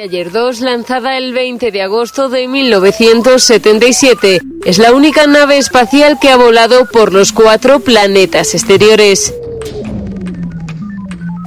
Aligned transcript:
Ayer 0.00 0.32
2, 0.32 0.60
lanzada 0.62 1.18
el 1.18 1.34
20 1.34 1.70
de 1.70 1.82
agosto 1.82 2.30
de 2.30 2.48
1977, 2.48 4.40
es 4.64 4.78
la 4.78 4.92
única 4.92 5.26
nave 5.26 5.58
espacial 5.58 6.18
que 6.18 6.30
ha 6.30 6.38
volado 6.38 6.86
por 6.86 7.12
los 7.12 7.34
cuatro 7.34 7.78
planetas 7.80 8.54
exteriores. 8.54 9.34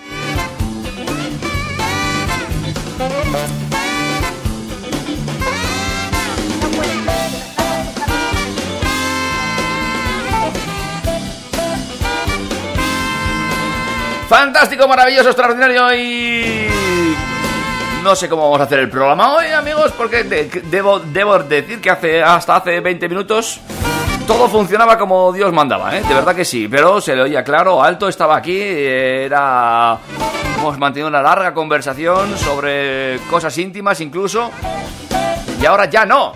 Fantástico, 14.28 14.86
maravilloso, 14.86 15.30
extraordinario 15.30 15.92
y... 15.94 16.68
No 18.04 18.14
sé 18.16 18.28
cómo 18.28 18.42
vamos 18.44 18.60
a 18.60 18.64
hacer 18.64 18.78
el 18.78 18.88
programa 18.88 19.34
hoy, 19.34 19.46
amigos, 19.48 19.92
porque 19.96 20.22
de- 20.24 20.62
debo, 20.70 21.00
debo 21.00 21.38
decir 21.40 21.80
que 21.80 21.90
hace, 21.90 22.22
hasta 22.22 22.56
hace 22.56 22.80
20 22.80 23.08
minutos 23.08 23.60
todo 24.30 24.48
funcionaba 24.48 24.96
como 24.96 25.32
Dios 25.32 25.52
mandaba, 25.52 25.96
¿eh? 25.96 26.04
De 26.06 26.14
verdad 26.14 26.36
que 26.36 26.44
sí, 26.44 26.68
pero 26.68 27.00
se 27.00 27.16
le 27.16 27.22
oía 27.22 27.42
claro, 27.42 27.82
alto, 27.82 28.06
estaba 28.06 28.36
aquí, 28.36 28.60
era... 28.62 29.98
Hemos 30.56 30.78
mantenido 30.78 31.08
una 31.08 31.20
larga 31.20 31.52
conversación 31.52 32.38
sobre 32.38 33.18
cosas 33.28 33.58
íntimas 33.58 34.00
incluso, 34.00 34.52
y 35.60 35.66
ahora 35.66 35.86
ya 35.86 36.06
no. 36.06 36.34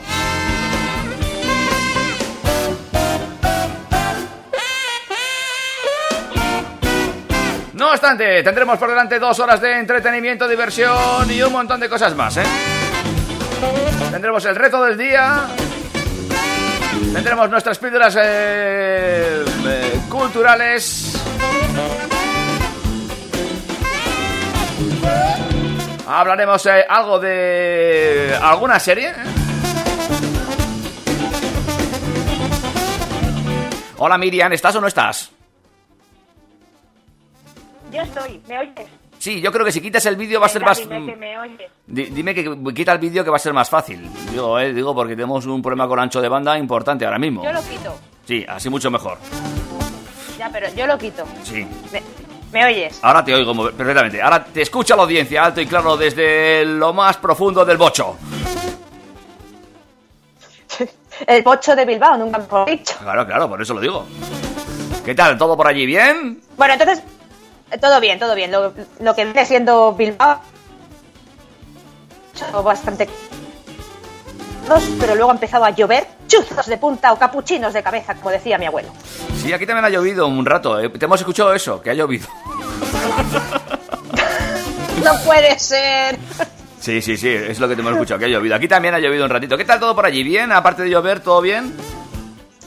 No 7.74 7.90
obstante, 7.92 8.42
tendremos 8.42 8.76
por 8.76 8.88
delante 8.88 9.20
dos 9.20 9.38
horas 9.38 9.60
de 9.60 9.78
entretenimiento, 9.78 10.48
diversión 10.48 11.30
y 11.30 11.40
un 11.42 11.52
montón 11.52 11.78
de 11.78 11.88
cosas 11.88 12.12
más, 12.16 12.38
¿eh? 12.38 12.44
Tendremos 14.10 14.44
el 14.46 14.56
reto 14.56 14.82
del 14.82 14.98
día. 14.98 15.46
Tendremos 17.14 17.48
nuestras 17.48 17.78
píldoras 17.78 18.16
eh, 18.20 19.44
eh, 19.68 20.00
culturales. 20.10 21.14
Hablaremos 26.08 26.66
eh, 26.66 26.84
algo 26.88 27.20
de 27.20 28.36
alguna 28.42 28.80
serie. 28.80 29.10
¿eh? 29.10 29.14
Hola 33.98 34.18
Miriam, 34.18 34.52
¿estás 34.52 34.74
o 34.74 34.80
no 34.80 34.88
estás? 34.88 35.30
Yo 37.92 38.02
estoy, 38.02 38.42
¿me 38.48 38.58
oyes? 38.58 39.03
Sí, 39.24 39.40
yo 39.40 39.50
creo 39.50 39.64
que 39.64 39.72
si 39.72 39.80
quitas 39.80 40.04
el 40.04 40.16
vídeo 40.16 40.38
va 40.38 40.44
a 40.44 40.48
ser 40.50 40.60
más... 40.62 40.76
dime 40.76 41.06
que 41.06 41.16
me 41.16 41.38
oyes. 41.38 41.70
Di- 41.86 42.10
Dime 42.10 42.34
que 42.34 42.44
quita 42.74 42.92
el 42.92 42.98
vídeo 42.98 43.24
que 43.24 43.30
va 43.30 43.36
a 43.36 43.38
ser 43.38 43.54
más 43.54 43.70
fácil. 43.70 44.06
Digo, 44.30 44.58
eh, 44.58 44.74
digo 44.74 44.94
porque 44.94 45.14
tenemos 45.16 45.46
un 45.46 45.62
problema 45.62 45.88
con 45.88 45.98
ancho 45.98 46.20
de 46.20 46.28
banda 46.28 46.58
importante 46.58 47.06
ahora 47.06 47.18
mismo. 47.18 47.42
Yo 47.42 47.50
lo 47.50 47.62
quito. 47.62 47.96
Sí, 48.26 48.44
así 48.46 48.68
mucho 48.68 48.90
mejor. 48.90 49.16
Ya, 50.36 50.50
pero 50.52 50.66
yo 50.74 50.86
lo 50.86 50.98
quito. 50.98 51.24
Sí. 51.42 51.66
¿Me, 51.90 52.02
me 52.52 52.66
oyes? 52.66 52.98
Ahora 53.02 53.24
te 53.24 53.32
oigo 53.32 53.54
perfectamente. 53.70 54.20
Ahora 54.20 54.44
te 54.44 54.60
escucha 54.60 54.94
la 54.94 55.04
audiencia 55.04 55.42
alto 55.42 55.62
y 55.62 55.66
claro 55.66 55.96
desde 55.96 56.66
lo 56.66 56.92
más 56.92 57.16
profundo 57.16 57.64
del 57.64 57.78
bocho. 57.78 58.18
El 61.26 61.42
bocho 61.42 61.74
de 61.74 61.86
Bilbao, 61.86 62.18
nunca 62.18 62.36
mejor 62.36 62.68
dicho. 62.68 62.94
Claro, 63.00 63.24
claro, 63.24 63.48
por 63.48 63.62
eso 63.62 63.72
lo 63.72 63.80
digo. 63.80 64.04
¿Qué 65.02 65.14
tal? 65.14 65.38
¿Todo 65.38 65.56
por 65.56 65.66
allí 65.66 65.86
bien? 65.86 66.42
Bueno, 66.58 66.74
entonces, 66.74 67.02
todo 67.80 68.00
bien, 68.00 68.18
todo 68.18 68.34
bien. 68.34 68.50
Lo, 68.52 68.72
lo 69.00 69.14
que 69.14 69.24
viene 69.24 69.44
siendo 69.46 69.92
Bilbao, 69.92 70.40
bastante... 72.62 73.08
Pero 74.98 75.14
luego 75.14 75.30
ha 75.30 75.34
empezado 75.34 75.64
a 75.64 75.70
llover 75.70 76.06
chuzos 76.26 76.64
de 76.66 76.78
punta 76.78 77.12
o 77.12 77.18
capuchinos 77.18 77.74
de 77.74 77.82
cabeza, 77.82 78.14
como 78.14 78.30
decía 78.30 78.56
mi 78.56 78.64
abuelo. 78.64 78.88
Sí, 79.42 79.52
aquí 79.52 79.66
también 79.66 79.84
ha 79.84 79.90
llovido 79.90 80.26
un 80.26 80.46
rato. 80.46 80.80
eh. 80.80 80.88
Te 80.88 81.04
hemos 81.04 81.20
escuchado 81.20 81.52
eso, 81.52 81.82
que 81.82 81.90
ha 81.90 81.94
llovido. 81.94 82.26
No 85.04 85.12
puede 85.22 85.58
ser. 85.58 86.16
Sí, 86.80 87.02
sí, 87.02 87.18
sí, 87.18 87.28
es 87.28 87.58
lo 87.60 87.68
que 87.68 87.74
te 87.74 87.82
hemos 87.82 87.92
escuchado, 87.92 88.18
que 88.20 88.24
ha 88.26 88.28
llovido. 88.28 88.54
Aquí 88.54 88.68
también 88.68 88.94
ha 88.94 88.98
llovido 88.98 89.24
un 89.24 89.30
ratito. 89.30 89.56
¿Qué 89.58 89.64
tal 89.66 89.78
todo 89.78 89.94
por 89.94 90.06
allí? 90.06 90.22
¿Bien? 90.22 90.50
Aparte 90.50 90.82
de 90.84 90.88
llover, 90.90 91.20
¿todo 91.20 91.42
bien? 91.42 91.74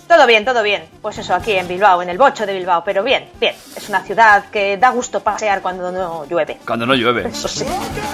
Todo 0.08 0.26
bien, 0.26 0.46
todo 0.46 0.64
bien. 0.64 0.86
Pues 1.02 1.18
eso, 1.18 1.36
aquí 1.36 1.52
en 1.52 1.68
Bilbao, 1.68 2.02
en 2.02 2.10
el 2.10 2.18
bocho 2.18 2.46
de 2.46 2.54
Bilbao. 2.54 2.82
Pero 2.86 3.04
bien, 3.04 3.30
bien. 3.42 3.54
Es 3.76 3.90
una 3.90 4.02
ciudad 4.04 4.46
que 4.50 4.78
da 4.78 4.90
gusto 4.92 5.20
pasear 5.20 5.62
cuando 5.62 5.92
no 5.92 6.26
llueve. 6.26 6.58
Cuando 6.66 6.86
no 6.86 6.94
llueve. 6.96 7.28
Eso 7.30 7.48
sí. 7.50 7.66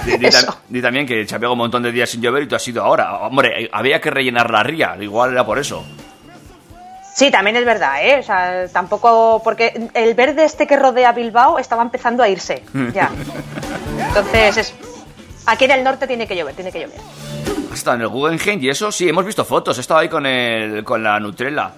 Di, 0.04 0.16
di 0.18 0.26
Eso. 0.26 0.48
tam- 0.48 0.56
di 0.68 0.82
también 0.82 1.06
que 1.06 1.26
se 1.26 1.36
un 1.46 1.58
montón 1.58 1.82
de 1.84 1.92
días 1.92 2.10
sin 2.10 2.20
llover 2.20 2.42
y 2.42 2.48
tú 2.48 2.56
has 2.56 2.66
ido 2.66 2.82
ahora. 2.82 3.18
Hombre, 3.18 3.70
había 3.72 4.00
que 4.00 4.10
rellenar 4.10 4.50
la 4.50 4.62
ría, 4.64 4.96
igual 5.00 5.32
era 5.32 5.46
por 5.46 5.58
eso. 5.58 5.84
Sí, 7.14 7.30
también 7.30 7.54
es 7.56 7.64
verdad, 7.64 8.04
¿eh? 8.04 8.18
O 8.18 8.22
sea, 8.24 8.66
tampoco. 8.72 9.40
Porque 9.44 9.88
el 9.94 10.14
verde 10.14 10.44
este 10.44 10.66
que 10.66 10.76
rodea 10.76 11.12
Bilbao 11.12 11.60
estaba 11.60 11.82
empezando 11.82 12.24
a 12.24 12.28
irse. 12.28 12.64
Ya. 12.92 13.08
Entonces, 14.08 14.56
es. 14.56 14.74
Aquí 15.46 15.66
en 15.66 15.70
el 15.72 15.84
norte 15.84 16.08
tiene 16.08 16.26
que 16.26 16.34
llover, 16.34 16.54
tiene 16.56 16.72
que 16.72 16.80
llover. 16.80 16.98
Hasta 17.74 17.94
en 17.94 18.02
el 18.02 18.08
Guggenheim 18.08 18.62
y 18.62 18.68
eso, 18.68 18.92
sí, 18.92 19.08
hemos 19.08 19.24
visto 19.24 19.44
fotos. 19.44 19.76
He 19.78 19.80
estado 19.80 20.00
ahí 20.00 20.08
con, 20.08 20.24
el, 20.26 20.84
con 20.84 21.02
la 21.02 21.18
Nutrella. 21.18 21.72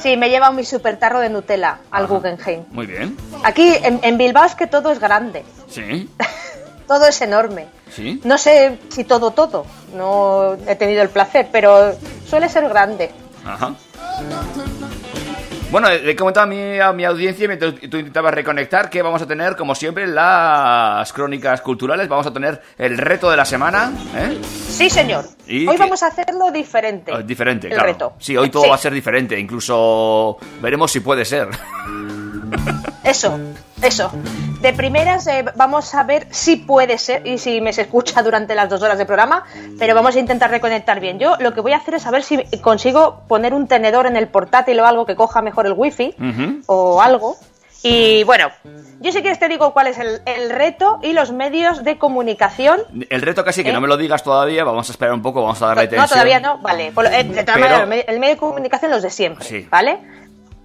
Sí, 0.00 0.16
me 0.16 0.26
he 0.26 0.30
llevado 0.30 0.52
mi 0.54 0.64
super 0.64 0.98
tarro 0.98 1.20
de 1.20 1.28
Nutella 1.28 1.78
al 1.90 2.06
Guggenheim. 2.06 2.64
Muy 2.70 2.86
bien. 2.86 3.16
Aquí 3.42 3.74
en, 3.82 4.00
en 4.02 4.16
Bilbao 4.18 4.44
es 4.44 4.54
que 4.54 4.66
todo 4.66 4.90
es 4.90 4.98
grande. 4.98 5.44
Sí, 5.68 6.08
Todo 6.86 7.06
es 7.06 7.20
enorme. 7.22 7.66
sí. 7.90 8.20
No 8.24 8.36
sé 8.36 8.78
si 8.90 9.04
todo, 9.04 9.30
todo. 9.30 9.64
No 9.94 10.54
he 10.66 10.74
tenido 10.76 11.00
el 11.02 11.08
placer, 11.08 11.48
pero 11.50 11.94
suele 12.28 12.48
ser 12.50 12.68
grande. 12.68 13.10
Ajá. 13.44 13.74
Bueno, 15.74 15.88
he 15.90 16.14
comentado 16.14 16.44
a 16.44 16.46
mi, 16.46 16.78
a 16.78 16.92
mi 16.92 17.04
audiencia 17.04 17.48
mientras 17.48 17.74
tú 17.74 17.96
intentabas 17.96 18.32
reconectar 18.32 18.88
que 18.88 19.02
vamos 19.02 19.20
a 19.22 19.26
tener, 19.26 19.56
como 19.56 19.74
siempre, 19.74 20.06
las 20.06 21.12
crónicas 21.12 21.62
culturales. 21.62 22.06
Vamos 22.06 22.28
a 22.28 22.32
tener 22.32 22.62
el 22.78 22.96
reto 22.96 23.28
de 23.28 23.36
la 23.36 23.44
semana. 23.44 23.90
¿eh? 24.14 24.38
Sí, 24.68 24.88
señor. 24.88 25.24
hoy 25.48 25.76
vamos 25.76 26.00
a 26.04 26.06
hacerlo 26.06 26.52
diferente. 26.52 27.10
Oh, 27.10 27.22
diferente, 27.22 27.66
el 27.66 27.80
Reto. 27.80 28.12
Sí, 28.20 28.36
hoy 28.36 28.50
todo 28.50 28.68
va 28.68 28.76
a 28.76 28.78
ser 28.78 28.92
diferente. 28.92 29.36
Incluso 29.36 30.36
veremos 30.62 30.92
si 30.92 31.00
puede 31.00 31.24
ser. 31.24 31.48
Eso, 33.02 33.36
eso. 33.84 34.10
De 34.60 34.72
primeras 34.72 35.26
eh, 35.26 35.44
vamos 35.56 35.94
a 35.94 36.02
ver 36.04 36.26
si 36.30 36.56
puede 36.56 36.96
ser 36.98 37.26
y 37.26 37.38
si 37.38 37.60
me 37.60 37.72
se 37.72 37.82
escucha 37.82 38.22
durante 38.22 38.54
las 38.54 38.68
dos 38.68 38.82
horas 38.82 38.96
de 38.96 39.04
programa, 39.04 39.44
pero 39.78 39.94
vamos 39.94 40.16
a 40.16 40.20
intentar 40.20 40.50
reconectar 40.50 41.00
bien. 41.00 41.18
Yo 41.18 41.36
lo 41.38 41.52
que 41.52 41.60
voy 41.60 41.72
a 41.72 41.76
hacer 41.76 41.94
es 41.94 42.02
saber 42.02 42.22
si 42.22 42.42
consigo 42.62 43.22
poner 43.28 43.52
un 43.52 43.66
tenedor 43.68 44.06
en 44.06 44.16
el 44.16 44.28
portátil 44.28 44.80
o 44.80 44.86
algo 44.86 45.04
que 45.04 45.16
coja 45.16 45.42
mejor 45.42 45.66
el 45.66 45.74
wifi 45.74 46.14
o 46.66 47.02
algo. 47.02 47.36
Y 47.86 48.24
bueno, 48.24 48.48
yo 49.00 49.12
sí 49.12 49.22
que 49.22 49.36
te 49.36 49.46
digo 49.46 49.74
cuál 49.74 49.88
es 49.88 49.98
el, 49.98 50.50
reto 50.50 51.00
y 51.02 51.12
los 51.12 51.32
medios 51.32 51.84
de 51.84 51.98
comunicación. 51.98 52.80
El 53.10 53.20
reto 53.20 53.44
casi 53.44 53.62
que 53.62 53.72
no 53.72 53.78
¿Eh? 53.78 53.82
me 53.82 53.88
lo 53.88 53.98
digas 53.98 54.22
todavía, 54.22 54.64
vamos 54.64 54.88
a 54.88 54.92
esperar 54.92 55.12
un 55.12 55.20
poco, 55.20 55.42
vamos 55.42 55.60
a 55.60 55.66
darle 55.66 55.88
tensión. 55.88 56.00
No, 56.00 56.08
todavía 56.08 56.40
no, 56.40 56.56
vale. 56.60 56.86
Eh, 56.86 57.24
de 57.24 57.44
todas 57.44 57.60
maneras, 57.60 58.04
el 58.08 58.20
medio 58.20 58.36
de 58.36 58.40
comunicación 58.40 58.90
los 58.90 59.02
de 59.02 59.10
siempre, 59.10 59.66
¿vale? 59.68 59.98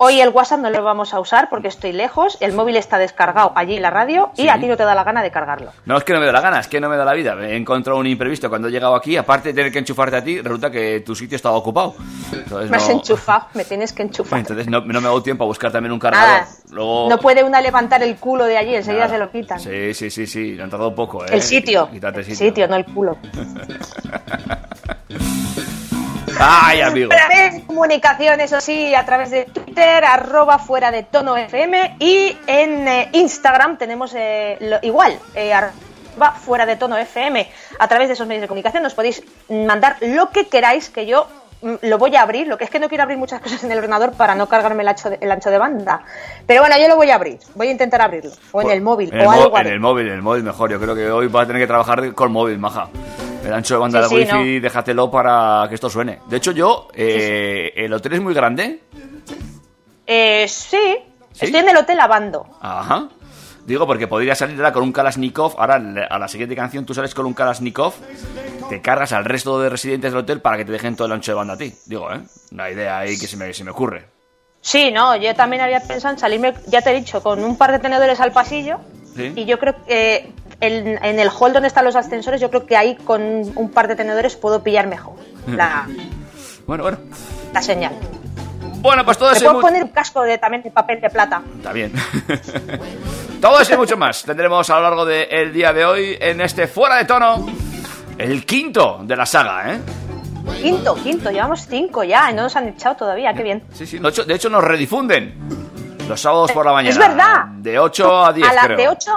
Hoy 0.01 0.21
el 0.21 0.29
WhatsApp 0.29 0.61
no 0.61 0.69
lo 0.69 0.81
vamos 0.81 1.13
a 1.13 1.19
usar 1.19 1.49
porque 1.49 1.67
estoy 1.67 1.91
lejos, 1.91 2.37
el 2.39 2.53
móvil 2.53 2.77
está 2.77 2.97
descargado 2.97 3.51
allí 3.55 3.75
en 3.75 3.81
la 3.81 3.89
radio 3.89 4.31
y 4.37 4.47
a 4.47 4.57
ti 4.57 4.65
no 4.65 4.77
te 4.77 4.83
da 4.83 4.95
la 4.95 5.03
gana 5.03 5.21
de 5.21 5.29
cargarlo. 5.29 5.73
No 5.83 5.97
es 5.97 6.05
que 6.05 6.13
no 6.13 6.21
me 6.21 6.25
da 6.25 6.31
la 6.31 6.39
gana, 6.39 6.61
es 6.61 6.69
que 6.69 6.79
no 6.79 6.87
me 6.87 6.95
da 6.95 7.03
la 7.03 7.11
vida. 7.11 7.35
He 7.41 7.57
encontrado 7.57 7.99
un 7.99 8.07
imprevisto 8.07 8.47
cuando 8.47 8.69
he 8.69 8.71
llegado 8.71 8.95
aquí, 8.95 9.17
aparte 9.17 9.49
de 9.49 9.55
tener 9.55 9.73
que 9.73 9.79
enchufarte 9.79 10.15
a 10.15 10.23
ti, 10.23 10.39
resulta 10.39 10.71
que 10.71 11.01
tu 11.01 11.15
sitio 11.15 11.35
estaba 11.35 11.57
ocupado. 11.57 11.95
me 12.69 12.77
has 12.77 12.87
enchufado, 12.87 13.47
me 13.55 13.65
tienes 13.65 13.91
que 13.91 14.03
enchufar. 14.03 14.39
Entonces 14.39 14.69
no, 14.69 14.81
me 14.83 14.97
hago 14.99 15.21
tiempo 15.21 15.43
a 15.43 15.47
buscar 15.47 15.69
también 15.69 15.91
un 15.91 15.99
cargador. 15.99 16.47
No 16.71 17.17
puede 17.21 17.43
una 17.43 17.59
levantar 17.59 18.01
el 18.01 18.15
culo 18.15 18.45
de 18.45 18.57
allí, 18.57 18.75
enseguida 18.75 19.09
se 19.09 19.17
lo 19.17 19.29
quitan. 19.29 19.59
Sí, 19.59 19.93
sí, 19.93 20.09
sí, 20.09 20.25
sí, 20.25 20.53
le 20.53 20.63
han 20.63 20.69
tardado 20.69 20.95
poco. 20.95 21.25
¿eh? 21.25 21.31
El 21.31 21.41
sitio. 21.41 21.89
el 21.91 22.23
sitio, 22.23 22.69
no 22.69 22.77
el 22.77 22.85
culo. 22.85 23.17
Ay, 26.41 26.81
amigo. 26.81 27.09
de 27.09 27.63
comunicación, 27.67 28.39
eso 28.39 28.61
sí, 28.61 28.95
a 28.95 29.05
través 29.05 29.29
de 29.29 29.43
Twitter, 29.45 30.05
arroba 30.05 30.57
fuera 30.57 30.89
de 30.89 31.03
tono 31.03 31.35
FM 31.35 31.97
y 31.99 32.37
en 32.47 32.87
eh, 32.87 33.09
Instagram 33.11 33.77
tenemos 33.77 34.13
eh, 34.15 34.57
igual, 34.81 35.19
eh, 35.35 35.53
arroba 35.53 36.31
fuera 36.31 36.65
de 36.65 36.77
tono 36.77 36.97
FM. 36.97 37.49
A 37.79 37.87
través 37.89 38.07
de 38.07 38.13
esos 38.13 38.25
medios 38.25 38.41
de 38.41 38.47
comunicación 38.47 38.83
nos 38.83 38.93
podéis 38.93 39.21
mandar 39.49 39.97
lo 39.99 40.29
que 40.29 40.47
queráis 40.47 40.89
que 40.89 41.05
yo 41.05 41.27
mm, 41.61 41.73
lo 41.81 41.97
voy 41.97 42.15
a 42.15 42.21
abrir, 42.21 42.47
lo 42.47 42.57
que 42.57 42.63
es 42.63 42.69
que 42.69 42.79
no 42.79 42.87
quiero 42.87 43.03
abrir 43.03 43.17
muchas 43.17 43.41
cosas 43.41 43.61
en 43.65 43.71
el 43.73 43.79
ordenador 43.79 44.13
para 44.13 44.33
no 44.33 44.47
cargarme 44.47 44.83
el 44.83 44.87
ancho 44.87 45.09
de, 45.09 45.17
el 45.19 45.29
ancho 45.29 45.49
de 45.49 45.57
banda. 45.57 46.03
Pero 46.47 46.61
bueno, 46.61 46.77
yo 46.79 46.87
lo 46.87 46.95
voy 46.95 47.09
a 47.09 47.15
abrir, 47.15 47.37
voy 47.55 47.67
a 47.67 47.71
intentar 47.71 48.01
abrirlo. 48.01 48.31
O 48.53 48.61
en 48.61 48.71
el 48.71 48.81
móvil, 48.81 49.11
o 49.13 49.29
algo. 49.29 49.59
En 49.59 49.67
el 49.67 49.79
móvil, 49.81 50.07
en 50.07 50.13
el 50.13 50.21
móvil 50.21 50.43
mejor. 50.43 50.71
Yo 50.71 50.79
creo 50.79 50.95
que 50.95 51.11
hoy 51.11 51.27
vas 51.27 51.43
a 51.43 51.47
tener 51.47 51.61
que 51.61 51.67
trabajar 51.67 52.13
con 52.13 52.31
móvil, 52.31 52.57
maja. 52.59 52.87
El 53.43 53.53
ancho 53.53 53.75
de 53.75 53.79
banda 53.79 54.07
de 54.07 54.15
wifi, 54.15 54.59
déjatelo 54.59 55.09
para 55.09 55.65
que 55.69 55.75
esto 55.75 55.89
suene. 55.89 56.19
De 56.27 56.37
hecho, 56.37 56.51
yo, 56.51 56.87
eh, 56.93 57.71
¿el 57.75 57.93
hotel 57.93 58.13
es 58.13 58.21
muy 58.21 58.33
grande? 58.33 58.81
Eh, 60.05 60.45
sí. 60.47 60.97
Estoy 61.33 61.61
en 61.61 61.69
el 61.69 61.77
hotel 61.77 61.97
lavando. 61.97 62.45
Ajá. 62.61 63.07
Digo, 63.65 63.85
porque 63.85 64.07
podría 64.07 64.35
salir 64.35 64.57
ahora 64.57 64.73
con 64.73 64.83
un 64.83 64.91
Kalashnikov. 64.91 65.55
Ahora, 65.57 65.75
a 66.09 66.19
la 66.19 66.27
siguiente 66.27 66.55
canción, 66.55 66.85
tú 66.85 66.93
sales 66.93 67.13
con 67.13 67.25
un 67.25 67.33
Kalashnikov, 67.33 67.93
te 68.67 68.81
cargas 68.81 69.13
al 69.13 69.25
resto 69.25 69.61
de 69.61 69.69
residentes 69.69 70.11
del 70.11 70.21
hotel 70.21 70.41
para 70.41 70.57
que 70.57 70.65
te 70.65 70.71
dejen 70.71 70.95
todo 70.95 71.07
el 71.07 71.13
ancho 71.13 71.31
de 71.31 71.35
banda 71.35 71.53
a 71.53 71.57
ti. 71.57 71.73
Digo, 71.85 72.11
¿eh? 72.11 72.21
Una 72.51 72.69
idea 72.69 72.99
ahí 72.99 73.17
que 73.17 73.27
se 73.27 73.37
me, 73.37 73.53
se 73.53 73.63
me 73.63 73.71
ocurre. 73.71 74.07
Sí, 74.61 74.91
no, 74.91 75.15
yo 75.15 75.33
también 75.35 75.61
había 75.61 75.79
pensado 75.79 76.13
en 76.13 76.19
salirme, 76.19 76.53
ya 76.67 76.81
te 76.81 76.91
he 76.91 76.95
dicho, 76.95 77.23
con 77.23 77.43
un 77.43 77.57
par 77.57 77.71
de 77.71 77.79
tenedores 77.79 78.19
al 78.19 78.31
pasillo. 78.31 78.79
Y 79.15 79.45
yo 79.45 79.59
creo 79.59 79.75
que 79.85 80.31
en, 80.61 81.19
el 81.19 81.29
hall 81.29 81.53
donde 81.53 81.67
están 81.67 81.85
los 81.85 81.95
ascensores, 81.95 82.41
yo 82.41 82.49
creo 82.49 82.65
que 82.65 82.75
ahí 82.75 82.95
con 82.95 83.21
un 83.21 83.71
par 83.71 83.87
de 83.87 83.95
tenedores 83.95 84.35
puedo 84.35 84.61
pillar 84.61 84.87
mejor 84.87 85.15
la, 85.47 85.87
bueno, 86.67 86.83
bueno. 86.83 86.97
la 87.53 87.61
señal. 87.61 87.93
Bueno, 88.81 89.03
pues 89.03 89.17
todo 89.17 89.31
eso. 89.31 89.45
puedo 89.45 89.61
poner 89.61 89.83
un 89.83 89.89
casco 89.89 90.21
de, 90.21 90.37
también 90.37 90.63
de 90.63 90.71
papel 90.71 91.01
de 91.01 91.09
plata. 91.09 91.41
Está 91.57 91.73
bien. 91.73 91.91
todo 93.41 93.59
eso 93.59 93.73
y 93.73 93.77
mucho 93.77 93.97
más 93.97 94.23
tendremos 94.23 94.69
a 94.69 94.75
lo 94.75 94.81
largo 94.83 95.05
del 95.05 95.51
día 95.51 95.73
de 95.73 95.85
hoy 95.85 96.17
en 96.19 96.39
este 96.39 96.67
Fuera 96.67 96.95
de 96.95 97.05
Tono, 97.05 97.45
el 98.17 98.45
quinto 98.45 98.99
de 99.03 99.15
la 99.15 99.25
saga, 99.25 99.73
¿eh? 99.73 99.79
Quinto, 100.61 100.95
quinto, 100.95 101.29
llevamos 101.29 101.67
cinco 101.67 102.03
ya 102.03 102.31
y 102.31 102.33
no 102.33 102.43
nos 102.43 102.55
han 102.55 102.69
echado 102.69 102.95
todavía, 102.95 103.33
qué 103.33 103.43
bien. 103.43 103.63
Sí, 103.73 103.85
sí, 103.85 103.99
de 103.99 104.33
hecho, 104.33 104.49
nos 104.49 104.63
redifunden 104.63 105.35
los 106.07 106.19
sábados 106.19 106.51
por 106.53 106.65
la 106.65 106.71
mañana. 106.71 106.89
Es 106.89 106.97
verdad. 106.97 107.45
De 107.57 107.77
8 107.77 108.25
a 108.25 108.33
10. 108.33 108.47
A 108.47 108.67
De 108.69 108.87
8 108.87 109.11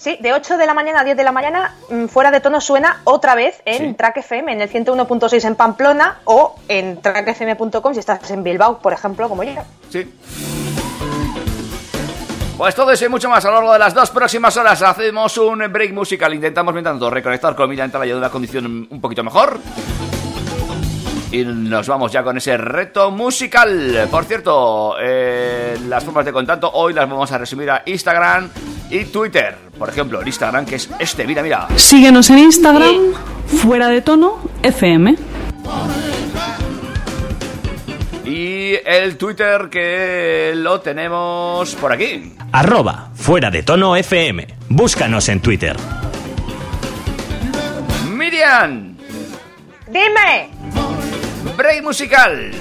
Sí, 0.00 0.16
de 0.18 0.32
8 0.32 0.56
de 0.56 0.64
la 0.64 0.72
mañana 0.72 1.00
a 1.00 1.04
10 1.04 1.14
de 1.14 1.24
la 1.24 1.30
mañana, 1.30 1.74
mm, 1.90 2.06
fuera 2.06 2.30
de 2.30 2.40
tono 2.40 2.62
suena 2.62 3.02
otra 3.04 3.34
vez 3.34 3.60
en 3.66 3.94
Track 3.96 4.16
FM, 4.16 4.50
en 4.50 4.62
el 4.62 4.70
101.6 4.70 5.44
en 5.44 5.56
Pamplona 5.56 6.20
o 6.24 6.56
en 6.68 7.02
trackfm.com 7.02 7.92
si 7.92 8.00
estás 8.00 8.30
en 8.30 8.42
Bilbao, 8.42 8.78
por 8.78 8.94
ejemplo, 8.94 9.28
como 9.28 9.42
yo. 9.42 9.52
Sí. 9.90 10.10
Pues 12.56 12.74
todo 12.74 12.92
eso 12.92 13.04
y 13.04 13.08
mucho 13.10 13.28
más 13.28 13.44
a 13.44 13.48
lo 13.48 13.56
largo 13.56 13.74
de 13.74 13.78
las 13.78 13.92
dos 13.92 14.08
próximas 14.08 14.56
horas. 14.56 14.80
Hacemos 14.80 15.36
un 15.36 15.70
break 15.70 15.92
musical. 15.92 16.32
Intentamos, 16.32 16.72
mientras 16.72 16.94
tanto, 16.94 17.10
reconectar 17.10 17.54
con 17.54 17.68
Mira 17.68 17.84
Entrada 17.84 18.06
y 18.06 18.08
de 18.08 18.14
una 18.16 18.30
condición 18.30 18.88
un 18.88 19.00
poquito 19.02 19.22
mejor. 19.22 19.58
Y 21.30 21.44
nos 21.44 21.86
vamos 21.86 22.10
ya 22.10 22.22
con 22.22 22.38
ese 22.38 22.56
reto 22.56 23.10
musical. 23.10 24.08
Por 24.10 24.24
cierto, 24.24 24.96
eh, 24.98 25.76
las 25.88 26.02
formas 26.02 26.24
de 26.24 26.32
contacto 26.32 26.70
hoy 26.72 26.94
las 26.94 27.08
vamos 27.08 27.30
a 27.32 27.36
resumir 27.36 27.70
a 27.70 27.82
Instagram 27.84 28.50
y 28.90 29.04
Twitter. 29.04 29.56
Por 29.78 29.88
ejemplo, 29.88 30.20
el 30.20 30.26
Instagram 30.26 30.66
que 30.66 30.76
es 30.76 30.90
este, 30.98 31.26
mira, 31.26 31.42
mira. 31.42 31.68
Síguenos 31.76 32.28
en 32.30 32.38
Instagram, 32.40 32.94
fuera 33.46 33.88
de 33.88 34.02
tono, 34.02 34.38
FM. 34.62 35.16
Y 38.24 38.74
el 38.84 39.16
Twitter 39.16 39.68
que 39.70 40.52
lo 40.54 40.80
tenemos 40.80 41.74
por 41.76 41.92
aquí. 41.92 42.34
Arroba, 42.52 43.10
fuera 43.14 43.50
de 43.50 43.62
tono 43.62 43.96
FM. 43.96 44.46
Búscanos 44.68 45.28
en 45.28 45.40
Twitter. 45.40 45.76
Miriam. 48.08 48.96
Dime. 49.86 50.50
Break 51.56 51.82
musical. 51.82 52.52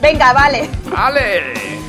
Venga, 0.00 0.32
vale. 0.32 0.68
Vale. 0.90 1.79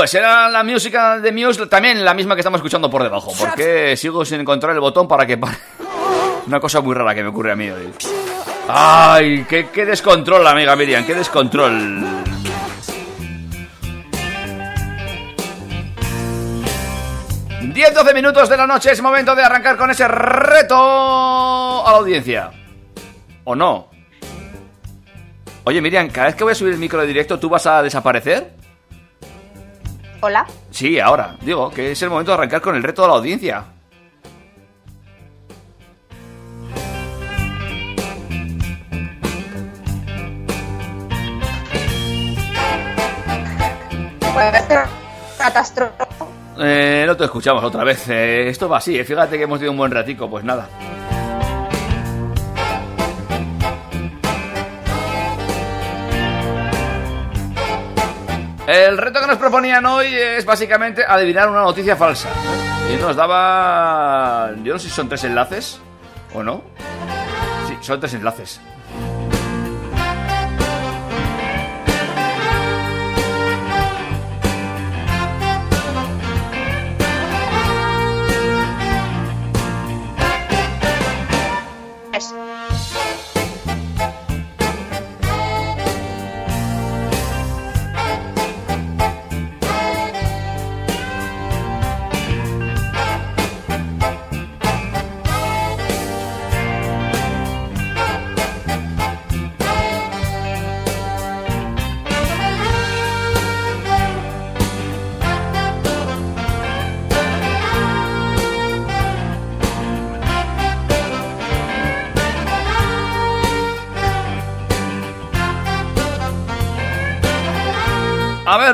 Pues 0.00 0.14
era 0.14 0.48
la 0.48 0.64
música 0.64 1.18
de 1.18 1.30
Muse, 1.30 1.66
también 1.66 2.02
la 2.02 2.14
misma 2.14 2.34
que 2.34 2.40
estamos 2.40 2.56
escuchando 2.56 2.88
por 2.88 3.02
debajo, 3.02 3.34
porque 3.38 3.98
sigo 3.98 4.24
sin 4.24 4.40
encontrar 4.40 4.72
el 4.72 4.80
botón 4.80 5.06
para 5.06 5.26
que 5.26 5.36
pare. 5.36 5.58
Una 6.46 6.58
cosa 6.58 6.80
muy 6.80 6.94
rara 6.94 7.14
que 7.14 7.22
me 7.22 7.28
ocurre 7.28 7.52
a 7.52 7.56
mí 7.56 7.68
hoy. 7.68 7.92
¡Ay! 8.66 9.44
¡Qué, 9.46 9.68
qué 9.68 9.84
descontrol, 9.84 10.46
amiga 10.46 10.74
Miriam! 10.74 11.04
¡Qué 11.04 11.14
descontrol! 11.14 12.06
10-12 17.60 18.14
minutos 18.14 18.48
de 18.48 18.56
la 18.56 18.66
noche, 18.66 18.92
es 18.92 19.02
momento 19.02 19.34
de 19.34 19.42
arrancar 19.42 19.76
con 19.76 19.90
ese 19.90 20.08
reto 20.08 20.76
a 21.86 21.92
la 21.92 21.98
audiencia. 21.98 22.50
¿O 23.44 23.54
no? 23.54 23.90
Oye, 25.64 25.82
Miriam, 25.82 26.08
cada 26.08 26.28
vez 26.28 26.36
que 26.36 26.44
voy 26.44 26.52
a 26.52 26.54
subir 26.54 26.72
el 26.72 26.78
micro 26.78 27.02
de 27.02 27.06
directo, 27.06 27.38
¿tú 27.38 27.50
vas 27.50 27.66
a 27.66 27.82
desaparecer? 27.82 28.59
Hola. 30.20 30.46
Sí, 30.70 31.00
ahora. 31.00 31.36
Digo 31.40 31.70
que 31.70 31.92
es 31.92 32.02
el 32.02 32.10
momento 32.10 32.32
de 32.32 32.34
arrancar 32.34 32.60
con 32.60 32.76
el 32.76 32.82
reto 32.82 33.04
a 33.04 33.08
la 33.08 33.14
audiencia. 33.14 33.64
Catástrofe. 45.38 46.04
Eh, 46.58 47.04
no 47.06 47.16
te 47.16 47.24
escuchamos 47.24 47.64
otra 47.64 47.84
vez. 47.84 48.08
Eh, 48.08 48.48
esto 48.48 48.68
va 48.68 48.78
así, 48.78 48.98
eh. 48.98 49.04
fíjate 49.04 49.38
que 49.38 49.44
hemos 49.44 49.58
tenido 49.58 49.72
un 49.72 49.78
buen 49.78 49.90
ratico, 49.90 50.28
pues 50.28 50.44
nada. 50.44 50.68
El 58.70 58.98
reto 58.98 59.20
que 59.20 59.26
nos 59.26 59.36
proponían 59.36 59.84
hoy 59.84 60.14
es 60.14 60.44
básicamente 60.44 61.02
adivinar 61.04 61.50
una 61.50 61.62
noticia 61.62 61.96
falsa. 61.96 62.28
Y 62.88 62.94
nos 63.02 63.16
daba... 63.16 64.52
Yo 64.62 64.74
no 64.74 64.78
sé 64.78 64.88
si 64.88 64.94
son 64.94 65.08
tres 65.08 65.24
enlaces 65.24 65.80
o 66.32 66.44
no. 66.44 66.62
Sí, 67.66 67.76
son 67.80 67.98
tres 67.98 68.14
enlaces. 68.14 68.60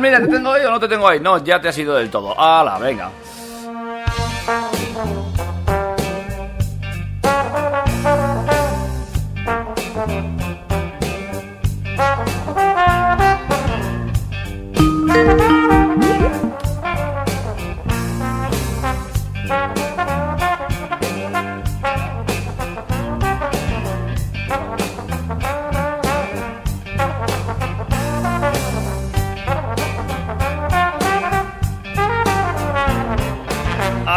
Mira, 0.00 0.20
¿te 0.20 0.28
tengo 0.28 0.52
ahí 0.52 0.64
o 0.64 0.70
no 0.70 0.80
te 0.80 0.88
tengo 0.88 1.08
ahí? 1.08 1.20
No, 1.20 1.42
ya 1.42 1.60
te 1.60 1.68
has 1.68 1.78
ido 1.78 1.94
del 1.94 2.10
todo. 2.10 2.38
¡Hala, 2.38 2.78
venga! 2.78 3.10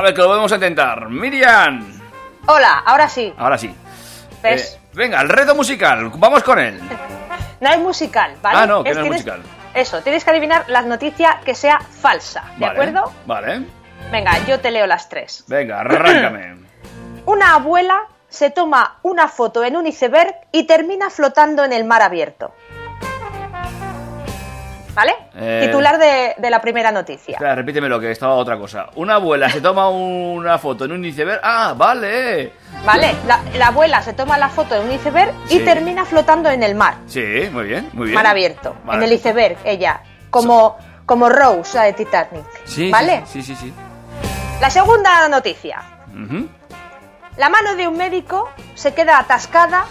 Ver, 0.10 0.14
que 0.16 0.22
lo 0.22 0.28
podemos 0.28 0.52
intentar. 0.52 1.10
Miriam. 1.10 2.00
Hola, 2.48 2.84
ahora 2.86 3.08
sí. 3.10 3.34
Ahora 3.38 3.58
sí. 3.58 3.74
¿Ves? 4.42 4.74
Eh, 4.76 4.88
venga, 4.94 5.22
el 5.22 5.30
reto 5.30 5.56
musical. 5.56 6.12
Vamos 6.16 6.44
con 6.44 6.60
él. 6.60 6.80
No 7.62 7.68
hay 7.68 7.78
musical, 7.78 8.36
¿vale? 8.42 8.58
Ah, 8.58 8.66
no, 8.66 8.82
que 8.86 8.94
no 8.94 9.02
hay 9.02 9.04
tienes- 9.10 9.12
musical. 9.26 9.42
Eso, 9.74 10.02
tienes 10.02 10.24
que 10.24 10.30
adivinar 10.30 10.64
la 10.70 10.82
noticia 10.82 11.42
que 11.44 11.54
sea 11.54 11.80
falsa, 11.82 12.42
¿de 12.58 12.66
Vale, 12.66 12.72
acuerdo? 12.72 13.14
Vale. 13.26 13.66
Venga, 14.10 14.40
yo 14.48 14.62
te 14.62 14.72
leo 14.72 14.88
las 14.88 15.10
tres. 15.10 15.44
Venga, 15.48 15.82
arráncame. 15.82 16.56
Una 17.26 17.56
abuela 17.56 18.04
se 18.30 18.50
toma 18.50 19.00
una 19.04 19.28
foto 19.28 19.66
en 19.66 19.76
un 19.76 19.88
iceberg 19.88 20.34
y 20.54 20.64
termina 20.68 21.10
flotando 21.10 21.66
en 21.66 21.74
el 21.74 21.84
mar 21.84 22.02
abierto. 22.02 22.54
¿Vale? 25.00 25.16
Eh. 25.34 25.62
Titular 25.66 25.98
de, 25.98 26.36
de 26.38 26.50
la 26.50 26.60
primera 26.60 26.92
noticia. 26.92 27.36
Espera, 27.36 27.56
repíteme 27.56 27.88
lo 27.88 28.02
que 28.02 28.12
estaba 28.12 28.34
otra 28.34 28.58
cosa. 28.58 28.88
Una 28.96 29.16
abuela 29.16 29.50
se 29.50 29.62
toma 29.62 29.88
una 29.88 30.58
foto 30.58 30.84
en 30.84 30.92
un 30.92 31.06
iceberg. 31.06 31.40
Ah, 31.42 31.74
vale. 31.74 32.52
¿Vale? 32.84 33.16
La, 33.26 33.40
la 33.58 33.68
abuela 33.68 34.02
se 34.02 34.12
toma 34.12 34.38
la 34.38 34.50
foto 34.50 34.76
en 34.76 34.88
un 34.88 34.92
iceberg 34.92 35.32
y 35.48 35.60
termina 35.60 36.04
flotando 36.04 36.50
en 36.50 36.64
el 36.64 36.76
mar. 36.76 36.96
Sí, 37.08 37.24
muy 37.50 37.64
bien, 37.64 37.90
muy 37.94 38.08
bien. 38.08 38.16
Mar 38.16 38.28
abierto. 38.28 38.76
En 38.92 39.02
el 39.02 39.14
iceberg, 39.14 39.56
ella. 39.64 40.02
Como, 40.30 40.78
como 41.06 41.30
Rose, 41.30 41.78
la 41.78 41.86
de 41.86 41.94
Titanic. 41.94 42.44
Sí, 42.66 42.92
¿Vale? 42.92 43.24
Sí, 43.26 43.42
sí, 43.42 43.56
sí. 43.56 43.74
La 44.60 44.70
segunda 44.70 45.30
noticia. 45.30 45.82
La 47.38 47.48
mano 47.48 47.76
de 47.78 47.88
un 47.88 47.96
médico 47.96 48.50
se 48.76 48.94
queda 48.94 49.18
atascada 49.18 49.86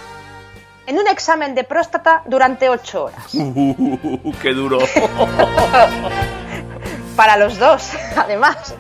en 0.88 0.99
un 0.99 1.07
examen 1.07 1.54
de 1.54 1.64
próstata 1.64 2.23
durante 2.25 2.68
ocho 2.68 3.04
horas. 3.04 3.33
Uh, 3.38 4.33
qué 4.42 4.52
duro. 4.52 4.78
Para 7.16 7.37
los 7.37 7.59
dos, 7.59 7.90
además. 8.16 8.75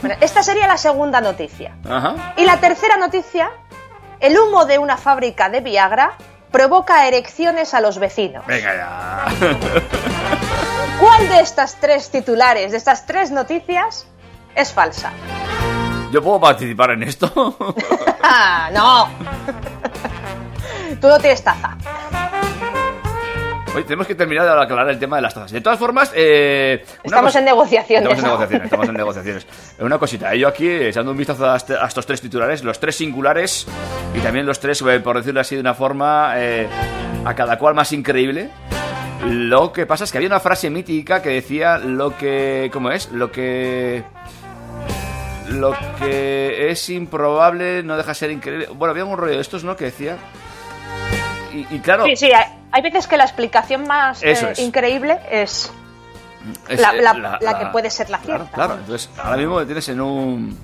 Bueno, 0.00 0.16
esta 0.20 0.42
sería 0.42 0.66
la 0.66 0.76
segunda 0.76 1.20
noticia. 1.20 1.76
Ajá. 1.88 2.34
Y 2.36 2.44
la 2.44 2.58
tercera 2.58 2.96
noticia, 2.96 3.50
el 4.20 4.38
humo 4.38 4.66
de 4.66 4.78
una 4.78 4.96
fábrica 4.96 5.48
de 5.48 5.60
Viagra 5.60 6.14
provoca 6.50 7.06
erecciones 7.06 7.74
a 7.74 7.80
los 7.80 7.98
vecinos. 7.98 8.44
Venga 8.46 8.74
ya. 8.74 9.24
¿Cuál 11.00 11.28
de 11.28 11.40
estas 11.40 11.76
tres 11.76 12.10
titulares, 12.10 12.72
de 12.72 12.76
estas 12.76 13.06
tres 13.06 13.30
noticias, 13.30 14.06
es 14.54 14.72
falsa? 14.72 15.12
¿Yo 16.10 16.22
puedo 16.22 16.40
participar 16.40 16.92
en 16.92 17.02
esto? 17.02 17.56
¡Ah, 18.22 18.70
no! 18.72 19.08
Tú 21.00 21.08
no 21.08 21.18
tienes 21.18 21.42
taza. 21.42 21.76
Oye, 23.76 23.84
tenemos 23.84 24.06
que 24.06 24.14
terminar 24.14 24.46
de 24.46 24.62
aclarar 24.62 24.88
el 24.88 24.98
tema 24.98 25.16
de 25.16 25.22
las 25.22 25.34
tazas. 25.34 25.52
De 25.52 25.60
todas 25.60 25.78
formas, 25.78 26.10
eh, 26.14 26.82
Estamos 27.04 27.36
en 27.36 27.44
negociaciones. 27.44 28.04
Estamos 28.04 28.18
en 28.18 28.24
negociaciones, 28.24 28.64
estamos 28.64 28.88
en 28.88 28.94
negociaciones. 28.94 29.46
Una 29.80 29.98
cosita, 29.98 30.34
yo 30.34 30.48
aquí 30.48 30.66
echando 30.66 31.10
un 31.10 31.18
vistazo 31.18 31.50
a, 31.50 31.56
estos 31.56 32.06
tres 32.06 32.22
titulares, 32.22 32.64
los 32.64 32.80
tres 32.80 32.96
singulares 32.96 33.66
y 34.14 34.20
también 34.20 34.46
los 34.46 34.60
tres, 34.60 34.80
eh, 34.80 35.00
por 35.00 35.18
decirlo 35.18 35.40
así 35.40 35.56
de 35.56 35.60
una 35.60 35.74
forma, 35.74 36.32
eh, 36.36 36.66
a 37.26 37.34
cada 37.34 37.58
cual 37.58 37.74
más 37.74 37.92
increíble. 37.92 38.48
Lo 39.26 39.72
que 39.74 39.84
pasa 39.84 40.04
es 40.04 40.12
que 40.12 40.16
había 40.16 40.28
una 40.28 40.40
frase 40.40 40.70
mítica 40.70 41.20
que 41.20 41.30
decía 41.30 41.76
lo 41.76 42.16
que... 42.16 42.70
¿Cómo 42.72 42.90
es? 42.90 43.10
Lo 43.12 43.30
que... 43.30 44.04
Lo 45.50 45.76
que 45.98 46.70
es 46.70 46.88
improbable 46.88 47.82
no 47.82 47.98
deja 47.98 48.08
de 48.08 48.14
ser 48.14 48.30
increíble. 48.30 48.68
Bueno, 48.74 48.92
había 48.92 49.04
un 49.04 49.18
rollo 49.18 49.34
de 49.34 49.40
estos, 49.40 49.64
¿no? 49.64 49.76
Que 49.76 49.86
decía... 49.86 50.16
Y, 51.56 51.66
y 51.76 51.78
claro... 51.80 52.04
Sí, 52.04 52.16
sí, 52.16 52.32
hay, 52.32 52.44
hay 52.72 52.82
veces 52.82 53.06
que 53.06 53.16
la 53.16 53.24
explicación 53.24 53.86
más 53.86 54.22
eh, 54.22 54.32
es. 54.32 54.58
increíble 54.58 55.18
es 55.30 55.72
es, 56.68 56.80
la- 56.80 56.90
eh, 56.94 57.02
la- 57.02 57.38
la 57.40 57.58
que 57.58 57.66
puede 57.66 57.90
ser 57.90 58.08
la 58.10 58.18
claro, 58.18 58.44
cierta, 58.44 58.54
Claro, 58.54 58.74
entonces 58.74 59.10
ahora 59.18 59.36
mismo 59.36 59.56
me 59.56 59.64
tienes 59.66 59.88
en 59.88 60.00
un... 60.00 60.58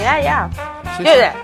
Ya, 0.00 0.20
ya. 0.20 0.50
Sí, 0.98 1.04
ya- 1.04 1.34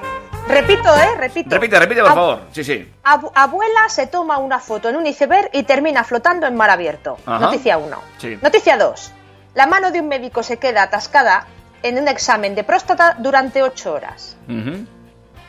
Repito, 0.49 0.95
¿eh? 0.97 1.17
Repito. 1.19 1.51
Repite, 1.51 1.79
repite, 1.79 2.01
por 2.03 2.11
Ab- 2.11 2.15
favor. 2.15 2.41
Sí, 2.53 2.65
sí. 2.65 2.93
abu- 3.05 3.31
abuela 3.35 3.89
se 3.89 4.09
toma 4.09 4.39
una 4.39 4.59
foto 4.59 4.89
en 4.89 4.97
un 4.97 5.07
iceberg 5.07 5.49
y 5.53 5.63
termina 5.63 6.03
flotando 6.05 6.47
en 6.49 6.57
mar 6.57 6.69
abierto. 6.69 7.17
Ajá. 7.25 7.39
Noticia 7.47 7.79
1. 7.79 7.97
Sí. 8.19 8.39
Noticia 8.43 8.77
2. 8.77 9.13
La 9.55 9.67
mano 9.67 9.91
de 9.93 10.01
un 10.01 10.09
médico 10.09 10.43
se 10.43 10.59
queda 10.59 10.83
atascada 10.83 11.47
en 11.83 11.97
un 11.99 12.09
examen 12.09 12.55
de 12.57 12.65
próstata 12.65 13.15
durante 13.19 13.63
8 13.63 13.93
horas. 13.95 14.37
Ujú. 14.49 14.85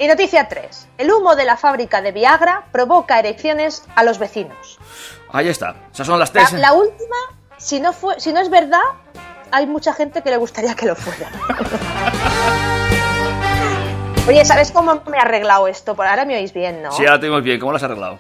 Y 0.04 0.08
noticia 0.10 0.50
3. 0.50 0.88
El 0.98 1.10
humo 1.14 1.38
de 1.38 1.46
la 1.46 1.56
fábrica 1.56 2.02
de 2.02 2.12
Viagra 2.12 2.66
provoca 2.74 3.20
erecciones 3.20 3.86
a 3.96 4.04
los 4.04 4.20
vecinos. 4.20 4.78
Ahí 5.32 5.48
está. 5.48 5.76
Esas 5.94 6.06
son 6.08 6.20
las 6.20 6.36
La, 6.36 6.46
tres. 6.46 6.60
la 6.60 6.74
última, 6.74 7.16
si 7.56 7.80
no, 7.80 7.94
fue, 7.94 8.20
si 8.20 8.34
no 8.34 8.42
es 8.42 8.50
verdad, 8.50 8.82
hay 9.52 9.66
mucha 9.66 9.94
gente 9.94 10.22
que 10.22 10.30
le 10.30 10.36
gustaría 10.36 10.76
que 10.76 10.88
lo 10.88 10.96
fuera. 10.98 11.30
Oye, 14.28 14.44
¿sabes 14.44 14.74
cómo 14.74 15.02
me 15.10 15.16
he 15.16 15.20
arreglado 15.22 15.70
esto? 15.70 15.96
Por 15.96 16.06
ahora 16.06 16.26
me 16.26 16.36
oís 16.36 16.52
bien, 16.54 16.84
¿no? 16.84 16.92
Sí, 16.92 17.06
ahora 17.06 17.22
te 17.22 17.28
oímos 17.28 17.44
bien. 17.44 17.58
¿Cómo 17.62 17.72
lo 17.72 17.78
has 17.78 17.84
arreglado? 17.84 18.20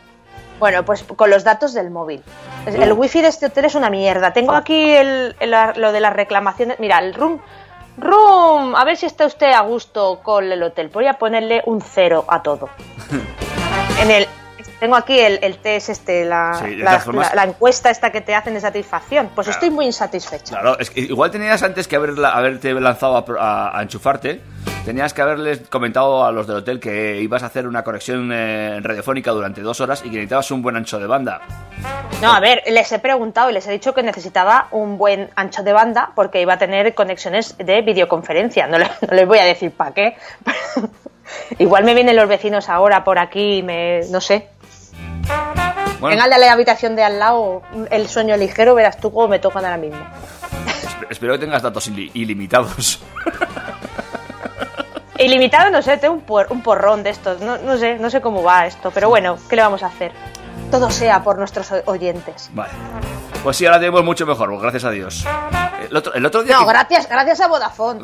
Bueno, 0.59 0.85
pues 0.85 1.03
con 1.03 1.29
los 1.29 1.43
datos 1.43 1.73
del 1.73 1.89
móvil. 1.91 2.23
El 2.65 2.93
wifi 2.93 3.21
de 3.21 3.27
este 3.27 3.47
hotel 3.47 3.65
es 3.65 3.75
una 3.75 3.89
mierda. 3.89 4.31
Tengo 4.31 4.53
aquí 4.53 4.91
el- 4.93 5.35
el- 5.41 5.53
lo 5.75 5.91
de 5.91 5.99
las 5.99 6.13
reclamaciones. 6.13 6.79
Mira, 6.79 6.99
el 6.99 7.13
room. 7.13 7.41
Room, 7.97 8.75
a 8.75 8.83
ver 8.85 8.97
si 8.97 9.05
está 9.05 9.25
usted 9.25 9.51
a 9.51 9.61
gusto 9.61 10.19
con 10.23 10.51
el 10.51 10.63
hotel. 10.63 10.89
Voy 10.89 11.07
a 11.07 11.13
ponerle 11.13 11.61
un 11.65 11.81
cero 11.81 12.25
a 12.27 12.41
todo. 12.41 12.69
en 14.01 14.11
el, 14.11 14.27
tengo 14.79 14.95
aquí 14.95 15.17
el, 15.19 15.39
el 15.41 15.57
test 15.57 15.89
este, 15.89 16.25
la, 16.25 16.59
Sí, 16.63 16.75
la- 16.75 16.85
todas 16.91 17.03
formas- 17.05 17.29
la- 17.35 17.45
la 17.45 17.51
encuesta 17.51 17.89
esta 17.89 18.11
que 18.11 18.21
te 18.21 18.35
hacen 18.35 18.53
de 18.53 18.59
satisfacción. 18.61 19.29
Pues 19.33 19.45
Claro. 19.47 19.55
estoy 19.57 19.69
muy 19.69 19.85
insatisfecha. 19.85 20.59
Claro, 20.59 20.77
es 20.79 20.89
que 20.89 21.01
igual 21.01 21.31
tenías 21.31 21.63
antes 21.63 21.87
que 21.87 21.95
haber, 21.95 22.13
haberte 22.25 22.73
lanzado 22.73 23.17
a, 23.17 23.25
a- 23.39 23.79
a 23.79 23.81
enchufarte. 23.81 24.41
Tenías 24.85 25.13
que 25.13 25.21
haberles 25.21 25.61
comentado 25.69 26.25
a 26.25 26.31
los 26.33 26.45
del 26.45 26.57
hotel 26.57 26.81
que 26.81 27.21
ibas 27.21 27.41
a 27.43 27.45
hacer 27.45 27.67
una 27.67 27.83
conexión 27.85 28.29
eh, 28.33 28.79
radiofónica 28.81 29.31
durante 29.31 29.61
dos 29.61 29.79
horas 29.79 30.01
y 30.01 30.09
que 30.09 30.15
necesitabas 30.17 30.51
un 30.51 30.61
buen 30.61 30.75
ancho 30.75 30.99
de 30.99 31.07
banda. 31.07 31.39
No, 32.21 32.33
a 32.33 32.41
ver, 32.41 32.61
les 32.67 32.91
he 32.91 32.99
preguntado 32.99 33.49
y 33.49 33.53
les 33.53 33.65
he 33.65 33.71
dicho 33.71 33.93
que 33.93 34.03
necesitaba 34.03 34.67
un 34.71 34.97
buen 34.97 35.29
ancho 35.37 35.63
de 35.63 35.71
banda 35.71 36.11
porque 36.15 36.41
iba 36.41 36.55
a 36.55 36.57
tener 36.57 36.93
conexiones 36.95 37.57
de 37.57 37.81
videoconferencia. 37.81 38.67
No, 38.67 38.77
le- 38.77 38.89
no 39.07 39.13
les 39.15 39.25
voy 39.25 39.39
a 39.39 39.45
decir 39.45 39.71
para 39.71 39.93
qué. 39.93 40.17
Igual 41.59 41.85
me 41.85 41.93
vienen 41.93 42.15
los 42.17 42.27
vecinos 42.27 42.67
ahora 42.67 43.03
por 43.05 43.17
aquí 43.19 43.59
y 43.59 43.63
me. 43.63 44.01
no 44.11 44.19
sé. 44.19 44.49
Bueno, 45.99 46.17
Vengan 46.17 46.33
a 46.33 46.37
la 46.37 46.51
habitación 46.51 46.95
de 46.95 47.03
al 47.03 47.17
lado, 47.19 47.61
el 47.89 48.07
sueño 48.09 48.35
ligero, 48.37 48.75
verás 48.75 48.97
tú 48.97 49.11
cómo 49.13 49.27
me 49.29 49.39
tocan 49.39 49.63
ahora 49.63 49.77
mismo. 49.77 49.99
esp- 50.67 51.07
espero 51.09 51.33
que 51.33 51.39
tengas 51.39 51.61
datos 51.61 51.87
ili- 51.89 52.11
ilimitados. 52.13 52.99
Ilimitado, 55.17 55.69
no 55.69 55.81
sé, 55.81 55.95
tengo 55.97 56.15
un, 56.15 56.21
por- 56.21 56.47
un 56.49 56.61
porrón 56.61 57.03
de 57.03 57.11
estos. 57.11 57.39
No, 57.39 57.57
no 57.57 57.77
sé, 57.77 57.97
no 57.99 58.09
sé 58.09 58.19
cómo 58.19 58.43
va 58.43 58.65
esto, 58.65 58.91
pero 58.91 59.09
bueno, 59.09 59.37
¿qué 59.49 59.55
le 59.55 59.61
vamos 59.61 59.83
a 59.83 59.87
hacer? 59.87 60.11
Todo 60.71 60.89
sea 60.89 61.23
por 61.23 61.37
nuestros 61.37 61.71
oyentes. 61.85 62.49
Vale. 62.53 62.71
Pues 63.43 63.55
sí, 63.57 63.65
ahora 63.65 63.79
tenemos 63.79 64.03
mucho 64.03 64.25
mejor, 64.25 64.59
gracias 64.59 64.83
a 64.85 64.89
Dios. 64.89 65.23
El 65.89 65.95
otro, 65.95 66.13
el 66.15 66.25
otro 66.25 66.43
día... 66.43 66.55
No, 66.55 66.61
que- 66.65 66.69
gracias, 66.73 67.07
gracias 67.07 67.39
a 67.41 67.47
Vodafone. 67.47 68.01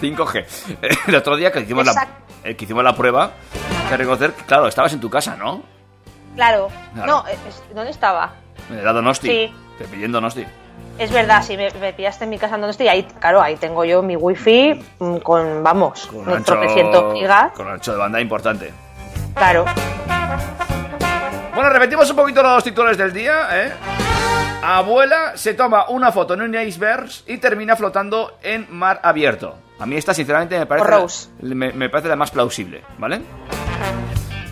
5G. 0.00 0.44
El 1.08 1.14
otro 1.14 1.36
día 1.36 1.50
que 1.52 1.60
hicimos, 1.60 1.86
la, 1.86 2.08
eh, 2.44 2.54
que 2.56 2.64
hicimos 2.64 2.84
la 2.84 2.94
prueba, 2.94 3.30
que 3.88 3.96
reconocer 3.96 4.32
que, 4.32 4.44
claro, 4.44 4.66
estabas 4.68 4.92
en 4.92 5.00
tu 5.00 5.10
casa, 5.10 5.36
¿no? 5.36 5.62
Claro. 6.34 6.68
Claro. 6.94 7.06
No, 7.06 7.26
es- 7.26 7.62
¿dónde 7.74 7.90
estaba? 7.90 8.32
Me 8.70 8.76
da 8.82 8.92
Donosti. 8.92 9.28
Sí. 9.28 9.54
Te 9.78 9.84
pillé 9.84 10.04
en 10.06 10.12
Donosti. 10.12 10.44
Es 10.98 11.12
verdad, 11.12 11.42
si 11.42 11.56
me, 11.56 11.70
me 11.80 11.92
pillaste 11.92 12.24
en 12.24 12.30
mi 12.30 12.38
casa 12.38 12.56
donde 12.56 12.70
estoy, 12.72 12.88
ahí, 12.88 13.04
claro, 13.20 13.40
ahí 13.40 13.56
tengo 13.56 13.84
yo 13.84 14.02
mi 14.02 14.16
wifi 14.16 14.80
mm, 14.98 15.16
con, 15.18 15.62
vamos, 15.62 16.06
Con 16.08 16.28
un 16.28 16.30
ancho, 16.34 16.60
gigas. 17.14 17.52
con 17.52 17.68
ancho 17.68 17.92
de 17.92 17.98
banda 17.98 18.20
importante. 18.20 18.72
Claro. 19.34 19.64
Bueno, 21.54 21.70
repetimos 21.70 22.08
un 22.10 22.16
poquito 22.16 22.42
los 22.42 22.62
titulares 22.64 22.98
del 22.98 23.12
día, 23.12 23.48
¿eh? 23.52 23.72
Abuela 24.62 25.36
se 25.36 25.54
toma 25.54 25.88
una 25.88 26.10
foto 26.10 26.34
en 26.34 26.42
un 26.42 26.54
iceberg 26.54 27.08
y 27.26 27.38
termina 27.38 27.76
flotando 27.76 28.38
en 28.42 28.66
mar 28.70 29.00
abierto. 29.02 29.56
A 29.78 29.86
mí 29.86 29.96
esta, 29.96 30.12
sinceramente, 30.12 30.58
me 30.58 30.66
parece, 30.66 31.28
me, 31.42 31.72
me 31.72 31.88
parece 31.88 32.08
la 32.08 32.16
más 32.16 32.30
plausible, 32.32 32.82
¿vale? 32.98 33.20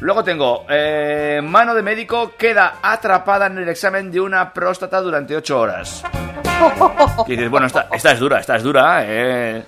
Luego 0.01 0.23
tengo, 0.23 0.64
eh, 0.69 1.40
mano 1.42 1.75
de 1.75 1.83
médico 1.83 2.33
queda 2.38 2.77
atrapada 2.83 3.47
en 3.47 3.59
el 3.59 3.69
examen 3.69 4.12
de 4.12 4.21
una 4.21 4.53
próstata 4.53 5.01
durante 5.01 5.35
8 5.37 5.61
horas. 5.61 6.05
Y 7.27 7.33
dices, 7.33 7.51
bueno, 7.51 7.66
esta, 7.66 7.88
esta 7.92 8.12
es 8.12 8.21
dura, 8.21 8.38
esta 8.38 8.57
es 8.57 8.62
dura, 8.62 9.01
eh. 9.05 9.64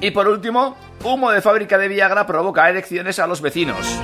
Y 0.00 0.10
por 0.10 0.28
último, 0.28 0.76
humo 1.04 1.30
de 1.30 1.40
fábrica 1.40 1.78
de 1.78 1.88
Viagra 1.88 2.26
provoca 2.26 2.68
erecciones 2.68 3.18
a 3.18 3.26
los 3.26 3.40
vecinos. 3.40 3.98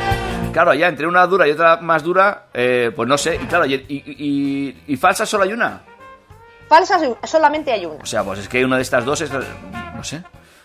Claro, 0.53 0.75
ya 0.75 0.89
entre 0.89 1.07
una 1.07 1.27
dura 1.27 1.47
y 1.47 1.53
otra 1.53 1.77
más 1.79 2.03
dura, 2.03 2.47
eh, 2.53 2.91
pues 2.95 3.09
no 3.09 3.17
sé. 3.17 3.37
Y 3.37 3.47
claro, 3.47 3.67
y, 3.67 3.75
y, 3.75 4.03
y- 4.07 4.83
y 4.89 4.97
falsa 4.97 5.25
solo 5.25 5.45
hay 5.45 5.53
una. 5.53 5.83
Falsas 6.69 7.03
solamente 7.25 7.73
hay 7.73 7.87
una. 7.87 8.03
O 8.03 8.07
sea, 8.07 8.23
pues 8.25 8.41
es 8.41 8.49
que 8.49 8.65
una 8.65 8.77
de 8.77 8.83
estas 8.83 9.05
dos 9.05 9.21
es. 9.21 9.31
No 9.33 10.03
sé. 10.05 10.23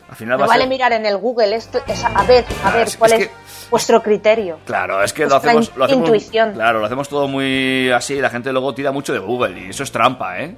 Al 0.08 0.16
final 0.16 0.40
va 0.40 0.46
a 0.46 0.48
vale 0.48 0.62
ser. 0.64 0.70
mirar 0.70 0.94
en 0.94 1.06
el 1.06 1.18
Google 1.18 1.56
esto, 1.56 1.80
es- 1.88 2.04
a 2.04 2.24
ver, 2.24 2.46
a 2.46 2.62
Claro, 2.62 2.78
ver, 2.78 2.88
es- 2.88 2.98
cuál 2.98 3.14
es 3.14 3.30
vuestro 3.72 4.02
criterio. 4.04 4.60
Claro, 4.66 5.04
es 5.04 5.12
que 5.14 5.26
lo 5.26 5.36
hacemos, 5.36 5.72
lo 5.76 5.86
hacemos. 5.86 6.06
intuición. 6.08 6.54
Claro, 6.54 6.80
lo 6.80 6.86
hacemos 6.86 7.10
todo 7.10 7.28
muy 7.28 7.90
así. 7.92 8.14
y 8.16 8.22
La 8.22 8.30
gente 8.30 8.52
luego 8.52 8.74
tira 8.76 8.92
mucho 8.92 9.14
de 9.14 9.20
Google 9.20 9.60
y 9.60 9.70
eso 9.72 9.82
es 9.84 9.92
trampa, 9.92 10.40
¿eh? 10.40 10.56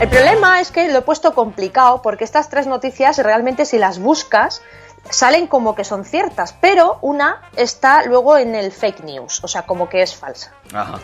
El 0.00 0.08
problema 0.08 0.60
es 0.60 0.70
que 0.70 0.88
lo 0.92 0.98
he 0.98 1.02
puesto 1.02 1.34
complicado 1.34 2.00
porque 2.02 2.22
estas 2.24 2.48
tres 2.48 2.66
noticias 2.68 3.18
realmente 3.18 3.64
si 3.64 3.78
las 3.78 3.98
buscas 3.98 4.62
salen 5.10 5.46
como 5.46 5.74
que 5.74 5.84
son 5.84 6.04
ciertas, 6.04 6.54
pero 6.60 6.98
una 7.02 7.42
está 7.56 8.04
luego 8.04 8.36
en 8.38 8.54
el 8.54 8.72
fake 8.72 9.04
news, 9.04 9.42
o 9.44 9.48
sea, 9.48 9.62
como 9.62 9.88
que 9.88 10.02
es 10.02 10.14
falsa. 10.14 10.52
Ajá. 10.72 10.98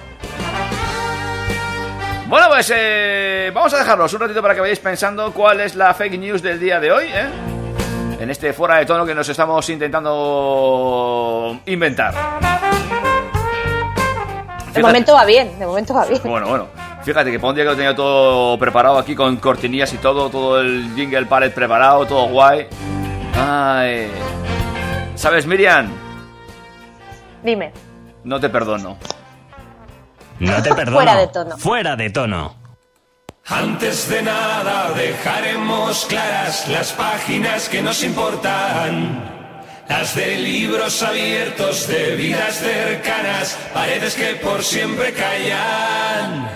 Bueno, 2.28 2.46
pues 2.48 2.72
eh, 2.74 3.50
vamos 3.54 3.72
a 3.74 3.78
dejarlos 3.78 4.12
un 4.14 4.20
ratito 4.20 4.40
para 4.40 4.54
que 4.54 4.60
vayáis 4.60 4.78
pensando 4.78 5.32
cuál 5.34 5.60
es 5.60 5.74
la 5.74 5.92
fake 5.92 6.18
news 6.18 6.40
del 6.42 6.58
día 6.58 6.80
de 6.80 6.90
hoy, 6.90 7.04
¿eh? 7.12 7.26
En 8.20 8.30
este 8.30 8.52
fuera 8.52 8.76
de 8.78 8.86
tono 8.86 9.04
que 9.04 9.14
nos 9.14 9.28
estamos 9.28 9.68
intentando 9.68 11.58
inventar. 11.66 12.14
De 12.14 12.20
Fíjate- 14.78 14.82
momento 14.82 15.12
va 15.12 15.24
bien, 15.26 15.58
de 15.58 15.66
momento 15.66 15.92
va 15.92 16.06
bien. 16.06 16.20
Bueno, 16.24 16.48
bueno. 16.48 16.66
Fíjate 17.02 17.32
que 17.32 17.38
para 17.40 17.48
un 17.50 17.54
día 17.56 17.64
que 17.64 17.70
lo 17.70 17.76
tenía 17.76 17.96
todo 17.96 18.56
preparado 18.58 18.96
aquí 18.96 19.16
con 19.16 19.36
cortinillas 19.36 19.92
y 19.92 19.96
todo, 19.98 20.30
todo 20.30 20.60
el 20.60 20.92
jingle 20.94 21.26
palette 21.26 21.52
preparado, 21.52 22.06
todo 22.06 22.26
guay. 22.28 22.68
Ay. 23.34 24.10
¿Sabes, 25.14 25.46
Miriam? 25.46 25.90
Dime. 27.42 27.72
No 28.24 28.40
te 28.40 28.48
perdono. 28.48 28.96
No 30.38 30.62
te 30.62 30.74
perdono. 30.74 30.96
Fuera 30.96 31.16
de 31.16 31.26
tono. 31.28 31.58
Fuera 31.58 31.96
de 31.96 32.10
tono. 32.10 32.62
Antes 33.46 34.08
de 34.08 34.22
nada 34.22 34.92
dejaremos 34.92 36.06
claras 36.06 36.68
las 36.68 36.92
páginas 36.92 37.68
que 37.68 37.82
nos 37.82 38.02
importan. 38.04 39.30
Las 39.88 40.14
de 40.14 40.36
libros 40.38 41.02
abiertos, 41.02 41.86
de 41.88 42.14
vidas 42.16 42.54
cercanas, 42.54 43.58
paredes 43.74 44.14
que 44.14 44.36
por 44.36 44.62
siempre 44.62 45.12
callan. 45.12 46.48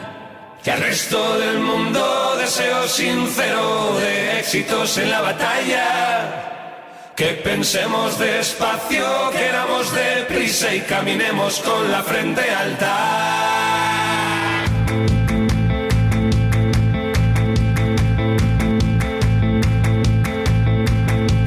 Que 0.62 0.70
al 0.70 0.80
resto 0.80 1.38
del 1.38 1.58
mundo 1.58 2.36
deseo 2.38 2.86
sincero 2.88 3.96
de 3.98 4.38
éxitos 4.38 4.96
en 4.98 5.10
la 5.10 5.20
batalla. 5.20 6.45
Que 7.16 7.32
pensemos 7.32 8.18
despacio, 8.18 9.30
queramos 9.30 9.90
deprisa 9.94 10.74
y 10.74 10.80
caminemos 10.82 11.60
con 11.60 11.90
la 11.90 12.02
frente 12.02 12.42
alta. 12.42 12.94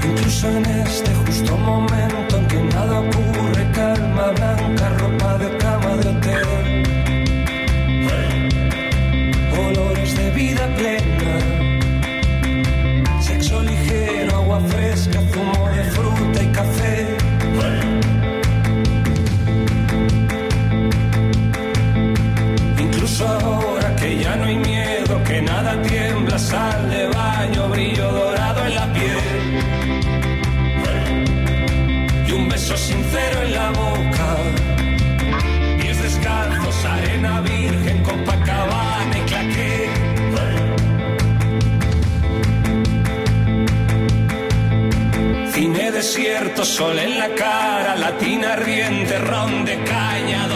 Incluso 0.03 0.47
en 0.49 0.65
este 0.65 1.13
justo 1.13 1.55
momento 1.55 1.98
sal 26.49 26.89
de 26.89 27.07
baño, 27.07 27.69
brillo 27.69 28.11
dorado 28.11 28.65
en 28.65 28.75
la 28.75 28.87
piel 28.93 29.19
y 32.27 32.31
un 32.31 32.49
beso 32.49 32.75
sincero 32.75 33.37
en 33.45 33.51
la 33.59 33.69
boca. 33.81 34.27
Pies 35.79 35.97
descalzos, 36.01 36.85
arena 36.85 37.41
virgen, 37.41 37.97
Copacabana 38.03 39.15
y 39.21 39.23
claqué. 39.31 39.75
Cine 45.53 45.91
desierto, 45.91 46.65
sol 46.65 46.97
en 46.97 47.19
la 47.19 47.29
cara, 47.43 47.95
latina 47.95 48.55
riente, 48.55 49.19
ron 49.19 49.65
de 49.65 49.75
caña, 49.83 50.47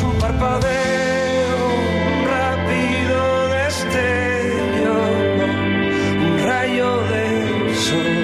es 0.00 0.04
un 0.04 0.18
parpadeo, 0.18 1.66
un 2.10 2.24
rápido 2.26 3.48
destello, 3.48 4.98
un 6.26 6.38
rayo 6.44 7.02
del 7.12 7.74
sol 7.74 8.16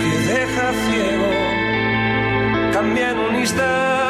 que 0.00 0.12
deja 0.32 0.66
ciego, 0.84 1.30
cambia 2.72 3.14
un 3.14 3.36
instante. 3.36 4.01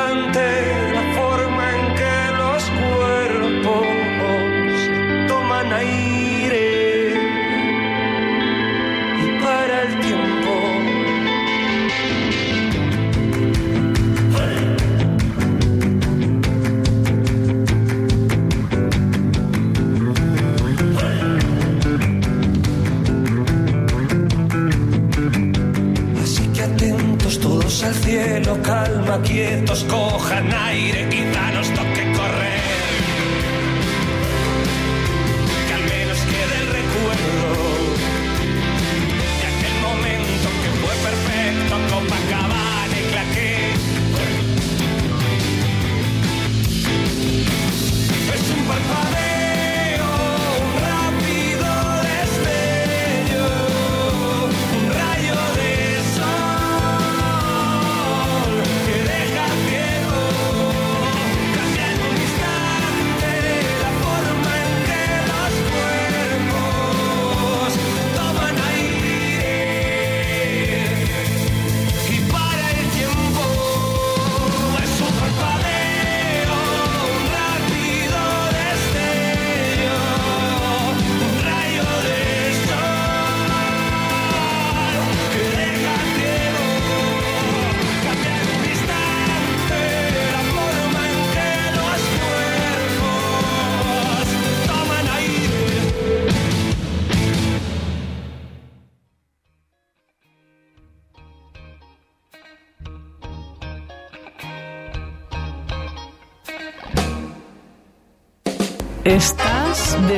Quietos, 29.20 29.84
cojan 29.84 30.52
aire, 30.52 30.81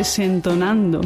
desentonando. 0.05 1.01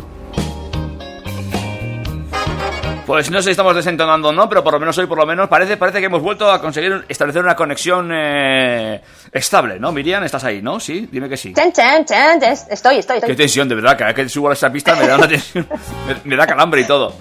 Pues 3.06 3.30
no 3.30 3.38
sé 3.38 3.44
si 3.44 3.50
estamos 3.52 3.74
desentonando 3.74 4.28
o 4.28 4.32
no, 4.32 4.48
pero 4.50 4.62
por 4.62 4.72
lo 4.74 4.80
menos 4.80 4.98
hoy, 4.98 5.06
por 5.06 5.16
lo 5.16 5.24
menos, 5.24 5.48
parece, 5.48 5.76
parece 5.78 6.00
que 6.00 6.06
hemos 6.06 6.20
vuelto 6.20 6.50
a 6.50 6.61
conseguir 6.61 7.04
establecer 7.08 7.42
una 7.42 7.54
conexión 7.56 8.11
eh, 8.12 9.00
estable, 9.32 9.78
¿no? 9.80 9.92
Miriam, 9.92 10.22
¿estás 10.24 10.42
ahí, 10.44 10.61
no? 10.61 10.78
Sí, 10.80 11.08
dime 11.11 11.26
que 11.28 11.37
sí. 11.38 11.54
Chan, 11.54 11.72
chan, 11.72 12.04
chan, 12.04 12.42
es- 12.42 12.66
estoy, 12.68 12.98
estoy, 12.98 13.20
Qué 13.20 13.26
estoy. 13.26 13.37
tensión, 13.37 13.66
de 13.68 13.76
verdad, 13.76 13.96
cada 13.96 14.12
vez 14.12 14.16
que 14.16 14.28
subo 14.28 14.50
a 14.50 14.52
esa 14.52 14.70
pista 14.70 14.94
me 14.96 15.06
da 15.06 15.16
una 15.16 15.28
tensión, 15.28 15.66
me, 16.06 16.16
me 16.24 16.37
da 16.37 16.46
calambre 16.46 16.80
y 16.82 16.84
todo. 16.84 17.14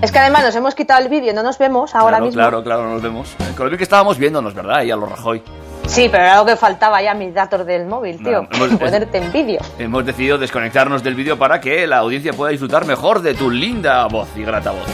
Es 0.00 0.10
que 0.10 0.18
además 0.18 0.42
nos 0.44 0.56
hemos 0.56 0.74
quitado 0.74 1.00
el 1.02 1.08
vídeo, 1.10 1.32
no 1.34 1.42
nos 1.44 1.58
vemos 1.58 1.94
ahora 1.94 2.16
claro, 2.16 2.24
mismo. 2.24 2.40
Claro, 2.40 2.64
claro, 2.64 2.88
nos 2.88 3.02
vemos. 3.02 3.28
Con 3.54 3.66
lo 3.66 3.70
bien 3.70 3.76
que 3.78 3.84
estábamos 3.84 4.16
viéndonos, 4.18 4.54
¿verdad? 4.54 4.76
Ahí 4.78 4.90
a 4.90 4.96
los 4.96 5.08
Rajoy. 5.08 5.42
Sí, 5.86 6.08
pero 6.10 6.22
era 6.22 6.36
lo 6.38 6.46
que 6.46 6.56
faltaba 6.56 7.02
ya 7.02 7.12
mis 7.12 7.34
datos 7.34 7.66
del 7.66 7.86
móvil, 7.86 8.16
tío. 8.18 8.42
No, 8.50 8.64
hemos- 8.64 8.78
Ponerte 8.78 9.18
en 9.18 9.30
vídeo. 9.32 9.60
Hemos 9.78 10.06
decidido 10.06 10.38
desconectarnos 10.38 11.02
del 11.02 11.14
vídeo 11.14 11.38
para 11.38 11.60
que 11.60 11.86
la 11.86 11.98
audiencia 11.98 12.32
pueda 12.32 12.50
disfrutar 12.50 12.86
mejor 12.86 13.20
de 13.20 13.34
tu 13.34 13.50
linda 13.50 14.06
voz 14.06 14.28
y 14.36 14.42
grata 14.42 14.70
voz. 14.70 14.86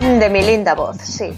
De 0.00 0.28
mi 0.30 0.42
linda 0.42 0.74
voz, 0.74 0.96
sí. 0.98 1.32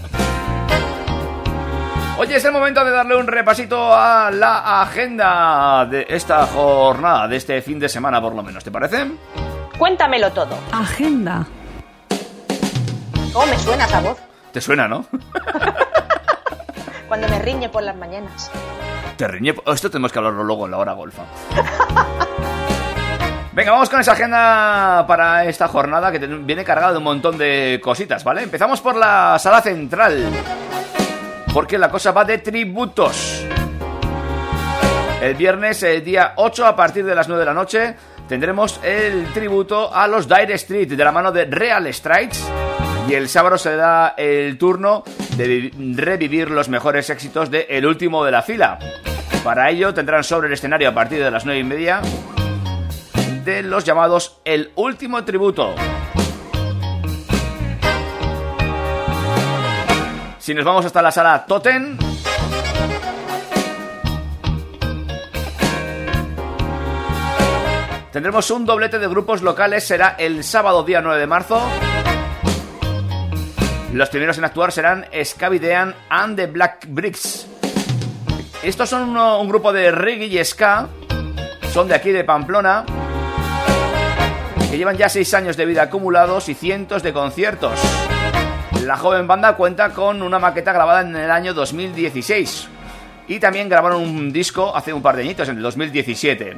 Oye, 2.18 2.36
es 2.36 2.44
el 2.44 2.52
momento 2.52 2.84
de 2.84 2.90
darle 2.90 3.16
un 3.16 3.26
repasito 3.26 3.92
a 3.94 4.30
la 4.30 4.82
agenda 4.82 5.86
de 5.86 6.06
esta 6.08 6.46
jornada, 6.46 7.28
de 7.28 7.36
este 7.36 7.60
fin 7.62 7.78
de 7.78 7.88
semana 7.88 8.20
por 8.20 8.34
lo 8.34 8.42
menos, 8.42 8.64
¿te 8.64 8.70
parece? 8.70 9.06
Cuéntamelo 9.78 10.30
todo. 10.32 10.58
Agenda. 10.72 11.46
¿Cómo 13.32 13.46
me 13.46 13.58
suena 13.58 13.84
esa 13.84 14.00
voz? 14.00 14.18
¿Te 14.52 14.60
suena, 14.62 14.88
no? 14.88 15.04
Cuando 17.08 17.28
me 17.28 17.38
riñe 17.38 17.68
por 17.68 17.82
las 17.82 17.96
mañanas. 17.96 18.50
Esto 19.66 19.90
tenemos 19.90 20.12
que 20.12 20.18
hablarlo 20.18 20.44
luego 20.44 20.66
en 20.66 20.70
la 20.72 20.78
hora 20.78 20.92
golfa. 20.92 21.22
Venga, 23.56 23.72
vamos 23.72 23.88
con 23.88 24.00
esa 24.00 24.12
agenda 24.12 25.06
para 25.08 25.46
esta 25.46 25.66
jornada 25.66 26.12
que 26.12 26.18
viene 26.18 26.62
cargada 26.62 26.92
de 26.92 26.98
un 26.98 27.04
montón 27.04 27.38
de 27.38 27.80
cositas, 27.82 28.22
¿vale? 28.22 28.42
Empezamos 28.42 28.82
por 28.82 28.96
la 28.96 29.38
sala 29.38 29.62
central. 29.62 30.30
Porque 31.54 31.78
la 31.78 31.88
cosa 31.88 32.12
va 32.12 32.26
de 32.26 32.36
tributos. 32.36 33.46
El 35.22 35.34
viernes, 35.36 35.82
el 35.82 36.04
día 36.04 36.34
8, 36.36 36.66
a 36.66 36.76
partir 36.76 37.06
de 37.06 37.14
las 37.14 37.28
9 37.28 37.40
de 37.40 37.46
la 37.46 37.54
noche, 37.54 37.96
tendremos 38.28 38.78
el 38.84 39.32
tributo 39.32 39.90
a 39.94 40.06
los 40.06 40.28
Dire 40.28 40.52
Street 40.56 40.88
de 40.88 41.04
la 41.04 41.10
mano 41.10 41.32
de 41.32 41.46
Real 41.46 41.90
Strikes. 41.94 42.36
Y 43.08 43.14
el 43.14 43.28
sábado 43.28 43.56
se 43.56 43.76
da 43.76 44.14
el 44.16 44.58
turno 44.58 45.04
de 45.36 45.46
vi- 45.46 45.94
revivir 45.94 46.50
los 46.50 46.68
mejores 46.68 47.08
éxitos 47.08 47.50
de 47.50 47.66
El 47.70 47.86
último 47.86 48.24
de 48.24 48.32
la 48.32 48.42
fila. 48.42 48.78
Para 49.44 49.70
ello 49.70 49.94
tendrán 49.94 50.24
sobre 50.24 50.48
el 50.48 50.54
escenario 50.54 50.88
a 50.88 50.94
partir 50.94 51.22
de 51.22 51.30
las 51.30 51.44
9 51.44 51.60
y 51.60 51.64
media 51.64 52.00
de 53.44 53.62
los 53.62 53.84
llamados 53.84 54.40
El 54.44 54.72
último 54.74 55.24
tributo. 55.24 55.72
Si 60.38 60.52
nos 60.54 60.64
vamos 60.64 60.84
hasta 60.84 61.00
la 61.02 61.12
sala 61.12 61.44
Totem, 61.46 61.96
tendremos 68.12 68.50
un 68.50 68.64
doblete 68.64 68.98
de 68.98 69.08
grupos 69.08 69.42
locales. 69.42 69.86
Será 69.86 70.16
el 70.18 70.42
sábado 70.44 70.82
día 70.84 71.00
9 71.02 71.20
de 71.20 71.26
marzo. 71.26 71.60
Los 73.92 74.10
primeros 74.10 74.36
en 74.38 74.44
actuar 74.44 74.72
serán 74.72 75.06
Scavidean 75.24 75.94
and 76.10 76.36
the 76.36 76.46
Black 76.46 76.86
Bricks. 76.88 77.46
Estos 78.62 78.88
son 78.88 79.16
un 79.16 79.48
grupo 79.48 79.72
de 79.72 79.90
reggae 79.90 80.26
y 80.26 80.44
ska. 80.44 80.88
Son 81.72 81.88
de 81.88 81.94
aquí 81.94 82.10
de 82.10 82.24
Pamplona. 82.24 82.84
Que 84.70 84.76
llevan 84.76 84.96
ya 84.96 85.08
6 85.08 85.34
años 85.34 85.56
de 85.56 85.66
vida 85.66 85.82
acumulados 85.82 86.48
y 86.48 86.54
cientos 86.54 87.02
de 87.02 87.12
conciertos. 87.12 87.78
La 88.82 88.96
joven 88.96 89.26
banda 89.26 89.56
cuenta 89.56 89.90
con 89.90 90.20
una 90.22 90.38
maqueta 90.38 90.72
grabada 90.72 91.02
en 91.02 91.14
el 91.16 91.30
año 91.30 91.54
2016. 91.54 92.68
Y 93.28 93.40
también 93.40 93.68
grabaron 93.68 94.02
un 94.02 94.32
disco 94.32 94.76
hace 94.76 94.92
un 94.92 95.02
par 95.02 95.16
de 95.16 95.22
añitos, 95.22 95.48
en 95.48 95.56
el 95.56 95.62
2017. 95.62 96.56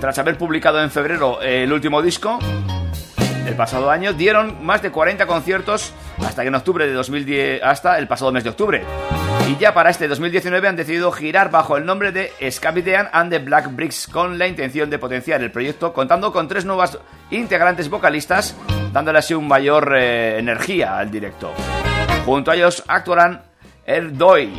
Tras 0.00 0.18
haber 0.18 0.36
publicado 0.36 0.82
en 0.82 0.90
febrero 0.90 1.40
el 1.40 1.72
último 1.72 2.02
disco, 2.02 2.38
el 3.46 3.54
pasado 3.54 3.90
año 3.90 4.12
dieron 4.12 4.64
más 4.64 4.82
de 4.82 4.90
40 4.90 5.26
conciertos 5.26 5.92
hasta 6.24 6.42
que 6.42 6.48
en 6.48 6.54
octubre 6.54 6.86
de 6.86 6.92
2010 6.92 7.62
hasta 7.62 7.98
el 7.98 8.08
pasado 8.08 8.32
mes 8.32 8.44
de 8.44 8.50
octubre. 8.50 8.84
Y 9.48 9.56
ya 9.56 9.74
para 9.74 9.90
este 9.90 10.08
2019 10.08 10.68
han 10.68 10.76
decidido 10.76 11.12
girar 11.12 11.50
bajo 11.50 11.76
el 11.76 11.84
nombre 11.84 12.12
de 12.12 12.32
Scabidean 12.50 13.08
and 13.12 13.30
the 13.30 13.38
Black 13.38 13.74
Bricks 13.74 14.08
con 14.08 14.38
la 14.38 14.46
intención 14.46 14.88
de 14.88 14.98
potenciar 14.98 15.42
el 15.42 15.50
proyecto 15.50 15.92
contando 15.92 16.32
con 16.32 16.48
tres 16.48 16.64
nuevas 16.64 16.98
integrantes 17.30 17.90
vocalistas 17.90 18.56
dándole 18.92 19.18
así 19.18 19.34
un 19.34 19.48
mayor 19.48 19.94
eh, 19.96 20.38
energía 20.38 20.98
al 20.98 21.10
directo. 21.10 21.52
Junto 22.24 22.50
a 22.50 22.54
ellos 22.54 22.82
actuarán 22.86 23.42
Erdoy, 23.84 24.50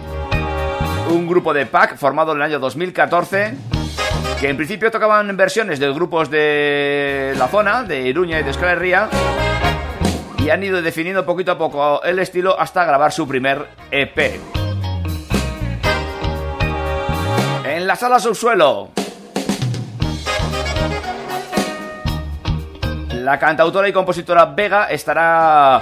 un 1.10 1.28
grupo 1.28 1.54
de 1.54 1.66
pack 1.66 1.98
formado 1.98 2.34
en 2.34 2.38
el 2.38 2.44
año 2.44 2.60
2014 2.60 3.75
que 4.40 4.50
en 4.50 4.58
principio 4.58 4.92
tocaban 4.92 5.36
versiones 5.38 5.80
de 5.80 5.92
grupos 5.94 6.30
de 6.30 7.34
la 7.38 7.48
zona, 7.48 7.84
de 7.84 8.02
Iruña 8.02 8.40
y 8.40 8.44
de 8.44 8.50
Euskal 8.50 8.70
Herria, 8.70 9.10
y 10.40 10.50
han 10.50 10.64
ido 10.64 10.82
definiendo 10.82 11.26
poquito 11.26 11.54
a 11.54 11.58
poco 11.58 12.04
el 12.04 12.20
estilo 12.20 12.60
hasta 12.60 12.86
grabar 12.86 13.12
su 13.12 13.28
primer 13.28 13.68
EP. 13.92 14.40
En 17.66 17.88
la 17.88 17.96
sala 17.96 18.20
subsuelo, 18.20 18.92
la 23.12 23.40
cantautora 23.40 23.88
y 23.90 23.94
compositora 23.94 24.46
Vega 24.46 24.86
estará 24.86 25.82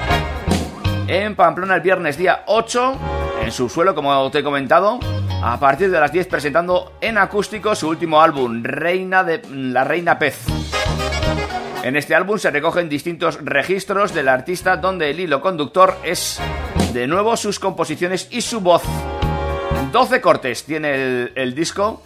en 1.07 1.35
Pamplona 1.35 1.75
el 1.75 1.81
viernes 1.81 2.17
día 2.17 2.43
8 2.45 2.97
en 3.43 3.51
su 3.51 3.67
suelo, 3.67 3.93
como 3.93 4.31
te 4.31 4.39
he 4.39 4.43
comentado, 4.43 4.99
a 5.45 5.59
partir 5.59 5.91
de 5.91 5.99
las 5.99 6.09
10 6.09 6.27
presentando 6.27 6.93
en 7.01 7.17
acústico 7.17 7.75
su 7.75 7.89
último 7.89 8.21
álbum, 8.21 8.63
Reina 8.63 9.25
de 9.25 9.41
la 9.51 9.83
Reina 9.83 10.17
Pez. 10.17 10.45
En 11.83 11.97
este 11.97 12.15
álbum 12.15 12.37
se 12.37 12.49
recogen 12.49 12.87
distintos 12.87 13.43
registros 13.43 14.13
del 14.13 14.29
artista 14.29 14.77
donde 14.77 15.09
el 15.09 15.19
hilo 15.19 15.41
conductor 15.41 15.97
es 16.01 16.39
de 16.93 17.07
nuevo 17.07 17.35
sus 17.35 17.59
composiciones 17.59 18.29
y 18.31 18.39
su 18.39 18.61
voz. 18.61 18.83
12 19.91 20.21
cortes 20.21 20.63
tiene 20.63 20.93
el, 20.93 21.33
el 21.35 21.53
disco 21.53 22.01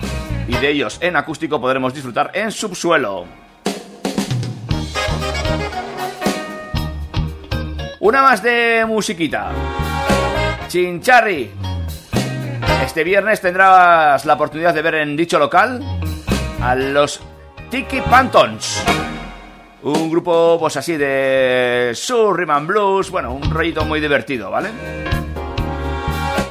y 0.48 0.58
de 0.58 0.72
ellos 0.72 0.98
en 1.00 1.16
acústico 1.16 1.62
podremos 1.62 1.94
disfrutar 1.94 2.32
en 2.34 2.52
subsuelo. 2.52 3.26
Una 8.00 8.24
más 8.24 8.42
de 8.42 8.84
musiquita. 8.88 9.52
Chincharri. 10.70 11.77
Este 12.88 13.04
viernes 13.04 13.42
tendrás 13.42 14.26
la 14.26 14.34
oportunidad 14.36 14.74
de 14.74 14.82
ver 14.82 14.96
en 14.96 15.18
dicho 15.18 15.38
local 15.38 15.84
a 16.62 16.74
los 16.74 17.20
Tiki 17.70 18.00
Pantons. 18.00 18.82
Un 19.84 20.10
grupo, 20.10 20.58
pues 20.58 20.78
así, 20.78 20.96
de 20.96 21.94
and 22.48 22.66
blues. 22.66 23.12
Bueno, 23.12 23.34
un 23.34 23.52
rollito 23.52 23.84
muy 23.84 24.00
divertido, 24.00 24.50
¿vale? 24.50 24.70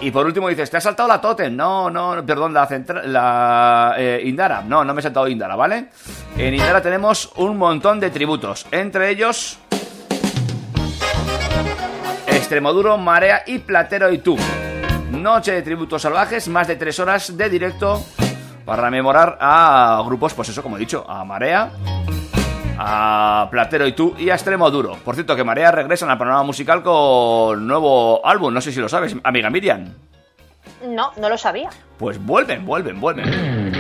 Y 0.03 0.11
por 0.11 0.27
último 0.27 0.51
dices, 0.51 0.71
¿te 0.71 0.77
has 0.77 0.85
saltado 0.85 1.09
la 1.09 1.23
Totem? 1.23 1.57
No, 1.57 1.89
no, 1.89 2.25
perdón, 2.25 2.53
la, 2.53 2.69
la 3.07 3.95
eh, 3.97 4.21
Indara. 4.27 4.61
No, 4.61 4.85
no 4.85 4.93
me 4.93 5.01
he 5.01 5.03
saltado 5.03 5.27
Indara, 5.27 5.57
¿vale? 5.57 5.87
En 6.37 6.53
Indara 6.53 6.83
tenemos 6.83 7.33
un 7.37 7.57
montón 7.57 7.99
de 7.99 8.11
tributos. 8.11 8.67
Entre 8.71 9.09
ellos... 9.09 9.59
Extremoduro, 12.27 12.99
Marea 12.99 13.43
y 13.47 13.59
Platero 13.59 14.13
y 14.13 14.19
tú. 14.19 14.37
Noche 15.17 15.53
de 15.53 15.63
tributos 15.63 16.03
salvajes, 16.03 16.49
más 16.49 16.69
de 16.69 16.77
tres 16.77 17.01
horas 17.01 17.37
de 17.37 17.49
directo 17.49 18.05
para 18.65 18.83
rememorar 18.83 19.39
a 19.41 20.03
grupos, 20.05 20.35
pues 20.35 20.49
eso, 20.51 20.63
como 20.63 20.77
he 20.77 20.81
dicho, 20.81 21.05
a 21.09 21.25
Marea, 21.25 21.71
a 22.79 23.49
Platero 23.51 23.87
y 23.87 23.93
tú 23.93 24.15
y 24.19 24.29
a 24.31 24.35
Extremo 24.35 24.71
Duro. 24.71 24.97
Por 25.05 25.15
cierto, 25.15 25.35
que 25.35 25.45
Marea 25.45 25.73
regresa 25.73 26.11
al 26.11 26.19
panorama 26.19 26.43
musical 26.43 26.83
con 26.83 27.67
nuevo 27.67 28.25
álbum, 28.27 28.53
no 28.53 28.61
sé 28.61 28.73
si 28.73 28.81
lo 28.81 28.89
sabes, 28.89 29.17
amiga 29.25 29.49
Miriam. 29.51 29.95
No, 30.87 31.13
no 31.17 31.29
lo 31.29 31.39
sabía. 31.39 31.71
Pues 31.99 32.25
vuelven, 32.25 32.67
vuelven, 32.67 33.01
vuelven. 33.01 33.73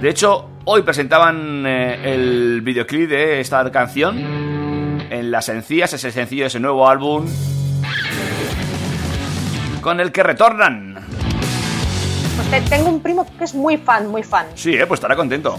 De 0.00 0.08
hecho, 0.08 0.50
hoy 0.64 0.82
presentaban 0.82 1.66
eh, 1.66 2.12
el 2.12 2.60
videoclip 2.62 3.10
de 3.10 3.40
esta 3.40 3.68
canción 3.72 4.16
en 5.10 5.30
las 5.30 5.48
encías, 5.48 5.92
ese 5.92 6.12
sencillo 6.12 6.44
de 6.44 6.48
ese 6.48 6.60
nuevo 6.60 6.88
álbum 6.88 7.26
con 9.80 10.00
el 10.00 10.12
que 10.12 10.22
retornan. 10.22 10.96
Pues 12.50 12.64
tengo 12.70 12.88
un 12.88 13.00
primo 13.00 13.26
que 13.36 13.44
es 13.44 13.54
muy 13.54 13.76
fan, 13.76 14.06
muy 14.06 14.22
fan. 14.22 14.46
Sí, 14.54 14.74
eh, 14.74 14.86
pues 14.86 14.98
estará 14.98 15.16
contento. 15.16 15.58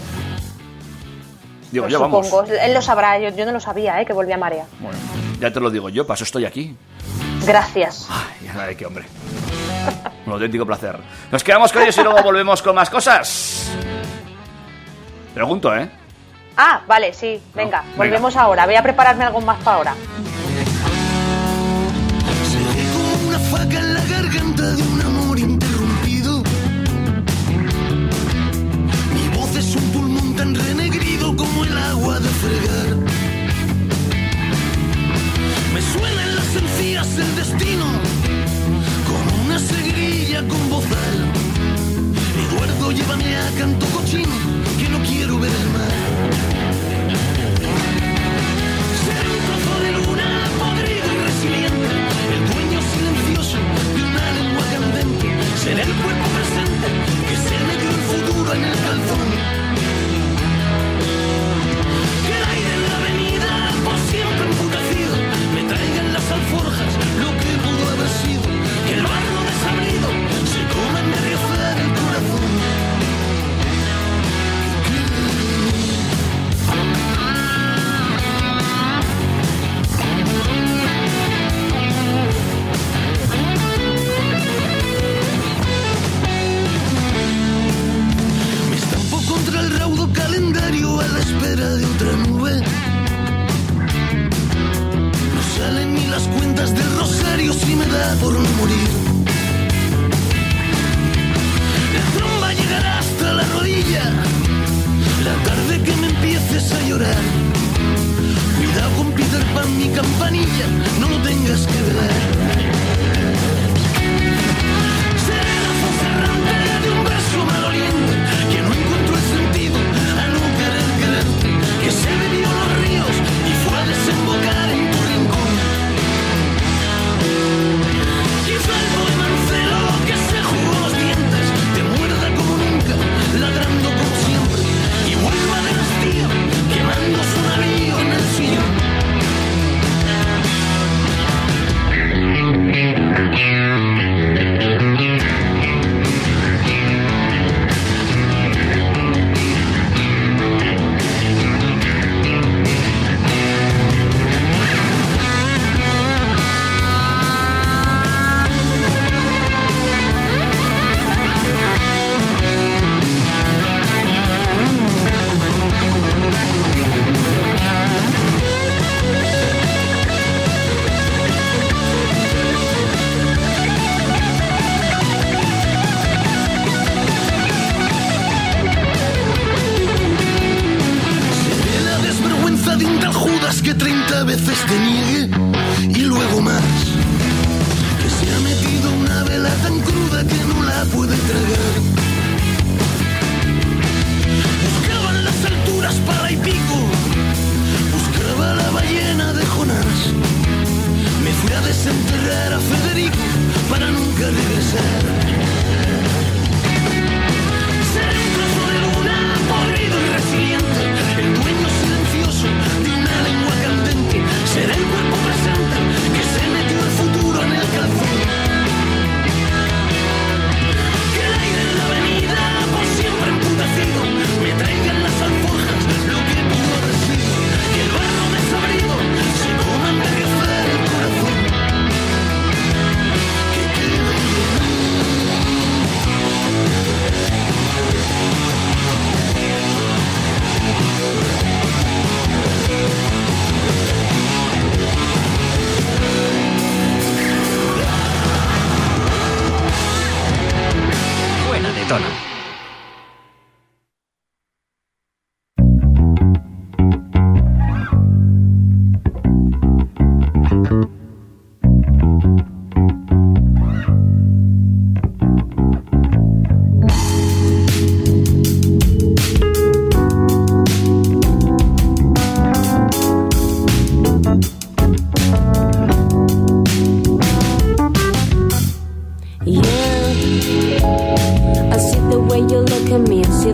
Digo, 1.70 1.84
pues 1.84 1.92
yo 1.92 1.98
supongo, 1.98 2.44
él 2.44 2.74
lo 2.74 2.82
sabrá, 2.82 3.18
yo, 3.18 3.46
no 3.46 3.52
lo 3.52 3.60
sabía, 3.60 4.00
¿eh? 4.00 4.06
que 4.06 4.12
volvía 4.12 4.34
a 4.34 4.38
Marea. 4.38 4.66
Bueno, 4.80 4.98
ya 5.38 5.52
te 5.52 5.60
lo 5.60 5.70
digo 5.70 5.88
yo, 5.88 6.06
paso 6.06 6.24
estoy 6.24 6.44
aquí. 6.44 6.76
Gracias. 7.46 8.08
Ay, 8.10 8.50
ay, 8.58 8.74
qué 8.74 8.86
hombre. 8.86 9.04
Un 10.26 10.32
auténtico 10.32 10.66
placer. 10.66 10.98
Nos 11.30 11.44
quedamos 11.44 11.72
con 11.72 11.82
ellos 11.82 11.96
y 11.96 12.02
luego 12.02 12.22
volvemos 12.22 12.60
con 12.60 12.74
más 12.74 12.90
cosas. 12.90 13.70
Pregunto, 15.32 15.74
¿eh? 15.76 15.88
Ah, 16.56 16.82
vale, 16.86 17.12
sí. 17.12 17.40
Venga, 17.54 17.84
volvemos 17.96 18.36
ahora. 18.36 18.66
Voy 18.66 18.74
a 18.74 18.82
prepararme 18.82 19.24
algo 19.24 19.40
más 19.40 19.62
para 19.62 19.76
ahora. 19.76 19.94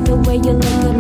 the 0.05 0.17
way 0.17 0.37
you 0.37 0.53
look 0.53 0.65
at 0.65 0.96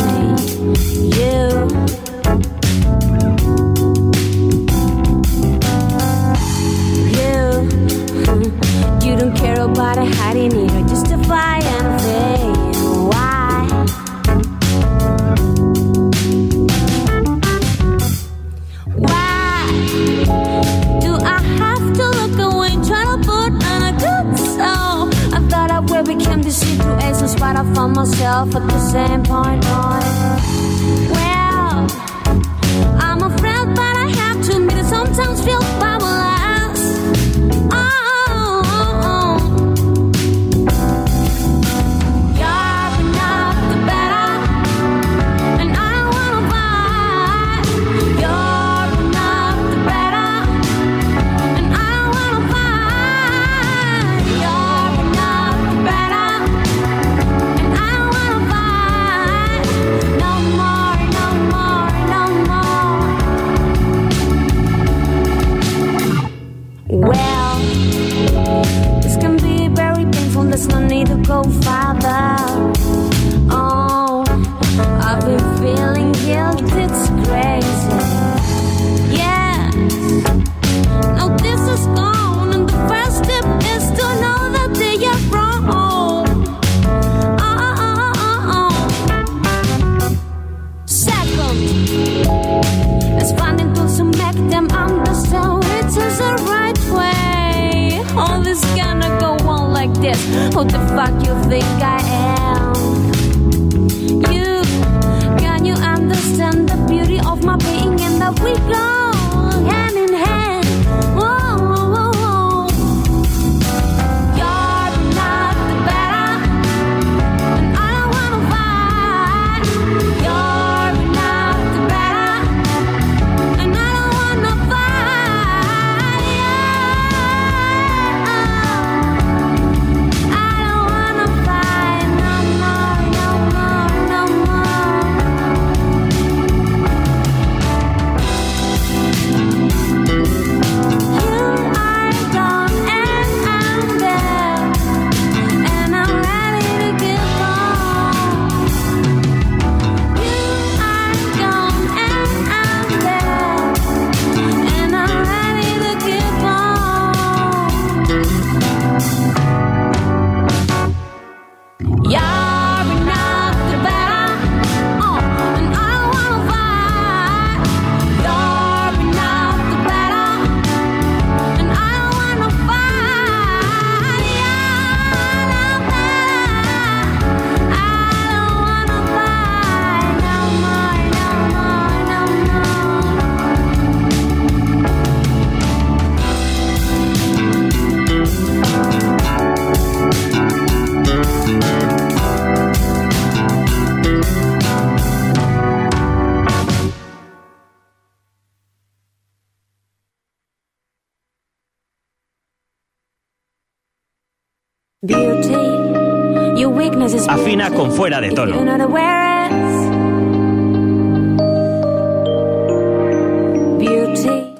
Fuera 207.96 208.20
de 208.20 208.30
tono. 208.30 208.56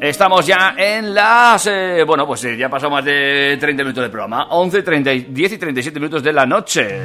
Estamos 0.01 0.47
ya 0.47 0.75
en 0.77 1.15
las... 1.15 1.67
Eh, 1.67 2.03
bueno, 2.07 2.27
pues 2.27 2.45
eh, 2.45 2.57
ya 2.57 2.71
pasó 2.71 2.89
más 2.89 3.05
de 3.05 3.59
30 3.61 3.83
minutos 3.83 4.03
del 4.03 4.11
programa. 4.11 4.47
11, 4.51 4.83
30, 4.83 5.11
10 5.29 5.53
y 5.53 5.59
37 5.59 6.01
minutos 6.01 6.23
de 6.23 6.33
la 6.33 6.47
noche. 6.47 7.03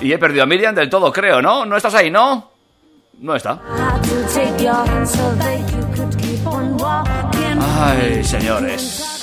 Y 0.00 0.12
he 0.12 0.18
perdido 0.18 0.44
a 0.44 0.46
Miriam 0.46 0.74
del 0.74 0.88
todo, 0.88 1.10
creo, 1.12 1.42
¿no? 1.42 1.66
¿No 1.66 1.76
estás 1.76 1.94
ahí, 1.94 2.10
no? 2.10 2.50
No 3.20 3.34
está. 3.34 3.60
Ay, 7.80 8.22
señores. 8.22 9.13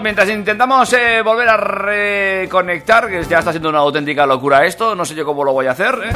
Pues 0.00 0.16
mientras 0.16 0.30
intentamos 0.30 0.90
eh, 0.94 1.20
volver 1.20 1.46
a 1.46 1.58
reconectar, 1.58 3.06
que 3.06 3.22
ya 3.24 3.40
está 3.40 3.50
siendo 3.50 3.68
una 3.68 3.80
auténtica 3.80 4.24
locura 4.24 4.64
esto, 4.64 4.94
no 4.94 5.04
sé 5.04 5.14
yo 5.14 5.26
cómo 5.26 5.44
lo 5.44 5.52
voy 5.52 5.66
a 5.66 5.72
hacer. 5.72 5.94
¿eh? 6.02 6.10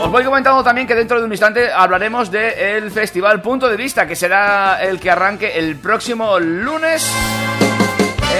Os 0.00 0.08
voy 0.12 0.22
comentando 0.22 0.62
también 0.62 0.86
que 0.86 0.94
dentro 0.94 1.18
de 1.18 1.24
un 1.24 1.32
instante 1.32 1.72
hablaremos 1.72 2.30
del 2.30 2.92
Festival 2.92 3.42
Punto 3.42 3.68
de 3.68 3.76
Vista, 3.76 4.06
que 4.06 4.14
será 4.14 4.80
el 4.80 5.00
que 5.00 5.10
arranque 5.10 5.58
el 5.58 5.74
próximo 5.74 6.38
lunes 6.38 7.12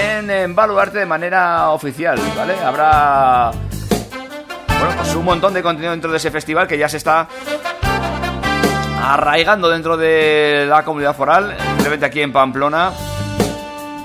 en, 0.01 0.31
en 0.31 0.55
Baluarte 0.55 0.99
de 0.99 1.05
manera 1.05 1.71
oficial, 1.71 2.17
¿vale? 2.37 2.53
Habrá 2.63 3.51
pues 4.95 5.15
un 5.15 5.25
montón 5.25 5.53
de 5.53 5.61
contenido 5.61 5.91
dentro 5.91 6.11
de 6.11 6.15
ese 6.15 6.31
festival 6.31 6.65
que 6.65 6.77
ya 6.77 6.87
se 6.87 6.95
está 6.95 7.27
arraigando 9.01 9.69
dentro 9.69 9.97
de 9.97 10.65
la 10.67 10.83
comunidad 10.83 11.15
foral, 11.15 11.55
simplemente 11.57 12.05
aquí 12.05 12.21
en 12.21 12.31
Pamplona, 12.31 12.91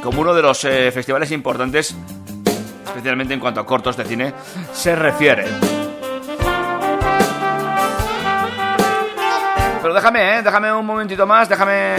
como 0.03 0.21
uno 0.21 0.35
de 0.35 0.43
los 0.43 0.65
eh, 0.65 0.91
festivales 0.93 1.31
importantes, 1.33 1.95
especialmente 2.87 3.35
en 3.35 3.41
cuanto 3.41 3.61
a 3.61 3.67
cortos 3.67 3.97
de 3.97 4.05
cine 4.05 4.35
se 4.73 4.95
refiere. 4.95 5.45
Pero 9.83 9.93
déjame, 9.93 10.39
¿eh? 10.39 10.43
déjame 10.43 10.73
un 10.73 10.87
momentito 10.87 11.27
más, 11.27 11.49
déjame 11.49 11.97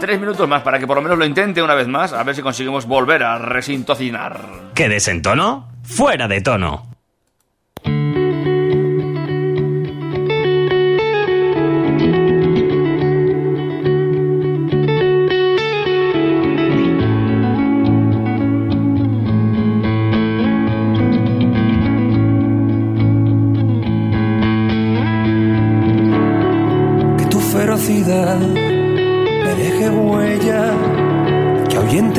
tres 0.00 0.20
minutos 0.20 0.46
más 0.46 0.60
para 0.62 0.78
que 0.78 0.86
por 0.86 0.96
lo 0.96 1.02
menos 1.02 1.16
lo 1.16 1.24
intente 1.24 1.62
una 1.62 1.74
vez 1.74 1.88
más, 1.88 2.12
a 2.12 2.22
ver 2.22 2.34
si 2.34 2.42
conseguimos 2.42 2.84
volver 2.86 3.22
a 3.22 3.38
resintocinar. 3.38 4.38
¿Que 4.74 4.90
desentono? 4.90 5.68
Fuera 5.82 6.28
de 6.28 6.42
tono. 6.42 6.93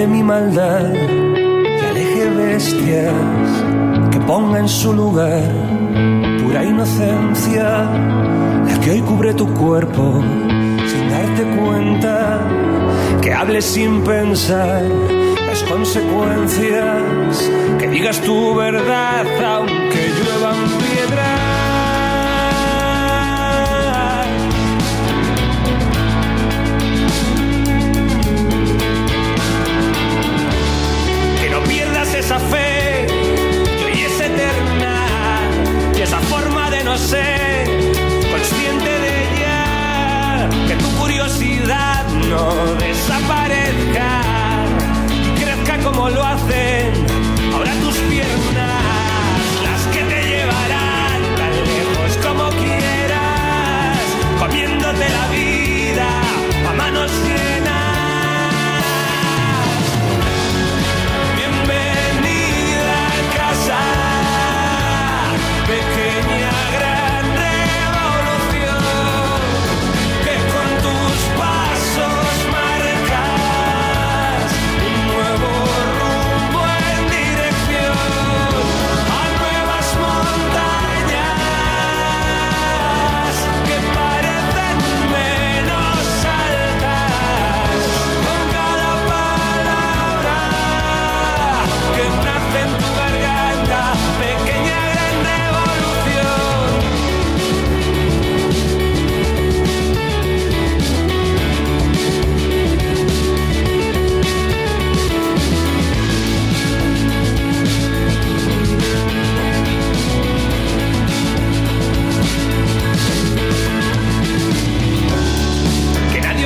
Mi 0.03 0.21
maldad. 0.21 0.93
Y 0.93 1.85
aleje 1.85 2.29
bestias, 2.29 3.13
que 4.11 4.19
ponga 4.19 4.59
en 4.59 4.67
su 4.67 4.93
lugar. 4.93 5.49
Pura 6.43 6.63
inocencia, 6.65 7.89
la 8.67 8.79
que 8.81 8.91
hoy 8.91 9.01
cubre 9.01 9.33
tu 9.33 9.47
cuerpo 9.53 10.21
sin 10.89 11.09
darte 11.09 11.43
cuenta, 11.57 12.41
que 13.21 13.33
hables 13.33 13.65
sin 13.65 14.01
pensar 14.03 14.83
las 15.47 15.63
consecuencias, 15.63 17.49
que 17.79 17.87
digas 17.87 18.19
tu 18.21 18.53
verdad 18.55 19.25
aunque 19.45 19.84
ser 36.97 37.67
consciente 38.31 38.89
de 38.89 39.33
ella 39.33 40.49
que 40.67 40.75
tu 40.75 40.89
curiosidad 40.97 42.05
no 42.29 42.73
desaparezca 42.75 44.21
y 45.11 45.41
crezca 45.41 45.77
como 45.83 46.09
lo 46.09 46.23
hacen 46.23 46.93
ahora 47.53 47.73
tus 47.81 47.97
piernas 47.97 49.41
las 49.63 49.81
que 49.93 50.03
te 50.03 50.23
llevarán 50.23 51.21
tan 51.37 51.53
lejos 51.71 52.17
como 52.25 52.49
quieras 52.61 53.99
comiéndote 54.39 55.09
la 55.09 55.27
vida 55.29 56.07
a 56.69 56.73
manos 56.73 57.11
llenas 57.23 57.44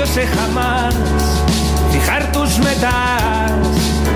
ose 0.10 0.26
jamás 0.26 0.96
fijar 1.92 2.32
tus 2.32 2.58
metas, 2.60 3.52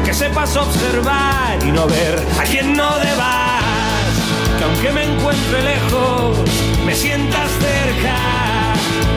que 0.03 0.13
sepas 0.13 0.55
observar 0.55 1.59
y 1.63 1.71
no 1.71 1.85
ver 1.85 2.15
a 2.39 2.43
quien 2.43 2.73
no 2.73 2.97
debas, 2.97 4.09
que 4.57 4.63
aunque 4.63 4.91
me 4.91 5.03
encuentre 5.03 5.61
lejos, 5.61 6.37
me 6.85 6.95
sientas 6.95 7.49
cerca, 7.67 8.17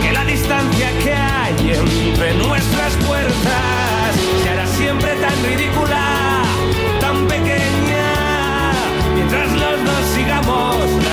que 0.03 0.13
la 0.13 0.25
distancia 0.25 0.89
que 1.03 1.15
hay 1.15 1.73
entre 2.09 2.35
nuestras 2.35 2.93
puertas 3.07 4.11
se 4.43 4.49
hará 4.51 4.67
siempre 4.67 5.15
tan 5.17 5.43
ridícula, 5.45 6.43
tan 7.01 7.27
pequeña, 7.27 8.07
mientras 9.15 9.51
los 9.53 9.85
dos 9.85 10.05
sigamos 10.15 11.06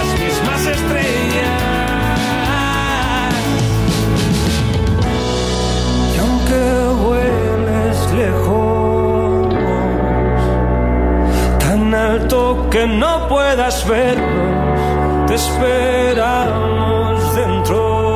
lejos, 8.13 9.55
tan 11.59 11.93
alto 11.93 12.69
que 12.69 12.87
no 12.87 13.27
puedas 13.27 13.85
vernos, 13.87 15.27
te 15.27 15.35
esperamos 15.35 17.35
dentro. 17.35 18.12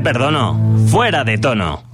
Perdono. 0.00 0.58
Fuera 0.88 1.24
de 1.24 1.38
tono. 1.38 1.90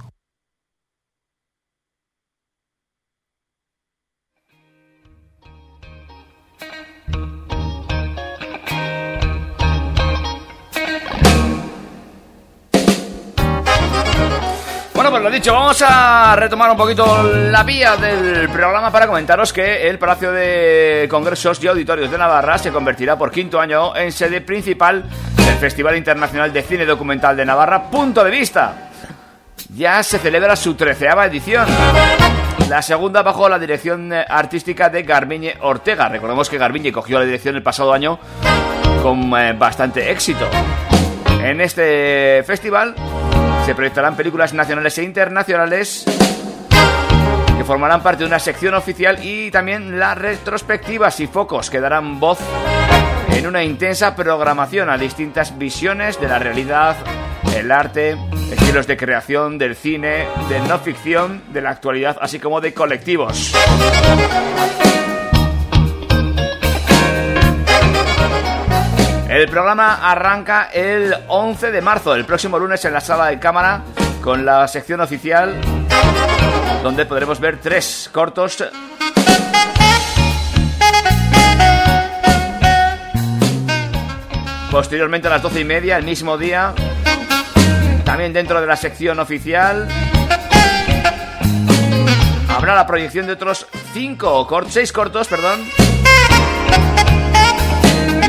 Bueno, 14.93 15.11
pues 15.11 15.23
lo 15.23 15.29
dicho, 15.29 15.53
vamos 15.53 15.81
a 15.87 16.35
retomar 16.35 16.71
un 16.71 16.77
poquito 16.77 17.23
la 17.23 17.63
vía 17.63 17.95
del 17.95 18.49
programa 18.49 18.91
para 18.91 19.07
comentaros 19.07 19.53
que 19.53 19.87
el 19.87 19.99
Palacio 19.99 20.31
de 20.31 21.07
Congresos 21.09 21.63
y 21.63 21.67
Auditorios 21.67 22.09
de 22.09 22.17
Navarra 22.17 22.57
se 22.57 22.71
convertirá 22.71 23.17
por 23.17 23.31
quinto 23.31 23.59
año 23.59 23.95
en 23.95 24.11
sede 24.11 24.41
principal 24.41 25.05
del 25.47 25.57
Festival 25.57 25.95
Internacional 25.95 26.51
de 26.51 26.61
Cine 26.61 26.85
Documental 26.85 27.37
de 27.37 27.45
Navarra, 27.45 27.83
Punto 27.89 28.23
de 28.23 28.31
Vista. 28.31 28.89
Ya 29.73 30.03
se 30.03 30.19
celebra 30.19 30.55
su 30.55 30.75
treceava 30.75 31.25
edición. 31.25 31.65
La 32.69 32.81
segunda 32.81 33.21
bajo 33.21 33.47
la 33.47 33.57
dirección 33.57 34.11
artística 34.11 34.89
de 34.89 35.03
Garbiñe 35.03 35.55
Ortega. 35.61 36.09
Recordemos 36.09 36.49
que 36.49 36.57
Garbiñe 36.57 36.91
cogió 36.91 37.19
la 37.19 37.25
dirección 37.25 37.55
el 37.55 37.63
pasado 37.63 37.93
año 37.93 38.19
con 39.01 39.31
eh, 39.37 39.53
bastante 39.53 40.11
éxito. 40.11 40.49
En 41.41 41.61
este 41.61 42.43
festival 42.45 42.93
se 43.65 43.73
proyectarán 43.73 44.17
películas 44.17 44.53
nacionales 44.53 44.97
e 44.97 45.03
internacionales 45.03 46.03
que 47.57 47.63
formarán 47.63 48.03
parte 48.03 48.23
de 48.23 48.27
una 48.27 48.39
sección 48.39 48.73
oficial 48.73 49.23
y 49.23 49.49
también 49.49 49.97
las 49.97 50.17
retrospectivas 50.17 51.19
y 51.21 51.27
focos 51.27 51.69
que 51.69 51.79
darán 51.79 52.19
voz 52.19 52.39
en 53.37 53.45
una 53.45 53.63
intensa 53.63 54.15
programación 54.15 54.89
a 54.89 54.97
distintas 54.97 55.55
visiones 55.59 56.19
de 56.19 56.27
la 56.27 56.39
realidad, 56.39 56.95
el 57.55 57.71
arte, 57.71 58.17
estilos 58.51 58.87
de 58.87 58.97
creación 58.97 59.59
del 59.59 59.75
cine, 59.75 60.25
de 60.49 60.59
no 60.61 60.79
ficción, 60.79 61.43
de 61.53 61.61
la 61.61 61.69
actualidad, 61.69 62.17
así 62.19 62.39
como 62.39 62.61
de 62.61 62.73
colectivos. 62.73 63.53
El 69.29 69.47
programa 69.49 70.09
arranca 70.09 70.69
el 70.73 71.13
11 71.27 71.71
de 71.71 71.81
marzo, 71.81 72.15
el 72.15 72.25
próximo 72.25 72.57
lunes 72.57 72.83
en 72.85 72.93
la 72.93 73.01
sala 73.01 73.27
de 73.27 73.37
cámara, 73.37 73.83
con 74.23 74.45
la 74.45 74.67
sección 74.67 74.99
oficial, 74.99 75.61
donde 76.81 77.05
podremos 77.05 77.39
ver 77.39 77.59
tres 77.61 78.09
cortos. 78.11 78.63
Posteriormente 84.77 85.27
a 85.27 85.31
las 85.31 85.41
doce 85.41 85.61
y 85.61 85.65
media, 85.65 85.97
el 85.97 86.03
mismo 86.03 86.37
día, 86.37 86.71
también 88.05 88.31
dentro 88.31 88.61
de 88.61 88.67
la 88.67 88.75
sección 88.75 89.19
oficial, 89.19 89.87
habrá 92.47 92.75
la 92.75 92.85
proyección 92.85 93.25
de 93.25 93.33
otros 93.33 93.65
cinco 93.91 94.45
cortos, 94.45 94.73
seis 94.73 94.93
cortos, 94.93 95.27
perdón, 95.29 95.61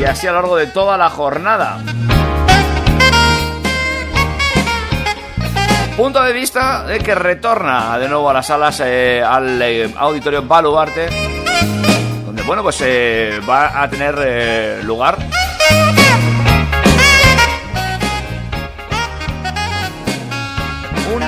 y 0.01 0.03
así 0.05 0.25
a 0.25 0.31
lo 0.31 0.37
largo 0.37 0.55
de 0.55 0.65
toda 0.65 0.97
la 0.97 1.11
jornada. 1.11 1.83
Punto 5.95 6.23
de 6.23 6.33
vista 6.33 6.83
de 6.83 6.97
que 6.97 7.13
retorna 7.13 7.99
de 7.99 8.09
nuevo 8.09 8.27
a 8.27 8.33
las 8.33 8.47
salas 8.47 8.81
eh, 8.83 9.21
al 9.23 9.61
eh, 9.61 9.93
auditorio 9.95 10.41
Baluarte, 10.41 11.09
donde 12.25 12.41
bueno 12.41 12.63
pues 12.63 12.81
eh, 12.81 13.39
va 13.47 13.83
a 13.83 13.87
tener 13.87 14.83
lugar 14.83 15.15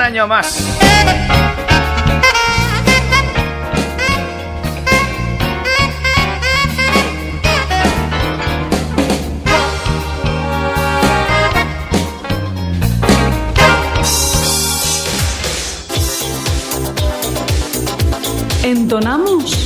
año 0.02 0.28
más. 0.28 0.64
¿Entonamos? 18.64 19.61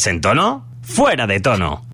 ¿Que 0.00 0.04
desentono? 0.04 0.64
Fuera 0.80 1.26
de 1.26 1.40
tono. 1.40 1.89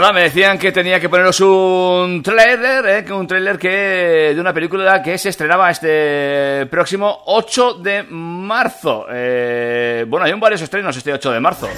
Nada, 0.00 0.12
me 0.12 0.22
decían 0.22 0.58
que 0.58 0.72
tenía 0.72 1.00
que 1.00 1.08
poneros 1.08 1.40
un 1.40 2.22
trailer, 2.22 2.86
¿eh? 2.86 3.12
un 3.12 3.26
trailer 3.26 3.58
que 3.58 4.32
de 4.34 4.40
una 4.40 4.52
película 4.52 5.02
que 5.02 5.16
se 5.16 5.30
estrenaba 5.30 5.70
este 5.70 6.66
próximo 6.66 7.22
8 7.26 7.74
de 7.74 8.02
marzo. 8.02 9.06
Eh, 9.10 10.04
bueno, 10.06 10.26
hay 10.26 10.32
un 10.32 10.40
varios 10.40 10.60
estrenos 10.60 10.96
este 10.96 11.12
8 11.12 11.32
de 11.32 11.40
marzo. 11.40 11.68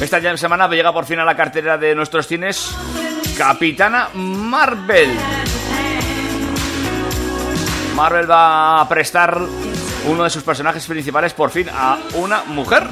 Esta 0.00 0.36
semana 0.36 0.68
llega 0.68 0.92
por 0.92 1.06
fin 1.06 1.18
a 1.18 1.24
la 1.24 1.34
cartera 1.34 1.78
de 1.78 1.94
nuestros 1.94 2.26
cines 2.26 2.76
Capitana 3.36 4.10
Marvel. 4.14 5.10
Marvel 7.96 8.30
va 8.30 8.80
a 8.80 8.88
prestar 8.88 9.40
uno 10.08 10.24
de 10.24 10.30
sus 10.30 10.42
personajes 10.42 10.86
principales 10.86 11.32
por 11.32 11.50
fin 11.50 11.68
a 11.72 11.98
una 12.14 12.44
mujer. 12.44 12.86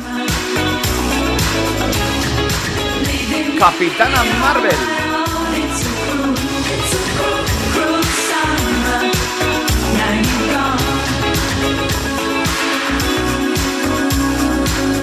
Capitana 3.58 4.22
Marvel. 4.40 4.76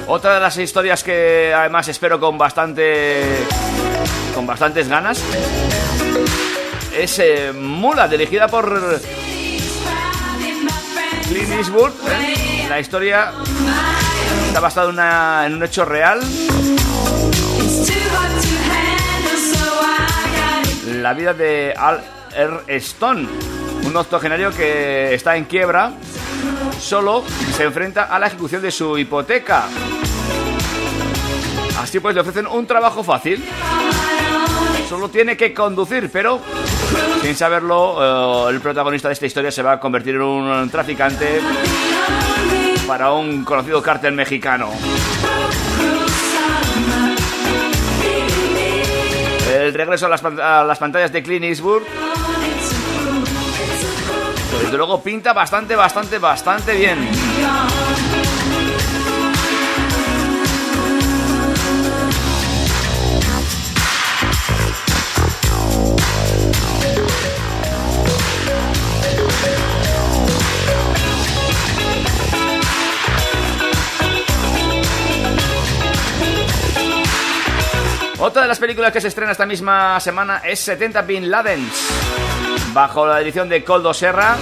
Otra 0.07 0.35
de 0.35 0.39
las 0.39 0.57
historias 0.57 1.03
que 1.03 1.53
además 1.55 1.87
espero 1.87 2.19
con 2.19 2.37
bastante 2.37 3.23
con 4.35 4.45
bastantes 4.45 4.87
ganas 4.87 5.19
es 6.97 7.19
eh, 7.19 7.51
Mula, 7.53 8.07
dirigida 8.07 8.47
por 8.47 9.01
Clint. 11.27 11.51
¿eh? 11.51 12.65
La 12.69 12.79
historia 12.79 13.31
está 14.53 14.61
basada 14.61 14.87
en 14.89 14.93
una- 14.93 15.45
en 15.47 15.55
un 15.55 15.63
hecho 15.63 15.83
real. 15.83 16.21
La 21.01 21.13
vida 21.15 21.33
de 21.33 21.73
Al 21.75 22.03
R. 22.35 22.75
Stone, 22.77 23.27
un 23.83 23.97
octogenario 23.97 24.51
que 24.51 25.15
está 25.15 25.35
en 25.37 25.45
quiebra, 25.45 25.93
solo 26.79 27.23
se 27.57 27.63
enfrenta 27.63 28.03
a 28.03 28.19
la 28.19 28.27
ejecución 28.27 28.61
de 28.61 28.69
su 28.69 28.95
hipoteca. 28.95 29.63
Así 31.81 31.99
pues 31.99 32.13
le 32.13 32.21
ofrecen 32.21 32.45
un 32.45 32.67
trabajo 32.67 33.03
fácil. 33.03 33.43
Solo 34.87 35.09
tiene 35.09 35.35
que 35.35 35.51
conducir, 35.51 36.11
pero 36.13 36.39
sin 37.23 37.35
saberlo, 37.35 38.47
eh, 38.47 38.51
el 38.51 38.61
protagonista 38.61 39.07
de 39.07 39.15
esta 39.15 39.25
historia 39.25 39.49
se 39.49 39.63
va 39.63 39.71
a 39.73 39.79
convertir 39.79 40.13
en 40.13 40.21
un 40.21 40.69
traficante 40.69 41.41
para 42.87 43.11
un 43.11 43.43
conocido 43.43 43.81
cártel 43.81 44.13
mexicano. 44.13 44.69
El 49.53 49.73
regreso 49.73 50.07
a 50.07 50.09
las, 50.09 50.79
pantallas 50.79 51.11
de 51.11 51.23
Clint 51.23 51.45
Eastwood. 51.45 51.83
Desde 54.61 54.77
luego 54.77 55.01
pinta 55.01 55.33
bastante, 55.33 55.75
bastante, 55.75 56.17
bastante 56.17 56.75
bien. 56.75 57.09
Otra 78.25 78.43
de 78.43 78.47
las 78.47 78.57
películas 78.59 78.93
que 78.93 79.01
se 79.01 79.09
estrena 79.09 79.33
esta 79.33 79.45
misma 79.45 79.99
semana 79.99 80.37
es 80.45 80.57
70 80.61 81.01
Bin 81.01 81.29
Ladens. 81.29 81.89
Bajo 82.73 83.05
la 83.05 83.17
dirección 83.19 83.49
de 83.49 83.65
Coldo 83.65 83.93
Serra, 83.93 84.37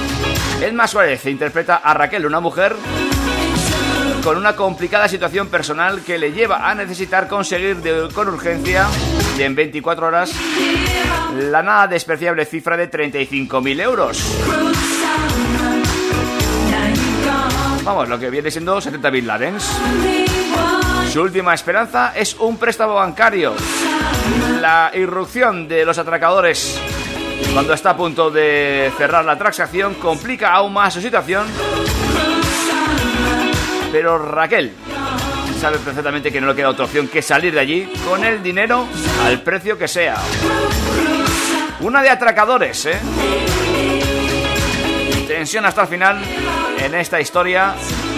Elma 0.61 0.88
Suárez 0.88 1.25
interpreta 1.25 1.77
a 1.77 1.91
Raquel, 1.95 2.27
una 2.27 2.39
mujer 2.39 2.75
con 4.23 4.38
una 4.38 4.55
complicada 4.55 5.07
situación 5.07 5.47
personal 5.47 6.01
que 6.03 6.19
le 6.19 6.32
lleva 6.32 6.69
a 6.69 6.75
necesitar 6.75 7.27
conseguir 7.27 7.77
de- 7.77 8.07
con 8.13 8.27
urgencia 8.29 8.86
y 9.36 9.41
en 9.41 9.55
24 9.55 10.05
horas 10.07 10.32
la 11.49 11.63
nada 11.63 11.88
despreciable 11.88 12.45
cifra 12.45 12.77
de 12.77 12.88
35.000 12.88 13.79
euros. 13.82 14.23
Vamos, 17.84 18.07
lo 18.07 18.19
que 18.19 18.29
viene 18.29 18.51
siendo 18.51 18.79
70 18.79 19.09
Bin 19.09 19.25
Ladens. 19.25 19.67
Su 21.12 21.22
última 21.22 21.53
esperanza 21.53 22.14
es 22.16 22.36
un 22.36 22.57
préstamo 22.57 22.93
bancario. 22.93 23.53
La 24.62 24.91
irrupción 24.93 25.68
de 25.68 25.84
los 25.84 25.97
atracadores 25.97 26.80
cuando 27.51 27.74
está 27.74 27.89
a 27.89 27.97
punto 27.97 28.32
de 28.32 28.89
cerrar 28.97 29.26
la 29.26 29.38
transacción 29.38 29.95
complica 29.95 30.53
aún 30.53 30.72
más 30.72 30.93
su 30.93 31.01
situación. 31.01 31.47
Pero 33.91 34.18
Raquel 34.20 34.72
sabe 35.59 35.80
perfectamente 35.80 36.32
que 36.32 36.39
no 36.39 36.47
le 36.47 36.55
queda 36.55 36.70
otra 36.70 36.86
opción 36.86 37.09
que 37.09 37.22
salir 37.22 37.53
de 37.53 37.59
allí 37.59 37.91
con 38.07 38.24
el 38.24 38.41
dinero 38.41 38.88
al 39.26 39.41
precio 39.41 39.78
que 39.78 39.89
sea. 39.89 40.16
Una 41.82 42.01
de 42.01 42.09
atracadores, 42.09 42.86
¿eh? 42.86 42.97
Tensión 45.28 45.66
hasta 45.66 45.82
el 45.82 45.88
final 45.89 46.22
en 46.80 46.95
esta 46.95 47.20
historia 47.20 47.74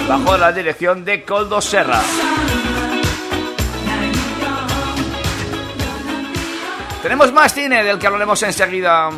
bajo 0.08 0.38
la 0.38 0.52
dirección 0.52 1.04
de 1.04 1.24
Coldo 1.24 1.60
Serra. 1.60 2.00
Tenemos 7.04 7.34
más 7.34 7.54
cine 7.54 7.84
del 7.84 8.00
que 8.00 8.08
hablaremos 8.08 8.42
enseguida. 8.44 9.10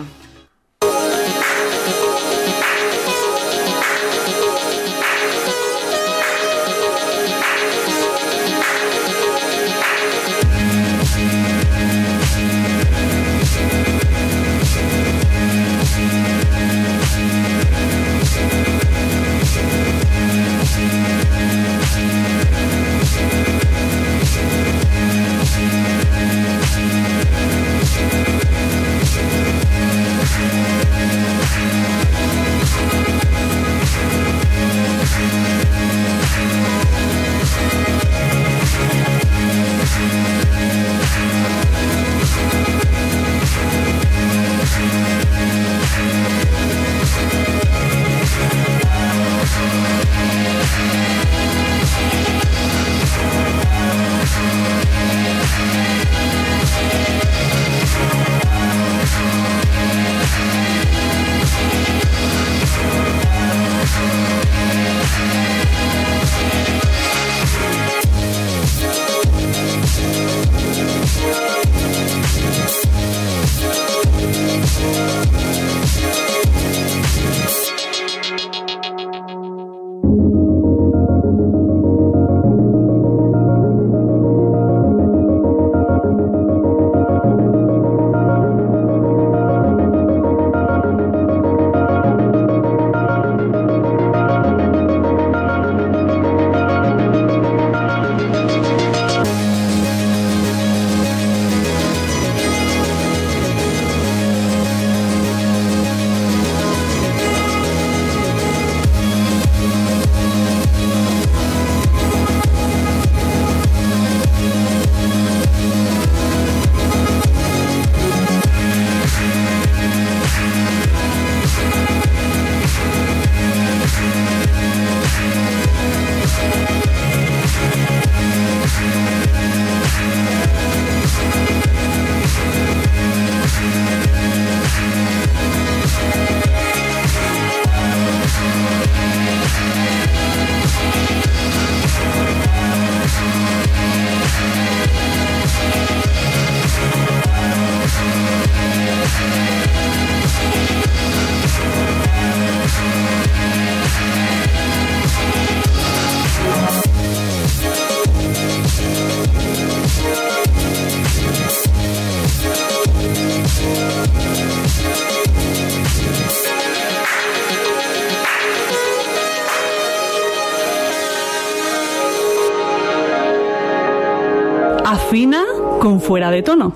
De 176.36 176.43
tono. 176.43 176.73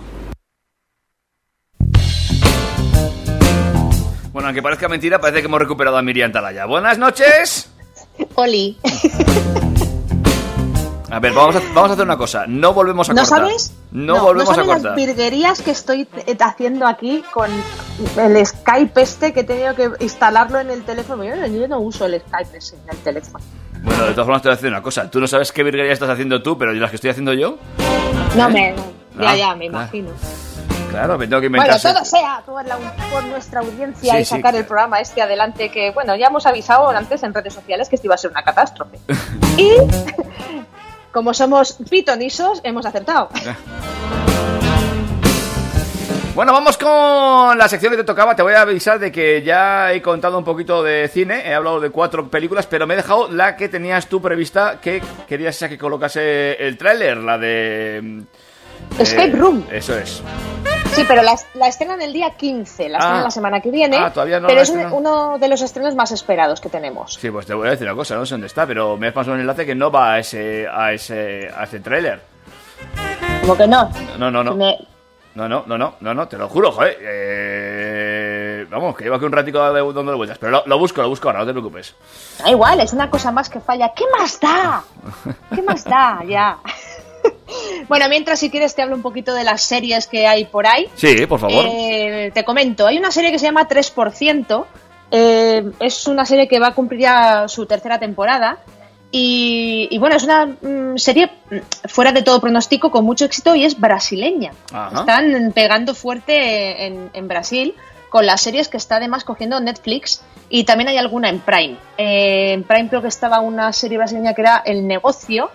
Bueno, 4.32 4.47
aunque 4.47 4.62
parezca 4.62 4.88
mentira, 4.88 5.20
parece 5.20 5.41
que 5.41 5.47
hemos 5.47 5.60
recuperado 5.60 5.97
a 5.97 6.01
Miriam 6.01 6.32
Talaya. 6.32 6.66
Buenas 6.66 6.97
noches. 6.97 7.70
Oli. 8.36 8.78
A 11.12 11.20
ver, 11.20 11.34
vamos 11.34 11.55
a, 11.55 11.60
vamos 11.74 11.89
a 11.89 11.93
hacer 11.93 12.05
una 12.05 12.18
cosa. 12.18 12.45
No 12.47 12.72
volvemos 12.74 13.10
a 13.10 13.14
¿No 13.14 13.22
cortar. 13.24 13.39
sabes? 13.39 13.74
No, 13.91 14.22
volvemos 14.22 14.55
sabes 14.55 14.70
a 14.70 14.74
cortar. 14.74 14.91
las 14.91 14.95
virguerías 14.95 15.62
que 15.62 15.72
estoy 15.72 16.07
eh, 16.28 16.38
haciendo 16.39 16.86
aquí 16.86 17.24
con 17.34 17.49
el 18.18 18.45
Skype 18.45 19.01
este 19.01 19.34
que 19.34 19.39
he 19.39 19.43
tenido 19.43 19.74
que 19.74 19.89
instalarlo 20.01 20.60
en 20.60 20.70
el 20.70 20.84
teléfono. 20.84 21.24
Yo, 21.24 21.36
no- 21.36 21.47
yo 21.47 21.68
no 21.68 21.80
uso 21.80 22.05
el 22.05 22.22
Skype 22.22 22.57
ese 22.60 22.76
en 22.76 22.89
el 22.91 22.97
teléfono. 22.97 23.43
Bueno, 23.82 24.03
de 24.05 24.12
todas 24.12 24.26
formas 24.28 24.41
te 24.43 24.49
voy 24.49 24.53
a 24.53 24.55
decir 24.57 24.70
una 24.70 24.84
cosa. 24.84 25.10
Tú 25.10 25.20
no 25.20 25.28
sabes 25.28 25.51
qué 25.51 25.64
virguería 25.64 25.91
estás 25.91 26.10
haciendo 26.10 26.43
tú, 26.43 26.55
pero 26.57 26.74
yo 26.74 26.80
las 26.82 26.91
que 26.91 26.97
estoy 26.97 27.10
haciendo 27.10 27.34
yo, 27.34 27.57
No 28.38 28.49
me... 28.51 28.76
Ya, 29.20 29.30
Ah, 29.32 29.36
ya, 29.36 29.55
me 29.55 29.65
ah. 29.65 29.67
imagino. 29.67 30.11
claro, 30.89 31.17
me 31.17 31.28
tengo 31.28 31.39
que 31.41 31.47
inventar. 31.47 31.80
Bueno, 31.82 31.93
todo 31.95 32.05
sea 32.05 32.41
por, 32.45 32.65
la- 32.65 32.78
por 33.11 33.24
nuestra 33.26 33.59
audiencia 33.59 34.13
Sí, 34.13 34.20
y 34.22 34.26
sí. 34.26 34.36
sacar 34.36 34.55
el 34.55 34.65
programa 34.65 34.99
este 34.99 35.22
adelante 35.22 35.70
que, 35.70 35.91
bueno, 35.91 36.15
ya 36.15 36.28
hemos 36.28 36.45
avisado 36.45 36.89
antes 36.89 37.22
en 37.24 37.34
redes 37.34 37.53
sociales 37.53 37.89
que 37.89 37.95
esto 37.95 38.07
iba 38.07 38.15
a 38.15 38.17
ser 38.17 38.32
una 38.32 38.43
catástrofe. 38.43 38.97
y 39.57 39.74
como 41.11 41.34
somos 41.34 41.74
pitonisos, 41.89 42.61
hemos 42.63 42.86
acertado. 42.86 43.30
Bueno, 46.36 46.53
vamos 46.53 46.78
con 46.78 47.57
la 47.57 47.67
sección 47.67 47.91
que 47.91 47.97
te 47.97 48.03
tocaba. 48.05 48.34
Te 48.34 48.43
voy 48.43 48.53
a 48.53 48.61
avisar 48.61 48.97
de 48.97 49.11
que 49.11 49.41
ya 49.41 49.91
he 49.91 50.01
contado 50.01 50.38
un 50.38 50.45
poquito 50.45 50.82
de 50.82 51.09
cine. 51.09 51.41
He 51.45 51.53
hablado 51.53 51.82
de 51.82 51.89
cuatro 51.89 52.30
películas, 52.30 52.65
pero 52.65 52.88
me 52.88 52.93
he 52.93 52.97
dejado 52.97 53.30
la 53.30 53.57
que 53.57 53.67
tenías 53.67 54.07
tú 54.07 54.22
prevista, 54.22 54.80
que 54.80 55.01
querías 55.28 55.57
que 55.59 55.78
colocase 55.78 56.53
el 56.65 56.78
tráiler, 56.78 57.17
la 57.17 57.38
de... 57.38 58.24
mm, 58.98 59.02
Escape 59.02 59.28
eh, 59.30 59.36
Room. 59.36 59.66
Eso 59.72 59.98
es. 59.98 60.22
Sí, 60.94 61.04
pero 61.08 61.22
la, 61.22 61.36
la 61.54 61.68
estrenan 61.68 62.02
el 62.02 62.12
día 62.12 62.32
15, 62.32 62.90
la 62.90 62.98
Ah. 63.00 63.22
la 63.24 63.32
semana 63.32 63.62
que 63.62 63.70
viene, 63.72 63.98
Ah, 63.98 64.12
todavía 64.12 64.40
no 64.40 64.48
pero 64.48 64.62
es 64.62 64.70
uno 64.70 65.38
de 65.40 65.48
los 65.48 65.62
estrenos 65.62 65.96
más 65.96 66.12
esperados 66.12 66.60
que 66.60 66.68
tenemos. 66.70 67.14
Sí, 67.14 67.30
pues 67.30 67.46
te 67.46 67.54
voy 67.54 67.68
a 67.68 67.72
decir 67.72 67.86
una 67.88 67.96
cosa, 67.96 68.16
no 68.16 68.26
sé 68.26 68.34
dónde 68.34 68.48
está, 68.48 68.66
pero 68.66 68.98
me 68.98 69.08
has 69.08 69.14
pasado 69.14 69.36
un 69.36 69.42
enlace 69.42 69.66
que 69.66 69.76
no 69.76 69.92
va 69.92 70.14
a 70.14 70.20
ese, 70.20 70.68
a 70.68 70.92
ese, 70.92 71.50
a 71.56 71.64
ese 71.64 71.80
tráiler. 71.80 72.20
Como 73.42 73.56
que 73.56 73.68
no. 73.68 73.90
No, 74.18 74.32
no, 74.32 74.44
no. 74.44 74.56
Me- 74.56 74.78
No, 75.36 75.48
no, 75.48 75.64
no, 75.68 75.78
no, 75.78 75.94
no, 76.02 76.14
no, 76.14 76.28
te 76.28 76.38
lo 76.38 76.50
juro, 76.50 76.72
joder. 76.72 76.98
Eh, 77.02 78.66
vamos, 78.70 78.96
que 78.98 79.04
llevo 79.04 79.16
aquí 79.16 79.26
un 79.26 79.32
ratico 79.32 79.60
dando 79.60 79.94
dándole 79.94 80.18
vueltas, 80.18 80.38
pero 80.40 80.52
lo, 80.52 80.64
lo 80.66 80.80
busco, 80.80 81.02
lo 81.02 81.08
busco 81.10 81.30
ahora, 81.30 81.40
no 81.42 81.46
te 81.46 81.52
preocupes. 81.52 81.96
Da 82.44 82.50
igual, 82.50 82.80
es 82.82 82.92
una 82.94 83.10
cosa 83.10 83.32
más 83.32 83.48
que 83.50 83.60
falla. 83.62 83.94
¿Qué 83.96 84.06
más 84.18 84.40
da? 84.40 84.84
¿Qué 85.56 85.62
más 85.62 85.84
da? 85.86 86.22
Ya. 86.28 86.58
bueno, 87.88 88.07
mientras 88.09 88.39
si 88.39 88.49
quieres 88.49 88.76
te 88.76 88.82
hablo 88.82 88.95
un 88.95 89.01
poquito 89.01 89.34
de 89.34 89.43
las 89.43 89.61
series 89.61 90.07
que 90.07 90.28
hay 90.28 90.45
por 90.45 90.67
ahí. 90.67 90.88
Sí, 90.95 91.26
por 91.26 91.39
favor. 91.39 91.65
Eh, 91.67 92.32
te 92.34 92.43
comento, 92.43 92.88
hay 92.88 92.97
una 92.97 93.11
serie 93.11 93.32
que 93.32 93.39
se 93.39 93.45
llama 93.45 93.67
3%. 93.67 94.65
eh, 95.11 95.63
es 95.80 96.07
una 96.07 96.26
serie 96.26 96.47
que 96.47 96.59
va 96.59 96.67
a 96.67 96.74
cumplir 96.76 97.01
ya 97.01 97.47
su 97.47 97.65
tercera 97.65 97.99
temporada. 97.99 98.59
Y, 99.11 99.88
y 99.89 99.97
bueno, 99.97 100.17
es 100.17 100.24
una 100.24 100.45
mm, 100.45 100.97
serie 100.97 101.32
mm, 101.49 101.88
fuera 101.88 102.11
de 102.11 102.22
todo 102.22 102.39
pronóstico 102.39 102.91
con 102.91 103.05
mucho 103.05 103.26
éxito 103.26 103.55
y 103.55 103.65
es 103.65 103.80
brasileña. 103.80 104.51
Ajá. 104.72 104.99
Están 104.99 105.51
pegando 105.51 105.95
fuerte 105.95 106.86
en, 106.86 107.09
en 107.13 107.28
Brasil 107.28 107.74
con 108.09 108.28
las 108.28 108.41
series 108.41 108.67
que 108.67 108.78
está 108.78 108.97
además 108.97 109.24
cogiendo 109.24 109.59
Netflix 109.59 110.22
y 110.49 110.63
también 110.63 110.89
hay 110.89 110.97
alguna 110.97 111.30
en 111.30 111.39
Prime. 111.39 111.76
Eh, 111.97 112.53
en 112.53 112.63
Prime 112.63 112.88
creo 112.89 113.01
que 113.01 113.07
estaba 113.07 113.39
una 113.39 113.74
serie 113.74 113.97
brasileña 113.97 114.36
que 114.36 114.41
era 114.41 114.61
El 114.63 114.86
Negocio, 114.88 115.49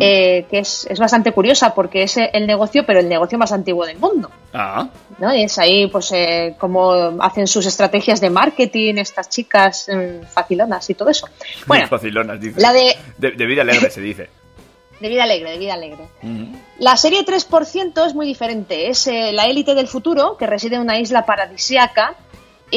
Eh, 0.00 0.46
que 0.50 0.60
es, 0.60 0.86
es 0.88 0.98
bastante 0.98 1.32
curiosa 1.32 1.74
porque 1.74 2.04
es 2.04 2.16
el 2.16 2.46
negocio, 2.46 2.86
pero 2.86 3.00
el 3.00 3.08
negocio 3.08 3.36
más 3.36 3.52
antiguo 3.52 3.84
del 3.84 3.98
mundo. 3.98 4.30
Ah, 4.54 4.88
¿no? 5.18 5.34
Y 5.34 5.42
es 5.42 5.58
ahí, 5.58 5.88
pues, 5.88 6.10
eh, 6.12 6.54
cómo 6.58 6.92
hacen 7.20 7.46
sus 7.46 7.66
estrategias 7.66 8.20
de 8.20 8.30
marketing 8.30 8.94
estas 8.96 9.28
chicas 9.28 9.88
mm, 9.92 10.26
facilonas 10.26 10.88
y 10.88 10.94
todo 10.94 11.10
eso. 11.10 11.28
Bueno, 11.66 11.86
facilonas, 11.88 12.40
dice. 12.40 12.60
la 12.60 12.72
de, 12.72 12.96
De, 13.18 13.32
de 13.32 13.46
vida 13.46 13.62
alegre 13.62 13.90
se 13.90 14.00
dice. 14.00 14.30
de 15.00 15.08
vida 15.08 15.24
alegre, 15.24 15.50
de 15.50 15.58
vida 15.58 15.74
alegre. 15.74 16.08
La 16.78 16.96
serie 16.96 17.24
3% 17.24 18.06
es 18.06 18.14
muy 18.14 18.26
diferente. 18.26 18.88
Es 18.88 19.06
eh, 19.06 19.32
la 19.32 19.44
élite 19.44 19.74
del 19.74 19.88
futuro 19.88 20.36
que 20.36 20.46
reside 20.46 20.76
en 20.76 20.82
una 20.82 20.98
isla 20.98 21.26
paradisiaca, 21.26 22.14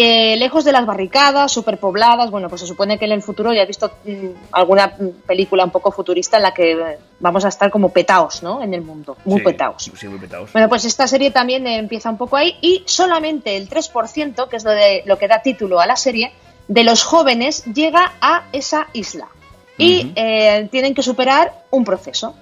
eh, 0.04 0.36
lejos 0.38 0.64
de 0.64 0.72
las 0.72 0.86
barricadas, 0.86 1.52
superpobladas. 1.52 2.30
Bueno, 2.32 2.50
pues 2.50 2.62
se 2.62 2.68
supone 2.68 2.98
que 2.98 3.06
en 3.06 3.12
el 3.12 3.22
futuro 3.22 3.54
ya 3.54 3.64
he 3.64 3.66
visto 3.66 3.92
mm, 4.06 4.28
alguna 4.52 4.94
película 5.26 5.64
un 5.64 5.72
poco 5.72 5.92
futurista 5.92 6.38
en 6.38 6.44
la 6.44 6.54
que 6.54 6.72
eh, 6.72 6.98
vamos 7.20 7.46
a 7.46 7.50
estar 7.50 7.70
como 7.72 7.90
petaos, 7.90 8.44
¿no? 8.44 8.62
En 8.62 8.74
el 8.74 8.82
mundo, 8.82 9.18
muy 9.26 9.40
Sí, 9.40 9.46
petaos. 9.46 9.92
Sí, 9.96 10.08
muy 10.08 10.20
petaos. 10.20 10.52
Bueno, 10.54 10.70
pues 10.70 10.86
esta 10.86 11.08
serie 11.08 11.32
también 11.32 11.66
eh, 11.68 11.78
empieza 11.78 12.10
un 12.10 12.18
poco 12.18 12.38
ahí 12.38 12.56
y 12.62 12.84
solamente 12.86 13.56
el 13.58 13.70
3%, 13.70 14.48
que 14.48 14.56
es 14.56 14.64
lo, 14.64 14.72
de, 14.72 15.04
lo 15.06 15.18
que 15.18 15.28
da 15.28 15.42
título 15.42 15.80
a 15.80 15.86
la 15.86 15.96
serie, 15.96 16.32
de 16.68 16.84
los 16.84 17.04
jóvenes 17.04 17.64
llega 17.66 18.14
a 18.22 18.44
esa 18.52 18.88
isla 18.94 19.30
y 19.78 20.12
eh, 20.16 20.68
tienen 20.72 20.94
que 20.94 21.04
superar 21.04 21.66
un 21.70 21.86
proceso. 21.86 22.36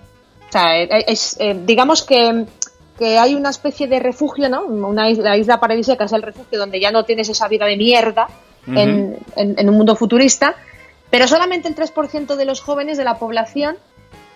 O 0.48 0.52
sea, 0.52 0.78
es, 0.78 1.36
eh, 1.40 1.56
digamos 1.66 2.04
que, 2.04 2.46
que 2.98 3.18
hay 3.18 3.36
una 3.36 3.50
especie 3.50 3.88
de 3.88 4.00
refugio, 4.00 4.48
¿no? 4.50 4.64
Una 4.64 5.10
isla, 5.10 5.32
la 5.32 5.38
isla 5.38 5.60
paradisíaca 5.60 6.06
es 6.06 6.14
el 6.14 6.22
refugio 6.22 6.58
donde 6.60 6.80
ya 6.80 6.92
no 6.92 7.04
tienes 7.04 7.28
esa 7.30 7.48
vida 7.48 7.66
de 7.66 7.76
mierda 7.78 8.28
en, 8.68 9.18
en- 9.36 9.56
en 9.60 9.70
un 9.70 9.76
mundo 9.76 9.96
futurista, 9.96 10.56
pero 11.10 11.28
solamente 11.28 11.68
el 11.68 11.76
3% 11.76 12.36
de 12.36 12.46
los 12.46 12.62
jóvenes 12.62 12.98
de 12.98 13.04
la 13.04 13.18
población 13.20 13.78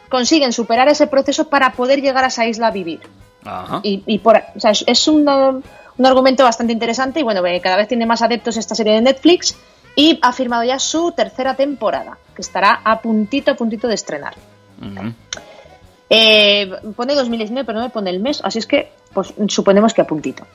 consiguen 0.10 0.54
superar 0.54 0.88
ese 0.90 1.08
proceso 1.08 1.50
para 1.50 1.72
poder 1.74 2.02
llegar 2.02 2.24
a 2.24 2.28
esa 2.28 2.46
isla 2.46 2.68
a 2.68 2.72
vivir. 2.72 3.00
Ajá. 3.46 3.80
Y, 3.84 4.04
y 4.06 4.20
por, 4.20 4.38
o 4.56 4.60
sea, 4.60 4.72
es, 4.72 4.84
es 4.88 5.08
una- 5.08 5.50
un 5.98 6.06
argumento 6.06 6.44
bastante 6.44 6.74
interesante 6.74 7.20
y 7.20 7.24
bueno, 7.24 7.46
eh, 7.46 7.60
cada 7.62 7.76
vez 7.78 7.88
tiene 7.88 8.06
más 8.06 8.22
adeptos 8.22 8.56
esta 8.58 8.76
serie 8.76 8.94
de 8.94 9.02
Netflix 9.02 9.56
y 9.96 10.18
ha 10.22 10.32
firmado 10.32 10.64
ya 10.64 10.80
su 10.80 11.12
tercera 11.12 11.56
temporada, 11.56 12.18
que 12.36 12.42
estará 12.42 12.82
a 12.84 13.00
puntito, 13.02 13.52
a 13.52 13.56
puntito 13.56 13.88
de 13.88 13.96
estrenar. 13.96 14.34
Ujú. 14.82 15.14
Eh, 16.10 16.72
pone 16.96 17.14
2019, 17.14 17.66
pero 17.66 17.80
no 17.80 17.86
me 17.86 17.92
pone 17.92 18.10
el 18.10 18.20
mes, 18.20 18.42
así 18.44 18.60
es 18.60 18.66
que 18.66 18.92
pues 19.14 19.34
suponemos 19.48 19.94
que 19.94 20.02
a 20.02 20.08
puntito. 20.08 20.46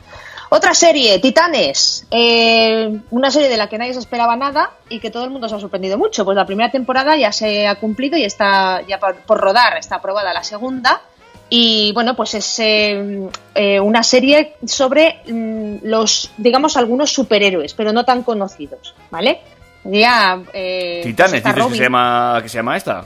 Otra 0.51 0.75
serie, 0.75 1.19
Titanes, 1.19 2.07
eh, 2.11 3.01
una 3.11 3.31
serie 3.31 3.49
de 3.49 3.57
la 3.57 3.69
que 3.69 3.79
nadie 3.79 3.95
se 3.95 4.01
esperaba 4.01 4.37
nada 4.37 4.71
y 4.89 5.01
que 5.01 5.11
todo 5.11 5.25
el 5.25 5.31
mundo 5.31 5.49
se 5.49 5.55
ha 5.57 5.61
sorprendido 5.61 5.99
mucho. 5.99 6.25
Pues 6.25 6.37
la 6.37 6.47
primera 6.47 6.71
temporada 6.71 7.17
ya 7.17 7.33
se 7.33 7.67
ha 7.67 7.77
cumplido 7.77 8.17
y 8.17 8.25
está 8.25 8.83
ya 8.87 8.99
por, 8.99 9.17
por 9.17 9.41
rodar, 9.41 9.77
está 9.79 9.97
aprobada 9.97 10.33
la 10.33 10.45
segunda. 10.45 11.03
Y 11.51 11.93
bueno, 11.93 12.17
pues 12.17 12.35
es 12.35 12.59
eh, 12.59 13.29
eh, 13.55 13.81
una 13.81 14.03
serie 14.03 14.57
sobre 14.67 15.21
mm, 15.27 15.77
los, 15.83 16.33
digamos, 16.37 16.77
algunos 16.77 17.13
superhéroes, 17.13 17.75
pero 17.75 17.93
no 17.93 18.05
tan 18.05 18.23
conocidos, 18.23 18.95
¿vale? 19.11 19.41
Ya, 19.85 20.43
eh, 20.53 21.01
pues 21.03 21.15
Titanes, 21.15 21.45
dices 21.45 21.55
que 21.55 21.77
se, 21.77 21.83
llama, 21.83 22.41
que 22.43 22.49
se 22.49 22.57
llama 22.57 22.77
esta. 22.77 23.05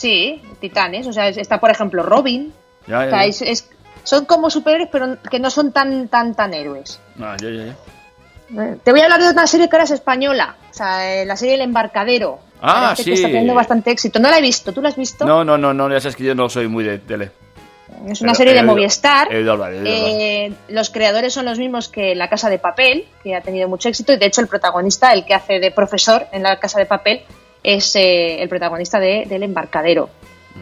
Sí, 0.00 0.40
Titanes. 0.60 1.06
O 1.06 1.12
sea, 1.12 1.28
es- 1.28 1.36
está, 1.36 1.60
por 1.60 1.70
ejemplo, 1.70 2.02
Robin. 2.02 2.52
Ya, 2.86 3.00
O 3.00 3.10
sea, 3.10 3.24
es- 3.26 3.42
es- 3.42 3.68
son 4.02 4.24
como 4.24 4.48
superhéroes, 4.48 4.88
pero 4.90 5.18
que 5.30 5.38
no 5.38 5.50
son 5.50 5.72
tan, 5.72 6.08
tan, 6.08 6.34
tan 6.34 6.54
héroes. 6.54 6.98
Ah, 7.20 7.36
ya, 7.40 7.50
ya, 7.50 7.64
ya. 7.66 7.76
Eh, 8.62 8.76
Te 8.82 8.90
voy 8.90 9.00
a 9.00 9.04
hablar 9.04 9.20
de 9.22 9.30
una 9.30 9.46
serie 9.46 9.68
que 9.68 9.76
ahora 9.76 9.84
es 9.84 9.90
española. 9.90 10.56
O 10.70 10.74
sea, 10.74 11.20
eh, 11.22 11.26
la 11.26 11.36
serie 11.36 11.54
El 11.56 11.60
Embarcadero. 11.60 12.38
Ah, 12.62 12.92
Parece 12.94 13.04
que 13.04 13.10
sí. 13.16 13.22
está 13.22 13.28
teniendo 13.28 13.54
bastante 13.54 13.90
éxito. 13.90 14.18
No 14.18 14.30
la 14.30 14.38
he 14.38 14.42
visto. 14.42 14.72
¿Tú 14.72 14.80
la 14.82 14.88
has 14.88 14.96
visto? 14.96 15.24
No, 15.26 15.44
no, 15.44 15.56
no, 15.58 15.72
no, 15.74 15.90
ya 15.90 16.00
sabes 16.00 16.16
que 16.16 16.24
yo 16.24 16.34
no 16.34 16.48
soy 16.48 16.66
muy 16.68 16.82
de 16.84 16.98
tele. 16.98 17.30
es 18.08 18.20
una 18.22 18.32
Pero 18.32 18.34
serie 18.36 18.52
de 18.54 18.60
oído- 18.60 18.72
Movistar. 18.72 19.28
hablar. 19.32 19.72
Eh, 19.84 20.52
los 20.68 20.88
creadores 20.90 21.32
son 21.34 21.44
los 21.44 21.58
mismos 21.58 21.88
que 21.88 22.14
La 22.14 22.28
Casa 22.30 22.48
de 22.48 22.58
Papel, 22.58 23.06
que 23.22 23.34
ha 23.34 23.40
tenido 23.42 23.68
mucho 23.68 23.88
éxito. 23.90 24.12
Y 24.12 24.16
de 24.16 24.26
hecho, 24.26 24.40
el 24.40 24.46
protagonista, 24.46 25.12
el 25.12 25.24
que 25.26 25.34
hace 25.34 25.58
de 25.60 25.70
profesor 25.72 26.26
en 26.32 26.42
La 26.44 26.58
Casa 26.58 26.78
de 26.78 26.86
Papel, 26.86 27.22
es 27.62 27.94
eh, 27.96 28.42
el 28.42 28.48
protagonista 28.48 28.98
de, 28.98 29.24
del 29.28 29.42
Embarcadero. 29.42 30.10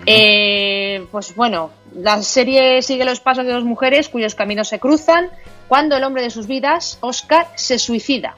Eh, 0.06 1.04
pues 1.10 1.34
bueno, 1.34 1.70
la 1.94 2.22
serie 2.22 2.82
sigue 2.82 3.04
los 3.04 3.20
pasos 3.20 3.44
de 3.44 3.52
dos 3.52 3.64
mujeres 3.64 4.08
cuyos 4.08 4.34
caminos 4.34 4.68
se 4.68 4.78
cruzan 4.78 5.30
cuando 5.66 5.96
el 5.96 6.04
hombre 6.04 6.22
de 6.22 6.30
sus 6.30 6.46
vidas, 6.46 6.98
Oscar, 7.00 7.48
se 7.56 7.78
suicida. 7.78 8.34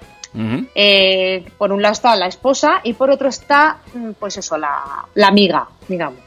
Eh, 0.76 1.44
por 1.58 1.72
un 1.72 1.82
lado 1.82 1.92
está 1.92 2.14
la 2.14 2.28
esposa 2.28 2.80
y 2.84 2.92
por 2.92 3.10
otro 3.10 3.28
está, 3.28 3.78
mm, 3.92 4.12
pues 4.12 4.36
eso, 4.36 4.56
la, 4.56 5.04
la 5.14 5.26
amiga, 5.26 5.68
digamos. 5.88 6.20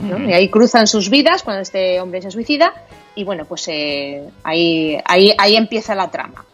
Y 0.00 0.32
ahí 0.32 0.48
cruzan 0.48 0.86
sus 0.86 1.10
vidas 1.10 1.42
cuando 1.42 1.60
este 1.60 2.00
hombre 2.00 2.22
se 2.22 2.30
suicida 2.30 2.72
y 3.14 3.24
bueno, 3.24 3.44
pues 3.44 3.68
eh, 3.68 4.30
ahí, 4.44 4.98
ahí, 5.04 5.34
ahí 5.36 5.56
empieza 5.56 5.94
la 5.94 6.10
trama. 6.10 6.44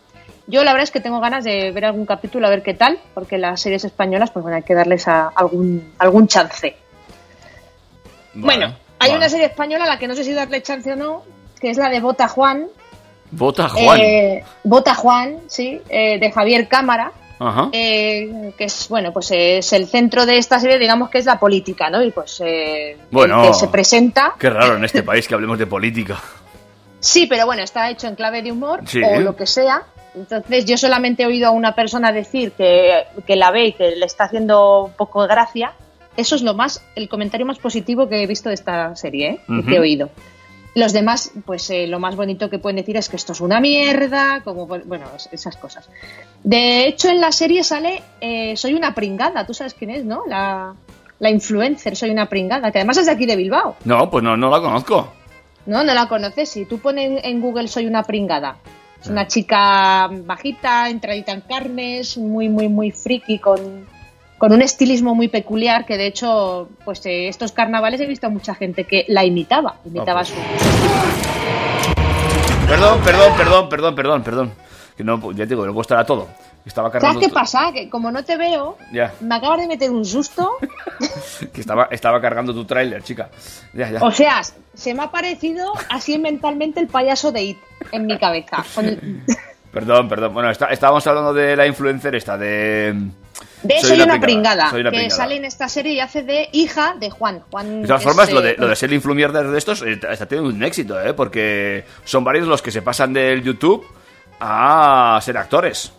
Yo 0.48 0.62
la 0.62 0.72
verdad 0.72 0.84
es 0.84 0.90
que 0.92 1.00
tengo 1.00 1.20
ganas 1.20 1.42
de 1.44 1.72
ver 1.72 1.84
algún 1.86 2.06
capítulo 2.06 2.46
a 2.46 2.50
ver 2.50 2.62
qué 2.62 2.74
tal, 2.74 2.98
porque 3.14 3.36
las 3.38 3.60
series 3.60 3.84
españolas, 3.84 4.30
pues 4.30 4.42
bueno, 4.42 4.56
hay 4.56 4.62
que 4.62 4.74
darles 4.74 5.08
a 5.08 5.28
algún, 5.34 5.92
algún 5.98 6.28
chance. 6.28 6.76
Bueno, 8.34 8.66
hay 8.98 9.08
vale. 9.10 9.16
una 9.18 9.28
serie 9.28 9.46
española 9.46 9.84
a 9.84 9.88
la 9.88 9.98
que 9.98 10.06
no 10.08 10.14
sé 10.14 10.22
si 10.24 10.32
darle 10.32 10.62
chance 10.62 10.92
o 10.92 10.96
no, 10.96 11.22
que 11.60 11.70
es 11.70 11.76
la 11.78 11.88
de 11.88 12.00
Bota 12.00 12.28
Juan. 12.28 12.66
Vota 13.30 13.68
Juan. 13.68 14.00
Eh, 14.00 14.44
Bota 14.62 14.94
Juan, 14.94 15.38
sí, 15.48 15.80
eh, 15.88 16.18
de 16.18 16.30
Javier 16.30 16.68
Cámara. 16.68 17.12
Ajá. 17.38 17.68
eh, 17.70 18.54
que 18.56 18.64
es 18.64 18.88
bueno 18.88 19.12
pues 19.12 19.30
es 19.30 19.70
el 19.74 19.86
centro 19.88 20.24
de 20.24 20.38
esta 20.38 20.58
serie 20.58 20.78
digamos 20.78 21.10
que 21.10 21.18
es 21.18 21.26
la 21.26 21.38
política 21.38 21.90
no 21.90 22.02
y 22.02 22.10
pues 22.10 22.40
eh, 22.42 22.96
Bueno. 23.10 23.42
el 23.44 23.48
que 23.50 23.54
se 23.54 23.68
presenta 23.68 24.32
Qué 24.38 24.48
raro 24.48 24.78
en 24.78 24.84
este 24.86 25.02
país 25.02 25.28
que 25.28 25.34
hablemos 25.34 25.58
de 25.58 25.66
política. 25.66 26.18
sí 26.98 27.26
pero 27.26 27.44
bueno 27.44 27.62
está 27.62 27.90
hecho 27.90 28.06
en 28.06 28.14
clave 28.14 28.40
de 28.40 28.52
humor 28.52 28.80
Sí. 28.86 29.02
o 29.04 29.20
lo 29.20 29.36
que 29.36 29.46
sea 29.46 29.82
entonces 30.16 30.64
yo 30.64 30.76
solamente 30.76 31.22
he 31.22 31.26
oído 31.26 31.46
a 31.48 31.50
una 31.50 31.74
persona 31.74 32.10
decir 32.12 32.52
que, 32.52 33.04
que 33.26 33.36
la 33.36 33.50
ve 33.50 33.66
y 33.66 33.72
que 33.74 33.94
le 33.96 34.06
está 34.06 34.24
haciendo 34.24 34.84
un 34.84 34.92
poco 34.92 35.22
de 35.22 35.28
gracia 35.28 35.72
eso 36.16 36.34
es 36.34 36.42
lo 36.42 36.54
más 36.54 36.82
el 36.94 37.08
comentario 37.08 37.44
más 37.46 37.58
positivo 37.58 38.08
que 38.08 38.22
he 38.22 38.26
visto 38.26 38.48
de 38.48 38.54
esta 38.54 38.96
serie 38.96 39.28
¿eh? 39.28 39.40
Que 39.68 39.76
he 39.76 39.80
oído 39.80 40.08
los 40.74 40.92
demás, 40.92 41.32
pues 41.46 41.70
eh, 41.70 41.86
lo 41.86 41.98
más 41.98 42.16
bonito 42.16 42.50
que 42.50 42.58
pueden 42.58 42.76
decir 42.76 42.98
es 42.98 43.08
que 43.08 43.16
esto 43.16 43.32
es 43.32 43.40
una 43.40 43.60
mierda, 43.60 44.42
como 44.44 44.66
bueno, 44.66 45.06
es- 45.16 45.26
esas 45.32 45.56
cosas. 45.56 45.88
De 46.44 46.86
hecho, 46.86 47.08
en 47.08 47.18
la 47.18 47.32
serie 47.32 47.64
sale 47.64 48.02
eh, 48.20 48.54
Soy 48.58 48.74
una 48.74 48.94
pringada, 48.94 49.46
tú 49.46 49.54
sabes 49.54 49.72
quién 49.72 49.88
es, 49.88 50.04
¿no? 50.04 50.24
La, 50.28 50.74
la 51.18 51.30
influencer 51.30 51.96
Soy 51.96 52.10
una 52.10 52.26
pringada, 52.28 52.70
que 52.72 52.78
además 52.80 52.98
es 52.98 53.06
de 53.06 53.12
aquí 53.12 53.24
de 53.24 53.36
Bilbao. 53.36 53.76
No, 53.86 54.10
pues 54.10 54.22
no, 54.22 54.36
no 54.36 54.50
la 54.50 54.60
conozco. 54.60 55.14
No, 55.64 55.82
no 55.82 55.94
la 55.94 56.08
conoces. 56.08 56.50
Si 56.50 56.66
tú 56.66 56.78
pones 56.78 57.24
en 57.24 57.40
Google 57.40 57.68
Soy 57.68 57.86
una 57.86 58.02
pringada, 58.02 58.58
es 59.06 59.10
una 59.10 59.28
chica 59.28 60.08
bajita, 60.10 60.90
entradita 60.90 61.30
en 61.30 61.40
carnes, 61.42 62.18
muy, 62.18 62.48
muy, 62.48 62.68
muy 62.68 62.90
friki, 62.90 63.38
con, 63.38 63.86
con 64.36 64.52
un 64.52 64.62
estilismo 64.62 65.14
muy 65.14 65.28
peculiar 65.28 65.86
que 65.86 65.96
de 65.96 66.06
hecho, 66.08 66.68
pues 66.84 67.06
eh, 67.06 67.28
estos 67.28 67.52
carnavales 67.52 68.00
he 68.00 68.06
visto 68.06 68.26
a 68.26 68.30
mucha 68.30 68.56
gente 68.56 68.82
que 68.82 69.04
la 69.06 69.24
imitaba, 69.24 69.76
imitaba 69.84 70.20
Ah, 70.20 70.24
su, 70.24 70.34
Perdón, 72.66 73.00
perdón, 73.04 73.32
perdón, 73.36 73.68
perdón, 73.68 73.94
perdón, 73.94 74.22
perdón. 74.24 74.52
Que 74.96 75.04
no, 75.04 75.20
ya 75.30 75.44
te 75.44 75.50
digo, 75.50 75.64
no 75.64 75.72
puedo 75.72 75.82
estar 75.82 75.98
a 75.98 76.04
todo. 76.04 76.26
Estaba 76.66 76.90
¿Sabes 77.00 77.18
qué 77.18 77.28
pasa? 77.28 77.70
Que 77.72 77.88
como 77.88 78.10
no 78.10 78.24
te 78.24 78.36
veo, 78.36 78.76
Ya, 78.92 79.14
me 79.20 79.36
acabas 79.36 79.60
de 79.60 79.68
meter 79.68 79.88
un 79.90 80.04
susto. 80.04 80.56
que 81.52 81.60
estaba, 81.60 81.86
estaba 81.92 82.20
cargando 82.20 82.52
tu 82.52 82.64
tráiler, 82.64 83.02
chica. 83.04 83.30
Ya, 83.72 83.88
ya. 83.90 84.00
O 84.02 84.10
sea, 84.10 84.42
se 84.74 84.92
me 84.92 85.04
ha 85.04 85.10
parecido 85.10 85.72
así 85.90 86.18
mentalmente 86.18 86.80
el 86.80 86.88
payaso 86.88 87.30
de 87.30 87.42
It 87.42 87.58
en 87.92 88.06
mi 88.06 88.18
cabeza. 88.18 88.64
Perdón, 89.72 90.08
perdón. 90.08 90.32
Bueno, 90.32 90.50
está- 90.50 90.68
estábamos 90.68 91.06
hablando 91.06 91.34
de 91.34 91.54
la 91.54 91.66
influencer 91.66 92.14
esta, 92.14 92.38
de... 92.38 92.94
De 93.62 93.80
Soy, 93.80 94.00
una 94.00 94.18
pringada, 94.18 94.70
Soy 94.70 94.80
una 94.80 94.90
que 94.90 94.96
pringada. 94.96 95.16
sale 95.22 95.36
en 95.36 95.44
esta 95.44 95.68
serie 95.68 95.92
y 95.92 96.00
hace 96.00 96.22
de 96.22 96.48
hija 96.52 96.94
de 96.98 97.10
Juan. 97.10 97.42
Juan 97.50 97.82
De 97.82 97.86
todas 97.86 98.00
es, 98.00 98.06
formas, 98.08 98.32
lo 98.32 98.40
eh, 98.40 98.42
de, 98.42 98.56
lo 98.56 98.68
de 98.68 98.76
ser 98.76 98.90
influencer 98.94 99.46
de 99.46 99.58
estos 99.58 99.82
eh, 99.82 100.00
está 100.10 100.24
teniendo 100.24 100.48
un 100.54 100.62
éxito, 100.62 100.98
¿eh? 101.02 101.12
Porque 101.12 101.84
son 102.04 102.24
varios 102.24 102.48
los 102.48 102.62
que 102.62 102.70
se 102.70 102.80
pasan 102.80 103.12
del 103.12 103.42
YouTube 103.42 103.84
a 104.40 105.18
ser 105.22 105.36
actores. 105.36 105.92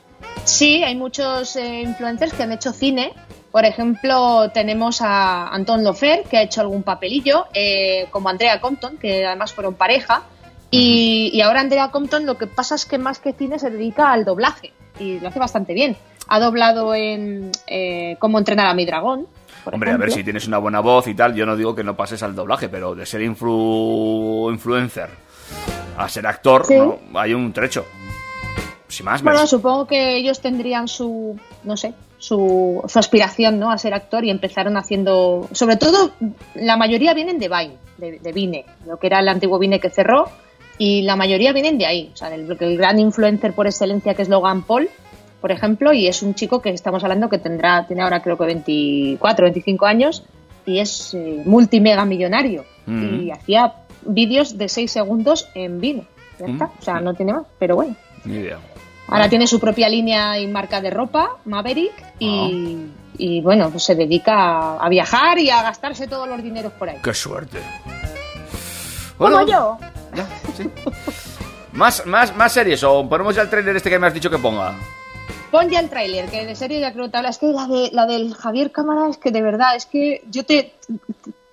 Sí, 0.46 0.84
hay 0.84 0.96
muchos 0.96 1.56
eh, 1.56 1.82
influencers 1.82 2.34
que 2.34 2.44
han 2.44 2.52
hecho 2.52 2.72
cine. 2.72 3.14
Por 3.52 3.66
ejemplo, 3.66 4.50
tenemos 4.54 5.02
a 5.02 5.48
Anton 5.50 5.84
Lofer, 5.84 6.24
que 6.30 6.38
ha 6.38 6.42
hecho 6.42 6.62
algún 6.62 6.84
papelillo, 6.84 7.46
eh, 7.54 8.08
como 8.12 8.30
Andrea 8.30 8.60
Compton, 8.62 8.98
que 8.98 9.26
además 9.26 9.54
fueron 9.54 9.74
pareja. 9.76 10.24
Y, 10.70 11.32
y 11.34 11.42
ahora 11.42 11.62
Andrea 11.62 11.90
Compton 11.92 12.26
lo 12.26 12.38
que 12.38 12.46
pasa 12.48 12.76
es 12.76 12.86
que 12.86 12.98
más 12.98 13.20
que 13.20 13.34
cine 13.34 13.58
se 13.58 13.70
dedica 13.70 14.12
al 14.12 14.26
doblaje 14.26 14.74
y 15.00 15.20
lo 15.20 15.30
hace 15.30 15.40
bastante 15.40 15.74
bien. 15.74 15.96
Ha 16.28 16.40
doblado 16.40 16.94
en 16.94 17.52
eh, 17.68 18.18
Cómo 18.20 18.38
entrenar 18.38 18.68
a 18.68 18.74
mi 18.74 18.86
dragón. 18.86 19.28
Hombre, 19.72 19.92
a 19.92 19.98
ver, 19.98 20.12
si 20.12 20.24
tienes 20.24 20.48
una 20.48 20.60
buena 20.60 20.80
voz 20.82 21.08
y 21.08 21.14
tal, 21.14 21.34
yo 21.36 21.46
no 21.46 21.56
digo 21.58 21.76
que 21.76 21.84
no 21.84 21.96
pases 21.96 22.24
al 22.24 22.36
doblaje, 22.36 22.70
pero 22.70 22.96
de 22.96 23.06
ser 23.06 23.22
influ- 23.22 24.50
influencer 24.52 25.10
a 25.98 26.08
ser 26.08 26.26
actor, 26.28 26.66
Sí. 26.66 26.76
¿no? 26.76 27.00
hay 27.16 27.34
un 27.34 27.52
trecho. 27.52 27.86
Sin 28.88 29.06
más, 29.06 29.22
Bueno, 29.22 29.46
supongo 29.48 29.86
que 29.86 30.16
ellos 30.16 30.40
tendrían 30.40 30.88
su, 30.88 31.38
no 31.64 31.76
sé, 31.78 31.94
su, 32.18 32.82
su 32.88 33.00
aspiración 33.00 33.60
¿no? 33.60 33.70
a 33.72 33.78
ser 33.78 33.94
actor 33.94 34.24
y 34.24 34.30
empezaron 34.30 34.78
haciendo, 34.78 35.48
sobre 35.52 35.76
todo, 35.76 36.12
la 36.56 36.78
mayoría 36.78 37.14
vienen 37.14 37.38
de 37.38 37.50
Vine, 37.50 37.78
de, 37.98 38.20
de 38.20 38.32
Vine, 38.32 38.66
lo 38.86 38.98
que 38.98 39.08
era 39.08 39.20
el 39.20 39.28
antiguo 39.28 39.60
Vine 39.60 39.80
que 39.80 39.90
cerró, 39.90 40.30
y 40.78 41.02
la 41.02 41.16
mayoría 41.16 41.54
vienen 41.54 41.78
de 41.78 41.86
ahí. 41.86 42.12
O 42.14 42.18
sea, 42.18 42.34
el, 42.34 42.56
el 42.60 42.78
gran 42.78 43.00
influencer 43.00 43.54
por 43.54 43.68
excelencia 43.68 44.14
que 44.14 44.22
es 44.22 44.30
Logan 44.30 44.62
Paul, 44.64 44.90
por 45.42 45.52
ejemplo, 45.52 45.92
y 45.94 46.08
es 46.08 46.24
un 46.24 46.34
chico 46.34 46.62
que 46.62 46.70
estamos 46.70 47.04
hablando 47.04 47.30
que 47.30 47.38
tendrá, 47.40 47.86
tiene 47.88 48.04
ahora 48.04 48.22
creo 48.22 48.38
que 48.38 48.46
24, 48.46 49.44
25 49.46 49.86
años, 49.86 50.24
y 50.66 50.80
es 50.80 51.14
eh, 51.14 51.42
multimega 51.46 52.06
millonario. 52.06 52.66
Mm. 52.86 53.22
Y 53.22 53.32
hacía 53.32 53.74
vídeos 54.06 54.58
de 54.58 54.70
6 54.70 54.92
segundos 54.92 55.50
en 55.56 55.80
Vine. 55.82 56.04
Ya 56.40 56.48
Mm. 56.48 56.52
está, 56.54 56.66
o 56.66 56.82
sea, 56.82 57.00
no 57.02 57.14
tiene 57.14 57.34
más, 57.34 57.46
pero 57.60 57.76
bueno. 57.76 57.96
Ni 58.26 58.36
idea. 58.38 58.60
Ahora 59.08 59.30
tiene 59.30 59.48
su 59.48 59.60
propia 59.60 59.88
línea 59.88 60.38
y 60.40 60.48
marca 60.48 60.82
de 60.82 60.90
ropa, 60.90 61.38
Maverick, 61.46 61.94
y, 62.20 62.88
y, 63.18 63.42
bueno, 63.42 63.70
pues 63.70 63.84
se 63.84 63.96
dedica 63.96 64.78
a, 64.78 64.90
viajar 64.90 65.40
y 65.40 65.50
a 65.50 65.64
gastarse 65.64 66.08
todos 66.08 66.28
los 66.28 66.44
dineros 66.44 66.74
por 66.74 66.90
ahí. 66.90 66.98
¡Qué 67.02 67.14
suerte! 67.14 67.60
Como 69.18 69.46
yo. 69.46 69.78
¿Más, 71.72 72.06
más, 72.06 72.36
más 72.36 72.52
series 72.52 72.84
o 72.84 73.08
ponemos 73.08 73.36
ya 73.36 73.44
el 73.44 73.50
trailer 73.50 73.76
este 73.76 73.90
que 73.90 74.00
me 74.00 74.08
has 74.08 74.14
dicho 74.14 74.30
que 74.30 74.38
ponga? 74.40 74.76
Pon 75.52 75.70
ya 75.70 75.80
el 75.80 75.90
tráiler, 75.90 76.30
que 76.30 76.46
de 76.46 76.56
serie 76.56 76.80
ya 76.80 76.92
creo 76.92 77.06
que 77.06 77.12
te 77.12 77.18
habla. 77.18 77.30
Es 77.30 77.38
que 77.38 77.48
la, 77.48 77.68
de, 77.68 77.90
la 77.94 78.06
del 78.06 78.34
Javier 78.34 78.72
Cámara 78.72 79.10
es 79.10 79.18
que 79.18 79.32
de 79.32 79.42
verdad, 79.42 79.76
es 79.76 79.86
que 79.86 80.24
yo 80.30 80.44
te... 80.44 80.74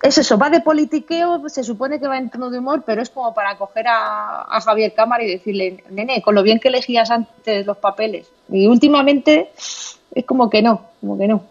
Es 0.05 0.19
eso, 0.19 0.37
va 0.37 0.51
de 0.51 0.61
politiqueo, 0.61 1.49
se 1.49 1.65
supone 1.65 1.99
que 1.99 2.07
va 2.07 2.19
en 2.19 2.29
tono 2.29 2.51
de 2.51 2.59
humor, 2.59 2.83
pero 2.85 3.01
es 3.01 3.09
como 3.09 3.33
para 3.33 3.57
coger 3.57 3.89
a, 3.89 4.43
a 4.43 4.61
Javier 4.61 4.93
Cámara 4.93 5.25
y 5.25 5.29
decirle, 5.29 5.83
nene, 5.89 6.21
con 6.21 6.35
lo 6.35 6.43
bien 6.43 6.61
que 6.61 6.69
elegías 6.69 7.11
antes 7.11 7.65
los 7.65 7.79
papeles. 7.79 8.31
Y 8.51 8.67
últimamente 8.67 9.51
es 9.57 10.25
como 10.27 10.51
que 10.51 10.61
no, 10.61 10.91
como 11.01 11.17
que 11.17 11.27
no. 11.27 11.43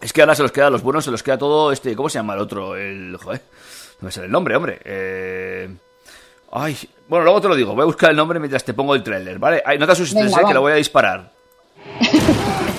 Es 0.00 0.14
que 0.14 0.22
ahora 0.22 0.34
se 0.34 0.42
los 0.42 0.50
queda 0.50 0.68
a 0.68 0.70
los 0.70 0.82
buenos, 0.82 1.04
se 1.04 1.10
los 1.10 1.22
queda 1.22 1.36
todo 1.36 1.72
este. 1.72 1.94
¿Cómo 1.94 2.08
se 2.08 2.18
llama 2.18 2.32
el 2.32 2.40
otro? 2.40 2.74
El. 2.74 3.18
Joder. 3.18 3.42
No 4.00 4.06
me 4.06 4.12
sale 4.12 4.28
el 4.28 4.32
nombre, 4.32 4.56
hombre. 4.56 4.80
Eh... 4.82 5.68
Ay. 6.52 6.78
Bueno, 7.06 7.26
luego 7.26 7.42
te 7.42 7.48
lo 7.48 7.54
digo. 7.54 7.74
Voy 7.74 7.82
a 7.82 7.86
buscar 7.86 8.08
el 8.08 8.16
nombre 8.16 8.38
mientras 8.38 8.64
te 8.64 8.72
pongo 8.72 8.94
el 8.94 9.02
tráiler, 9.02 9.38
¿vale? 9.38 9.62
Ay, 9.62 9.78
no 9.78 9.84
te 9.84 9.92
asustes, 9.92 10.24
Venga, 10.24 10.40
eh, 10.40 10.44
que 10.46 10.54
lo 10.54 10.62
voy 10.62 10.72
a 10.72 10.76
disparar. 10.76 11.30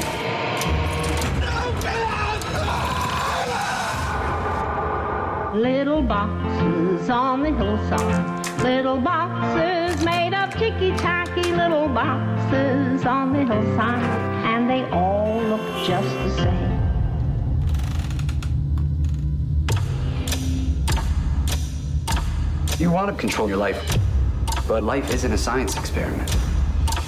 Little 5.54 6.02
boxes 6.02 7.10
on 7.10 7.43
the 7.43 7.52
hillside. 7.52 8.64
Little 8.64 8.97
boxes 8.97 10.02
made 10.06 10.34
of 10.34 10.54
ticky 10.54 10.91
tacky. 10.91 11.52
Little 11.52 11.89
boxes 11.89 13.06
on 13.06 13.34
the 13.34 13.39
hillside. 13.39 14.02
And 14.45 14.70
they 14.70 14.89
all 14.91 15.41
look 15.41 15.62
just 15.86 16.08
the 16.08 16.30
same. 16.38 16.72
You 22.80 22.89
want 22.89 23.12
to 23.12 23.18
control 23.20 23.49
your 23.49 23.58
life, 23.58 23.97
but 24.70 24.84
life 24.84 25.14
isn't 25.14 25.34
a 25.34 25.38
science 25.38 25.76
experiment. 25.76 26.34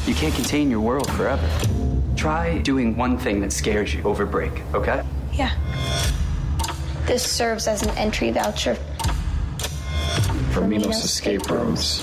You 0.05 0.15
can't 0.15 0.35
contain 0.35 0.69
your 0.69 0.81
world 0.81 1.09
forever. 1.11 1.49
Try 2.17 2.57
doing 2.57 2.97
one 2.97 3.17
thing 3.17 3.39
that 3.39 3.53
scares 3.53 3.95
you 3.95 4.03
over 4.03 4.25
break, 4.25 4.63
okay? 4.73 5.01
Yeah. 5.31 5.55
This 7.05 7.23
serves 7.29 7.67
as 7.67 7.83
an 7.83 7.89
entry 7.97 8.31
voucher. 8.31 8.75
For 10.51 10.61
Minos 10.61 11.03
escape 11.03 11.49
rooms. 11.49 12.01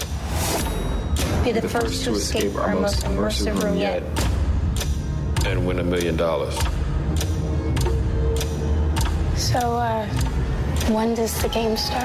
Be 1.42 1.52
the, 1.52 1.66
first, 1.66 2.04
to 2.04 2.12
escape 2.12 2.54
our 2.56 2.74
most 2.74 3.04
immersive 3.04 3.62
room 3.62 3.78
yet. 3.78 4.02
and 5.46 5.66
win 5.66 5.78
a 5.78 5.82
million 5.84 6.16
dollars. 6.16 6.54
So, 9.40 9.58
uh, 9.58 10.06
when 10.90 11.14
does 11.14 11.40
the 11.40 11.48
game 11.48 11.76
start? 11.78 12.04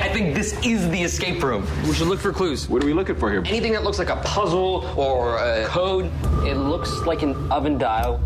I 0.00 0.08
think 0.08 0.36
this 0.36 0.52
is 0.64 0.88
the 0.90 1.02
escape 1.02 1.42
room. 1.42 1.66
We 1.86 1.94
should 1.94 2.06
look 2.06 2.20
for 2.20 2.32
clues. 2.32 2.68
What 2.68 2.82
are 2.82 2.86
we 2.86 2.94
looking 2.94 3.16
for 3.16 3.28
here? 3.30 3.42
Anything 3.44 3.72
that 3.72 3.82
looks 3.82 3.98
like 3.98 4.10
a 4.10 4.16
puzzle 4.16 4.84
or 4.96 5.36
a 5.38 5.66
code. 5.66 6.10
It 6.46 6.54
looks 6.54 6.92
like 7.00 7.22
an 7.22 7.50
oven 7.50 7.76
dial. 7.76 8.20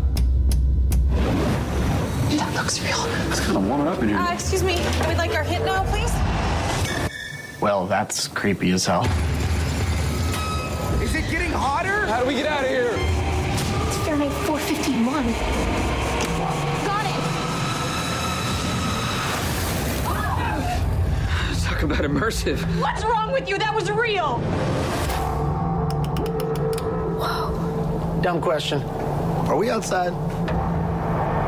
That 2.53 2.61
looks 2.65 2.79
real. 2.81 3.03
It's 3.31 3.39
kind 3.39 3.57
of 3.57 3.67
warming 3.67 3.87
up 3.87 4.03
in 4.03 4.09
here. 4.09 4.17
Uh, 4.17 4.31
excuse 4.31 4.61
me, 4.61 4.75
we'd 5.07 5.17
like 5.17 5.33
our 5.33 5.43
hit 5.43 5.65
now, 5.65 5.83
please. 5.85 6.13
Well, 7.59 7.87
that's 7.87 8.27
creepy 8.27 8.69
as 8.71 8.85
hell. 8.85 9.05
Is 11.01 11.15
it 11.15 11.27
getting 11.31 11.49
hotter? 11.49 12.05
How 12.05 12.21
do 12.21 12.27
we 12.27 12.35
get 12.35 12.45
out 12.45 12.63
of 12.63 12.69
here? 12.69 12.91
It's 12.93 13.97
Fahrenheit 14.05 14.31
451. 14.45 15.23
Got 16.85 17.05
it! 21.57 21.63
Talk 21.63 21.81
about 21.81 22.03
immersive. 22.03 22.59
What's 22.79 23.03
wrong 23.03 23.31
with 23.31 23.49
you? 23.49 23.57
That 23.57 23.73
was 23.73 23.89
real. 23.89 24.37
Dumb 28.21 28.39
question. 28.39 28.83
Are 29.49 29.57
we 29.57 29.71
outside? 29.71 30.13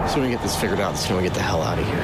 So 0.07 0.21
we 0.21 0.29
get 0.29 0.41
this 0.41 0.55
figured 0.55 0.79
out, 0.79 0.97
so 0.97 1.17
we 1.17 1.23
get 1.23 1.33
the 1.33 1.41
hell 1.41 1.61
out 1.61 1.77
of 1.77 1.85
here. 1.85 2.03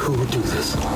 Who 0.00 0.18
would 0.18 0.30
do 0.30 0.40
this. 0.40 0.95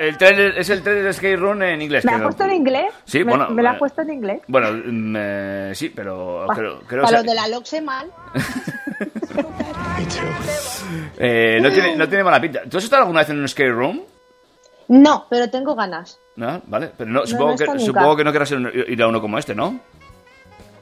El 0.00 0.16
trailer, 0.18 0.58
es 0.58 0.68
el 0.70 0.82
trailer 0.82 1.04
de 1.04 1.12
Skate 1.12 1.38
Run 1.38 1.62
en 1.62 1.82
inglés. 1.82 2.04
¿Me 2.04 2.12
que 2.12 2.18
ha 2.18 2.22
puesto 2.22 2.44
en 2.44 2.52
inglés? 2.52 2.92
Sí, 3.04 3.18
me, 3.18 3.24
bueno, 3.36 3.50
Me 3.50 3.62
la 3.62 3.72
eh, 3.72 3.76
ha 3.76 3.78
puesto 3.78 4.02
en 4.02 4.10
inglés. 4.10 4.40
Bueno, 4.48 4.68
mm, 4.72 5.14
eh, 5.18 5.72
sí, 5.74 5.90
pero 5.90 6.44
Pa- 6.46 6.54
creo, 6.54 6.80
creo 6.86 7.02
Para 7.04 7.18
que- 7.20 7.24
lo 7.26 7.30
de 7.30 7.36
la 7.36 7.48
LOXE 7.48 7.80
mal. 7.82 8.10
eh, 11.18 11.58
no, 11.62 11.70
tiene, 11.70 11.96
no 11.96 12.08
tiene 12.08 12.24
mala 12.24 12.40
pinta. 12.40 12.62
¿Tú 12.68 12.78
has 12.78 12.84
estado 12.84 13.02
alguna 13.02 13.20
vez 13.20 13.30
en 13.30 13.40
un 13.40 13.48
skate 13.48 13.72
room? 13.72 14.00
No, 14.88 15.26
pero 15.28 15.48
tengo 15.50 15.74
ganas. 15.74 16.18
No, 16.36 16.60
vale, 16.66 16.90
pero 16.96 17.10
no, 17.10 17.20
No, 17.20 17.26
supongo, 17.26 17.50
no 17.52 17.56
que, 17.58 17.66
nunca. 17.66 17.78
supongo 17.80 18.16
que 18.16 18.24
no 18.24 18.32
querrás 18.32 18.50
ir 18.52 19.02
a 19.02 19.08
uno 19.08 19.20
como 19.20 19.38
este, 19.38 19.54
¿no? 19.54 19.78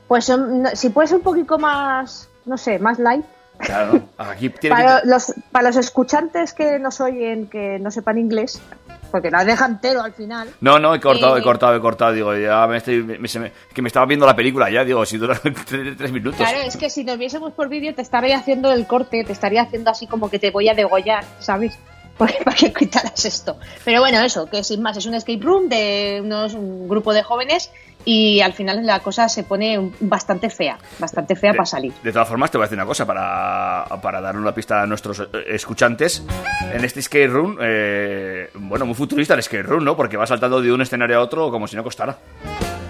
Pues 0.06 0.24
son- 0.24 0.62
no- 0.62 0.70
si 0.74 0.90
puede 0.90 1.08
ser 1.08 1.18
un 1.18 1.22
poquito 1.24 1.58
más, 1.58 2.28
no 2.46 2.56
sé, 2.56 2.78
más 2.78 2.98
light. 2.98 3.24
Claro. 3.58 4.00
Aquí 4.18 4.50
tiene 4.50 4.76
Para 4.76 5.00
pinta- 5.00 5.14
los, 5.14 5.34
para 5.50 5.68
los 5.68 5.76
escuchantes 5.76 6.54
que 6.54 6.78
nos 6.78 7.00
oyen, 7.00 7.48
que 7.48 7.78
no 7.80 7.90
sepan 7.90 8.16
inglés, 8.18 8.62
porque 9.09 9.30
la 9.30 9.44
deja 9.44 9.66
entero 9.66 10.02
al 10.02 10.12
final. 10.12 10.48
No, 10.60 10.78
no, 10.78 10.94
he 10.94 11.01
cortado, 11.01 11.36
Eh, 11.36 11.40
he 11.40 11.43
cortado, 11.43 11.74
he 11.76 11.80
cortado. 11.80 12.12
Digo, 12.12 12.36
ya 12.36 12.66
me 12.66 12.76
estoy. 12.78 13.02
me- 13.02 13.52
que 13.74 13.82
me 13.82 13.89
estaba 13.89 14.06
viendo 14.06 14.26
la 14.26 14.36
película 14.36 14.70
ya, 14.70 14.85
digo, 14.85 15.05
si 15.06 15.18
dura 15.18 15.35
tres, 15.66 15.97
tres 15.97 16.12
minutos. 16.12 16.36
Claro, 16.39 16.59
es 16.59 16.76
que 16.76 16.90
si 16.90 17.05
nos 17.05 17.18
viésemos 17.18 17.52
por 17.52 17.68
vídeo 17.68 17.94
te 17.94 18.02
estaría 18.02 18.36
haciendo 18.39 18.72
el 18.72 18.86
corte, 18.86 19.24
te 19.24 19.32
estaría 19.32 19.62
haciendo 19.62 19.90
así 19.90 20.06
como 20.06 20.30
que 20.30 20.39
te 20.39 20.51
voy 20.51 20.68
a 20.68 20.74
degollar, 20.74 21.24
¿sabes? 21.40 21.78
Porque 22.18 22.38
para 22.44 22.56
que 22.56 22.72
quitaras 22.72 23.24
esto. 23.24 23.56
Pero 23.84 24.00
bueno, 24.00 24.20
eso, 24.20 24.46
que 24.46 24.64
sin 24.64 24.82
más, 24.82 24.96
es 24.96 25.06
un 25.06 25.14
escape 25.14 25.40
room 25.40 25.68
de 25.68 26.20
unos, 26.22 26.54
un 26.54 26.88
grupo 26.88 27.14
de 27.14 27.22
jóvenes 27.22 27.70
y 28.04 28.40
al 28.40 28.52
final 28.52 28.84
la 28.84 29.00
cosa 29.00 29.28
se 29.28 29.44
pone 29.44 29.92
bastante 30.00 30.50
fea, 30.50 30.78
bastante 30.98 31.36
fea 31.36 31.52
para 31.52 31.66
salir. 31.66 31.92
De 32.02 32.12
todas 32.12 32.28
formas, 32.28 32.50
te 32.50 32.58
voy 32.58 32.64
a 32.64 32.66
decir 32.66 32.78
una 32.78 32.86
cosa 32.86 33.06
para, 33.06 33.84
para 34.00 34.20
dar 34.20 34.36
una 34.36 34.54
pista 34.54 34.82
a 34.82 34.86
nuestros 34.86 35.20
eh, 35.20 35.26
escuchantes. 35.48 36.24
En 36.72 36.84
este 36.84 37.02
skate 37.02 37.30
room, 37.30 37.58
eh, 37.60 38.50
bueno, 38.54 38.86
muy 38.86 38.94
futurista 38.94 39.34
el 39.34 39.42
skate 39.42 39.66
room, 39.66 39.84
¿no? 39.84 39.96
Porque 39.96 40.16
va 40.16 40.26
saltando 40.26 40.60
de 40.60 40.72
un 40.72 40.80
escenario 40.80 41.18
a 41.18 41.20
otro 41.20 41.50
como 41.50 41.66
si 41.66 41.76
no 41.76 41.84
costara. 41.84 42.18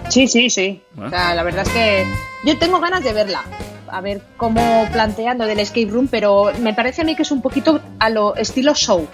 Sí, 0.09 0.27
sí, 0.27 0.49
sí. 0.49 0.81
¿Eh? 0.97 1.01
O 1.01 1.09
sea, 1.09 1.35
la 1.35 1.43
verdad 1.43 1.67
es 1.67 1.69
que 1.69 2.05
yo 2.45 2.57
tengo 2.57 2.79
ganas 2.79 3.03
de 3.03 3.13
verla. 3.13 3.43
A 3.91 4.01
ver 4.01 4.21
cómo 4.37 4.87
planteando 4.91 5.45
del 5.45 5.59
escape 5.59 5.87
room, 5.89 6.07
pero 6.07 6.51
me 6.59 6.73
parece 6.73 7.01
a 7.01 7.05
mí 7.05 7.15
que 7.15 7.23
es 7.23 7.31
un 7.31 7.41
poquito 7.41 7.79
a 7.99 8.09
lo 8.09 8.35
estilo 8.35 8.73
show. 8.73 9.07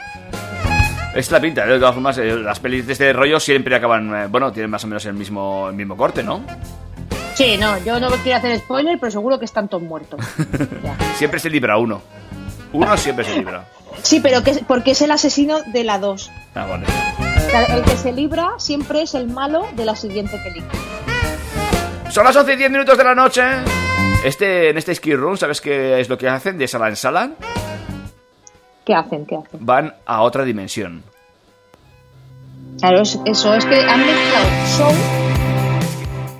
Es 1.15 1.31
la 1.31 1.39
pinta, 1.39 1.65
de 1.65 1.79
todas 1.79 1.93
formas, 1.93 2.17
eh, 2.17 2.35
las 2.35 2.59
pelis 2.59 2.85
de 2.87 2.93
este 2.93 3.13
rollo 3.13 3.39
siempre 3.39 3.73
acaban, 3.75 4.13
eh, 4.13 4.27
bueno, 4.27 4.51
tienen 4.51 4.69
más 4.69 4.83
o 4.83 4.87
menos 4.87 5.05
el 5.05 5.13
mismo, 5.13 5.69
el 5.69 5.75
mismo 5.75 5.95
corte, 5.95 6.21
¿no? 6.21 6.41
Sí, 7.35 7.57
no, 7.57 7.77
yo 7.79 7.99
no 7.99 8.09
quiero 8.23 8.37
hacer 8.37 8.57
spoiler, 8.59 8.97
pero 8.99 9.11
seguro 9.11 9.39
que 9.39 9.45
están 9.45 9.67
todos 9.67 9.83
muertos. 9.83 10.19
Siempre 11.17 11.39
se 11.39 11.49
libra 11.49 11.77
uno. 11.77 12.01
Uno 12.73 12.97
siempre 12.97 13.23
se 13.23 13.37
libra. 13.37 13.65
Sí, 14.03 14.19
pero 14.19 14.43
que, 14.43 14.63
porque 14.67 14.91
es 14.91 15.01
el 15.01 15.11
asesino 15.11 15.61
de 15.61 15.83
la 15.85 15.97
2. 15.97 16.31
Ah, 16.55 16.65
vale. 16.65 16.85
O 16.85 17.49
sea, 17.49 17.63
el 17.63 17.83
que 17.83 17.95
se 17.95 18.11
libra 18.11 18.51
siempre 18.57 19.03
es 19.03 19.15
el 19.15 19.27
malo 19.27 19.65
de 19.75 19.85
la 19.85 19.95
siguiente 19.95 20.37
película. 20.43 20.73
Son 22.09 22.25
las 22.25 22.35
11 22.35 22.53
y 22.53 22.55
10 22.57 22.71
minutos 22.71 22.97
de 22.97 23.03
la 23.03 23.15
noche. 23.15 23.41
Este, 24.25 24.71
en 24.71 24.77
este 24.79 24.95
ski 24.95 25.15
room, 25.15 25.37
¿sabes 25.37 25.61
qué 25.61 25.99
es 25.99 26.09
lo 26.09 26.17
que 26.17 26.27
hacen 26.27 26.57
de 26.57 26.67
sala 26.67 26.89
en 26.89 26.95
sala? 26.95 27.29
¿Qué 28.83 28.95
hacen? 28.95 29.23
¿Qué 29.27 29.35
hacen? 29.35 29.63
Van 29.63 29.93
a 30.03 30.21
otra 30.23 30.43
dimensión. 30.43 31.03
Claro, 32.79 33.01
es- 33.03 33.19
eso 33.25 33.53
es 33.53 33.63
que 33.65 33.79
han 33.81 33.99
mezclado 33.99 34.47
show. 34.77 34.91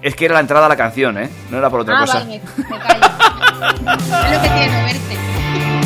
Es 0.02 0.16
que 0.16 0.26
era 0.26 0.34
la 0.34 0.40
entrada 0.40 0.66
a 0.66 0.70
la 0.70 0.76
canción, 0.76 1.16
¿eh? 1.20 1.30
No 1.52 1.60
era 1.60 1.70
por 1.70 1.82
otra 1.82 1.98
ah, 1.98 2.02
cosa. 2.02 2.20
vale, 2.22 2.42
me, 2.58 2.64
me 2.70 2.80
callo. 2.80 3.06
es 4.00 4.34
lo 4.34 4.42
que 4.42 4.50
tiene 4.50 4.84
verte. 4.84 5.85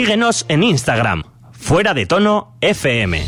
Síguenos 0.00 0.44
en 0.50 0.62
Instagram, 0.62 1.22
fuera 1.52 1.94
de 1.94 2.04
tono 2.04 2.58
FM. 2.60 3.24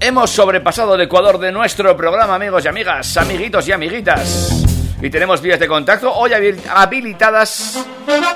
Hemos 0.00 0.30
sobrepasado 0.30 0.94
el 0.96 1.02
Ecuador 1.02 1.38
de 1.38 1.52
nuestro 1.52 1.96
programa, 1.96 2.34
amigos 2.34 2.64
y 2.64 2.68
amigas, 2.68 3.16
amiguitos 3.16 3.68
y 3.68 3.72
amiguitas. 3.72 4.64
Y 5.00 5.10
tenemos 5.10 5.40
vías 5.40 5.60
de 5.60 5.68
contacto 5.68 6.12
hoy 6.12 6.30
habil- 6.32 6.60
habilitadas 6.68 7.84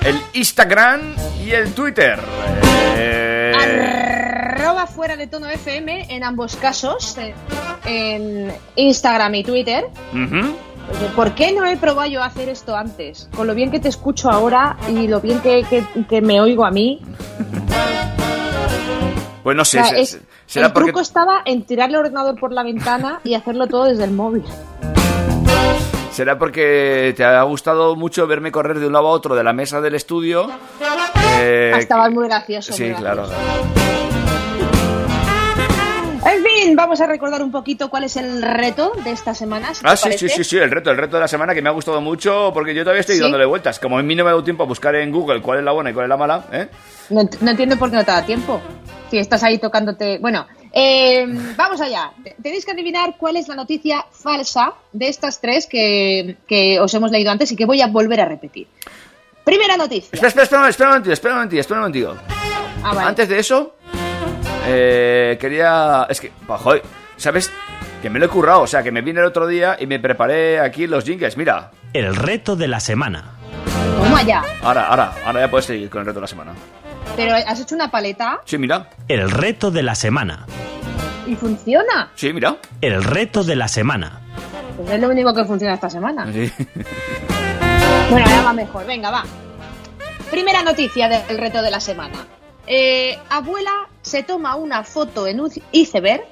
el 0.05 0.17
Instagram 0.35 1.15
y 1.45 1.51
el 1.51 1.73
Twitter. 1.75 2.19
Eh, 2.97 3.53
Arroba 4.59 4.87
fuera 4.87 5.17
de 5.17 5.27
tono 5.27 5.49
FM 5.49 6.07
en 6.15 6.23
ambos 6.23 6.55
casos, 6.57 7.17
en 7.85 8.53
Instagram 8.77 9.35
y 9.35 9.43
Twitter. 9.45 9.89
¿Por 11.15 11.35
qué 11.35 11.53
no 11.53 11.65
he 11.65 11.77
probado 11.77 12.09
yo 12.11 12.23
a 12.23 12.27
hacer 12.27 12.49
esto 12.49 12.77
antes? 12.77 13.29
Con 13.37 13.47
lo 13.47 13.55
bien 13.55 13.71
que 13.71 13.81
te 13.81 13.89
escucho 13.89 14.31
ahora 14.31 14.77
y 14.89 15.09
lo 15.09 15.21
bien 15.21 15.41
que, 15.41 15.65
que- 15.69 15.85
que 16.09 16.21
me 16.21 16.41
oigo 16.41 16.65
a 16.65 16.71
mí. 16.71 17.01
Pues 19.43 19.57
no 19.57 19.65
sé, 19.65 19.81
O 19.81 19.85
sea, 19.85 19.91
se- 19.91 20.01
es- 20.01 20.11
se- 20.11 20.21
será 20.47 20.67
el 20.67 20.73
porque 20.73 20.89
truco 20.89 21.01
estaba 21.01 21.43
en 21.45 21.63
tirar 21.65 21.89
el 21.91 21.97
ordenador 21.97 22.39
por 22.39 22.53
la 22.53 22.63
ventana 22.63 23.21
y 23.25 23.35
hacerlo 23.35 23.67
todo 23.67 23.85
desde 23.85 24.05
el 24.05 24.11
móvil. 24.13 24.43
será 26.11 26.39
porque 26.39 27.13
te 27.17 27.25
ha 27.25 27.43
gustado 27.43 27.95
mucho 27.95 28.27
verme 28.27 28.51
correr 28.51 28.79
de 28.81 28.87
un 28.87 28.95
lado 28.95 29.09
a 29.09 29.11
otro 29.11 29.35
de 29.37 29.45
la 29.45 29.53
mesa 29.53 29.81
del 29.83 29.95
estudio. 29.95 30.49
eh, 31.41 31.73
Ah, 31.75 31.79
Estaba 31.79 32.09
muy 32.11 32.27
gracioso. 32.27 32.73
sí, 32.73 32.85
muy 32.85 32.95
claro. 32.95 33.27
Fin, 36.59 36.75
vamos 36.75 37.01
a 37.03 37.07
recordar 37.07 37.43
un 37.43 37.51
poquito 37.51 37.91
cuál 37.91 38.05
es 38.05 38.17
el 38.17 38.41
reto 38.41 38.93
de 39.05 39.11
esta 39.11 39.35
semana. 39.35 39.75
si 39.75 39.83
Ah, 39.85 39.95
sí, 39.95 40.05
parece. 40.05 40.29
sí, 40.29 40.37
sí, 40.37 40.45
sí, 40.45 40.57
el 40.57 40.71
reto, 40.71 40.91
el 40.91 40.97
reto 40.97 41.17
de 41.17 41.21
la 41.21 41.29
semana 41.29 41.55
que 41.55 41.61
me 41.61 41.69
ha 41.69 41.73
gustado 41.73 42.01
mucho 42.01 42.51
porque 42.55 42.75
yo 42.75 42.83
todavía 42.83 43.01
estoy 43.01 43.17
¿Sí? 43.17 43.21
dándole 43.23 43.45
vueltas. 43.45 43.79
Como 43.79 44.01
en 44.01 44.07
mí 44.07 44.15
no 44.15 44.25
me 44.25 44.31
ha 44.31 44.33
dado 44.33 44.43
tiempo 44.45 44.63
a 44.63 44.67
buscar 44.67 44.95
en 44.95 45.13
Google 45.13 45.43
cuál 45.43 45.59
es 45.59 45.65
la 45.65 45.73
buena 45.73 45.91
y 45.91 45.93
cuál 45.93 46.05
es 46.07 46.09
la 46.09 46.17
mala, 46.17 46.45
¿eh? 46.53 46.69
No, 47.11 47.29
no 47.43 47.51
entiendo 47.51 47.77
por 47.77 47.91
qué 47.91 47.97
no 47.97 48.05
te 48.05 48.11
da 48.11 48.25
tiempo. 48.25 48.61
Si 49.11 49.19
estás 49.19 49.43
ahí 49.43 49.59
tocándote. 49.59 50.19
Bueno, 50.19 50.47
eh, 50.73 51.27
vamos 51.57 51.79
allá. 51.83 52.13
Tenéis 52.43 52.65
que 52.65 52.73
adivinar 52.73 53.17
cuál 53.19 53.37
es 53.37 53.49
la 53.49 53.55
noticia 53.55 54.07
falsa 54.11 54.73
de 54.93 55.09
estas 55.09 55.41
tres 55.43 55.67
que, 55.67 56.39
que 56.49 56.81
os 56.81 56.93
hemos 56.95 57.11
leído 57.11 57.31
antes 57.31 57.53
y 57.53 57.57
que 57.57 57.67
voy 57.67 57.83
a 57.83 57.87
volver 57.89 58.23
a 58.23 58.25
repetir. 58.25 58.67
Primera 59.45 59.77
noticia. 59.77 60.09
Espera, 60.11 60.29
espera, 60.29 60.45
espera, 60.45 60.69
espera 60.71 60.89
un 60.89 60.95
momentito, 60.95 61.13
espera 61.13 61.35
un 61.35 61.39
momentito, 61.39 61.61
espera 61.61 61.81
un 61.81 61.83
momentito. 61.83 62.17
Ah, 62.83 62.95
vale. 62.95 63.09
Antes 63.09 63.29
de 63.29 63.39
eso, 63.39 63.75
eh, 64.67 65.39
quería... 65.41 66.07
Es 66.09 66.21
que, 66.21 66.33
joder, 66.47 66.83
¿sabes? 67.17 67.51
Que 68.03 68.11
me 68.11 68.19
lo 68.19 68.27
he 68.27 68.29
currado, 68.29 68.61
o 68.63 68.67
sea, 68.67 68.83
que 68.83 68.93
me 68.93 69.01
vine 69.01 69.21
el 69.21 69.27
otro 69.27 69.47
día 69.47 69.77
y 69.81 69.87
me 69.87 69.99
preparé 69.99 70.61
aquí 70.61 70.87
los 70.87 71.05
jingles, 71.05 71.37
mira. 71.37 71.71
El 71.93 72.15
reto 72.15 72.57
de 72.57 72.69
la 72.69 72.81
semana. 72.81 73.33
Toma 73.99 74.23
ya. 74.23 74.43
Ahora, 74.63 74.87
ahora, 74.89 75.13
ahora 75.25 75.41
ya 75.41 75.51
puedes 75.51 75.67
seguir 75.67 75.89
con 75.89 76.01
el 76.01 76.07
reto 76.07 76.19
de 76.19 76.23
la 76.23 76.27
semana. 76.29 76.53
Pero 77.17 77.35
has 77.35 77.59
hecho 77.61 77.75
una 77.75 77.91
paleta 77.91 78.41
Sí, 78.45 78.59
mira. 78.59 78.91
El 79.09 79.31
reto 79.31 79.71
de 79.71 79.83
la 79.83 79.95
semana. 79.95 80.45
y 81.27 81.35
funciona. 81.35 82.11
Sí, 82.15 82.33
mira. 82.33 82.57
El 82.83 83.03
reto 83.03 83.43
de 83.43 83.57
la 83.57 83.69
semana. 83.69 84.21
Pues 84.77 84.91
es 84.91 85.01
lo 85.01 85.09
único 85.09 85.33
que 85.33 85.45
funciona 85.47 85.75
esta 85.75 85.89
semana. 85.89 86.27
Sí. 86.33 86.53
Bueno, 88.11 88.27
ahora 88.27 88.43
va 88.43 88.53
mejor. 88.53 88.87
Venga, 88.87 89.11
va. 89.11 89.25
Primera 90.31 90.63
noticia 90.63 91.09
del 91.09 91.39
reto 91.39 91.63
de 91.63 91.71
la 91.71 91.81
semana. 91.81 92.15
Eh, 92.67 93.19
abuela 93.31 93.71
se 94.03 94.23
toma 94.23 94.57
una 94.57 94.83
foto 94.85 95.27
en 95.27 95.41
un 95.41 95.51
iceberg 95.73 96.25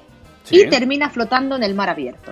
Sí. 0.43 0.61
y 0.61 0.69
termina 0.69 1.09
flotando 1.09 1.55
en 1.55 1.63
el 1.63 1.73
mar 1.73 1.89
abierto. 1.89 2.31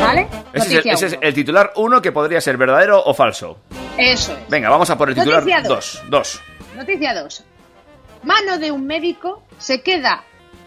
¿Vale? 0.00 0.28
Ese 0.52 0.66
es, 0.66 0.70
el, 0.70 0.74
Noticia 0.76 0.92
ese 0.94 1.06
es 1.06 1.12
uno. 1.12 1.20
el 1.22 1.34
titular 1.34 1.72
1 1.76 2.02
que 2.02 2.12
podría 2.12 2.40
ser 2.40 2.56
verdadero 2.56 3.02
o 3.04 3.12
falso. 3.14 3.58
Eso 3.96 4.32
es. 4.36 4.48
Venga, 4.48 4.70
vamos 4.70 4.88
a 4.90 4.96
por 4.98 5.08
el 5.08 5.14
titular 5.14 5.40
Noticia 5.40 5.62
2. 5.62 6.02
Dos. 6.08 6.40
Noticia 6.76 7.14
2. 7.22 7.44
Mano 8.24 8.58
de 8.58 8.70
un 8.72 8.86
médico 8.86 9.42
se 9.58 9.82
queda 9.82 10.24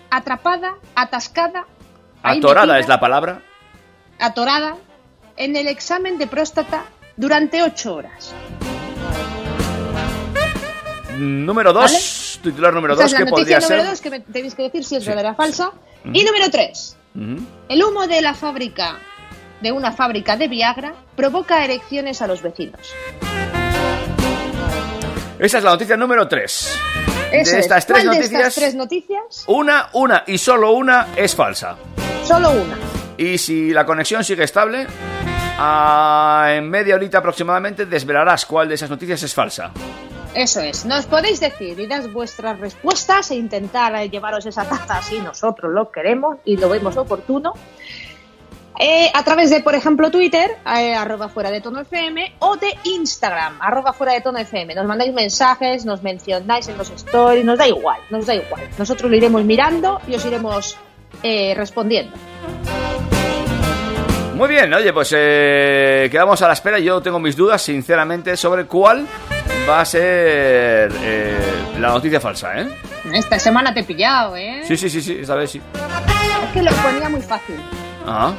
atrapada, 0.10 0.76
atascada, 0.96 1.66
Atorada 2.24 2.66
metida, 2.68 2.80
es 2.80 2.88
la 2.88 3.00
palabra. 3.00 3.42
atorada 4.20 4.76
en 5.36 5.56
el 5.56 5.68
examen 5.68 6.18
de 6.18 6.28
próstata 6.28 6.86
durante 7.16 7.62
8 7.64 7.94
horas. 7.96 8.34
Número 11.18 11.74
2. 11.74 12.40
Titular 12.44 12.74
número 12.74 12.94
Esta 12.94 13.04
2 13.04 13.14
es 13.14 13.20
la 13.20 13.26
que 13.26 13.30
podría 13.32 13.60
número 13.60 13.82
ser. 13.82 13.90
2 13.90 14.02
que 14.02 14.10
me 14.10 14.20
tenéis 14.22 14.56
que 14.56 14.64
decir 14.64 14.84
si 14.84 14.96
es 14.96 15.06
verdadera 15.06 15.32
o 15.32 15.36
falsa. 15.36 15.72
Y 16.06 16.24
número 16.24 16.50
3. 16.52 16.98
Ujú. 17.16 17.38
El 17.70 17.84
humo 17.84 18.08
de 18.08 18.22
la 18.22 18.34
fábrica, 18.34 18.98
de 19.62 19.72
una 19.72 19.92
fábrica 19.92 20.38
de 20.38 20.48
Viagra, 20.48 20.94
provoca 21.16 21.64
erecciones 21.66 22.22
a 22.22 22.28
los 22.28 22.42
vecinos. 22.42 22.80
Esa 25.40 25.58
es 25.60 25.64
la 25.64 25.72
noticia 25.72 25.96
número 25.98 26.28
3. 26.28 26.80
Eso 27.32 27.32
de 27.32 27.42
es. 27.42 27.66
estas 27.66 27.86
tres 27.86 28.04
¿Cuál 28.04 28.16
de 28.16 28.22
noticias, 28.22 28.42
estas 28.42 28.56
tres 28.56 28.76
noticias? 28.76 29.44
una, 29.48 29.90
una 29.94 30.24
y 30.28 30.38
solo 30.38 30.72
una 30.72 31.08
es 31.16 31.36
falsa. 31.36 31.76
Solo 32.26 32.52
una. 32.52 32.78
Y 33.18 33.38
si 33.38 33.72
la 33.72 33.86
conexión 33.86 34.24
sigue 34.24 34.44
estable, 34.46 34.88
a- 35.60 36.48
en 36.52 36.70
media 36.70 36.96
horita 36.96 37.18
aproximadamente 37.20 37.86
desvelarás 37.86 38.46
cuál 38.46 38.70
de 38.70 38.76
esas 38.76 38.90
noticias 38.90 39.22
es 39.24 39.34
falsa. 39.34 39.72
Eso 40.38 40.62
es. 40.62 40.86
Nos 40.86 41.08
podéis 41.08 41.40
decir 41.40 41.80
y 41.80 41.88
das 41.88 42.14
vuestras 42.14 42.60
respuestas 42.60 43.32
e 43.32 43.36
intentar 43.36 43.96
eh, 43.96 44.08
llevaros 44.08 44.46
esa 44.46 44.70
taza 44.70 45.02
si 45.02 45.20
nosotros 45.20 45.74
lo 45.74 45.90
queremos 45.90 46.38
y 46.46 46.58
lo 46.58 46.70
vemos 46.70 46.96
oportuno. 46.96 47.54
Eh, 48.80 49.10
a 49.12 49.24
través 49.24 49.50
de, 49.50 49.62
por 49.62 49.74
ejemplo, 49.74 50.12
Twitter, 50.12 50.52
eh, 50.78 50.94
arroba 50.94 51.28
fuera 51.30 51.50
de 51.50 51.60
tono 51.60 51.80
FM, 51.80 52.36
o 52.38 52.56
de 52.56 52.72
Instagram, 52.84 53.58
arroba 53.60 53.94
fuera 53.94 54.14
de 54.14 54.22
tono 54.22 54.38
FM. 54.38 54.76
Nos 54.76 54.86
mandáis 54.86 55.12
mensajes, 55.12 55.86
nos 55.86 56.04
mencionáis 56.04 56.68
en 56.68 56.78
los 56.78 56.92
stories, 56.92 57.44
nos 57.44 57.58
da 57.58 57.68
igual, 57.68 58.00
nos 58.12 58.28
da 58.28 58.36
igual. 58.36 58.70
Nosotros 58.78 59.10
lo 59.10 59.18
iremos 59.18 59.44
mirando 59.44 60.00
y 60.08 60.14
os 60.14 60.24
iremos 60.24 60.78
eh, 61.24 61.56
respondiendo. 61.58 62.16
Muy 64.38 64.50
bien, 64.50 64.72
oye, 64.72 64.94
pues 64.94 65.12
eh, 65.18 66.08
quedamos 66.12 66.40
a 66.44 66.48
la 66.48 66.54
espera. 66.54 66.78
Yo 66.78 67.02
tengo 67.02 67.20
mis 67.20 67.36
dudas, 67.36 67.60
sinceramente, 67.60 68.38
sobre 68.38 68.66
cuál 68.66 69.08
va 69.68 69.82
a 69.82 69.86
ser 69.86 70.92
eh, 71.02 71.38
la 71.80 71.90
noticia 71.90 72.20
falsa, 72.20 72.62
¿eh? 72.62 72.68
Esta 73.14 73.40
semana 73.40 73.74
te 73.74 73.80
he 73.80 73.84
pillado, 73.84 74.36
¿eh? 74.36 74.62
Sí, 74.64 74.78
sí, 74.78 74.92
sí, 74.92 75.02
sí, 75.02 75.18
esta 75.22 75.34
vez 75.34 75.50
sí. 75.50 75.60
Es 76.44 76.52
que 76.54 76.62
lo 76.62 76.72
ponía 76.72 77.10
muy 77.10 77.22
fácil. 77.22 77.56
Ajá. 78.06 78.36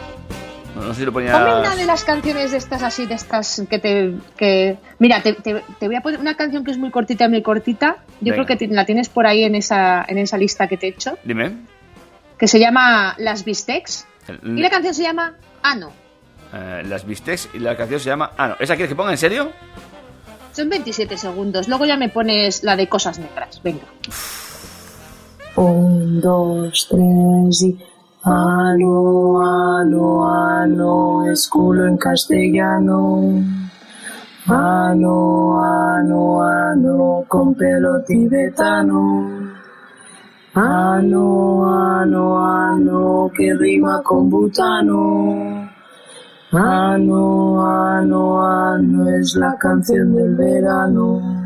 No, 0.76 0.82
no 0.84 0.94
sé 0.94 1.00
si 1.00 1.06
lo 1.06 1.12
ponía... 1.12 1.32
Ponme 1.32 1.58
una 1.60 1.74
de 1.74 1.84
las 1.84 2.04
canciones 2.04 2.52
de 2.52 2.58
estas 2.58 2.84
así, 2.84 3.06
de 3.06 3.14
estas 3.14 3.62
que 3.68 3.80
te... 3.80 4.14
Que... 4.36 4.78
Mira, 5.00 5.20
te, 5.20 5.32
te- 5.32 5.64
te 5.80 5.86
voy 5.88 5.96
a 5.96 6.00
poner 6.00 6.20
una 6.20 6.36
canción 6.36 6.62
que 6.64 6.70
es 6.70 6.78
muy 6.78 6.92
cortita, 6.92 7.28
muy 7.28 7.42
cortita. 7.42 7.96
Yo 8.20 8.32
Venga. 8.34 8.44
creo 8.46 8.58
que 8.58 8.66
la 8.68 8.84
tienes 8.84 9.08
por 9.08 9.26
ahí 9.26 9.42
en 9.42 9.56
esa, 9.56 10.04
en 10.06 10.18
esa 10.18 10.38
lista 10.38 10.68
que 10.68 10.76
te 10.76 10.86
he 10.86 10.90
hecho, 10.90 11.18
Dime. 11.24 11.56
que 12.38 12.46
se 12.46 12.60
llama 12.60 13.16
Las 13.18 13.44
Bistecs. 13.44 14.06
Y 14.44 14.60
la 14.60 14.68
canción 14.70 14.94
se 14.94 15.02
llama 15.02 15.32
Ano. 15.62 15.90
eh, 16.52 16.82
las 16.86 17.04
bistecs 17.06 17.48
y 17.54 17.58
la 17.58 17.76
canción 17.76 18.00
se 18.00 18.08
llama... 18.10 18.32
Ah, 18.36 18.48
no. 18.48 18.56
¿Esa 18.58 18.74
quieres 18.74 18.88
que 18.90 18.96
ponga 18.96 19.10
en 19.10 19.18
serio? 19.18 19.50
Son 20.52 20.68
27 20.68 21.16
segundos. 21.16 21.68
Luego 21.68 21.84
ya 21.84 21.96
me 21.96 22.08
pones 22.08 22.64
la 22.64 22.74
de 22.76 22.88
Cosas 22.88 23.18
Negras. 23.18 23.60
Venga. 23.62 23.84
Un, 25.56 26.20
dos, 26.20 26.88
tres 26.90 27.62
y... 27.62 27.78
Ano, 28.24 29.40
ano, 29.40 30.28
ano, 30.28 31.30
es 31.30 31.48
culo 31.48 31.86
en 31.86 31.96
castellano. 31.96 33.40
Ano, 34.46 35.62
ano, 35.62 36.42
ano, 36.42 37.24
con 37.28 37.54
pelo 37.54 38.02
tibetano. 38.06 39.47
Ano, 40.60 41.62
ano, 41.70 42.36
ano, 42.36 43.30
que 43.32 43.54
rima 43.54 44.02
con 44.02 44.28
butano. 44.28 45.70
Ano, 46.50 47.62
ano, 47.62 48.42
ano, 48.42 49.08
es 49.20 49.36
la 49.36 49.56
canción 49.56 50.12
del 50.16 50.34
verano. 50.34 51.37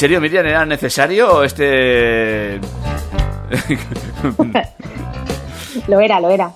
Serio, 0.00 0.18
Miriam, 0.18 0.46
era 0.46 0.64
necesario 0.64 1.44
este... 1.44 2.58
Lo 5.88 6.00
era, 6.00 6.18
lo 6.20 6.30
era. 6.30 6.50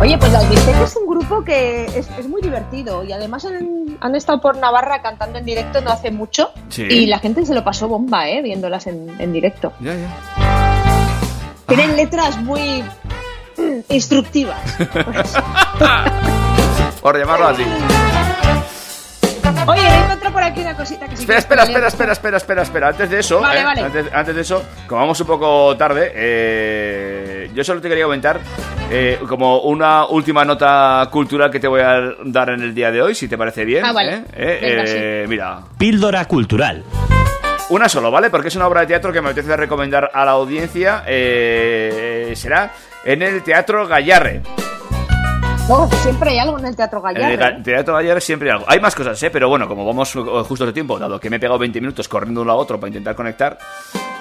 Oye, 0.00 0.18
pues 0.18 0.32
los 0.32 0.48
Bistec 0.50 0.82
es 0.82 0.96
un 0.96 1.06
grupo 1.06 1.44
que 1.44 1.84
es, 1.86 2.08
es 2.18 2.28
muy 2.28 2.42
divertido 2.42 3.04
y 3.04 3.12
además 3.12 3.44
han, 3.44 3.96
han 4.00 4.16
estado 4.16 4.40
por 4.40 4.56
Navarra 4.56 5.00
cantando 5.00 5.38
en 5.38 5.44
directo 5.44 5.80
no 5.80 5.90
hace 5.90 6.10
mucho 6.10 6.50
Sí. 6.70 6.82
y 6.82 7.06
la 7.06 7.20
gente 7.20 7.46
se 7.46 7.54
lo 7.54 7.62
pasó 7.62 7.86
bomba, 7.86 8.28
¿eh? 8.28 8.42
Viéndolas 8.42 8.88
en, 8.88 9.08
en 9.20 9.32
directo. 9.32 9.72
Ya, 9.80 9.94
ya. 9.94 10.08
Tienen 11.68 11.94
letras 11.96 12.36
muy 12.38 12.82
instructivas. 13.88 14.58
Por 17.00 17.16
llamarlo 17.16 17.46
así. 17.46 17.62
Oye, 19.68 19.88
por 20.42 20.50
aquí 20.50 20.60
una 20.60 20.74
cosita 20.76 21.06
que 21.06 21.16
sí 21.16 21.22
Espera, 21.22 21.38
espera, 21.38 21.62
espera, 21.64 21.86
espera, 21.88 22.12
espera, 22.12 22.36
espera, 22.36 22.62
espera. 22.62 22.88
Antes 22.88 23.10
de 23.10 23.18
eso, 23.20 23.40
Vale, 23.40 23.60
eh, 23.60 23.64
vale. 23.64 23.80
Antes, 23.82 24.06
antes 24.12 24.34
de 24.34 24.40
eso, 24.40 24.62
como 24.86 25.00
vamos 25.02 25.20
un 25.20 25.26
poco 25.26 25.76
tarde, 25.76 26.12
eh, 26.14 27.50
yo 27.54 27.62
solo 27.64 27.80
te 27.80 27.88
quería 27.88 28.04
comentar 28.04 28.40
eh, 28.90 29.18
como 29.28 29.60
una 29.60 30.06
última 30.06 30.44
nota 30.44 31.06
cultural 31.10 31.50
que 31.50 31.60
te 31.60 31.68
voy 31.68 31.80
a 31.80 32.14
dar 32.24 32.50
en 32.50 32.60
el 32.62 32.74
día 32.74 32.90
de 32.90 33.00
hoy, 33.02 33.14
si 33.14 33.28
te 33.28 33.38
parece 33.38 33.64
bien. 33.64 33.84
Ah, 33.84 33.92
vale. 33.92 34.14
¿eh? 34.14 34.24
Eh, 34.34 34.58
Venga, 34.76 34.84
eh, 34.86 35.26
Mira, 35.28 35.58
Píldora 35.78 36.24
cultural. 36.26 36.82
una 37.70 37.88
solo, 37.88 38.10
¿vale? 38.10 38.28
Porque 38.28 38.48
es 38.48 38.56
una 38.56 38.66
obra 38.66 38.80
de 38.82 38.88
teatro 38.88 39.12
que 39.12 39.20
me 39.22 39.30
apetece 39.30 39.56
recomendar 39.56 40.10
a 40.12 40.24
la 40.24 40.32
audiencia. 40.32 41.04
eh, 41.06 42.32
será 42.36 42.72
en 43.04 43.22
el 43.22 43.42
Teatro 43.42 43.86
Gallarre. 43.86 44.42
Oh, 45.68 45.88
siempre 46.02 46.30
hay 46.30 46.38
algo 46.38 46.58
en 46.58 46.66
el 46.66 46.76
Teatro 46.76 46.98
En 47.08 47.14
Gallardo. 47.14 47.56
el 47.56 47.62
Teatro 47.62 47.94
Gallarre 47.94 48.20
siempre 48.20 48.50
hay 48.50 48.54
algo. 48.56 48.66
Hay 48.68 48.80
más 48.80 48.94
cosas, 48.94 49.22
¿eh? 49.22 49.30
Pero 49.30 49.48
bueno, 49.48 49.66
como 49.68 49.86
vamos 49.86 50.14
eh, 50.16 50.20
justo 50.46 50.66
de 50.66 50.72
tiempo, 50.72 50.98
dado 50.98 51.18
que 51.18 51.30
me 51.30 51.36
he 51.36 51.40
pegado 51.40 51.58
20 51.58 51.80
minutos 51.80 52.08
corriendo 52.08 52.40
de 52.40 52.42
un 52.42 52.48
lado 52.48 52.58
a 52.58 52.62
otro 52.62 52.78
para 52.78 52.88
intentar 52.88 53.14
conectar, 53.14 53.58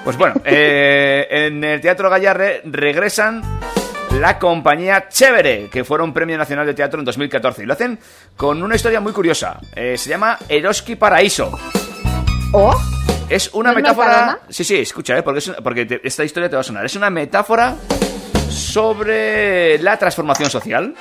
pues 0.03 0.15
bueno, 0.17 0.35
eh, 0.45 1.27
en 1.29 1.63
el 1.63 1.81
Teatro 1.81 2.09
Gallarre 2.09 2.61
regresan 2.65 3.41
la 4.19 4.37
compañía 4.39 5.09
Chévere, 5.09 5.67
que 5.69 5.83
fueron 5.83 6.13
Premio 6.13 6.37
Nacional 6.37 6.65
de 6.67 6.73
Teatro 6.73 6.99
en 6.99 7.05
2014. 7.05 7.63
Y 7.63 7.65
lo 7.65 7.73
hacen 7.73 7.99
con 8.37 8.61
una 8.63 8.75
historia 8.75 9.01
muy 9.01 9.11
curiosa. 9.11 9.59
Eh, 9.75 9.97
se 9.97 10.09
llama 10.09 10.37
Eroski 10.47 10.95
Paraíso. 10.95 11.51
¿Oh? 12.53 12.79
Es 13.29 13.49
una 13.53 13.71
¿No 13.71 13.77
es 13.79 13.83
metáfora. 13.83 14.07
Mercadona? 14.07 14.39
Sí, 14.49 14.63
sí, 14.63 14.79
escucha, 14.79 15.17
¿eh? 15.17 15.23
porque, 15.23 15.39
es- 15.39 15.51
porque 15.63 15.85
te- 15.85 16.01
esta 16.07 16.23
historia 16.23 16.49
te 16.49 16.55
va 16.55 16.61
a 16.61 16.63
sonar. 16.63 16.85
Es 16.85 16.95
una 16.95 17.09
metáfora 17.09 17.75
sobre 18.49 19.79
la 19.79 19.97
transformación 19.97 20.49
social. 20.49 20.93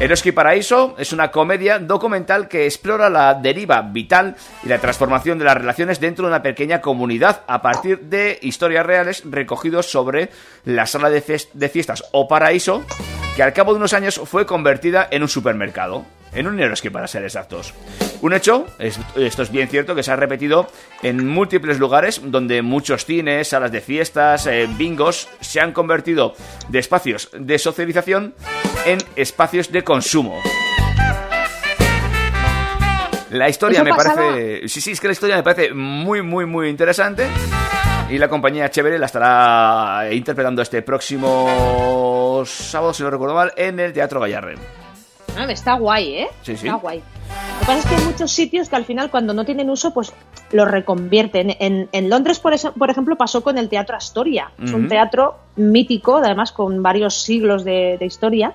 Eroski 0.00 0.32
Paraíso 0.32 0.94
es 0.98 1.12
una 1.12 1.30
comedia 1.30 1.78
documental 1.78 2.48
que 2.48 2.64
explora 2.64 3.10
la 3.10 3.34
deriva 3.34 3.82
vital 3.82 4.34
y 4.64 4.68
la 4.68 4.78
transformación 4.78 5.38
de 5.38 5.44
las 5.44 5.56
relaciones 5.58 6.00
dentro 6.00 6.24
de 6.24 6.30
una 6.30 6.42
pequeña 6.42 6.80
comunidad 6.80 7.42
a 7.46 7.60
partir 7.60 8.00
de 8.00 8.38
historias 8.40 8.86
reales 8.86 9.22
recogidos 9.26 9.90
sobre 9.90 10.30
la 10.64 10.86
sala 10.86 11.10
de, 11.10 11.20
fiestas 11.20 12.02
o 12.12 12.26
paraíso 12.28 12.82
que 13.36 13.42
al 13.42 13.52
cabo 13.52 13.72
de 13.72 13.78
unos 13.78 13.92
años 13.92 14.18
fue 14.24 14.46
convertida 14.46 15.06
en 15.10 15.20
un 15.22 15.28
supermercado. 15.28 16.04
En 16.32 16.46
un 16.46 16.60
Eroski, 16.60 16.90
para 16.90 17.08
ser 17.08 17.24
exactos. 17.24 17.74
Un 18.22 18.32
hecho, 18.32 18.64
es- 18.78 19.00
esto 19.16 19.42
es 19.42 19.50
bien 19.50 19.68
cierto, 19.68 19.96
que 19.96 20.04
se 20.04 20.12
ha 20.12 20.16
repetido 20.16 20.68
en 21.02 21.26
múltiples 21.26 21.80
lugares 21.80 22.20
donde 22.24 22.62
muchos 22.62 23.04
cines, 23.04 23.48
salas 23.48 23.72
de 23.72 23.80
fiestas, 23.80 24.46
eh, 24.46 24.68
bingos 24.78 25.28
se 25.40 25.60
han 25.60 25.72
convertido 25.72 26.34
de 26.68 26.78
espacios 26.78 27.30
de 27.36 27.58
socialización 27.58 28.34
en 28.86 28.98
espacios 29.16 29.59
de 29.68 29.82
consumo. 29.84 30.38
La 33.30 33.48
historia 33.48 33.84
me 33.84 33.90
pasaba- 33.90 34.16
parece. 34.32 34.68
Sí, 34.68 34.80
sí, 34.80 34.90
es 34.92 35.00
que 35.00 35.06
la 35.06 35.12
historia 35.12 35.36
me 35.36 35.42
parece 35.44 35.72
muy, 35.72 36.20
muy, 36.22 36.46
muy 36.46 36.68
interesante. 36.68 37.28
Y 38.10 38.18
la 38.18 38.28
compañía 38.28 38.68
Chévere 38.70 38.98
la 38.98 39.06
estará 39.06 40.12
interpretando 40.12 40.62
este 40.62 40.82
próximo 40.82 42.42
sábado, 42.44 42.92
si 42.92 43.04
no 43.04 43.10
recuerdo 43.10 43.36
mal, 43.36 43.52
en 43.56 43.78
el 43.78 43.92
Teatro 43.92 44.18
Gallarre. 44.20 44.56
Ah, 45.36 45.44
está 45.48 45.74
guay, 45.74 46.14
¿eh? 46.14 46.28
Sí, 46.42 46.56
sí. 46.56 46.66
Está 46.66 46.78
guay. 46.78 46.98
Lo 46.98 47.60
que 47.60 47.66
pasa 47.66 47.78
es 47.78 47.86
que 47.86 47.94
hay 47.94 48.02
muchos 48.02 48.32
sitios 48.32 48.68
que 48.68 48.74
al 48.74 48.84
final 48.84 49.12
cuando 49.12 49.32
no 49.32 49.44
tienen 49.44 49.70
uso, 49.70 49.94
pues 49.94 50.12
lo 50.50 50.64
reconvierten. 50.64 51.56
En, 51.60 51.88
en 51.92 52.10
Londres, 52.10 52.40
por, 52.40 52.52
eso- 52.52 52.72
por 52.72 52.90
ejemplo, 52.90 53.14
pasó 53.16 53.44
con 53.44 53.58
el 53.58 53.68
Teatro 53.68 53.96
Astoria. 53.96 54.50
Es 54.60 54.72
un 54.72 54.88
teatro 54.88 55.38
mítico, 55.54 56.16
además 56.16 56.50
con 56.50 56.82
varios 56.82 57.22
siglos 57.22 57.62
de, 57.62 57.96
de 57.96 58.06
historia. 58.06 58.54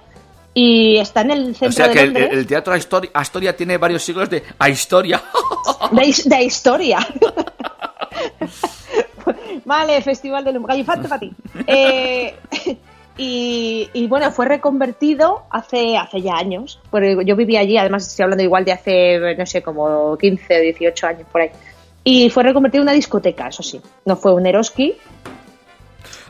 Y 0.58 0.96
está 0.96 1.22
en 1.22 1.32
el 1.32 1.44
centro 1.54 1.68
O 1.68 1.72
sea 1.74 1.88
de 1.90 2.14
que 2.14 2.26
el, 2.28 2.48
Teatro 2.48 2.74
Astoria, 2.74 3.12
Astoria 3.14 3.58
tiene 3.58 3.78
varios 3.78 4.04
siglos 4.04 4.30
de 4.30 4.42
a 4.58 4.70
historia. 4.70 5.22
De, 5.92 6.16
de 6.24 6.44
historia. 6.44 7.00
vale, 9.66 10.02
Festival 10.02 10.46
del 10.46 10.62
Gallifante 10.62 11.10
para 11.10 11.20
ti. 11.20 11.34
Eh, 11.68 12.36
y, 13.18 13.90
y, 13.92 14.08
bueno, 14.08 14.32
fue 14.32 14.46
reconvertido 14.46 15.44
hace, 15.50 15.98
hace 15.98 16.22
ya 16.22 16.36
años. 16.36 16.80
Porque 16.90 17.18
yo 17.26 17.36
vivía 17.36 17.60
allí, 17.60 17.78
además 17.78 18.08
estoy 18.08 18.24
hablando 18.24 18.46
igual 18.46 18.64
de 18.64 18.72
hace, 18.72 19.36
no 19.38 19.46
sé, 19.46 19.62
como 19.62 20.18
15 20.18 20.58
o 20.58 20.62
18 20.62 21.08
años 21.08 21.28
por 21.30 21.42
ahí. 21.42 21.50
Y 22.06 22.30
fue 22.30 22.44
reconvertido 22.44 22.84
en 22.84 22.86
una 22.86 22.94
discoteca, 22.94 23.50
eso 23.50 23.62
sí. 23.62 23.82
No 24.06 24.16
fue 24.16 24.34
un 24.34 24.46
Eroski, 24.46 24.96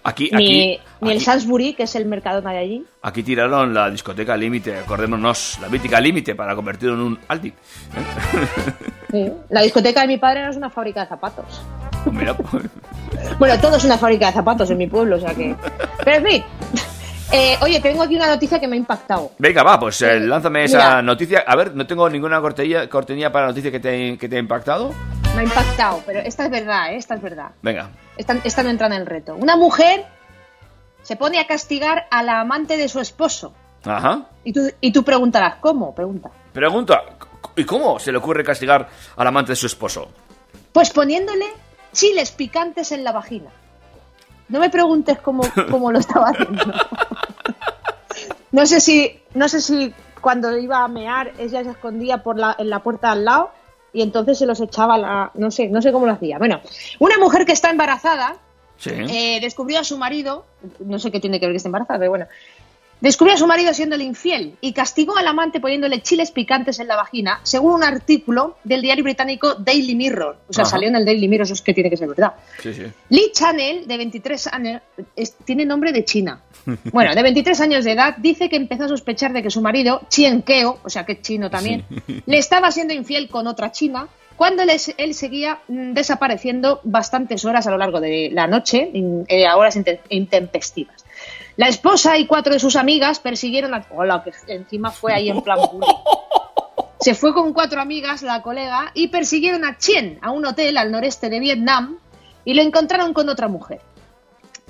Aquí, 0.08 0.30
ni, 0.32 0.36
aquí, 0.76 0.82
ni 1.02 1.12
el 1.14 1.20
Salisbury, 1.20 1.74
que 1.74 1.84
es 1.84 1.96
el 1.96 2.06
Mercadona 2.06 2.52
de 2.52 2.58
allí. 2.60 2.86
aquí 3.02 3.24
tiraron 3.24 3.74
la 3.74 3.90
discoteca 3.90 4.38
Límite, 4.38 4.78
acordémonos, 4.78 5.58
la 5.60 5.68
mítica 5.68 6.00
Límite 6.00 6.36
para 6.36 6.56
convertirlo 6.56 6.94
en 6.94 7.02
un 7.02 7.20
Aldi. 7.28 7.52
Sí. 9.12 9.32
La 9.50 9.62
discoteca 9.62 10.02
de 10.02 10.08
mi 10.08 10.18
padre 10.18 10.44
no 10.44 10.50
es 10.50 10.58
una 10.58 10.70
fábrica 10.70 11.02
de 11.02 11.08
zapatos. 11.08 11.62
Mira, 12.12 12.34
pues, 12.38 12.66
Bueno, 13.40 13.58
todo 13.62 13.78
es 13.78 13.84
una 13.86 13.98
fábrica 13.98 14.26
de 14.28 14.34
zapatos 14.34 14.70
en 14.72 14.78
mi 14.78 14.88
pueblo, 14.88 15.16
o 15.16 15.20
sea 15.20 15.34
que. 15.34 15.56
Pero 16.04 16.18
en 16.18 16.26
fin. 16.26 16.44
Eh, 17.32 17.56
oye, 17.62 17.80
tengo 17.80 18.04
aquí 18.04 18.16
una 18.18 18.28
noticia 18.28 18.60
que 18.60 18.68
me 18.68 18.76
ha 18.76 18.80
impactado. 18.80 19.32
Venga, 19.40 19.64
va, 19.64 19.80
pues 19.80 20.02
eh, 20.02 20.20
lánzame 20.20 20.66
esa 20.66 20.78
Mira. 20.78 21.02
noticia. 21.02 21.44
A 21.48 21.56
ver, 21.56 21.74
no 21.76 21.88
tengo 21.88 22.10
ninguna 22.10 22.42
cortella, 22.42 22.90
cortinilla 22.90 23.32
para 23.32 23.46
la 23.46 23.52
noticia 23.52 23.72
que 23.72 23.80
te, 23.80 24.18
que 24.18 24.28
te 24.28 24.36
ha 24.36 24.40
impactado. 24.40 24.94
Me 25.34 25.42
ha 25.42 25.44
impactado, 25.46 26.04
pero 26.06 26.20
esta 26.20 26.46
es 26.46 26.52
verdad, 26.52 26.92
¿eh? 26.92 26.98
esta 26.98 27.16
es 27.16 27.22
verdad. 27.22 27.52
Venga. 27.62 27.90
Esta, 28.18 28.38
esta 28.44 28.64
no 28.64 28.70
entra 28.70 28.88
en 28.88 28.94
el 28.94 29.06
reto. 29.06 29.36
Una 29.36 29.56
mujer 29.56 30.06
se 31.02 31.16
pone 31.16 31.40
a 31.40 31.48
castigar 31.48 32.08
a 32.10 32.24
la 32.24 32.40
amante 32.40 32.78
de 32.78 32.88
su 32.88 33.00
esposo. 33.00 33.54
Ajá. 33.84 34.26
Y 34.44 34.54
tú, 34.54 34.62
y 34.82 34.92
tú 34.92 35.04
preguntarás, 35.04 35.56
¿cómo? 35.60 35.94
Pregunta. 35.94 36.32
Pregunta, 36.52 37.04
¿y 37.56 37.64
cómo 37.64 38.00
se 38.00 38.12
le 38.12 38.18
ocurre 38.18 38.44
castigar 38.44 38.90
al 39.16 39.28
amante 39.28 39.52
de 39.52 39.56
su 39.56 39.68
esposo? 39.68 40.10
Pues 40.72 40.90
poniéndole 40.90 41.46
chiles 41.94 42.32
picantes 42.32 42.92
en 42.92 43.04
la 43.04 43.12
vagina. 43.12 43.50
No 44.50 44.60
me 44.60 44.70
preguntes 44.70 45.20
cómo, 45.20 45.44
cómo 45.72 45.92
lo 45.92 46.00
estaba 46.00 46.30
haciendo. 46.30 46.74
No 48.52 48.66
sé 48.66 48.80
si, 48.80 49.20
no 49.34 49.50
sé 49.50 49.62
si 49.62 49.94
cuando 50.22 50.58
iba 50.58 50.84
a 50.84 50.88
mear 50.88 51.34
ella 51.38 51.64
se 51.64 51.72
escondía 51.72 52.24
por 52.24 52.38
la, 52.38 52.56
en 52.58 52.70
la 52.70 52.80
puerta 52.80 53.12
al 53.12 53.26
lado 53.26 53.52
y 53.96 54.02
entonces 54.02 54.38
se 54.38 54.46
los 54.46 54.60
echaba 54.62 54.98
la, 54.98 55.32
no 55.34 55.50
sé, 55.50 55.70
no 55.70 55.82
sé 55.82 55.92
cómo 55.92 56.06
lo 56.06 56.12
hacía. 56.14 56.38
Bueno, 56.38 56.62
una 57.00 57.18
mujer 57.18 57.46
que 57.46 57.54
está 57.54 57.70
embarazada 57.72 58.38
Sí. 58.78 58.92
eh, 58.92 59.40
descubrió 59.42 59.80
a 59.80 59.84
su 59.86 59.98
marido, 59.98 60.46
no 60.80 61.00
sé 61.00 61.10
qué 61.10 61.20
tiene 61.22 61.40
que 61.40 61.46
ver 61.46 61.54
que 61.54 61.58
esté 61.58 61.70
embarazada, 61.70 61.98
pero 61.98 62.12
bueno, 62.12 62.26
descubrió 63.00 63.36
a 63.36 63.38
su 63.38 63.48
marido 63.48 63.74
siéndole 63.74 64.04
infiel 64.04 64.56
y 64.62 64.74
castigó 64.74 65.16
al 65.18 65.28
amante 65.28 65.60
poniéndole 65.62 66.02
chiles 66.02 66.32
picantes 66.32 66.80
en 66.80 66.88
la 66.88 66.96
vagina, 66.98 67.40
según 67.44 67.74
un 67.74 67.84
artículo 67.84 68.58
del 68.64 68.82
diario 68.82 69.04
británico 69.04 69.56
Daily 69.56 69.96
Mirror. 69.96 70.38
O 70.50 70.54
sea, 70.54 70.64
Ajá. 70.64 70.72
salió 70.72 70.90
en 70.90 70.96
el 70.98 71.06
Daily 71.06 71.28
Mirror, 71.28 71.46
eso 71.46 71.54
es 71.54 71.62
que 71.62 71.74
tiene 71.74 71.90
que 71.90 71.98
ser 71.98 72.08
verdad. 72.10 72.34
Sí, 72.62 72.74
sí. 72.74 72.84
Lee 73.10 73.32
Chanel, 73.34 73.88
de 73.88 73.98
23 73.98 74.48
años, 74.48 74.82
es- 75.16 75.36
tiene 75.46 75.66
nombre 75.66 75.92
de 75.94 76.04
China. 76.04 76.42
Bueno, 76.92 77.14
de 77.14 77.22
23 77.22 77.62
años 77.62 77.86
de 77.86 77.92
edad, 77.92 78.16
dice 78.18 78.50
que 78.50 78.56
empezó 78.56 78.86
a 78.86 78.88
sospechar 78.88 79.34
de 79.34 79.44
que 79.44 79.52
su 79.52 79.62
marido, 79.62 80.02
Chien 80.10 80.42
Keo, 80.42 80.80
o 80.84 80.90
sea 80.90 81.06
que 81.06 81.14
es 81.14 81.22
chino 81.22 81.50
también, 81.50 81.86
le 82.26 82.38
estaba 82.38 82.72
siendo 82.72 82.94
infiel 82.94 83.30
con 83.30 83.48
otra 83.48 83.72
china 83.72 84.08
cuando 84.36 84.64
él 84.64 85.14
seguía 85.14 85.60
mm, 85.68 85.94
desapareciendo 85.94 86.82
bastantes 86.84 87.46
horas 87.46 87.68
a 87.68 87.72
lo 87.72 87.78
largo 87.78 88.02
de 88.02 88.30
la 88.32 88.48
noche, 88.48 88.92
eh, 89.28 89.48
a 89.48 89.56
horas 89.56 89.78
inte- 89.78 90.02
intempestivas. 90.10 91.06
La 91.58 91.70
esposa 91.70 92.18
y 92.18 92.26
cuatro 92.26 92.54
de 92.54 92.60
sus 92.60 92.76
amigas 92.76 93.20
persiguieron 93.20 93.74
a... 93.74 93.86
Hola, 93.92 94.24
que 94.24 94.34
encima 94.54 94.92
fue 94.92 95.14
ahí 95.14 95.30
en 95.30 95.42
plan... 95.42 95.60
Se 97.00 97.14
fue 97.14 97.34
con 97.34 97.54
cuatro 97.54 97.82
amigas, 97.82 98.24
la 98.24 98.42
colega, 98.42 98.92
y 98.94 99.10
persiguieron 99.10 99.64
a 99.64 99.78
Chien 99.78 100.18
a 100.22 100.32
un 100.32 100.46
hotel 100.46 100.76
al 100.78 100.92
noreste 100.92 101.30
de 101.30 101.40
Vietnam 101.40 101.98
y 102.44 102.56
lo 102.56 102.62
encontraron 102.62 103.14
con 103.14 103.30
otra 103.30 103.48
mujer. 103.48 103.80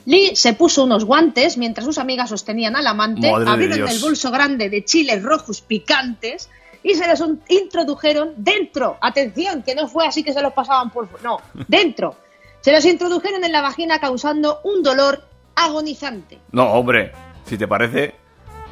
Lee 0.06 0.36
se 0.36 0.54
puso 0.54 0.84
unos 0.84 1.04
guantes 1.04 1.58
mientras 1.58 1.86
sus 1.86 1.98
amigas 1.98 2.30
sostenían 2.30 2.76
al 2.76 2.88
amante, 2.88 3.32
Madre 3.32 3.50
abrieron 3.50 3.90
el 3.90 4.00
bolso 4.00 4.32
grande 4.32 4.70
de 4.70 4.86
chiles 4.86 5.22
rojos 5.22 5.62
picantes 5.62 6.50
y 6.84 6.94
se 6.94 7.08
los 7.08 7.24
introdujeron 7.50 8.34
dentro. 8.38 8.98
Atención, 9.02 9.64
que 9.64 9.74
no 9.74 9.88
fue 9.88 10.06
así 10.06 10.24
que 10.24 10.34
se 10.34 10.42
los 10.42 10.54
pasaban 10.54 10.92
por... 10.92 11.10
No, 11.24 11.40
dentro. 11.68 12.16
Se 12.62 12.72
los 12.72 12.86
introdujeron 12.86 13.44
en 13.44 13.52
la 13.52 13.62
vagina 13.62 14.00
causando 14.00 14.60
un 14.64 14.84
dolor 14.84 15.24
agonizante. 15.56 16.40
No, 16.52 16.72
hombre, 16.74 17.12
si 17.46 17.58
te 17.58 17.68
parece. 17.68 18.14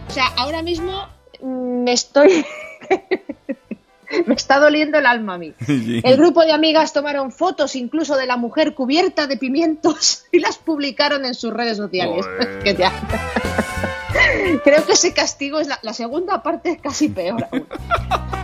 O 0.07 0.11
sea, 0.11 0.27
ahora 0.37 0.61
mismo 0.61 1.07
mm, 1.41 1.83
me 1.83 1.93
estoy... 1.93 2.45
me 4.25 4.35
está 4.35 4.59
doliendo 4.59 4.97
el 4.99 5.05
alma 5.05 5.35
a 5.35 5.37
mí. 5.37 5.53
Sí. 5.65 6.01
El 6.03 6.17
grupo 6.17 6.41
de 6.43 6.51
amigas 6.51 6.93
tomaron 6.93 7.31
fotos 7.31 7.75
incluso 7.75 8.15
de 8.15 8.25
la 8.25 8.37
mujer 8.37 8.73
cubierta 8.73 9.27
de 9.27 9.37
pimientos 9.37 10.23
y 10.31 10.39
las 10.39 10.57
publicaron 10.57 11.25
en 11.25 11.33
sus 11.33 11.53
redes 11.53 11.77
sociales. 11.77 12.25
Que 12.63 12.75
ya- 12.75 12.91
Creo 14.63 14.85
que 14.85 14.93
ese 14.93 15.13
castigo 15.13 15.59
es 15.59 15.67
la, 15.67 15.79
la 15.81 15.93
segunda 15.93 16.43
parte 16.43 16.71
es 16.71 16.81
casi 16.81 17.09
peor. 17.09 17.47
aún. 17.51 17.67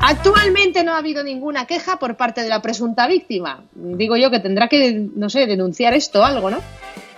Actualmente 0.01 0.83
no 0.83 0.93
ha 0.93 0.97
habido 0.97 1.23
ninguna 1.23 1.65
queja 1.67 1.97
por 1.99 2.15
parte 2.15 2.41
de 2.41 2.49
la 2.49 2.61
presunta 2.61 3.05
víctima. 3.07 3.63
Digo 3.73 4.17
yo 4.17 4.31
que 4.31 4.39
tendrá 4.39 4.67
que, 4.67 5.07
no 5.15 5.29
sé, 5.29 5.45
denunciar 5.45 5.93
esto 5.93 6.21
o 6.21 6.23
algo, 6.23 6.49
¿no? 6.49 6.57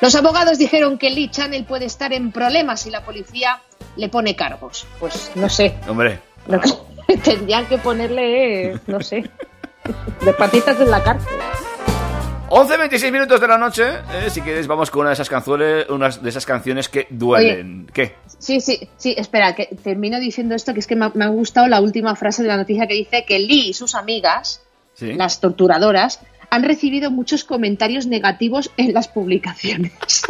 Los 0.01 0.15
abogados 0.15 0.57
dijeron 0.57 0.97
que 0.97 1.09
Lee 1.11 1.29
Channel 1.29 1.63
puede 1.63 1.85
estar 1.85 2.11
en 2.11 2.31
problemas 2.31 2.81
si 2.81 2.89
la 2.89 3.03
policía 3.05 3.61
le 3.95 4.09
pone 4.09 4.35
cargos. 4.35 4.85
Pues 4.99 5.31
no 5.35 5.47
sé, 5.47 5.73
Hombre, 5.87 6.19
que- 6.47 6.69
tendrían 7.23 7.65
que 7.67 7.77
ponerle, 7.77 8.79
no 8.87 8.99
sé, 9.01 9.29
de 10.23 10.33
patitas 10.33 10.79
en 10.79 10.91
la 10.91 11.03
cárcel. 11.03 11.33
11.26 12.49 13.11
minutos 13.13 13.39
de 13.39 13.47
la 13.47 13.57
noche. 13.57 13.83
eh, 14.13 14.29
si 14.29 14.41
quieres, 14.41 14.67
vamos 14.67 14.91
con 14.91 15.01
una 15.01 15.11
de 15.11 15.13
esas 15.13 15.29
canciones, 15.29 15.87
unas 15.89 16.21
de 16.21 16.29
esas 16.29 16.45
canciones 16.45 16.89
que 16.89 17.07
duelen. 17.09 17.87
¿Qué? 17.93 18.15
Sí, 18.39 18.59
sí, 18.59 18.89
sí, 18.97 19.15
espera, 19.17 19.55
que 19.55 19.67
termino 19.81 20.19
diciendo 20.19 20.53
esto, 20.55 20.73
que 20.73 20.81
es 20.81 20.87
que 20.87 20.97
me 20.97 21.05
ha, 21.05 21.11
me 21.13 21.23
ha 21.23 21.29
gustado 21.29 21.67
la 21.69 21.79
última 21.79 22.13
frase 22.17 22.41
de 22.41 22.49
la 22.49 22.57
noticia 22.57 22.87
que 22.87 22.95
dice 22.95 23.23
que 23.25 23.39
Lee 23.39 23.69
y 23.69 23.73
sus 23.73 23.95
amigas, 23.95 24.61
Sí. 24.93 25.13
las 25.13 25.39
torturadoras, 25.39 26.19
han 26.49 26.63
recibido 26.63 27.09
muchos 27.09 27.45
comentarios 27.45 28.05
negativos 28.07 28.69
en 28.75 28.93
las 28.93 29.07
publicaciones. 29.07 29.93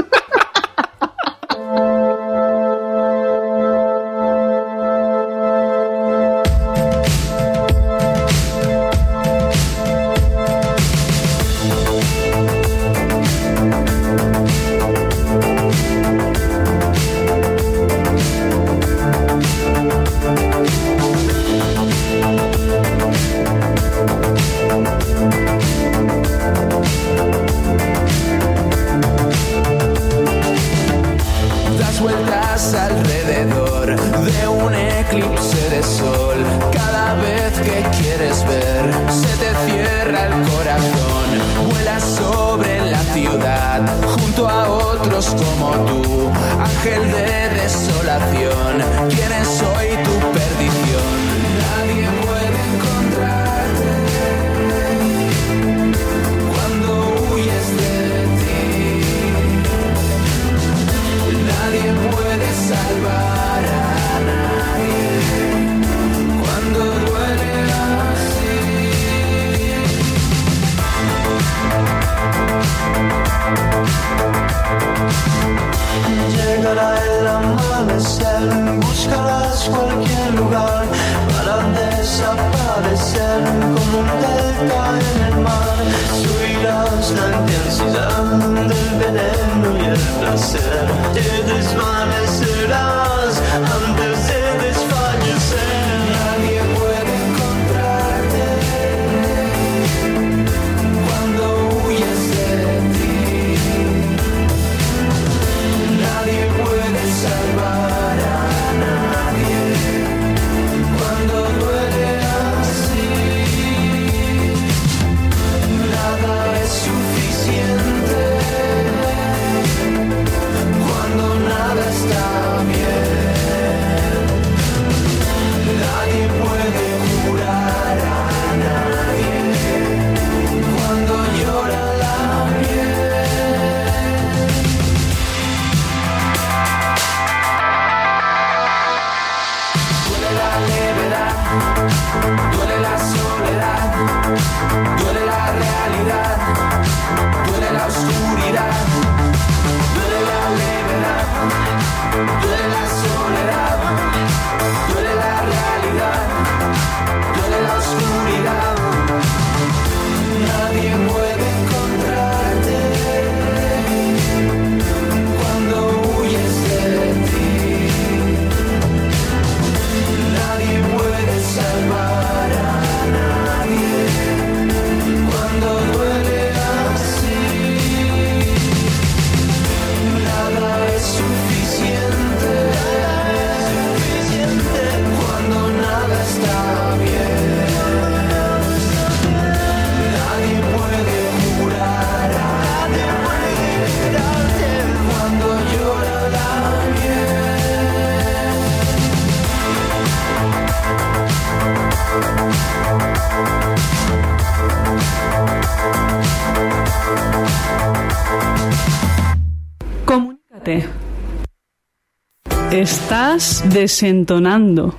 Desentonando. 213.37 214.93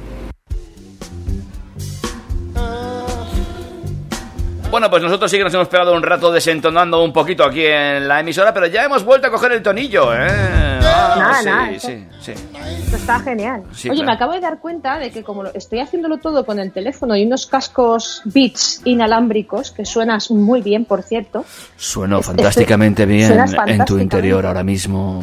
Bueno, 4.70 4.88
pues 4.88 5.02
nosotros 5.02 5.30
sí 5.30 5.36
que 5.36 5.44
nos 5.44 5.52
hemos 5.52 5.68
pegado 5.68 5.92
un 5.92 6.02
rato 6.02 6.32
desentonando 6.32 7.04
un 7.04 7.12
poquito 7.12 7.44
aquí 7.44 7.66
en 7.66 8.08
la 8.08 8.20
emisora, 8.20 8.54
pero 8.54 8.68
ya 8.68 8.84
hemos 8.84 9.04
vuelto 9.04 9.26
a 9.26 9.30
coger 9.30 9.52
el 9.52 9.62
tonillo, 9.62 10.14
¿eh? 10.14 10.71
Ah, 11.04 11.16
Nada, 11.18 11.38
sí, 11.40 11.44
nada, 11.46 11.80
sí, 11.80 12.06
sí. 12.20 12.32
Esto 12.32 12.96
está 12.96 13.18
genial. 13.20 13.62
Sí, 13.74 13.88
Oye, 13.88 13.98
claro. 14.00 14.06
me 14.06 14.12
acabo 14.14 14.32
de 14.32 14.40
dar 14.40 14.58
cuenta 14.60 14.98
de 14.98 15.10
que 15.10 15.22
como 15.22 15.44
estoy 15.46 15.80
haciéndolo 15.80 16.18
todo 16.18 16.46
con 16.46 16.58
el 16.58 16.72
teléfono 16.72 17.16
y 17.16 17.24
unos 17.26 17.46
cascos 17.46 18.22
Beats 18.24 18.82
inalámbricos, 18.84 19.70
que 19.72 19.84
suenas 19.84 20.30
muy 20.30 20.62
bien, 20.62 20.84
por 20.84 21.02
cierto. 21.02 21.44
Sueno 21.76 22.16
Este- 22.20 22.26
fantásticamente 22.28 23.06
bien 23.06 23.28
suenas 23.28 23.54
en 23.66 23.84
tu 23.84 23.98
interior 23.98 24.46
ahora 24.46 24.62
mismo. 24.62 25.22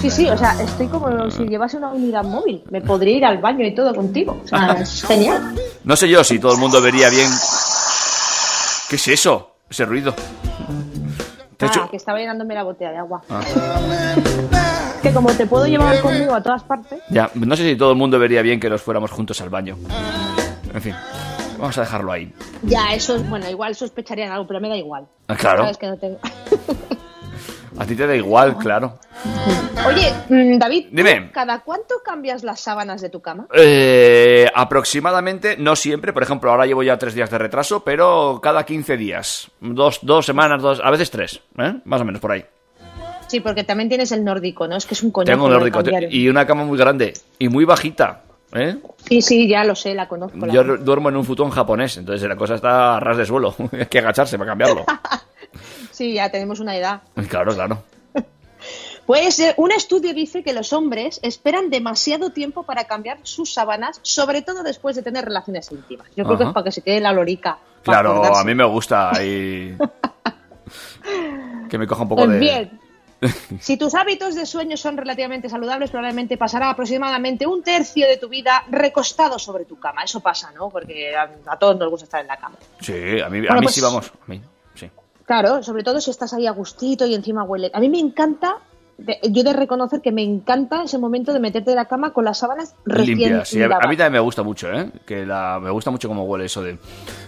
Sí, 0.00 0.10
sí, 0.10 0.28
o 0.28 0.36
sea, 0.36 0.60
estoy 0.60 0.88
como 0.88 1.30
si 1.30 1.44
llevase 1.46 1.76
una 1.76 1.88
unidad 1.88 2.24
móvil. 2.24 2.62
Me 2.70 2.80
podría 2.80 3.16
ir 3.16 3.24
al 3.24 3.38
baño 3.38 3.64
y 3.64 3.74
todo 3.74 3.94
contigo. 3.94 4.40
O 4.44 4.48
sea, 4.48 4.72
es 4.80 5.02
genial. 5.06 5.54
No 5.84 5.94
sé 5.94 6.08
yo 6.08 6.24
si 6.24 6.38
todo 6.40 6.52
el 6.54 6.58
mundo 6.58 6.80
vería 6.82 7.08
bien. 7.08 7.30
¿Qué 8.88 8.96
es 8.96 9.08
eso? 9.08 9.56
Ese 9.70 9.84
ruido. 9.86 10.14
Ah, 11.62 11.66
hecho- 11.70 11.88
que 11.90 11.96
estaba 11.96 12.18
llenándome 12.18 12.54
la 12.54 12.62
botella 12.62 12.90
de 12.92 12.98
agua. 12.98 13.22
Ah. 13.30 13.40
Que 15.02 15.12
como 15.12 15.30
te 15.32 15.46
puedo 15.46 15.66
llevar 15.66 16.00
conmigo 16.00 16.34
a 16.34 16.42
todas 16.42 16.62
partes. 16.62 17.00
Ya, 17.10 17.30
no 17.34 17.56
sé 17.56 17.64
si 17.68 17.76
todo 17.76 17.90
el 17.92 17.96
mundo 17.98 18.18
vería 18.18 18.42
bien 18.42 18.60
que 18.60 18.70
nos 18.70 18.82
fuéramos 18.82 19.10
juntos 19.10 19.40
al 19.40 19.50
baño. 19.50 19.76
En 20.72 20.80
fin, 20.80 20.94
vamos 21.58 21.76
a 21.76 21.80
dejarlo 21.82 22.12
ahí. 22.12 22.32
Ya, 22.62 22.92
eso 22.94 23.16
es, 23.16 23.28
bueno, 23.28 23.48
igual 23.50 23.74
sospecharían 23.74 24.30
algo, 24.30 24.46
pero 24.46 24.60
me 24.60 24.68
da 24.68 24.76
igual. 24.76 25.06
Ah, 25.28 25.34
claro. 25.36 25.62
Sabes 25.64 25.78
que 25.78 25.86
no 25.88 25.96
tengo- 25.96 26.18
A 27.78 27.86
ti 27.86 27.96
te 27.96 28.06
da 28.06 28.14
igual, 28.14 28.56
claro. 28.58 28.98
Oye, 29.86 30.12
mm, 30.28 30.58
David, 30.58 30.88
¿tú 30.90 30.96
Dime. 30.96 31.30
¿cada 31.32 31.60
cuánto 31.60 31.96
cambias 32.04 32.44
las 32.44 32.60
sábanas 32.60 33.00
de 33.00 33.08
tu 33.08 33.20
cama? 33.20 33.46
Eh, 33.54 34.46
aproximadamente, 34.54 35.56
no 35.56 35.74
siempre, 35.74 36.12
por 36.12 36.22
ejemplo, 36.22 36.50
ahora 36.50 36.66
llevo 36.66 36.82
ya 36.82 36.98
tres 36.98 37.14
días 37.14 37.30
de 37.30 37.38
retraso, 37.38 37.82
pero 37.82 38.40
cada 38.42 38.64
15 38.64 38.96
días. 38.96 39.50
Dos, 39.60 40.00
dos 40.02 40.26
semanas, 40.26 40.62
dos, 40.62 40.80
a 40.82 40.90
veces 40.90 41.10
tres, 41.10 41.40
¿eh? 41.58 41.74
Más 41.84 42.00
o 42.00 42.04
menos 42.04 42.20
por 42.20 42.32
ahí. 42.32 42.44
Sí, 43.26 43.40
porque 43.40 43.64
también 43.64 43.88
tienes 43.88 44.12
el 44.12 44.24
nórdico, 44.24 44.68
¿no? 44.68 44.76
Es 44.76 44.84
que 44.84 44.92
es 44.94 45.02
un 45.02 45.10
coñazo. 45.10 45.32
Tengo 45.32 45.46
un 45.46 45.52
nórdico 45.52 45.82
y 46.10 46.28
una 46.28 46.46
cama 46.46 46.64
muy 46.64 46.76
grande 46.76 47.14
y 47.38 47.48
muy 47.48 47.64
bajita, 47.64 48.22
¿eh? 48.52 48.76
Sí, 49.08 49.22
sí, 49.22 49.48
ya 49.48 49.64
lo 49.64 49.74
sé, 49.74 49.94
la 49.94 50.06
conozco. 50.06 50.46
Yo 50.48 50.62
duermo 50.62 51.08
en 51.08 51.16
un 51.16 51.24
futón 51.24 51.50
japonés, 51.50 51.96
entonces 51.96 52.28
la 52.28 52.36
cosa 52.36 52.56
está 52.56 52.96
a 52.96 53.00
ras 53.00 53.16
de 53.16 53.24
suelo. 53.24 53.54
Hay 53.72 53.86
que 53.86 54.00
agacharse 54.00 54.36
para 54.36 54.50
cambiarlo. 54.50 54.84
Sí, 55.90 56.14
ya 56.14 56.30
tenemos 56.30 56.60
una 56.60 56.76
edad. 56.76 57.02
Claro, 57.28 57.54
claro. 57.54 57.82
Pues 59.06 59.40
eh, 59.40 59.52
un 59.56 59.72
estudio 59.72 60.14
dice 60.14 60.44
que 60.44 60.52
los 60.52 60.72
hombres 60.72 61.18
esperan 61.24 61.70
demasiado 61.70 62.30
tiempo 62.30 62.62
para 62.62 62.84
cambiar 62.84 63.18
sus 63.24 63.52
sábanas, 63.52 63.98
sobre 64.02 64.42
todo 64.42 64.62
después 64.62 64.94
de 64.94 65.02
tener 65.02 65.24
relaciones 65.24 65.72
íntimas. 65.72 66.06
Yo 66.16 66.24
creo 66.24 66.38
que 66.38 66.44
es 66.44 66.50
para 66.52 66.62
que 66.64 66.70
se 66.72 66.82
quede 66.82 67.00
la 67.00 67.12
lorica. 67.12 67.58
Claro, 67.82 68.12
acordarse. 68.12 68.40
a 68.40 68.44
mí 68.44 68.54
me 68.54 68.64
gusta 68.64 69.10
ahí. 69.10 69.76
que 71.68 71.78
me 71.78 71.86
coja 71.88 72.02
un 72.02 72.08
poco 72.08 72.24
Pues 72.24 72.30
de. 72.34 72.38
bien. 72.38 72.80
Si 73.60 73.76
tus 73.76 73.94
hábitos 73.94 74.34
de 74.34 74.46
sueño 74.46 74.76
son 74.76 74.96
relativamente 74.96 75.48
saludables, 75.48 75.90
probablemente 75.90 76.36
pasará 76.36 76.70
aproximadamente 76.70 77.46
un 77.46 77.62
tercio 77.62 78.06
de 78.08 78.16
tu 78.16 78.28
vida 78.28 78.64
recostado 78.70 79.38
sobre 79.38 79.64
tu 79.64 79.78
cama. 79.78 80.02
Eso 80.04 80.20
pasa, 80.20 80.50
¿no? 80.52 80.70
Porque 80.70 81.14
a, 81.16 81.28
a 81.46 81.56
todos 81.58 81.76
nos 81.78 81.88
gusta 81.90 82.04
estar 82.04 82.20
en 82.20 82.26
la 82.28 82.36
cama. 82.36 82.56
Sí, 82.80 83.20
a 83.20 83.28
mí, 83.28 83.38
a 83.38 83.40
Bueno, 83.42 83.54
mí 83.60 83.62
pues- 83.62 83.74
sí, 83.74 83.80
vamos. 83.80 84.08
A 84.08 84.24
mí. 84.30 84.40
Claro, 85.32 85.62
sobre 85.62 85.82
todo 85.82 85.98
si 85.98 86.10
estás 86.10 86.34
ahí 86.34 86.46
a 86.46 86.50
gustito 86.50 87.06
y 87.06 87.14
encima 87.14 87.42
huele. 87.42 87.70
A 87.72 87.80
mí 87.80 87.88
me 87.88 87.98
encanta, 87.98 88.58
yo 89.30 89.42
de 89.42 89.54
reconocer 89.54 90.02
que 90.02 90.12
me 90.12 90.22
encanta 90.22 90.82
ese 90.82 90.98
momento 90.98 91.32
de 91.32 91.40
meterte 91.40 91.70
en 91.70 91.76
la 91.76 91.86
cama 91.86 92.12
con 92.12 92.26
las 92.26 92.36
sábanas 92.36 92.74
recién 92.84 93.16
Limpia, 93.18 93.44
sí. 93.46 93.62
A, 93.62 93.66
a 93.66 93.88
mí 93.88 93.96
también 93.96 94.12
me 94.12 94.20
gusta 94.20 94.42
mucho, 94.42 94.70
¿eh? 94.70 94.90
Que 95.06 95.24
la, 95.24 95.58
me 95.58 95.70
gusta 95.70 95.90
mucho 95.90 96.06
cómo 96.06 96.24
huele 96.24 96.44
eso 96.44 96.62
de. 96.62 96.76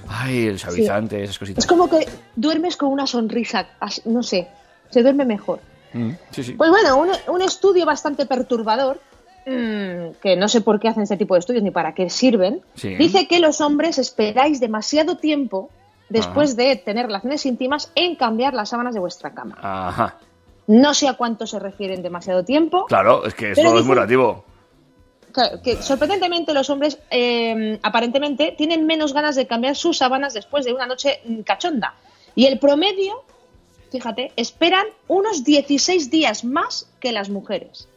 Ay, 0.06 0.48
el 0.48 0.58
suavizante, 0.58 1.24
esas 1.24 1.38
cositas. 1.38 1.64
Es 1.64 1.66
como 1.66 1.88
que 1.88 2.06
duermes 2.36 2.76
con 2.76 2.90
una 2.92 3.06
sonrisa, 3.06 3.68
no 4.04 4.22
sé, 4.22 4.48
se 4.90 5.02
duerme 5.02 5.24
mejor. 5.24 5.60
Mm, 5.94 6.10
sí, 6.30 6.44
sí. 6.44 6.52
Pues 6.52 6.68
bueno, 6.68 6.98
un, 6.98 7.08
un 7.34 7.40
estudio 7.40 7.86
bastante 7.86 8.26
perturbador, 8.26 9.00
mm, 9.46 10.20
que 10.20 10.36
no 10.36 10.48
sé 10.48 10.60
por 10.60 10.78
qué 10.78 10.88
hacen 10.88 11.04
este 11.04 11.16
tipo 11.16 11.32
de 11.32 11.40
estudios 11.40 11.62
ni 11.62 11.70
para 11.70 11.94
qué 11.94 12.10
sirven, 12.10 12.60
Sí. 12.74 12.96
dice 12.96 13.26
que 13.26 13.40
los 13.40 13.62
hombres 13.62 13.96
esperáis 13.96 14.60
demasiado 14.60 15.16
tiempo 15.16 15.70
después 16.14 16.50
Ajá. 16.50 16.62
de 16.62 16.76
tener 16.76 17.06
relaciones 17.06 17.44
íntimas 17.44 17.90
en 17.96 18.14
cambiar 18.14 18.54
las 18.54 18.68
sábanas 18.68 18.94
de 18.94 19.00
vuestra 19.00 19.34
cama. 19.34 19.56
Ajá. 19.60 20.16
No 20.68 20.94
sé 20.94 21.08
a 21.08 21.14
cuánto 21.14 21.46
se 21.46 21.58
refieren 21.58 22.02
demasiado 22.02 22.44
tiempo. 22.44 22.86
Claro, 22.86 23.26
es 23.26 23.34
que 23.34 23.50
eso 23.50 23.78
es 23.78 23.84
muy 23.84 23.96
relativo. 23.96 24.44
Claro, 25.32 25.60
que 25.60 25.82
sorprendentemente 25.82 26.54
los 26.54 26.70
hombres 26.70 26.98
eh, 27.10 27.80
aparentemente 27.82 28.54
tienen 28.56 28.86
menos 28.86 29.12
ganas 29.12 29.34
de 29.34 29.48
cambiar 29.48 29.74
sus 29.74 29.98
sábanas 29.98 30.32
después 30.32 30.64
de 30.64 30.72
una 30.72 30.86
noche 30.86 31.20
mm, 31.24 31.40
cachonda. 31.40 31.94
Y 32.36 32.46
el 32.46 32.60
promedio, 32.60 33.24
fíjate, 33.90 34.32
esperan 34.36 34.86
unos 35.08 35.42
16 35.42 36.10
días 36.10 36.44
más 36.44 36.88
que 37.00 37.10
las 37.10 37.28
mujeres. 37.28 37.88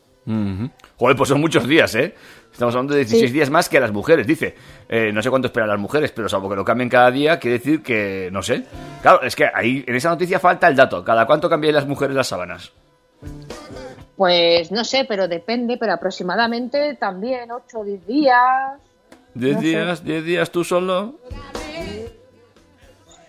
Joder, 0.97 1.15
pues 1.15 1.29
son 1.29 1.39
muchos 1.39 1.67
días, 1.67 1.95
¿eh? 1.95 2.13
Estamos 2.57 2.73
hablando 2.73 2.95
de 2.95 3.01
16 3.01 3.29
Sí. 3.29 3.33
días 3.35 3.51
más 3.51 3.69
que 3.69 3.79
las 3.79 3.91
mujeres, 3.91 4.25
dice. 4.25 4.55
Eh, 4.89 5.11
no 5.13 5.21
sé 5.21 5.29
cuánto 5.29 5.45
esperan 5.47 5.69
las 5.69 5.77
mujeres, 5.77 6.11
pero 6.11 6.27
salvo 6.27 6.49
que 6.49 6.55
lo 6.55 6.65
cambien 6.65 6.89
cada 6.89 7.11
día, 7.11 7.37
quiere 7.37 7.59
decir 7.59 7.83
que, 7.83 8.29
no 8.31 8.41
sé. 8.41 8.63
Claro, 9.03 9.21
es 9.21 9.35
que 9.35 9.45
ahí 9.53 9.83
en 9.85 9.93
esa 9.93 10.09
noticia 10.09 10.39
falta 10.39 10.67
el 10.67 10.75
dato. 10.75 11.03
¿Cada 11.03 11.27
cuánto 11.27 11.47
cambian 11.51 11.75
las 11.75 11.85
mujeres 11.85 12.15
las 12.15 12.25
sábanas? 12.27 12.71
Pues 14.15 14.71
no 14.71 14.83
sé, 14.83 15.05
pero 15.07 15.27
depende, 15.27 15.77
pero 15.77 15.93
aproximadamente 15.93 16.95
también 16.95 17.51
8 17.51 17.79
o 17.79 17.83
10 17.83 18.07
días. 18.07 18.35
¿10 19.35 19.53
No 19.53 19.59
sé. 19.59 19.65
días? 19.67 20.03
¿10 20.03 20.23
días 20.23 20.49
tú 20.49 20.63
solo? 20.63 21.13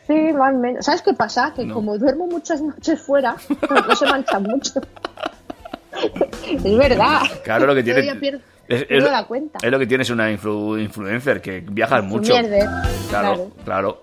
Sí, 0.07 0.15
más 0.33 0.55
o 0.55 0.57
menos. 0.57 0.87
¿Sabes 0.87 1.03
qué 1.03 1.13
pasa? 1.13 1.53
Que 1.55 1.69
como 1.69 1.99
duermo 1.99 2.27
muchas 2.29 2.63
noches 2.63 2.99
fuera, 3.03 3.37
no 3.89 3.95
se 3.95 4.07
mancha 4.07 4.39
mucho. 4.39 4.81
es 6.51 6.77
verdad. 6.79 7.21
Claro, 7.45 7.67
lo 7.67 7.75
que 7.75 7.83
tiene. 7.83 8.41
Es, 8.69 8.87
es- 8.89 9.27
cuenta. 9.27 9.59
es 9.63 9.71
lo 9.71 9.79
que 9.79 9.87
tienes 9.87 10.11
una 10.11 10.31
influ- 10.31 10.81
influencer, 10.81 11.41
que 11.41 11.61
viajas 11.61 12.05
mucho. 12.05 12.33
Mierder, 12.33 12.69
Claro, 13.09 13.35
claro. 13.35 13.51
claro. 13.65 14.03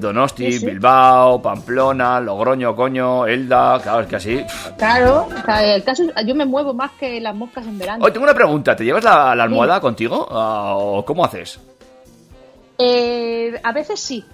Donosti, 0.00 0.50
Sí, 0.50 0.60
sí. 0.60 0.66
Bilbao, 0.66 1.42
Pamplona, 1.42 2.18
Logroño, 2.18 2.74
coño, 2.74 3.26
Elda, 3.26 3.78
claro, 3.82 4.00
es 4.00 4.06
que 4.06 4.16
así. 4.16 4.44
Claro, 4.78 5.28
o 5.28 5.44
sea, 5.44 5.74
el 5.74 5.84
caso 5.84 6.04
yo 6.26 6.34
me 6.34 6.46
muevo 6.46 6.72
más 6.72 6.92
que 6.92 7.20
las 7.20 7.34
moscas 7.34 7.66
en 7.66 7.78
verano. 7.78 8.02
Hoy 8.02 8.10
tengo 8.10 8.24
una 8.24 8.32
pregunta, 8.34 8.74
¿te 8.74 8.82
llevas 8.82 9.04
la, 9.04 9.34
la 9.34 9.42
almohada 9.44 9.80
contigo? 9.80 10.26
Ah, 10.30 10.74
¿O 10.78 11.04
cómo 11.04 11.22
haces? 11.22 11.60
Eh, 12.78 13.60
a 13.62 13.72
veces 13.72 14.00
sí. 14.00 14.24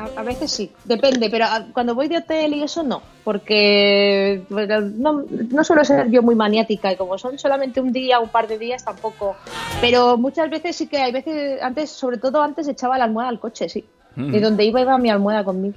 A, 0.00 0.20
a 0.20 0.22
veces 0.22 0.50
sí, 0.50 0.72
depende, 0.84 1.28
pero 1.30 1.44
cuando 1.74 1.94
voy 1.94 2.08
de 2.08 2.16
hotel 2.18 2.54
y 2.54 2.62
eso 2.62 2.82
no, 2.82 3.02
porque 3.22 4.42
no, 4.48 5.24
no 5.28 5.64
suelo 5.64 5.84
ser 5.84 6.10
yo 6.10 6.22
muy 6.22 6.34
maniática 6.34 6.90
y 6.92 6.96
como 6.96 7.18
son 7.18 7.38
solamente 7.38 7.80
un 7.82 7.92
día, 7.92 8.18
un 8.18 8.30
par 8.30 8.48
de 8.48 8.56
días 8.56 8.82
tampoco. 8.84 9.36
Pero 9.80 10.16
muchas 10.16 10.48
veces 10.48 10.76
sí 10.76 10.86
que 10.86 10.98
hay 10.98 11.12
veces, 11.12 11.60
antes, 11.62 11.90
sobre 11.90 12.16
todo 12.16 12.40
antes 12.42 12.66
echaba 12.68 12.96
la 12.96 13.04
almohada 13.04 13.28
al 13.28 13.38
coche, 13.40 13.68
sí. 13.68 13.84
Mm. 14.16 14.32
De 14.32 14.40
donde 14.40 14.64
iba 14.64 14.80
iba 14.80 14.96
mi 14.98 15.10
almohada 15.10 15.44
conmigo. 15.44 15.74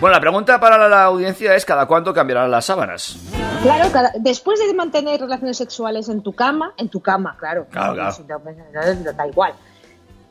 Bueno, 0.00 0.14
la 0.16 0.20
pregunta 0.20 0.58
para 0.60 0.76
la, 0.76 0.88
la 0.88 1.04
audiencia 1.04 1.54
es 1.54 1.64
¿cada 1.64 1.86
cuánto 1.86 2.12
cambiarán 2.12 2.50
las 2.50 2.64
sábanas? 2.66 3.16
Claro, 3.62 3.90
cada- 3.92 4.12
después 4.18 4.58
de 4.58 4.74
mantener 4.74 5.20
relaciones 5.20 5.56
sexuales 5.56 6.08
en 6.08 6.20
tu 6.22 6.32
cama, 6.34 6.72
en 6.76 6.88
tu 6.88 7.00
cama, 7.00 7.36
claro. 7.38 7.66
Claro, 7.70 7.94
claro. 7.94 8.16
No, 8.28 8.38
pues, 8.40 8.56
no, 9.04 9.12
da 9.12 9.26
igual. 9.26 9.54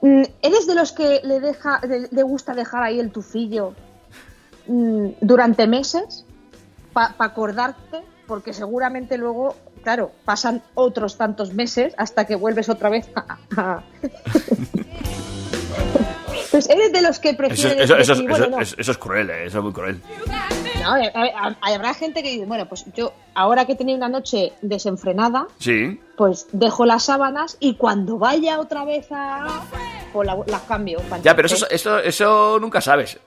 Mm, 0.05 0.23
¿Eres 0.41 0.67
de 0.67 0.75
los 0.75 0.91
que 0.91 1.21
le 1.23 1.39
deja, 1.39 1.79
le, 1.87 2.09
le 2.11 2.23
gusta 2.23 2.53
dejar 2.53 2.83
ahí 2.83 2.99
el 2.99 3.09
tufillo 3.11 3.73
mm, 4.67 5.11
durante 5.21 5.65
meses 5.65 6.25
para 6.91 7.15
acordarte? 7.19 8.01
Porque 8.27 8.51
seguramente 8.53 9.17
luego, 9.17 9.55
claro, 9.81 10.11
pasan 10.25 10.61
otros 10.75 11.17
tantos 11.17 11.53
meses 11.53 11.93
hasta 11.97 12.25
que 12.25 12.35
vuelves 12.35 12.67
otra 12.67 12.89
vez 12.89 13.09
a... 13.15 13.37
pues 16.51 16.69
eres 16.69 16.91
de 16.91 17.01
los 17.01 17.19
que 17.19 17.29
Eso, 17.29 17.37
prefieren 17.37 17.79
eso- 17.79 17.95
eso- 17.97 18.13
decir, 18.13 18.29
bueno, 18.29 18.45
eso- 18.45 18.51
no, 18.55 18.61
eso- 18.61 18.75
eso 18.77 18.91
es 18.91 18.97
cruel, 18.97 19.29
¿eh? 19.29 19.45
eso 19.45 19.59
es 19.59 19.63
muy 19.63 19.73
cruel. 19.73 20.01
No, 20.83 21.55
habrá 21.61 21.93
gente 21.93 22.21
que 22.21 22.29
dice, 22.31 22.45
bueno, 22.45 22.67
pues 22.67 22.85
yo 22.93 23.13
ahora 23.33 23.65
que 23.65 23.73
he 23.73 23.75
tenido 23.75 23.97
una 23.97 24.09
noche 24.09 24.53
desenfrenada, 24.61 25.47
Sí, 25.59 25.99
pues 26.17 26.47
dejo 26.51 26.85
las 26.85 27.03
sábanas 27.05 27.57
y 27.59 27.75
cuando 27.75 28.17
vaya 28.17 28.59
otra 28.59 28.85
vez 28.85 29.07
a... 29.11 29.63
pues 30.11 30.27
la- 30.27 30.37
las 30.45 30.61
cambio. 30.63 30.99
ya, 31.23 31.35
pero 31.35 31.47
eso, 31.47 31.67
eso, 31.69 31.97
eso 31.99 32.59
nunca 32.59 32.81
sabes. 32.81 33.17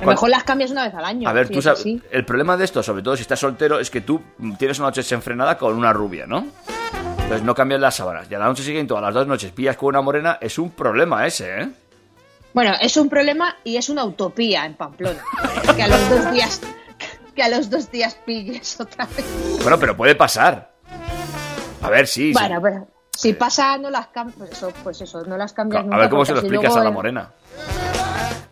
A 0.00 0.04
lo 0.04 0.10
mejor 0.12 0.30
las 0.30 0.44
cambias 0.44 0.70
una 0.70 0.84
vez 0.84 0.94
al 0.94 1.04
año. 1.04 1.28
A 1.28 1.32
ver, 1.32 1.46
si 1.48 1.52
tú 1.52 1.58
es 1.58 1.64
sabes, 1.64 1.84
el 2.10 2.24
problema 2.24 2.56
de 2.56 2.64
esto, 2.64 2.82
sobre 2.82 3.02
todo 3.02 3.14
si 3.16 3.22
estás 3.22 3.38
soltero, 3.38 3.78
es 3.78 3.90
que 3.90 4.00
tú 4.00 4.20
tienes 4.58 4.78
una 4.78 4.88
noche 4.88 5.02
desenfrenada 5.02 5.58
con 5.58 5.74
una 5.76 5.92
rubia, 5.92 6.26
¿no? 6.26 6.46
Entonces 7.18 7.42
no 7.42 7.54
cambias 7.54 7.80
las 7.80 7.94
sábanas. 7.96 8.26
Y 8.30 8.34
a 8.34 8.38
la 8.38 8.46
noche 8.46 8.62
siguiente 8.62 8.92
o 8.94 8.96
a 8.96 9.00
las 9.00 9.14
dos 9.14 9.26
noches 9.26 9.52
pillas 9.52 9.76
con 9.76 9.88
una 9.88 10.00
morena, 10.00 10.38
es 10.40 10.58
un 10.58 10.70
problema 10.70 11.26
ese, 11.26 11.60
¿eh? 11.62 11.68
Bueno, 12.54 12.72
es 12.80 12.96
un 12.96 13.08
problema 13.08 13.56
y 13.64 13.76
es 13.76 13.88
una 13.88 14.04
utopía 14.04 14.66
en 14.66 14.74
Pamplona. 14.74 15.22
que 15.76 15.82
a 15.82 15.88
los 15.88 16.10
dos 16.10 16.32
días 16.32 16.60
que 17.34 17.42
a 17.42 17.48
los 17.48 17.70
dos 17.70 17.90
días 17.90 18.14
pilles 18.26 18.80
otra 18.80 19.06
vez. 19.06 19.24
Bueno, 19.62 19.78
pero 19.78 19.96
puede 19.96 20.14
pasar. 20.14 20.72
A 21.82 21.90
ver, 21.90 22.06
sí. 22.06 22.28
sí. 22.28 22.32
Bueno, 22.32 22.60
pero 22.62 22.88
si 23.10 23.32
pasa 23.32 23.76
no 23.78 23.90
las 23.90 24.08
cambias, 24.08 24.36
pues 24.38 24.50
eso, 24.52 24.72
pues 24.82 25.00
eso, 25.00 25.24
no 25.24 25.36
las 25.36 25.52
cambias 25.52 25.80
a 25.80 25.84
nunca, 25.84 25.96
ver 25.98 26.08
cómo 26.10 26.24
se 26.24 26.32
lo 26.32 26.38
explicas 26.40 26.76
a 26.76 26.84
la 26.84 26.90
morena. 26.90 27.30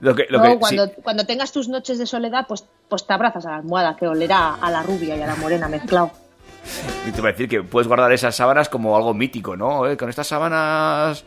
Lo 0.01 0.15
que, 0.15 0.27
lo 0.31 0.39
luego 0.39 0.59
que, 0.61 0.67
sí. 0.67 0.77
cuando, 0.77 0.95
cuando 1.03 1.27
tengas 1.27 1.53
tus 1.53 1.69
noches 1.69 1.99
de 1.99 2.07
soledad, 2.07 2.47
pues, 2.49 2.65
pues 2.89 3.07
te 3.07 3.13
abrazas 3.13 3.45
a 3.47 3.51
la 3.51 3.57
almohada 3.57 3.97
que 3.97 4.07
olerá 4.07 4.55
a 4.55 4.71
la 4.71 4.83
rubia 4.83 5.15
y 5.15 5.23
a 5.23 5.27
la 5.27 5.37
morena 5.37 5.69
mezclado. 5.69 6.11
Y 7.07 7.11
te 7.13 7.19
iba 7.19 7.31
a 7.31 7.33
decir 7.33 7.49
que 7.49 7.63
puedes 7.63 7.89
guardar 7.89 8.13
esas 8.13 8.37
sábanas 8.37 8.69
como 8.69 8.95
algo 8.95 9.15
mítico, 9.15 9.57
¿no? 9.57 9.87
Eh, 9.89 9.97
Con 9.97 10.11
estas 10.11 10.27
sábanas... 10.27 11.25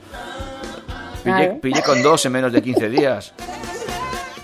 Pillé, 1.23 1.35
Claro. 1.37 1.59
pillé 1.61 1.81
con 1.81 2.03
dos 2.03 2.25
en 2.25 2.31
menos 2.33 2.51
de 2.53 2.61
15 2.61 2.89
días. 2.89 3.33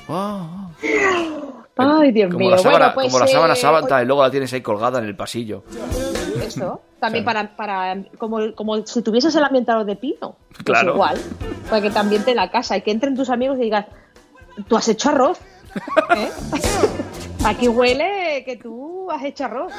Ay, 2.02 2.12
Dios 2.12 2.28
Como 2.32 2.40
mío. 2.40 2.52
la 2.52 2.58
sábana, 2.58 2.78
bueno, 2.80 2.94
pues, 2.96 3.08
como 3.08 3.20
la 3.20 3.28
sábana 3.28 3.54
eh, 3.54 3.58
sábana 3.58 4.02
y 4.02 4.06
luego 4.06 4.22
la 4.24 4.32
tienes 4.32 4.52
ahí 4.54 4.62
colgada 4.62 5.00
en 5.00 5.06
el 5.06 5.16
pasillo. 5.16 5.64
Eso. 6.46 6.82
También 7.00 7.24
para, 7.24 7.56
para 7.56 8.04
como, 8.18 8.54
como 8.56 8.86
si 8.86 9.02
tuvieses 9.02 9.34
el 9.36 9.44
ambientador 9.44 9.86
de 9.86 9.96
pino. 9.96 10.36
Pues 10.52 10.64
Claro. 10.64 10.94
igual. 10.96 11.18
Para 11.70 11.82
que 11.82 11.90
te 11.90 12.00
ambiente 12.00 12.36
la 12.36 12.52
casa 12.52 12.76
y 12.76 12.82
que 12.82 12.92
entren 12.92 13.16
tus 13.16 13.30
amigos 13.30 13.58
y 13.58 13.62
digan, 13.64 13.86
tú 14.68 14.76
has 14.76 14.88
hecho 14.90 15.10
arroz. 15.10 15.40
¿Eh? 16.16 16.30
Aquí 17.46 17.70
huele 17.70 18.44
que 18.46 18.58
tú 18.58 19.10
has 19.10 19.24
hecho 19.24 19.46
arroz. 19.46 19.72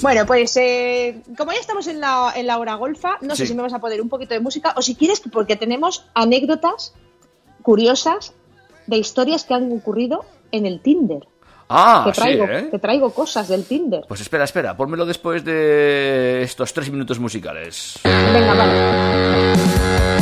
Bueno, 0.00 0.26
pues 0.26 0.56
eh, 0.56 1.22
como 1.36 1.52
ya 1.52 1.58
estamos 1.60 1.86
en 1.86 2.00
la, 2.00 2.32
en 2.34 2.46
la 2.46 2.58
hora 2.58 2.74
golfa, 2.74 3.18
no 3.20 3.34
sé 3.36 3.46
si 3.46 3.54
me 3.54 3.62
vas 3.62 3.72
a 3.72 3.78
poner 3.80 4.00
un 4.00 4.08
poquito 4.08 4.34
de 4.34 4.40
música 4.40 4.74
o 4.76 4.82
si 4.82 4.94
quieres, 4.96 5.20
porque 5.20 5.56
tenemos 5.56 6.06
anécdotas 6.14 6.94
curiosas 7.62 8.34
de 8.86 8.96
historias 8.96 9.44
que 9.44 9.54
han 9.54 9.70
ocurrido 9.72 10.24
en 10.50 10.66
el 10.66 10.80
Tinder. 10.80 11.26
Ah, 11.68 12.10
traigo, 12.14 12.46
sí, 12.46 12.52
¿eh? 12.52 12.68
que 12.70 12.78
traigo 12.78 13.10
cosas 13.14 13.48
del 13.48 13.64
Tinder. 13.64 14.04
Pues 14.06 14.20
espera, 14.20 14.44
espera, 14.44 14.76
pónmelo 14.76 15.06
después 15.06 15.42
de 15.44 16.42
estos 16.42 16.72
tres 16.74 16.90
minutos 16.90 17.18
musicales. 17.18 17.98
Venga, 18.04 18.54
vale. 18.54 20.21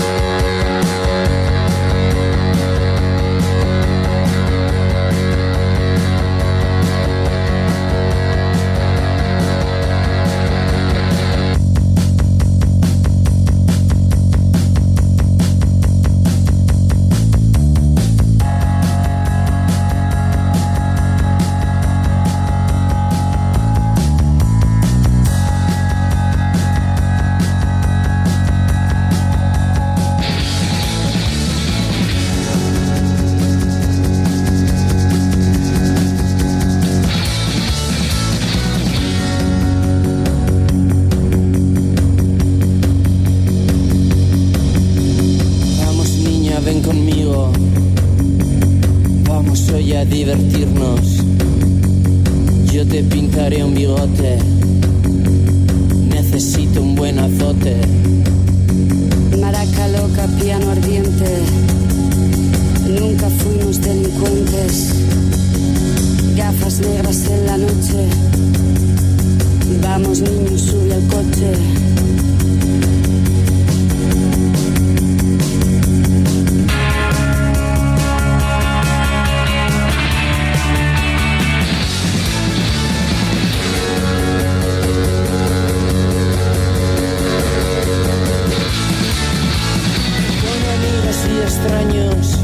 Extraños 91.43 92.41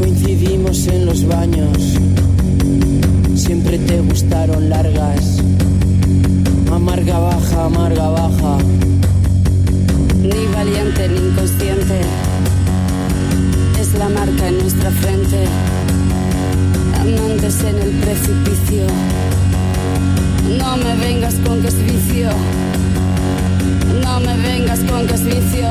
coincidimos 0.00 0.86
en 0.86 1.06
los 1.06 1.26
baños. 1.26 1.76
Siempre 3.34 3.78
te 3.78 4.00
gustaron 4.00 4.68
largas. 4.70 5.38
Amarga 6.72 7.18
baja, 7.18 7.64
amarga 7.64 8.08
baja. 8.08 8.58
Ni 10.22 10.46
valiente 10.54 11.08
ni 11.08 11.28
inconsciente. 11.28 12.00
Es 13.80 13.94
la 13.94 14.08
marca 14.08 14.48
en 14.48 14.58
nuestra 14.58 14.90
frente. 14.90 15.44
Amantes 17.00 17.60
en 17.64 17.76
el 17.78 17.90
precipicio. 18.04 18.86
No 20.58 20.76
me 20.76 20.96
vengas 20.96 21.34
con 21.46 21.60
que 21.60 21.68
es 21.68 21.78
vicio. 21.84 22.30
No 24.02 24.20
me 24.20 24.36
vengas 24.38 24.80
con 24.80 25.06
que 25.06 25.14
es 25.14 25.24
vicio. 25.24 25.70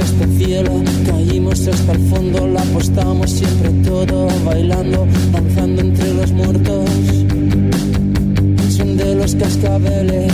Hasta 0.00 0.24
el 0.24 0.38
cielo, 0.38 0.82
caímos 1.06 1.66
hasta 1.66 1.92
el 1.92 2.00
fondo, 2.08 2.46
la 2.46 2.62
apostamos 2.62 3.30
siempre 3.30 3.70
todo, 3.84 4.28
bailando, 4.44 5.06
danzando 5.32 5.82
entre 5.82 6.14
los 6.14 6.32
muertos. 6.32 6.90
Son 8.76 8.96
de 8.96 9.14
los 9.14 9.34
cascabeles, 9.34 10.32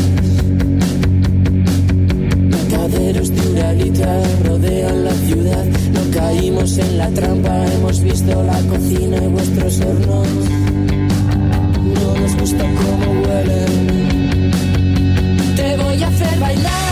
mataderos 2.51 3.35
de 3.35 3.51
Uralita 3.51 4.23
rodean 4.45 5.05
la 5.05 5.13
ciudad. 5.13 5.65
No 5.93 6.11
caímos 6.19 6.79
en 6.79 6.99
la 6.99 7.09
trampa, 7.11 7.67
hemos 7.73 8.01
visto 8.01 8.43
la 8.43 8.61
cocina 8.63 9.17
y 9.17 9.29
vuestros 9.29 9.81
hornos. 9.81 10.29
No 11.95 12.21
nos 12.21 12.37
gusta 12.37 12.65
cómo 12.65 13.21
huelen. 13.23 14.53
Te 15.57 15.77
voy 15.77 16.03
a 16.03 16.09
hacer 16.09 16.39
bailar 16.39 16.86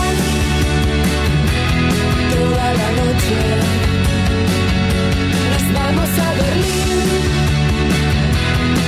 Nos 5.51 5.65
vamos 5.73 6.09
a 6.19 6.33
Berlín. 6.41 7.23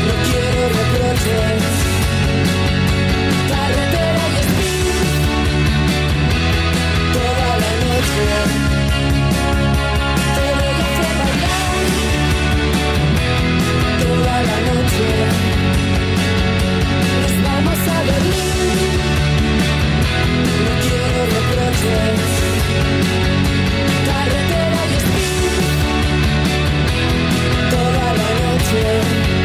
No 0.05 0.13
quiero 0.27 0.61
reproches. 0.77 1.63
Carretera 3.49 4.25
y 4.29 4.37
speed. 4.45 5.09
Toda 7.13 7.51
la 7.63 7.71
noche. 7.83 8.25
Te 10.35 10.45
voy 10.59 10.77
a 10.77 10.87
hacer 10.91 11.13
bailar. 11.21 11.85
Toda 14.03 14.35
la 14.49 14.57
noche. 14.69 15.09
Nos 17.21 17.35
vamos 17.47 17.79
a 17.87 17.97
Berlín. 18.09 18.91
No 20.63 20.71
quiero 20.83 21.21
reproches. 21.35 22.27
Carretera 24.29 24.85
y 24.85 24.97
la 28.17 28.29
noche. 28.53 29.36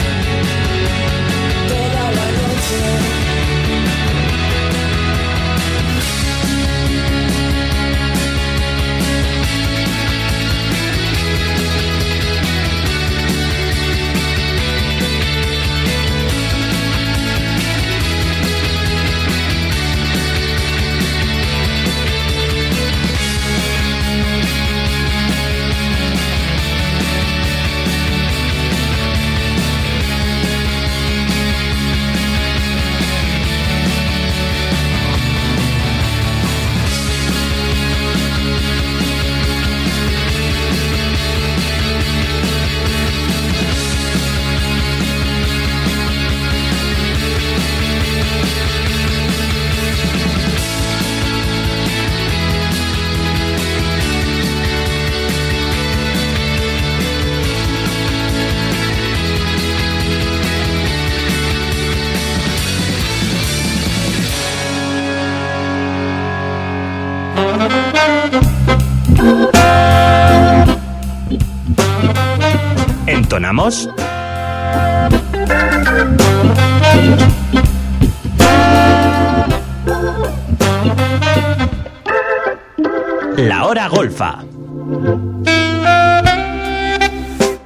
Hora 83.65 83.89
golfa. 83.89 84.39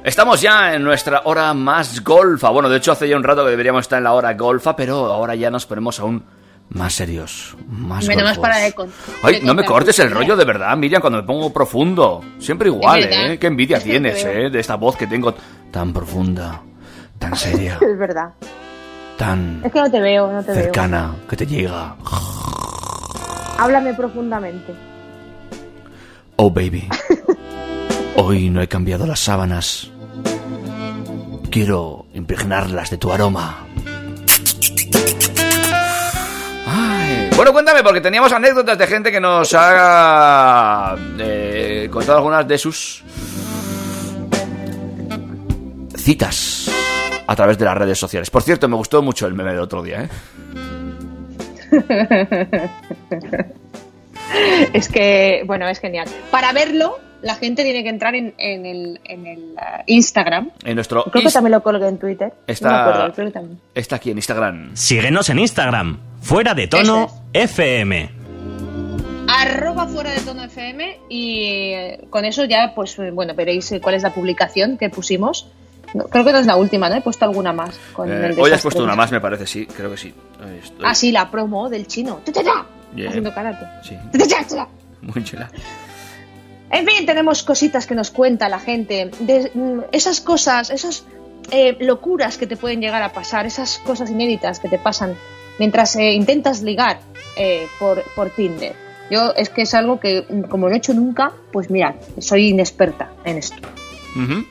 Estamos 0.03 0.41
ya 0.41 0.73
en 0.73 0.83
nuestra 0.83 1.21
hora 1.25 1.53
más 1.53 2.01
golfa. 2.03 2.49
Bueno, 2.49 2.69
de 2.69 2.77
hecho 2.77 2.93
hace 2.93 3.09
ya 3.09 3.17
un 3.17 3.23
rato 3.23 3.43
que 3.43 3.51
deberíamos 3.51 3.81
estar 3.81 3.97
en 3.97 4.05
la 4.05 4.13
hora 4.13 4.33
golfa, 4.35 4.75
pero 4.75 5.11
ahora 5.11 5.35
ya 5.35 5.49
nos 5.51 5.65
ponemos 5.65 5.99
aún 5.99 6.23
más 6.69 6.93
serios, 6.93 7.55
más 7.67 8.05
Menos 8.07 8.23
golfos. 8.23 8.37
para 8.39 8.57
de 8.57 8.73
con- 8.73 8.89
Ay, 9.23 9.39
no 9.41 9.53
me 9.53 9.63
cortes 9.65 9.99
el 9.99 10.11
rollo 10.11 10.35
de 10.35 10.43
verdad, 10.45 10.75
Miriam, 10.77 11.01
cuando 11.01 11.19
me 11.21 11.25
pongo 11.25 11.51
profundo. 11.51 12.23
Siempre 12.39 12.69
igual. 12.69 13.03
¿eh? 13.03 13.37
Qué 13.39 13.47
envidia 13.47 13.79
tienes. 13.83 14.23
¿eh? 14.23 14.49
De 14.49 14.59
esta 14.59 14.75
voz 14.75 14.95
que 14.95 15.07
tengo 15.07 15.33
tan 15.71 15.93
profunda, 15.93 16.61
tan 17.19 17.35
seria, 17.35 17.77
Es 17.81 17.97
verdad. 17.97 18.29
tan 19.17 19.61
Es 19.63 19.71
que 19.71 19.79
no 19.81 19.89
te 19.91 19.99
veo, 20.01 20.31
no 20.31 20.43
te 20.43 20.51
veo. 20.51 20.63
cercana, 20.63 21.15
que 21.29 21.35
te 21.37 21.45
llega. 21.45 21.95
Háblame 23.59 23.93
profundamente. 23.93 24.73
Oh, 26.35 26.51
baby. 26.51 26.87
Hoy 28.15 28.49
no 28.49 28.61
he 28.61 28.67
cambiado 28.67 29.05
las 29.07 29.19
sábanas. 29.19 29.89
Quiero 31.49 32.05
impregnarlas 32.13 32.89
de 32.91 32.97
tu 32.97 33.11
aroma. 33.11 33.57
Ay, 36.67 37.29
Bueno, 37.35 37.51
cuéntame, 37.53 37.81
porque 37.83 38.01
teníamos 38.01 38.31
anécdotas 38.31 38.77
de 38.77 38.87
gente 38.87 39.11
que 39.11 39.19
nos 39.19 39.51
ha 39.57 40.95
eh, 41.17 41.87
contado 41.91 42.17
algunas 42.19 42.47
de 42.47 42.57
sus 42.57 43.03
citas 46.07 46.71
a 47.27 47.35
través 47.35 47.57
de 47.57 47.65
las 47.65 47.77
redes 47.77 47.99
sociales. 47.99 48.29
Por 48.29 48.41
cierto, 48.41 48.69
me 48.69 48.77
gustó 48.77 49.01
mucho 49.01 49.27
el 49.27 49.33
meme 49.33 49.51
del 49.51 49.59
otro 49.59 49.83
día, 49.83 50.03
¿eh? 50.05 50.09
es 54.73 54.87
que, 54.87 55.43
bueno, 55.45 55.67
es 55.67 55.79
genial. 55.81 56.07
Para 56.31 56.53
verlo, 56.53 56.97
la 57.21 57.35
gente 57.35 57.63
tiene 57.65 57.83
que 57.83 57.89
entrar 57.89 58.15
en, 58.15 58.33
en 58.37 58.65
el, 58.65 59.01
en 59.03 59.27
el 59.27 59.39
uh, 59.57 59.83
Instagram. 59.87 60.51
En 60.63 60.75
nuestro 60.75 61.03
Creo 61.11 61.23
que 61.25 61.29
también 61.29 61.51
lo 61.51 61.61
colgué 61.61 61.89
en 61.89 61.97
Twitter. 61.97 62.31
Está- 62.47 62.69
No 62.69 62.73
me 62.75 62.81
acuerdo, 62.83 63.13
creo 63.13 63.27
que 63.27 63.33
también. 63.33 63.59
está 63.75 63.97
aquí 63.97 64.11
en 64.11 64.17
Instagram. 64.17 64.71
Síguenos 64.77 65.29
en 65.29 65.39
Instagram. 65.39 65.99
Fuera 66.21 66.53
de 66.53 66.67
tono 66.69 67.09
FM. 67.33 68.09
Arroba 69.27 69.85
fuera 69.87 70.11
de 70.11 70.21
tono 70.21 70.41
FM 70.45 70.99
y 71.09 71.73
eh, 71.73 72.07
con 72.09 72.23
eso 72.23 72.45
ya, 72.45 72.71
pues 72.73 72.97
eh, 72.97 73.11
bueno, 73.11 73.33
veréis 73.35 73.69
eh, 73.73 73.81
cuál 73.81 73.95
es 73.95 74.03
la 74.03 74.13
publicación 74.13 74.77
que 74.77 74.89
pusimos. 74.89 75.49
No, 75.93 76.05
creo 76.05 76.25
que 76.25 76.31
no 76.33 76.39
es 76.39 76.45
la 76.45 76.55
última, 76.57 76.89
¿no? 76.89 76.95
He 76.95 77.01
puesto 77.01 77.25
alguna 77.25 77.53
más. 77.53 77.79
Con 77.93 78.11
Eh, 78.11 78.27
el 78.27 78.39
hoy 78.39 78.51
has 78.51 78.61
puesto 78.61 78.83
una 78.83 78.95
más, 78.95 79.11
me 79.11 79.21
parece, 79.21 79.47
sí, 79.47 79.65
creo 79.65 79.89
que 79.91 79.97
sí. 79.97 80.13
Estoy. 80.61 80.85
Ah, 80.85 80.93
sí, 80.93 81.11
la 81.11 81.31
promo 81.31 81.69
del 81.69 81.87
chino. 81.87 82.21
Bien. 82.91 83.09
Haciendo 83.09 83.33
karate. 83.33 83.65
Sí, 83.83 83.97
muy 85.01 85.23
chula. 85.23 85.49
En 86.69 86.85
fin, 86.85 87.05
tenemos 87.05 87.43
cositas 87.43 87.85
que 87.87 87.95
nos 87.95 88.11
cuenta 88.11 88.49
la 88.49 88.59
gente. 88.59 89.09
De, 89.19 89.51
mm, 89.53 89.81
esas 89.91 90.19
cosas, 90.21 90.69
esas 90.69 91.05
eh, 91.51 91.77
locuras 91.79 92.37
que 92.37 92.45
te 92.47 92.57
pueden 92.57 92.81
llegar 92.81 93.01
a 93.03 93.13
pasar, 93.13 93.45
esas 93.45 93.79
cosas 93.79 94.09
inéditas 94.09 94.59
que 94.59 94.67
te 94.67 94.77
pasan 94.77 95.15
mientras 95.59 95.95
eh, 95.95 96.11
intentas 96.11 96.61
ligar 96.61 96.99
eh, 97.37 97.67
por, 97.79 98.03
por 98.15 98.29
Tinder. 98.31 98.75
Yo 99.09 99.31
es 99.37 99.49
que 99.49 99.61
es 99.61 99.73
algo 99.73 99.99
que, 99.99 100.25
mm, 100.27 100.41
como 100.43 100.67
no 100.67 100.75
he 100.75 100.77
hecho 100.77 100.93
nunca, 100.93 101.31
pues 101.53 101.69
mirad, 101.69 101.95
soy 102.19 102.49
inexperta 102.49 103.11
en 103.23 103.37
esto. 103.37 103.57
Ujú. 104.15 104.45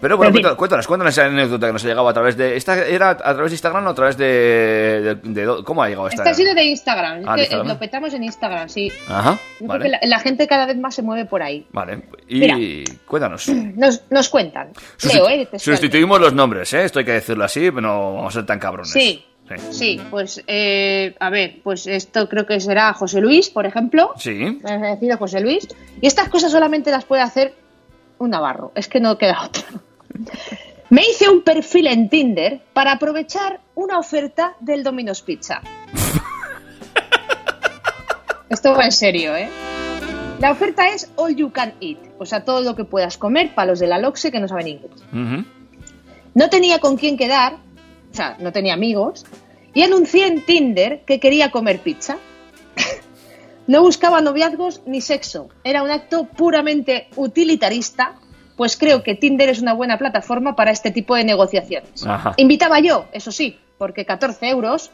Pero 0.00 0.16
bueno, 0.16 0.32
cuéntanos, 0.32 0.56
cuéntanos, 0.58 0.86
cuéntanos 0.86 1.14
esa 1.16 1.26
anécdota 1.26 1.66
que 1.66 1.72
nos 1.72 1.84
ha 1.84 1.88
llegado 1.88 2.08
a 2.08 2.12
través 2.12 2.36
de... 2.36 2.56
¿Esta 2.56 2.84
era 2.86 3.10
a 3.10 3.16
través 3.16 3.50
de 3.50 3.54
Instagram 3.54 3.86
o 3.86 3.90
a 3.90 3.94
través 3.94 4.16
de... 4.16 4.26
de- 4.26 5.14
de- 5.46 5.64
¿Cómo 5.64 5.82
ha 5.82 5.88
llegado 5.88 6.08
esta? 6.08 6.22
Esta 6.22 6.30
ha 6.30 6.34
sido 6.34 6.54
de 6.54 6.64
Instagram, 6.64 7.22
Ah, 7.26 7.34
que, 7.34 7.40
eh, 7.40 7.44
Instagram. 7.44 7.68
lo 7.68 7.78
petamos 7.78 8.14
en 8.14 8.24
Instagram, 8.24 8.68
sí. 8.68 8.92
Ajá, 9.08 9.32
Yo 9.32 9.38
creo 9.58 9.68
vale. 9.68 9.84
que 9.84 9.90
la, 9.90 9.98
la 10.02 10.18
gente 10.20 10.46
cada 10.46 10.66
vez 10.66 10.76
más 10.76 10.94
se 10.94 11.02
mueve 11.02 11.24
por 11.24 11.42
ahí. 11.42 11.66
Vale, 11.72 12.02
y 12.28 12.40
Mira. 12.40 12.56
cuéntanos. 13.06 13.48
Nos, 13.76 14.02
nos 14.10 14.28
cuentan. 14.28 14.68
Leo, 15.12 15.28
eh. 15.28 15.48
Sustituimos 15.56 16.20
los 16.20 16.32
nombres, 16.32 16.72
¿eh? 16.74 16.84
Esto 16.84 16.98
hay 17.00 17.04
que 17.04 17.12
decirlo 17.12 17.44
así, 17.44 17.60
pero 17.70 17.80
no 17.82 18.14
vamos 18.14 18.34
a 18.34 18.38
ser 18.40 18.46
tan 18.46 18.58
cabrones. 18.58 18.90
Sí, 18.92 19.24
sí, 19.70 20.00
pues 20.10 20.42
eh, 20.46 21.14
a 21.20 21.30
ver, 21.30 21.58
pues 21.62 21.86
esto 21.86 22.28
creo 22.28 22.46
que 22.46 22.58
será 22.60 22.92
José 22.94 23.20
Luis, 23.20 23.48
por 23.50 23.64
ejemplo. 23.66 24.12
Sí. 24.18 24.60
Me 24.62 24.70
ha 24.72 24.78
decidido 24.92 25.18
José 25.18 25.40
Luis. 25.40 25.68
Y 26.00 26.06
estas 26.06 26.28
cosas 26.28 26.50
solamente 26.52 26.90
las 26.90 27.04
puede 27.04 27.22
hacer 27.22 27.54
un 28.18 28.30
navarro. 28.30 28.72
Es 28.74 28.88
que 28.88 28.98
no 28.98 29.18
queda 29.18 29.42
otra. 29.44 29.62
Me 30.88 31.02
hice 31.02 31.28
un 31.28 31.42
perfil 31.42 31.88
en 31.88 32.08
Tinder 32.08 32.60
para 32.72 32.92
aprovechar 32.92 33.60
una 33.74 33.98
oferta 33.98 34.54
del 34.60 34.84
Domino's 34.84 35.22
Pizza. 35.22 35.60
Esto 38.48 38.74
va 38.74 38.84
en 38.84 38.92
serio, 38.92 39.34
¿eh? 39.34 39.48
La 40.38 40.52
oferta 40.52 40.88
es 40.88 41.10
all 41.16 41.34
you 41.34 41.50
can 41.50 41.74
eat, 41.80 41.98
o 42.18 42.26
sea, 42.26 42.44
todo 42.44 42.60
lo 42.60 42.76
que 42.76 42.84
puedas 42.84 43.16
comer 43.16 43.54
para 43.54 43.70
los 43.70 43.80
de 43.80 43.86
la 43.86 43.98
Loxe 43.98 44.30
que 44.30 44.38
no 44.38 44.48
saben 44.48 44.68
inglés. 44.68 45.02
No 46.34 46.50
tenía 46.50 46.78
con 46.78 46.96
quién 46.96 47.16
quedar, 47.16 47.54
o 48.12 48.14
sea, 48.14 48.36
no 48.38 48.52
tenía 48.52 48.74
amigos, 48.74 49.24
y 49.72 49.82
anuncié 49.82 50.26
en 50.26 50.44
Tinder 50.44 51.04
que 51.06 51.20
quería 51.20 51.50
comer 51.50 51.80
pizza. 51.80 52.18
no 53.66 53.80
buscaba 53.80 54.20
noviazgos 54.20 54.82
ni 54.84 55.00
sexo, 55.00 55.48
era 55.64 55.82
un 55.82 55.90
acto 55.90 56.24
puramente 56.24 57.08
utilitarista, 57.16 58.16
pues 58.56 58.76
creo 58.76 59.02
que 59.02 59.14
Tinder 59.14 59.48
es 59.48 59.60
una 59.60 59.74
buena 59.74 59.98
plataforma 59.98 60.56
para 60.56 60.70
este 60.70 60.90
tipo 60.90 61.14
de 61.14 61.24
negociaciones. 61.24 62.06
Ajá. 62.06 62.34
Invitaba 62.38 62.80
yo, 62.80 63.06
eso 63.12 63.30
sí, 63.32 63.58
porque 63.78 64.04
14 64.06 64.48
euros 64.48 64.90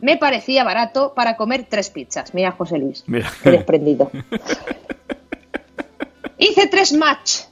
me 0.00 0.16
parecía 0.16 0.64
barato 0.64 1.14
para 1.14 1.36
comer 1.36 1.66
tres 1.68 1.90
pizzas. 1.90 2.34
Mira, 2.34 2.50
José 2.50 2.78
Luis, 2.78 3.04
Mira. 3.06 3.30
qué 3.42 3.50
desprendido. 3.52 4.10
Hice 6.38 6.66
tres 6.66 6.92
match, 6.92 7.42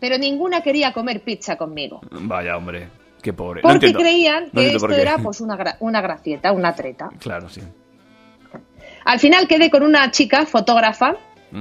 pero 0.00 0.16
ninguna 0.18 0.62
quería 0.62 0.92
comer 0.92 1.22
pizza 1.22 1.56
conmigo. 1.56 2.00
Vaya, 2.10 2.56
hombre. 2.56 2.88
Qué 3.22 3.34
pobre. 3.34 3.60
Porque 3.60 3.92
creían 3.92 4.50
que 4.50 4.74
esto 4.74 4.88
era 4.90 5.18
pues 5.18 5.42
una, 5.42 5.56
gra- 5.58 5.76
una 5.80 6.00
gracieta, 6.00 6.52
una 6.52 6.74
treta. 6.74 7.10
Claro, 7.18 7.50
sí. 7.50 7.60
Al 9.04 9.20
final 9.20 9.46
quedé 9.46 9.70
con 9.70 9.82
una 9.82 10.10
chica 10.10 10.46
fotógrafa, 10.46 11.16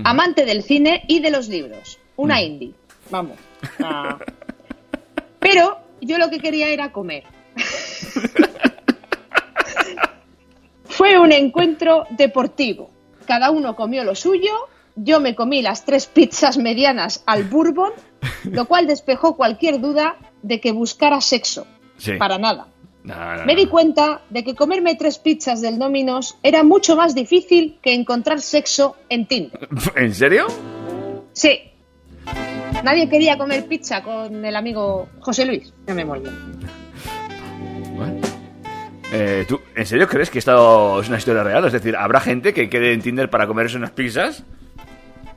amante 0.06 0.46
del 0.46 0.64
cine 0.64 1.04
y 1.08 1.20
de 1.20 1.32
los 1.32 1.50
libros. 1.50 1.99
Una 2.20 2.36
Mm. 2.36 2.44
indie. 2.44 2.74
Vamos. 3.10 3.38
Ah. 3.82 4.18
Pero 5.40 5.78
yo 6.02 6.18
lo 6.18 6.30
que 6.30 6.40
quería 6.40 6.68
era 6.68 6.92
comer. 6.92 7.24
Fue 10.84 11.18
un 11.18 11.32
encuentro 11.32 12.06
deportivo. 12.10 12.92
Cada 13.26 13.52
uno 13.52 13.76
comió 13.76 14.04
lo 14.04 14.16
suyo. 14.16 14.52
Yo 14.96 15.22
me 15.22 15.34
comí 15.34 15.62
las 15.62 15.86
tres 15.86 16.08
pizzas 16.08 16.58
medianas 16.58 17.24
al 17.26 17.46
bourbon, 17.46 17.92
lo 18.44 18.66
cual 18.66 18.86
despejó 18.86 19.38
cualquier 19.38 19.80
duda 19.80 20.18
de 20.42 20.60
que 20.60 20.74
buscara 20.74 21.22
sexo. 21.22 21.66
Sí. 21.98 22.14
Para 22.18 22.38
nada. 22.38 22.68
No, 23.04 23.36
no, 23.38 23.46
Me 23.46 23.56
di 23.56 23.68
cuenta 23.68 24.22
de 24.30 24.44
que 24.44 24.56
comerme 24.56 24.96
tres 24.96 25.20
pizzas 25.20 25.62
del 25.62 25.80
Domino's 25.80 26.38
era 26.44 26.64
mucho 26.64 26.98
más 26.98 27.16
difícil 27.16 27.80
que 27.82 27.94
encontrar 27.94 28.42
sexo 28.42 28.98
en 29.08 29.26
Tinder. 29.26 29.70
¿En 29.96 30.14
serio? 30.14 30.48
Sí. 31.32 31.69
Nadie 32.84 33.10
quería 33.10 33.38
comer 33.38 33.66
pizza 33.66 34.02
con 34.04 34.44
el 34.44 34.56
amigo 34.56 35.10
José 35.20 35.46
Luis. 35.46 35.74
Ya 35.88 35.94
me 35.94 36.06
mollo. 36.06 36.32
Eh, 39.12 39.46
¿Tú 39.48 39.60
en 39.76 39.86
serio 39.86 40.08
crees 40.08 40.30
que 40.30 40.40
esto 40.40 41.02
es 41.02 41.08
una 41.08 41.18
historia 41.18 41.44
real? 41.44 41.66
Es 41.66 41.74
decir, 41.74 41.96
¿habrá 41.96 42.20
gente 42.20 42.54
que 42.54 42.70
quede 42.70 42.94
en 42.94 43.02
Tinder 43.02 43.30
para 43.30 43.48
comerse 43.48 43.78
unas 43.78 43.92
pizzas? 43.92 44.44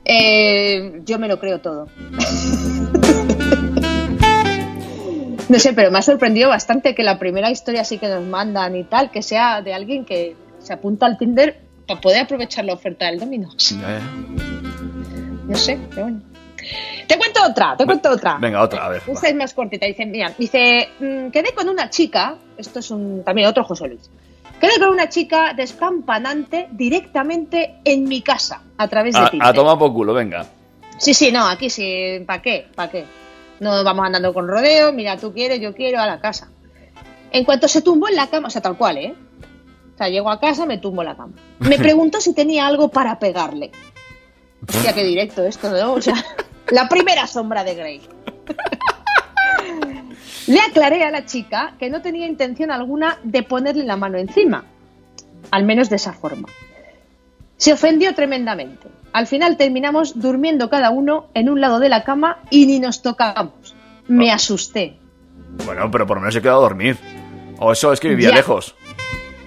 Eh, 0.05 1.01
yo 1.05 1.17
me 1.17 1.27
lo 1.27 1.39
creo 1.39 1.59
todo. 1.59 1.87
No 5.49 5.59
sé, 5.59 5.73
pero 5.73 5.91
me 5.91 5.99
ha 5.99 6.01
sorprendido 6.01 6.49
bastante 6.49 6.95
que 6.95 7.03
la 7.03 7.19
primera 7.19 7.49
historia 7.51 7.81
así 7.81 7.97
que 7.97 8.07
nos 8.07 8.23
mandan 8.23 8.75
y 8.75 8.83
tal, 8.83 9.11
que 9.11 9.21
sea 9.21 9.61
de 9.61 9.73
alguien 9.73 10.05
que 10.05 10.35
se 10.59 10.73
apunta 10.73 11.05
al 11.05 11.17
Tinder 11.17 11.59
para 11.87 11.99
poder 11.99 12.21
aprovechar 12.21 12.65
la 12.65 12.73
oferta 12.73 13.07
del 13.07 13.19
Domino's. 13.19 13.75
No 15.47 15.55
sé, 15.57 15.77
pero 15.89 16.03
bueno. 16.03 16.21
Te 17.07 17.17
cuento 17.17 17.41
otra, 17.49 17.75
te 17.77 17.85
cuento 17.85 18.11
otra. 18.11 18.37
Venga, 18.39 18.61
otra, 18.61 18.85
a 18.85 18.89
ver. 18.89 19.01
Esta 19.07 19.27
es 19.27 19.35
más 19.35 19.53
cortita. 19.53 19.85
Dice, 19.85 20.05
mira, 20.05 20.33
dice, 20.37 20.89
mm, 20.99 21.29
quedé 21.29 21.53
con 21.53 21.69
una 21.69 21.89
chica, 21.89 22.35
esto 22.57 22.79
es 22.79 22.91
un, 22.91 23.23
también 23.23 23.47
otro 23.47 23.63
José 23.63 23.87
Luis, 23.87 24.09
quedé 24.59 24.79
con 24.79 24.89
una 24.89 25.09
chica 25.09 25.53
despampanante 25.53 26.67
directamente 26.71 27.75
en 27.83 28.05
mi 28.05 28.21
casa, 28.21 28.61
a 28.77 28.87
través 28.87 29.13
de 29.13 29.21
A, 29.21 29.29
Tinder. 29.29 29.47
a 29.47 29.53
tomar 29.53 29.77
por 29.77 29.93
culo, 29.93 30.13
venga. 30.13 30.45
Sí, 30.97 31.13
sí, 31.13 31.31
no, 31.31 31.47
aquí 31.47 31.69
sí, 31.69 32.23
¿para 32.25 32.41
qué? 32.41 32.67
¿Para 32.73 32.91
qué? 32.91 33.05
No 33.59 33.83
vamos 33.83 34.05
andando 34.05 34.33
con 34.33 34.47
rodeo, 34.47 34.93
mira, 34.93 35.17
tú 35.17 35.33
quieres, 35.33 35.59
yo 35.59 35.73
quiero, 35.73 35.99
a 35.99 36.05
la 36.05 36.19
casa. 36.19 36.49
En 37.31 37.43
cuanto 37.45 37.67
se 37.67 37.81
tumbó 37.81 38.07
en 38.09 38.15
la 38.15 38.27
cama, 38.27 38.47
o 38.47 38.51
sea, 38.51 38.61
tal 38.61 38.77
cual, 38.77 38.97
¿eh? 38.97 39.15
O 39.93 39.97
sea, 39.97 40.07
llego 40.07 40.29
a 40.29 40.39
casa, 40.39 40.65
me 40.65 40.77
tumbo 40.77 41.01
en 41.01 41.09
la 41.09 41.15
cama. 41.15 41.33
Me 41.59 41.77
preguntó 41.79 42.21
si 42.21 42.33
tenía 42.33 42.67
algo 42.67 42.89
para 42.89 43.19
pegarle. 43.19 43.71
Hostia, 44.67 44.93
qué 44.93 45.03
directo 45.03 45.43
esto, 45.43 45.69
¿no? 45.69 45.93
O 45.93 46.01
sea, 46.01 46.15
la 46.71 46.87
primera 46.89 47.27
sombra 47.27 47.63
de 47.63 47.75
Grey. 47.75 48.01
Le 50.47 50.59
aclaré 50.59 51.03
a 51.03 51.11
la 51.11 51.25
chica 51.25 51.73
que 51.79 51.89
no 51.89 52.01
tenía 52.01 52.27
intención 52.27 52.69
alguna 52.71 53.17
de 53.23 53.43
ponerle 53.43 53.85
la 53.85 53.95
mano 53.95 54.17
encima, 54.17 54.65
al 55.51 55.63
menos 55.63 55.89
de 55.89 55.95
esa 55.95 56.11
forma. 56.13 56.49
Se 57.57 57.71
ofendió 57.71 58.13
tremendamente. 58.13 58.87
Al 59.13 59.27
final 59.27 59.55
terminamos 59.57 60.19
durmiendo 60.19 60.69
cada 60.69 60.89
uno 60.89 61.27
en 61.33 61.49
un 61.49 61.61
lado 61.61 61.79
de 61.79 61.87
la 61.87 62.03
cama 62.03 62.39
y 62.49 62.65
ni 62.65 62.79
nos 62.79 63.01
tocamos. 63.01 63.75
Me 64.07 64.31
asusté. 64.31 64.97
Bueno, 65.65 65.89
pero 65.91 66.05
por 66.05 66.17
lo 66.17 66.21
menos 66.21 66.33
se 66.33 66.41
quedó 66.41 66.57
a 66.57 66.61
dormir. 66.61 66.97
O 67.59 67.71
eso 67.71 67.93
es 67.93 67.99
que 68.01 68.09
vivía 68.09 68.29
Ya. 68.31 68.35
lejos. 68.35 68.75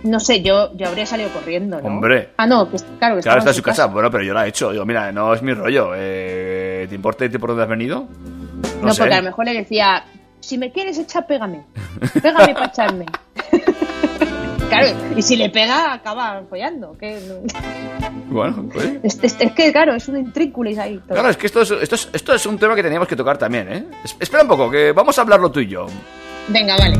No 0.03 0.21
sé, 0.21 0.41
yo, 0.41 0.73
yo 0.77 0.87
habría 0.87 1.05
salido 1.05 1.31
corriendo, 1.31 1.81
¿no? 1.81 1.89
Hombre. 1.89 2.31
Ah, 2.37 2.47
no, 2.47 2.69
claro, 2.99 3.17
que 3.17 3.23
Claro, 3.23 3.39
está 3.41 3.51
en 3.51 3.57
su 3.57 3.63
casa. 3.63 3.87
Bueno, 3.87 4.09
pero 4.11 4.23
yo 4.23 4.33
la 4.33 4.47
he 4.47 4.51
hecho. 4.51 4.71
Digo, 4.71 4.87
mira, 4.87 5.11
no 5.11 5.35
es 5.35 5.43
mi 5.43 5.53
rollo. 5.53 5.91
Eh, 5.97 6.46
¿Te 6.89 6.95
importa 6.95 7.29
por 7.39 7.51
dónde 7.51 7.63
has 7.65 7.69
venido? 7.69 8.07
No, 8.83 8.93
sé. 8.93 9.01
porque 9.03 9.15
a 9.15 9.19
lo 9.19 9.25
mejor 9.25 9.45
le 9.47 9.55
decía, 9.55 10.05
si 10.41 10.59
me 10.59 10.71
quieres 10.73 10.99
echar, 10.99 11.27
pégame. 11.27 11.63
Pégame 12.23 12.55
para 12.55 12.67
echarme. 12.67 13.07
claro, 14.69 14.89
y 15.17 15.23
si 15.23 15.37
le 15.37 15.51
pega, 15.51 15.93
acaba 15.93 16.43
follando. 16.49 16.97
Que 16.99 17.21
no- 17.29 18.15
Bueno, 18.29 18.69
pues. 18.73 18.99
es, 19.03 19.19
es- 19.23 19.37
es 19.41 19.53
que, 19.53 19.73
claro, 19.73 19.95
es 19.95 20.09
un 20.09 20.19
intrínculis 20.19 20.79
ahí. 20.79 20.99
todo. 20.99 21.15
Claro, 21.15 21.31
es 21.31 21.37
que 21.37 21.47
esto 21.47 21.63
es, 21.63 21.71
esto, 21.71 21.95
es, 21.95 22.09
esto 22.13 22.35
es 22.35 22.47
un 22.47 22.59
tema 22.59 22.75
que 22.75 22.83
teníamos 22.83 23.09
que 23.09 23.17
tocar 23.17 23.39
también, 23.39 23.73
¿eh? 23.73 23.85
Es- 24.05 24.17
espera 24.21 24.43
un 24.43 24.49
poco, 24.49 24.71
que 24.71 24.93
vamos 24.93 25.17
a 25.19 25.23
hablarlo 25.23 25.51
tú 25.51 25.61
y 25.61 25.69
yo. 25.69 25.87
Venga, 26.49 26.77
vale. 26.77 26.99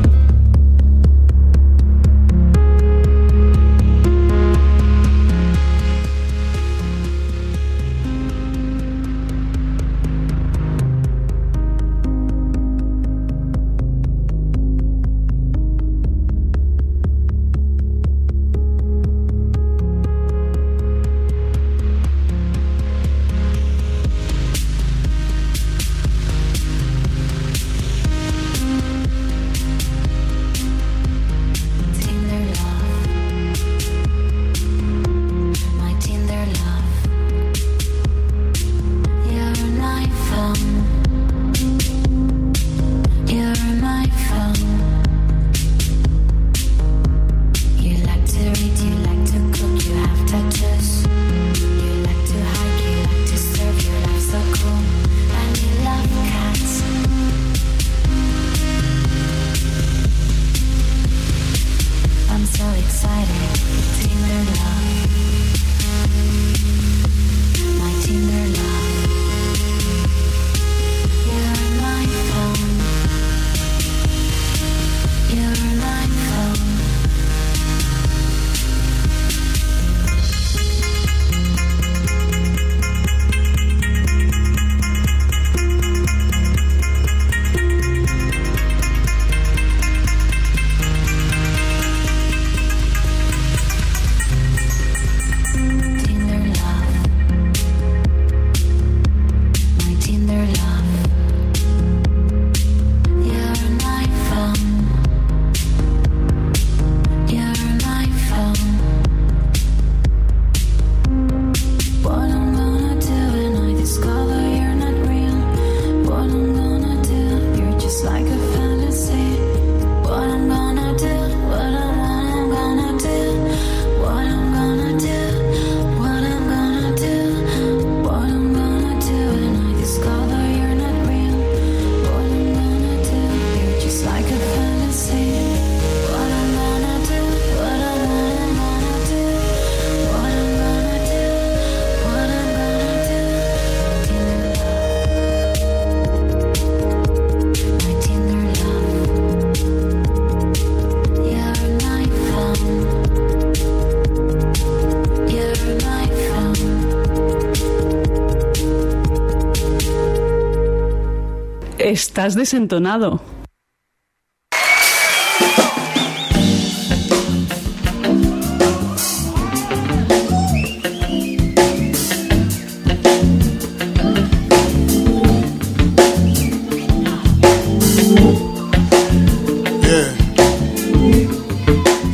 Estás 162.17 162.33
desentonado. 162.33 163.21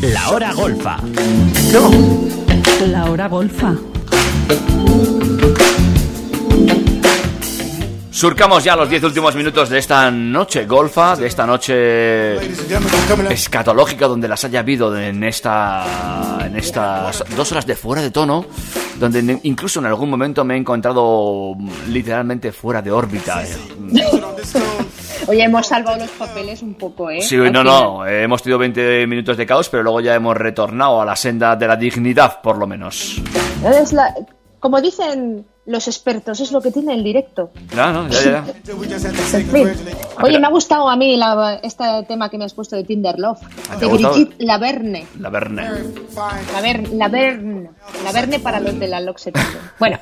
La 0.01 0.31
hora 0.31 0.53
golfa. 0.53 0.97
La 2.91 3.05
hora 3.09 3.29
golfa. 3.29 3.92
Surcamos 8.23 8.63
ya 8.63 8.77
los 8.77 8.89
10 8.89 9.03
últimos 9.03 9.35
minutos 9.35 9.67
de 9.67 9.79
esta 9.79 10.09
noche 10.09 10.63
golfa, 10.65 11.17
de 11.17 11.27
esta 11.27 11.45
noche 11.45 12.37
escatológica 13.29 14.07
donde 14.07 14.29
las 14.29 14.45
haya 14.45 14.59
habido 14.61 14.97
en 14.97 15.25
esta 15.25 16.37
en 16.45 16.55
estas 16.55 17.21
dos 17.35 17.51
horas 17.51 17.65
de 17.67 17.75
fuera 17.75 18.01
de 18.01 18.11
tono, 18.11 18.45
donde 18.97 19.41
incluso 19.43 19.81
en 19.81 19.87
algún 19.87 20.09
momento 20.09 20.45
me 20.45 20.53
he 20.53 20.57
encontrado 20.57 21.53
literalmente 21.89 22.53
fuera 22.53 22.81
de 22.81 22.91
órbita. 22.93 23.43
Oye, 25.27 25.43
hemos 25.43 25.67
salvado 25.67 25.97
los 25.97 26.11
papeles 26.11 26.61
un 26.61 26.75
poco, 26.75 27.09
¿eh? 27.09 27.21
Sí, 27.21 27.35
no, 27.35 27.61
no, 27.61 28.07
eh, 28.07 28.23
hemos 28.23 28.41
tenido 28.41 28.57
20 28.57 29.05
minutos 29.05 29.35
de 29.35 29.45
caos, 29.45 29.67
pero 29.67 29.83
luego 29.83 29.99
ya 29.99 30.15
hemos 30.15 30.37
retornado 30.37 31.01
a 31.01 31.05
la 31.05 31.17
senda 31.17 31.57
de 31.57 31.67
la 31.67 31.75
dignidad, 31.75 32.39
por 32.41 32.57
lo 32.57 32.67
menos. 32.67 33.21
Es 33.65 33.91
la- 33.91 34.15
Como 34.61 34.79
dicen 34.79 35.45
los 35.65 35.87
expertos, 35.87 36.39
es 36.41 36.51
lo 36.51 36.61
que 36.61 36.71
tiene 36.71 36.93
el 36.93 37.03
directo. 37.03 37.51
No, 37.75 37.93
no, 37.93 38.09
ya, 38.09 38.21
ya, 38.21 38.45
ya. 38.45 39.37
En 39.39 39.47
fin. 39.49 39.69
Oye, 40.21 40.37
me 40.39 40.47
ha 40.47 40.49
gustado 40.49 40.89
a 40.89 40.95
mí 40.97 41.15
la- 41.15 41.59
este 41.63 41.83
tema 42.07 42.29
que 42.29 42.37
me 42.37 42.43
has 42.45 42.53
puesto 42.53 42.75
de 42.75 42.83
Tinder 42.83 43.17
Love, 43.17 43.39
¿Ah, 43.69 43.77
de? 43.77 43.87
Brigitte 43.87 44.35
Laverne. 44.39 45.07
La 45.19 45.29
Verne. 45.29 45.69
Laverne, 46.53 46.95
Laverne, 46.97 47.69
Laverne 48.03 48.39
para 48.39 48.59
los 48.59 48.77
de 48.77 48.87
la 48.87 48.99
L'Occitane. 48.99 49.45
Bueno, 49.79 49.99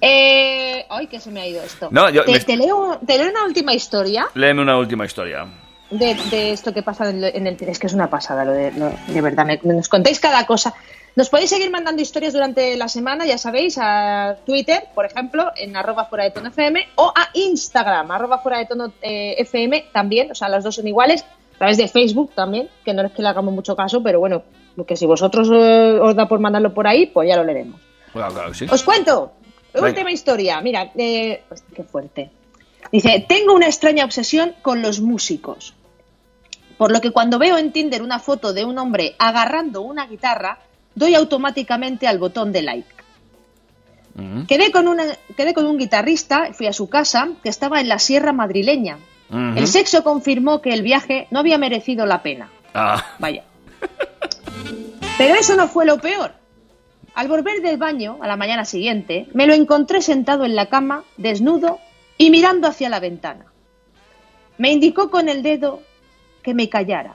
eh, 0.00 0.84
ay, 0.88 1.06
que 1.06 1.20
se 1.20 1.30
me 1.30 1.40
ha 1.42 1.46
ido 1.46 1.62
esto. 1.62 1.88
No, 1.90 2.10
yo- 2.10 2.24
te, 2.24 2.32
me- 2.32 2.40
te 2.40 2.56
leo, 2.56 2.98
te 3.06 3.16
leo 3.18 3.30
una 3.30 3.44
última 3.44 3.72
historia 3.74 4.26
Léeme 4.34 4.62
una 4.62 4.76
última 4.78 5.04
historia. 5.06 5.46
de, 5.90 6.16
de 6.30 6.52
esto 6.52 6.72
que 6.74 6.82
pasa 6.82 7.08
en, 7.10 7.22
el... 7.46 7.56
Es 7.60 7.78
que 7.78 7.86
es 7.86 7.92
una 7.94 8.10
pasada, 8.10 8.44
lo 8.44 8.52
de, 8.52 8.72
lo- 8.72 8.92
de 9.06 9.20
verdad, 9.20 9.46
me- 9.46 9.60
nos 9.62 9.88
contáis 9.88 10.18
cada 10.18 10.44
cosa. 10.46 10.74
Nos 11.16 11.28
podéis 11.30 11.50
seguir 11.50 11.70
mandando 11.70 12.02
historias 12.02 12.32
durante 12.32 12.76
la 12.76 12.88
semana, 12.88 13.24
ya 13.24 13.38
sabéis, 13.38 13.78
a 13.80 14.36
Twitter, 14.44 14.88
por 14.94 15.06
ejemplo, 15.06 15.52
en 15.56 15.76
arroba 15.76 16.06
fuera 16.06 16.24
de 16.24 16.32
tono 16.32 16.48
FM, 16.48 16.88
o 16.96 17.12
a 17.14 17.28
Instagram, 17.34 18.10
arroba 18.10 18.38
fuera 18.38 18.58
de 18.58 18.66
tono 18.66 18.92
eh, 19.00 19.36
FM 19.38 19.86
también, 19.92 20.32
o 20.32 20.34
sea, 20.34 20.48
las 20.48 20.64
dos 20.64 20.74
son 20.74 20.88
iguales, 20.88 21.24
a 21.54 21.58
través 21.58 21.76
de 21.76 21.86
Facebook 21.86 22.32
también, 22.34 22.68
que 22.84 22.92
no 22.92 23.02
es 23.02 23.12
que 23.12 23.22
le 23.22 23.28
hagamos 23.28 23.54
mucho 23.54 23.76
caso, 23.76 24.02
pero 24.02 24.18
bueno, 24.18 24.42
que 24.88 24.96
si 24.96 25.06
vosotros 25.06 25.48
eh, 25.52 25.98
os 26.02 26.16
da 26.16 26.26
por 26.26 26.40
mandarlo 26.40 26.74
por 26.74 26.88
ahí, 26.88 27.06
pues 27.06 27.28
ya 27.28 27.36
lo 27.36 27.44
leeremos. 27.44 27.80
Claro, 28.12 28.34
claro 28.34 28.48
que 28.50 28.58
sí. 28.58 28.66
Os 28.68 28.82
cuento, 28.82 29.34
Venga. 29.72 29.86
última 29.86 30.10
historia, 30.10 30.60
mira, 30.60 30.90
eh, 30.96 31.44
pues, 31.48 31.62
qué 31.72 31.84
fuerte. 31.84 32.30
Dice, 32.90 33.24
tengo 33.28 33.54
una 33.54 33.66
extraña 33.66 34.04
obsesión 34.04 34.54
con 34.62 34.82
los 34.82 35.00
músicos. 35.00 35.74
Por 36.76 36.90
lo 36.90 37.00
que 37.00 37.12
cuando 37.12 37.38
veo 37.38 37.56
en 37.56 37.70
Tinder 37.70 38.02
una 38.02 38.18
foto 38.18 38.52
de 38.52 38.64
un 38.64 38.78
hombre 38.78 39.14
agarrando 39.18 39.82
una 39.82 40.06
guitarra, 40.06 40.58
doy 40.94 41.14
automáticamente 41.14 42.06
al 42.06 42.18
botón 42.18 42.52
de 42.52 42.62
like. 42.62 42.94
Mm. 44.14 44.44
Quedé 44.44 44.70
con, 44.70 44.88
una, 44.88 45.04
quedé 45.36 45.54
con 45.54 45.66
un 45.66 45.78
guitarrista, 45.78 46.52
fui 46.52 46.66
a 46.66 46.72
su 46.72 46.88
casa, 46.88 47.30
que 47.42 47.48
estaba 47.48 47.80
en 47.80 47.88
la 47.88 47.98
sierra 47.98 48.32
madrileña. 48.32 48.98
Ujú. 49.30 49.58
El 49.58 49.66
sexo 49.66 50.04
confirmó 50.04 50.60
que 50.60 50.72
el 50.72 50.82
viaje 50.82 51.26
no 51.30 51.40
había 51.40 51.58
merecido 51.58 52.06
la 52.06 52.22
pena. 52.22 52.50
Ah, 52.74 53.04
Vaya. 53.18 53.44
Pero 55.18 55.34
eso 55.34 55.56
no 55.56 55.68
fue 55.68 55.86
lo 55.86 55.98
peor. 55.98 56.32
Al 57.14 57.28
volver 57.28 57.62
del 57.62 57.76
baño, 57.76 58.18
a 58.20 58.26
la 58.26 58.36
mañana 58.36 58.64
siguiente, 58.64 59.28
me 59.34 59.46
lo 59.46 59.54
encontré 59.54 60.02
sentado 60.02 60.44
en 60.44 60.56
la 60.56 60.66
cama, 60.66 61.04
desnudo 61.16 61.78
y 62.18 62.30
mirando 62.30 62.66
hacia 62.66 62.88
la 62.88 62.98
ventana. 62.98 63.46
Me 64.58 64.72
indicó 64.72 65.10
con 65.10 65.28
el 65.28 65.42
dedo 65.42 65.80
que 66.42 66.54
me 66.54 66.68
callara 66.68 67.14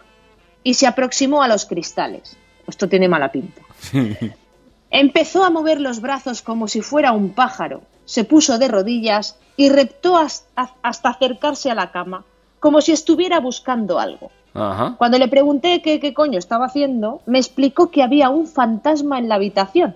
y 0.63 0.75
se 0.75 0.87
aproximó 0.87 1.43
a 1.43 1.47
los 1.47 1.65
cristales. 1.65 2.37
Esto 2.67 2.87
tiene 2.87 3.09
mala 3.09 3.31
pinta. 3.31 3.61
Empezó 4.91 5.43
a 5.43 5.49
mover 5.49 5.79
los 5.79 6.01
brazos 6.01 6.41
como 6.41 6.67
si 6.67 6.81
fuera 6.81 7.11
un 7.11 7.29
pájaro, 7.29 7.81
se 8.05 8.23
puso 8.23 8.57
de 8.57 8.67
rodillas 8.67 9.37
y 9.55 9.69
reptó 9.69 10.17
hasta 10.17 11.09
acercarse 11.09 11.69
a 11.69 11.75
la 11.75 11.91
cama, 11.91 12.25
como 12.59 12.81
si 12.81 12.91
estuviera 12.91 13.39
buscando 13.39 13.99
algo. 13.99 14.31
Ajá. 14.53 14.95
Cuando 14.97 15.19
le 15.19 15.27
pregunté 15.27 15.81
qué, 15.81 15.99
qué 15.99 16.13
coño 16.13 16.39
estaba 16.39 16.65
haciendo, 16.65 17.21
me 17.27 17.37
explicó 17.37 17.91
que 17.91 18.01
había 18.01 18.29
un 18.29 18.47
fantasma 18.47 19.19
en 19.19 19.29
la 19.29 19.35
habitación. 19.35 19.95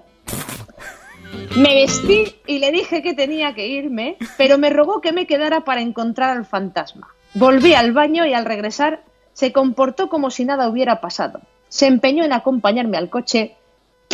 Me 1.58 1.74
vestí 1.76 2.36
y 2.46 2.60
le 2.60 2.72
dije 2.72 3.02
que 3.02 3.14
tenía 3.14 3.54
que 3.54 3.68
irme, 3.68 4.18
pero 4.38 4.58
me 4.58 4.70
rogó 4.70 5.02
que 5.02 5.12
me 5.12 5.26
quedara 5.26 5.62
para 5.62 5.82
encontrar 5.82 6.38
al 6.38 6.46
fantasma. 6.46 7.08
Volví 7.34 7.74
al 7.74 7.94
baño 7.94 8.26
y 8.26 8.34
al 8.34 8.46
regresar 8.46 9.04
se 9.34 9.52
comportó 9.52 10.10
como 10.10 10.30
si 10.30 10.46
nada 10.46 10.70
hubiera 10.70 11.02
pasado. 11.02 11.42
Se 11.70 11.88
empeñó 11.88 12.24
en 12.24 12.34
acompañarme 12.34 12.98
al 12.98 13.10
coche, 13.10 13.56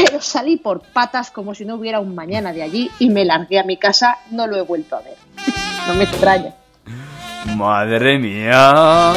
pero 0.06 0.22
salí 0.22 0.58
por 0.58 0.82
patas 0.82 1.32
como 1.32 1.54
si 1.54 1.66
no 1.66 1.76
hubiera 1.76 2.00
un 2.00 2.16
mañana 2.16 2.52
de 2.54 2.64
allí 2.64 2.90
y 3.00 3.10
me 3.10 3.26
largué 3.26 3.60
a 3.60 3.64
mi 3.64 3.78
casa. 3.78 4.18
No 4.32 4.48
lo 4.48 4.58
he 4.58 4.62
vuelto 4.62 4.96
a 4.96 5.02
ver. 5.02 5.16
No 5.88 5.94
me 5.96 6.04
extraña. 6.04 6.54
Madre 7.56 8.18
mía. 8.20 9.14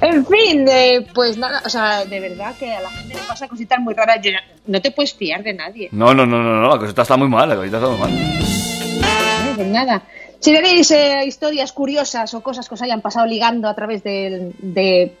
En 0.00 0.26
fin, 0.26 0.66
eh, 0.68 1.06
pues 1.14 1.38
nada, 1.38 1.62
o 1.64 1.68
sea, 1.70 2.04
de 2.04 2.20
verdad 2.20 2.54
que 2.58 2.74
a 2.74 2.80
la 2.82 2.90
gente 2.90 3.14
le 3.14 3.20
pasa 3.22 3.48
cositas 3.48 3.78
muy 3.80 3.94
raras. 3.94 4.18
Yo- 4.22 4.30
no 4.66 4.80
te 4.80 4.90
puedes 4.90 5.14
fiar 5.14 5.42
de 5.42 5.54
nadie. 5.54 5.88
No, 5.92 6.12
no, 6.14 6.26
no, 6.26 6.42
no, 6.42 6.60
no, 6.60 6.68
la 6.68 6.78
cosita 6.78 7.02
está 7.02 7.16
muy 7.16 7.28
mal, 7.28 7.48
la 7.48 7.56
cosita 7.56 7.78
está 7.78 7.88
muy 7.88 7.98
mal. 7.98 8.10
Pues 9.56 9.68
nada. 9.68 10.02
Si 10.38 10.52
tenéis 10.52 10.90
eh, 10.90 11.24
historias 11.26 11.72
curiosas 11.72 12.32
o 12.34 12.42
cosas 12.42 12.68
que 12.68 12.74
os 12.74 12.82
hayan 12.82 13.00
pasado 13.00 13.26
ligando 13.26 13.68
a 13.68 13.74
través 13.74 14.02
de, 14.02 14.52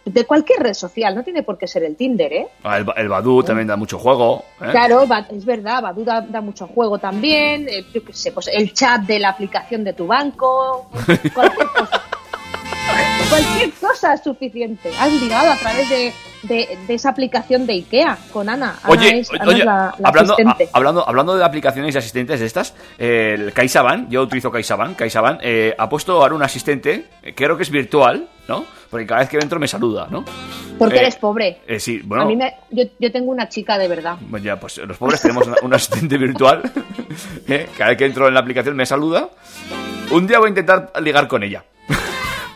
de 0.04 0.24
cualquier 0.26 0.60
red 0.60 0.74
social, 0.74 1.14
no 1.14 1.24
tiene 1.24 1.42
por 1.42 1.58
qué 1.58 1.66
ser 1.66 1.84
el 1.84 1.96
Tinder, 1.96 2.32
¿eh? 2.32 2.48
Ah, 2.62 2.78
El, 2.78 2.86
el 2.96 3.08
Badu 3.08 3.42
también 3.42 3.66
da 3.66 3.76
mucho 3.76 3.98
juego. 3.98 4.44
¿eh? 4.60 4.68
Claro, 4.70 5.04
es 5.30 5.44
verdad, 5.44 5.82
Badu 5.82 6.04
da, 6.04 6.20
da 6.20 6.40
mucho 6.40 6.66
juego 6.66 6.98
también, 6.98 7.68
eh, 7.68 7.84
yo 7.92 8.04
qué 8.04 8.12
sé, 8.12 8.32
pues 8.32 8.48
el 8.48 8.72
chat 8.72 9.02
de 9.02 9.18
la 9.18 9.30
aplicación 9.30 9.84
de 9.84 9.92
tu 9.94 10.06
banco, 10.06 10.90
cualquier 11.34 11.66
cosa. 11.76 11.95
Cualquier 13.28 13.72
cosa 13.72 14.14
es 14.14 14.22
suficiente. 14.22 14.90
Han 15.00 15.18
ligado 15.20 15.50
a 15.50 15.56
través 15.56 15.88
de, 15.90 16.12
de- 16.44 16.78
de 16.86 16.94
esa 16.94 17.10
aplicación 17.10 17.66
de 17.66 17.72
Ikea 17.74 18.16
con 18.32 18.48
Ana. 18.48 18.76
Ana 18.82 18.88
Oye, 18.92 19.18
es, 19.18 19.30
Ana 19.32 19.44
oye, 19.46 19.58
es 19.58 19.64
la, 19.64 19.94
la 19.98 20.08
hablando, 20.08 20.34
asistente. 20.34 20.70
a- 20.72 20.76
hablando, 20.76 21.08
hablando 21.08 21.36
de 21.36 21.44
aplicaciones 21.44 21.94
y 21.94 21.98
asistentes 21.98 22.38
de 22.40 22.46
estas, 22.46 22.74
eh, 22.98 23.34
el 23.36 23.52
CaixaBank, 23.52 24.08
yo 24.10 24.22
utilizo 24.22 24.50
CaixaBank, 24.52 24.96
CaixaBank 24.96 25.40
eh, 25.42 25.74
ha 25.76 25.88
puesto 25.88 26.22
ahora 26.22 26.34
un 26.36 26.42
asistente, 26.44 27.06
creo 27.34 27.56
que 27.56 27.64
es 27.64 27.70
virtual, 27.70 28.28
¿no? 28.48 28.64
Porque 28.90 29.06
cada 29.06 29.20
vez 29.20 29.28
que 29.28 29.38
entro 29.38 29.58
me 29.58 29.66
saluda, 29.66 30.06
¿no? 30.08 30.24
Porque 30.78 30.96
Eh, 30.96 31.00
eres 31.00 31.16
pobre. 31.16 31.58
eh, 31.66 31.80
sí, 31.80 32.00
bueno, 32.04 32.24
A 32.24 32.26
mí 32.26 32.36
me- 32.36 32.54
yo, 32.70 32.84
yo 33.00 33.10
tengo 33.10 33.32
una 33.32 33.48
chica 33.48 33.76
de 33.76 33.88
verdad. 33.88 34.16
pues 34.30 34.42
ya, 34.44 34.58
pues 34.60 34.78
los 34.78 34.96
pobres 34.96 35.20
tenemos 35.20 35.48
un 35.62 35.74
asistente 35.74 36.16
virtual, 36.16 36.62
¿eh? 37.48 37.68
cada 37.76 37.90
vez 37.90 37.98
que 37.98 38.04
entro 38.06 38.28
en 38.28 38.34
la 38.34 38.40
aplicación 38.40 38.76
me 38.76 38.86
saluda. 38.86 39.30
Un 40.12 40.28
día 40.28 40.38
voy 40.38 40.46
a 40.46 40.50
intentar 40.50 40.92
ligar 41.02 41.26
con 41.26 41.42
ella. 41.42 41.64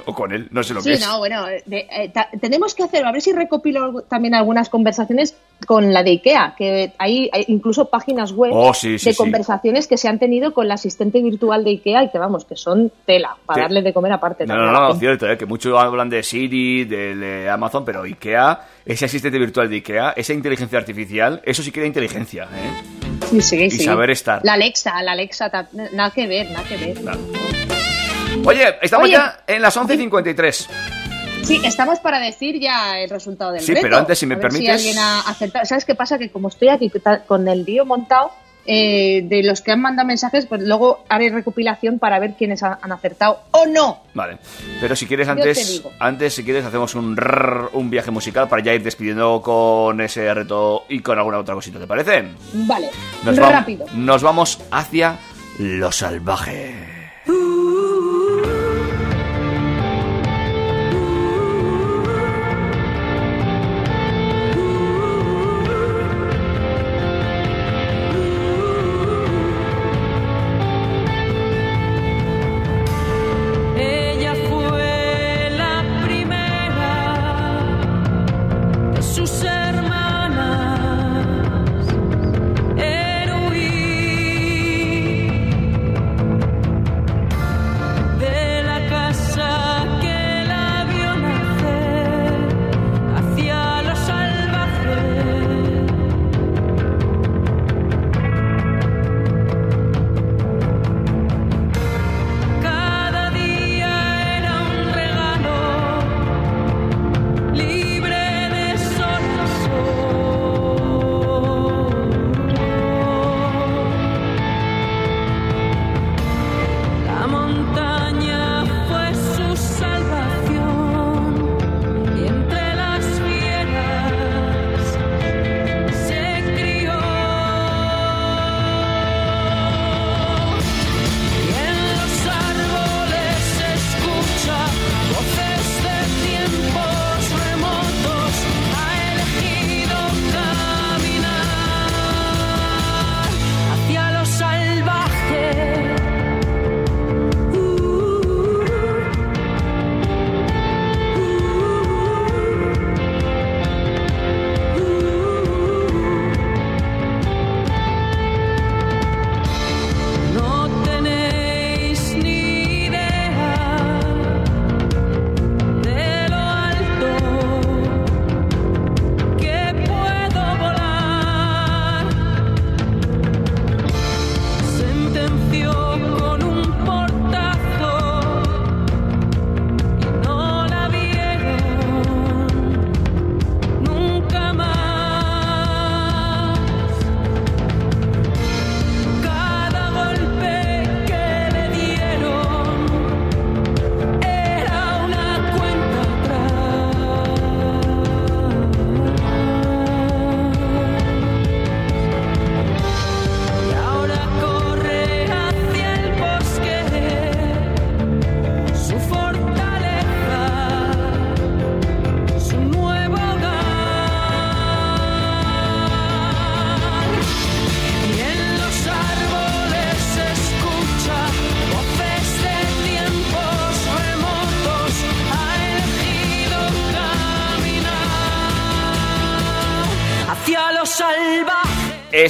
O 0.06 0.14
con 0.14 0.32
él, 0.32 0.48
no 0.50 0.62
sé 0.62 0.74
lo 0.74 0.80
que 0.80 0.84
Sí, 0.84 0.92
es. 0.92 1.00
no, 1.06 1.18
bueno, 1.18 1.44
de- 1.46 1.64
eh, 1.90 2.12
tenemos 2.40 2.74
que 2.74 2.82
hacer, 2.82 3.04
a 3.04 3.12
ver 3.12 3.20
si 3.22 3.32
recopilo 3.32 3.84
algo- 3.84 4.02
también 4.02 4.34
algunas 4.34 4.68
conversaciones 4.68 5.36
con 5.66 5.92
la 5.92 6.02
de 6.02 6.10
IKEA, 6.12 6.54
que 6.56 6.92
hay, 6.98 7.28
hay 7.32 7.44
incluso 7.48 7.86
páginas 7.90 8.32
web 8.32 8.50
Oh, 8.54 8.72
sí, 8.72 8.98
sí, 8.98 9.06
de 9.06 9.12
sí. 9.12 9.16
conversaciones 9.18 9.86
que 9.86 9.96
se 9.98 10.08
han 10.08 10.18
tenido 10.18 10.54
con 10.54 10.68
la 10.68 10.74
asistente 10.74 11.20
virtual 11.20 11.64
de 11.64 11.70
IKEA 11.72 12.04
y 12.04 12.10
que 12.10 12.18
vamos, 12.18 12.44
que 12.46 12.56
son 12.56 12.90
tela, 13.04 13.36
para 13.44 13.56
Sí. 13.56 13.60
darle 13.62 13.82
de 13.82 13.92
comer 13.92 14.12
aparte. 14.12 14.46
No, 14.46 14.56
no, 14.56 14.72
no, 14.72 14.86
gente. 14.88 15.00
cierto, 15.00 15.28
¿eh? 15.30 15.36
que 15.36 15.46
muchos 15.46 15.78
hablan 15.78 16.08
de 16.08 16.22
Siri, 16.22 16.84
de, 16.84 17.14
de 17.14 17.50
Amazon, 17.50 17.84
pero 17.84 18.02
IKEA, 18.02 18.60
ese 18.86 19.04
asistente 19.04 19.38
virtual 19.38 19.68
de 19.68 19.76
IKEA, 19.76 20.10
esa 20.16 20.32
inteligencia 20.32 20.78
artificial, 20.78 21.42
eso 21.44 21.62
sí 21.62 21.70
que 21.70 21.80
da 21.80 21.86
inteligencia, 21.86 22.44
¿eh? 22.44 23.18
Sí, 23.30 23.40
sí, 23.42 23.64
y 23.64 23.70
sí. 23.70 23.84
saber 23.84 24.10
estar. 24.10 24.40
La 24.44 24.54
Alexa, 24.54 25.00
la 25.02 25.12
Alexa, 25.12 25.50
nada 25.92 26.10
que 26.10 26.26
ver, 26.26 26.50
nada 26.50 26.64
que 26.66 26.76
ver. 26.78 27.59
Oye, 28.44 28.76
estamos 28.82 29.04
Oye. 29.04 29.12
ya 29.14 29.40
en 29.46 29.62
las 29.62 29.76
11.53. 29.76 30.66
Sí, 31.42 31.60
estamos 31.64 31.98
para 32.00 32.18
decir 32.20 32.58
ya 32.60 32.98
el 32.98 33.08
resultado 33.10 33.52
del 33.52 33.62
Sí, 33.62 33.72
reto. 33.72 33.82
pero 33.82 33.96
antes, 33.98 34.18
si 34.18 34.26
me 34.26 34.34
A 34.34 34.38
ver 34.38 34.50
permites- 34.50 34.70
alguien 34.74 34.98
ha 34.98 35.20
acertado. 35.20 35.64
¿Sabes 35.64 35.84
qué 35.84 35.94
pasa? 35.94 36.18
Que 36.18 36.30
como 36.30 36.48
estoy 36.48 36.68
aquí 36.68 36.90
con 37.26 37.48
el 37.48 37.64
lío 37.64 37.84
montado, 37.86 38.30
eh, 38.66 39.22
de 39.24 39.42
los 39.42 39.62
que 39.62 39.72
han 39.72 39.80
mandado 39.80 40.06
mensajes, 40.06 40.44
pues 40.46 40.60
luego 40.62 41.04
haré 41.08 41.30
recopilación 41.30 41.98
para 41.98 42.18
ver 42.18 42.34
quiénes 42.36 42.62
han, 42.62 42.76
han 42.82 42.92
acertado 42.92 43.40
o 43.52 43.66
no. 43.66 44.02
Vale, 44.14 44.38
pero 44.80 44.94
si 44.94 45.06
quieres 45.06 45.28
antes, 45.28 45.82
antes 45.98 46.34
si 46.34 46.44
quieres 46.44 46.64
hacemos 46.64 46.94
un 46.94 47.16
rrr, 47.16 47.70
un 47.72 47.88
viaje 47.88 48.10
musical 48.10 48.48
para 48.48 48.62
ya 48.62 48.74
ir 48.74 48.82
despidiendo 48.82 49.40
con 49.42 50.00
ese 50.02 50.32
reto 50.34 50.84
y 50.90 51.00
con 51.00 51.18
alguna 51.18 51.38
otra 51.38 51.54
cosita, 51.54 51.78
¿te 51.78 51.86
parece? 51.86 52.24
Vale, 52.52 52.90
Nos, 53.24 53.40
va- 53.40 53.50
rápido. 53.50 53.86
nos 53.94 54.22
vamos 54.22 54.58
hacia 54.70 55.16
lo 55.58 55.90
salvaje. 55.90 56.89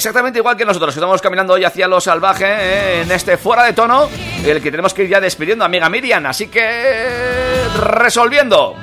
Exactamente 0.01 0.39
igual 0.39 0.57
que 0.57 0.65
nosotros, 0.65 0.95
que 0.95 0.99
estamos 0.99 1.21
caminando 1.21 1.53
hoy 1.53 1.63
hacia 1.63 1.87
lo 1.87 2.01
salvaje, 2.01 2.43
eh, 2.47 3.01
en 3.03 3.11
este 3.11 3.37
fuera 3.37 3.61
de 3.65 3.73
tono, 3.73 4.09
el 4.43 4.59
que 4.59 4.71
tenemos 4.71 4.95
que 4.95 5.03
ir 5.03 5.11
ya 5.11 5.21
despidiendo, 5.21 5.63
amiga 5.63 5.89
Miriam. 5.89 6.25
Así 6.25 6.47
que. 6.47 7.65
resolviendo. 7.77 8.75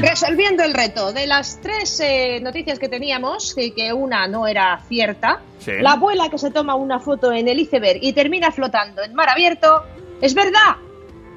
Resolviendo 0.00 0.62
el 0.62 0.72
reto, 0.72 1.12
de 1.12 1.26
las 1.26 1.60
tres 1.60 1.98
eh, 1.98 2.38
noticias 2.40 2.78
que 2.78 2.88
teníamos, 2.88 3.58
y 3.58 3.72
que 3.72 3.92
una 3.92 4.28
no 4.28 4.46
era 4.46 4.78
cierta, 4.88 5.40
Sí. 5.58 5.72
la 5.80 5.92
abuela 5.94 6.28
que 6.30 6.38
se 6.38 6.52
toma 6.52 6.76
una 6.76 7.00
foto 7.00 7.32
en 7.32 7.48
el 7.48 7.58
iceberg 7.58 7.98
y 8.00 8.12
termina 8.12 8.52
flotando 8.52 9.02
en 9.02 9.14
mar 9.16 9.28
abierto, 9.28 9.82
es 10.20 10.32
verdad. 10.32 10.76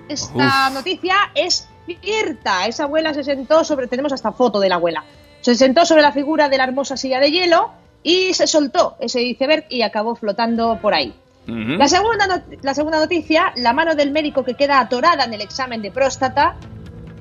Esta 0.07 0.68
Uf. 0.68 0.73
noticia 0.76 1.15
es 1.34 1.68
cierta. 2.03 2.68
Esa 2.68 2.84
abuela 2.84 3.11
se 3.15 3.23
sentó 3.23 3.64
sobre, 3.64 3.88
tenemos 3.88 4.14
hasta 4.14 4.31
foto 4.34 4.60
de 4.60 4.69
la 4.69 4.76
abuela, 4.76 5.03
se 5.41 5.56
sentó 5.56 5.84
sobre 5.84 6.03
la 6.03 6.11
figura 6.11 6.48
de 6.48 6.60
la 6.60 6.65
hermosa 6.65 6.95
silla 6.95 7.19
de 7.19 7.31
hielo 7.31 7.72
y 8.04 8.34
se 8.34 8.48
soltó 8.48 8.96
ese 9.00 9.22
iceberg 9.22 9.66
y 9.70 9.82
acabó 9.82 10.16
flotando 10.16 10.78
por 10.82 10.94
ahí. 10.94 11.14
La 11.48 11.88
segunda, 11.88 12.28
not- 12.28 12.64
la 12.64 12.76
segunda 12.76 13.00
noticia, 13.00 13.52
la 13.56 13.74
mano 13.74 13.96
del 13.96 14.12
médico 14.12 14.44
que 14.44 14.54
queda 14.54 14.80
atorada 14.80 15.24
en 15.24 15.34
el 15.34 15.42
examen 15.42 15.82
de 15.82 15.90
próstata, 15.90 16.56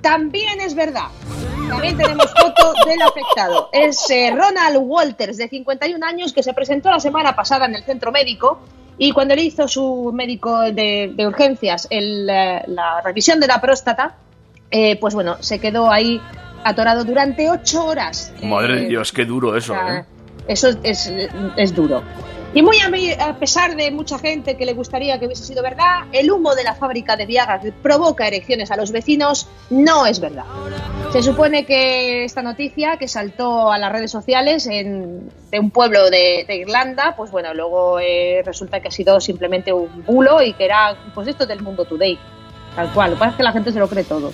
también 0.03 0.61
es 0.61 0.75
verdad. 0.75 1.07
También 1.69 1.97
tenemos 1.97 2.27
foto 2.33 2.73
del 2.87 3.01
afectado. 3.03 3.69
Es 3.73 4.09
eh, 4.11 4.31
Ronald 4.35 4.77
Walters, 4.81 5.37
de 5.39 5.49
51 5.49 6.05
años, 6.05 6.33
que 6.33 6.43
se 6.43 6.53
presentó 6.55 6.91
la 6.91 7.01
semana 7.01 7.35
pasada 7.35 7.67
en 7.67 7.75
el 7.75 7.85
centro 7.85 8.13
médico 8.13 8.61
y 8.99 9.13
cuando 9.13 9.35
le 9.35 9.43
hizo 9.45 9.67
su 9.69 10.11
médico 10.15 10.61
de, 10.61 11.13
de 11.15 11.27
urgencias 11.27 11.87
el, 11.91 12.29
eh, 12.29 12.63
la 12.67 13.01
revisión 13.03 13.41
de 13.41 13.47
la 13.47 13.61
próstata, 13.61 14.15
eh, 14.71 14.97
pues 15.01 15.15
bueno, 15.15 15.37
se 15.41 15.59
quedó 15.59 15.91
ahí 15.91 16.21
atorado 16.65 17.05
durante 17.05 17.51
ocho 17.51 17.85
horas. 17.87 18.33
Madre 18.43 18.75
Eh, 18.75 18.81
de 18.83 18.89
Dios, 18.89 19.13
qué 19.13 19.25
duro 19.25 19.57
eso, 19.57 19.73
o 19.73 19.77
sea, 19.77 19.99
¿eh? 20.01 20.05
Eso 20.49 20.69
es, 20.83 21.07
es- 21.57 21.75
duro. 21.75 22.03
Y 22.55 22.62
muy 22.62 22.81
a, 22.81 22.89
pesar 23.39 23.77
de 23.77 23.91
mucha 23.91 24.19
gente 24.19 24.57
que 24.57 24.65
le 24.65 24.73
gustaría 24.73 25.19
que 25.20 25.27
hubiese 25.27 25.45
sido 25.45 25.62
verdad, 25.62 26.05
el 26.12 26.31
humo 26.31 26.55
de 26.55 26.65
la 26.65 26.75
fábrica 26.75 27.15
de 27.15 27.27
Viagra 27.27 27.61
que 27.61 27.73
provoca 27.73 28.27
erecciones 28.27 28.70
a 28.70 28.77
los 28.77 28.91
vecinos 28.91 29.47
no 29.69 30.07
es 30.07 30.19
verdad. 30.19 30.45
Se 31.12 31.23
supone 31.23 31.66
que 31.66 32.25
esta 32.25 32.41
noticia 32.43 32.97
que 32.97 33.07
saltó 33.07 33.70
a 33.70 33.77
las 33.77 33.93
redes 33.93 34.11
sociales 34.11 34.66
en- 34.66 35.31
de 35.51 35.61
un 35.61 35.70
pueblo 35.70 36.09
de, 36.09 36.47
de 36.49 36.57
Irlanda, 36.57 37.15
pues 37.16 37.31
bueno, 37.31 37.53
luego 37.53 38.01
eh, 38.01 38.43
resulta 38.45 38.81
que 38.81 38.89
ha 38.89 38.93
sido 38.93 39.20
simplemente 39.20 39.70
un 39.73 40.03
bulo 40.07 40.43
y 40.43 40.55
que 40.55 40.65
era 40.65 40.97
pues 41.15 41.29
esto 41.29 41.45
del 41.45 41.61
mundo 41.62 41.85
today, 41.85 42.19
tal 42.75 42.91
cual. 42.95 43.11
Lo 43.11 43.16
que 43.16 43.20
pasa 43.20 43.31
es 43.33 43.37
que 43.37 43.43
la 43.43 43.53
gente 43.53 43.73
se 43.73 43.79
lo 43.79 43.89
cree 43.89 44.05
todo. 44.05 44.33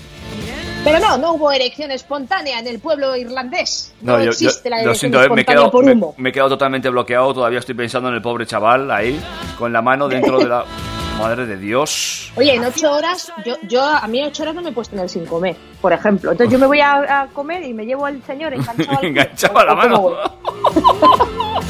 Pero 0.84 0.98
no, 1.00 1.16
no 1.16 1.32
hubo 1.32 1.50
erección 1.50 1.90
espontánea 1.90 2.58
en 2.58 2.66
el 2.66 2.78
pueblo 2.78 3.16
irlandés. 3.16 3.92
No, 4.02 4.18
yo, 4.18 4.24
yo- 4.24 4.30
existe 4.30 4.68
la 4.68 4.76
lo 4.76 4.82
erección 4.90 5.12
siento, 5.12 5.22
eh, 5.24 5.34
me, 5.34 5.40
he 5.42 5.44
quedado, 5.44 5.70
por 5.70 5.84
me, 5.84 5.92
humo. 5.92 6.14
me 6.18 6.28
he 6.28 6.32
quedado 6.32 6.50
totalmente 6.50 6.88
bloqueado. 6.90 7.32
Todavía 7.32 7.58
estoy 7.60 7.74
pensando 7.74 8.08
en 8.10 8.14
el 8.16 8.22
pobre 8.22 8.46
chaval 8.46 8.90
ahí, 8.90 9.18
con 9.58 9.72
la 9.72 9.80
mano 9.82 10.08
dentro 10.08 10.38
de 10.38 10.46
la. 10.46 10.64
Madre 11.18 11.46
de 11.46 11.56
Dios. 11.56 12.32
Oye, 12.34 12.56
en 12.56 12.64
ocho 12.64 12.90
horas, 12.92 13.32
yo, 13.46 13.54
yo 13.68 13.80
a 13.84 14.04
mí 14.08 14.20
ocho 14.24 14.42
horas 14.42 14.56
no 14.56 14.62
me 14.62 14.70
he 14.70 14.72
puesto 14.72 14.96
tener 14.96 15.08
sin 15.08 15.24
comer, 15.26 15.54
por 15.80 15.92
ejemplo. 15.92 16.32
Entonces 16.32 16.52
yo 16.52 16.58
me 16.58 16.66
voy 16.66 16.80
a, 16.80 17.20
a 17.22 17.26
comer 17.28 17.62
y 17.62 17.72
me 17.72 17.86
llevo 17.86 18.04
al 18.04 18.20
señor 18.24 18.52
enganchado 18.52 18.98
al 18.98 19.04
Enganchaba 19.06 19.64
la 19.64 19.72
¿O 19.74 19.76
cómo 19.80 20.10
mano. 20.10 21.20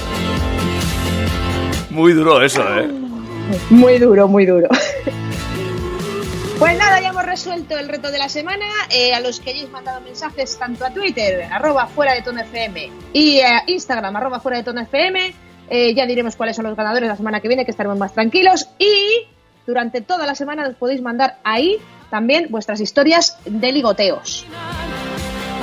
Muy 1.91 2.15
duro 2.15 2.41
eso, 2.43 2.63
¿eh? 2.79 2.89
Muy 3.69 3.99
duro, 3.99 4.27
muy 4.27 4.47
duro. 4.47 4.69
Pues 6.59 6.79
nada, 6.79 7.01
ya 7.01 7.09
hemos 7.09 7.27
resuelto 7.27 7.77
el 7.77 7.89
reto 7.89 8.11
de 8.11 8.19
la 8.19 8.29
semana. 8.29 8.65
Eh, 8.91 9.13
a 9.13 9.21
los 9.21 9.41
que 9.41 9.51
hayáis 9.51 9.71
mandado 9.71 10.01
mensajes 10.01 10.57
tanto 10.57 10.85
a 10.85 10.91
Twitter, 10.91 11.49
arroba 11.51 11.87
fuera 11.89 12.15
de 12.15 12.23
tono 12.23 12.41
FM, 12.41 12.91
y 13.13 13.41
a 13.41 13.65
Instagram, 13.67 14.15
arroba 14.17 14.41
fuera 14.41 14.59
de 14.59 14.65
tono 14.65 14.81
FM, 14.81 15.35
eh, 15.69 15.95
ya 15.95 16.07
diremos 16.07 16.37
cuáles 16.37 16.57
son 16.57 16.65
los 16.67 16.77
ganadores 16.77 17.09
la 17.09 17.17
semana 17.17 17.41
que 17.41 17.49
viene, 17.49 17.65
que 17.65 17.73
estaremos 17.73 17.99
más 17.99 18.13
tranquilos. 18.13 18.69
Y 18.79 19.27
durante 19.67 20.01
toda 20.01 20.27
la 20.27 20.35
semana 20.35 20.63
nos 20.63 20.77
podéis 20.77 21.03
mandar 21.03 21.39
ahí 21.43 21.79
también 22.11 22.47
vuestras 22.51 22.81
historias 22.81 23.37
de 23.45 23.73
ligoteos. 23.73 24.47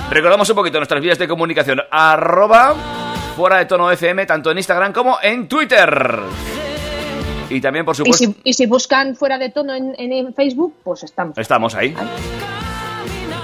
Recordamos 0.09 0.49
un 0.49 0.55
poquito 0.57 0.77
nuestras 0.77 1.01
vías 1.01 1.17
de 1.17 1.27
comunicación. 1.27 1.79
Arroba 1.89 2.75
fuera 3.37 3.59
de 3.59 3.65
tono 3.65 3.89
FM, 3.89 4.25
tanto 4.25 4.51
en 4.51 4.57
Instagram 4.57 4.91
como 4.91 5.17
en 5.21 5.47
Twitter. 5.47 6.19
Y 7.51 7.61
también, 7.61 7.85
por 7.85 7.93
Y 7.95 7.97
supuesto, 7.97 8.25
si, 8.25 8.35
y 8.43 8.53
si 8.53 8.65
buscan 8.65 9.15
fuera 9.15 9.37
de 9.37 9.49
tono 9.49 9.73
en, 9.75 9.93
en- 9.97 10.13
en 10.13 10.33
Facebook, 10.33 10.75
pues 10.83 11.03
estamos. 11.03 11.37
estamos 11.37 11.75
ahí. 11.75 11.95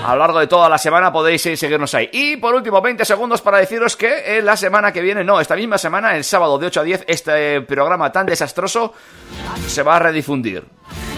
A 0.06 0.14
lo 0.14 0.20
largo 0.20 0.40
de 0.40 0.48
toda 0.48 0.70
la 0.70 0.78
semana 0.78 1.12
podéis 1.12 1.42
seguirnos 1.42 1.94
ahí. 1.94 2.10
Y 2.14 2.38
por 2.38 2.56
último, 2.56 2.82
20 2.82 3.04
segundos 3.04 3.42
para 3.42 3.58
deciros 3.58 3.98
que 3.98 4.38
eh, 4.38 4.42
la 4.42 4.56
semana 4.56 4.94
que 4.94 5.02
viene, 5.02 5.24
no, 5.24 5.42
esta 5.42 5.56
misma 5.56 5.78
semana, 5.78 6.16
el 6.16 6.24
sábado 6.24 6.58
de 6.58 6.68
8 6.68 6.80
a 6.80 6.84
10, 6.84 7.04
este 7.08 7.62
programa 7.62 8.10
tan 8.12 8.26
desastroso 8.26 8.94
se 9.68 9.84
va 9.84 9.98
a 9.98 10.00
redifundir. 10.00 10.64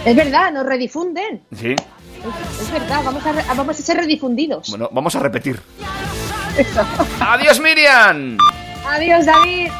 Es 0.06 0.16
verdad, 0.16 0.52
nos 0.52 0.66
redifunden. 0.66 1.44
¿Sí? 1.56 1.72
Es, 1.74 2.62
es 2.62 2.72
verdad, 2.72 3.02
vamos 3.06 3.24
a, 3.26 3.54
vamos 3.54 3.80
a 3.80 3.84
ser 3.84 3.98
redifundidos. 3.98 4.70
Bueno, 4.72 4.90
vamos 4.92 5.16
a 5.16 5.20
repetir. 5.20 5.60
¡Adiós, 7.20 7.60
Miriam! 7.60 8.38
Adiós, 8.88 9.26
David. 9.26 9.72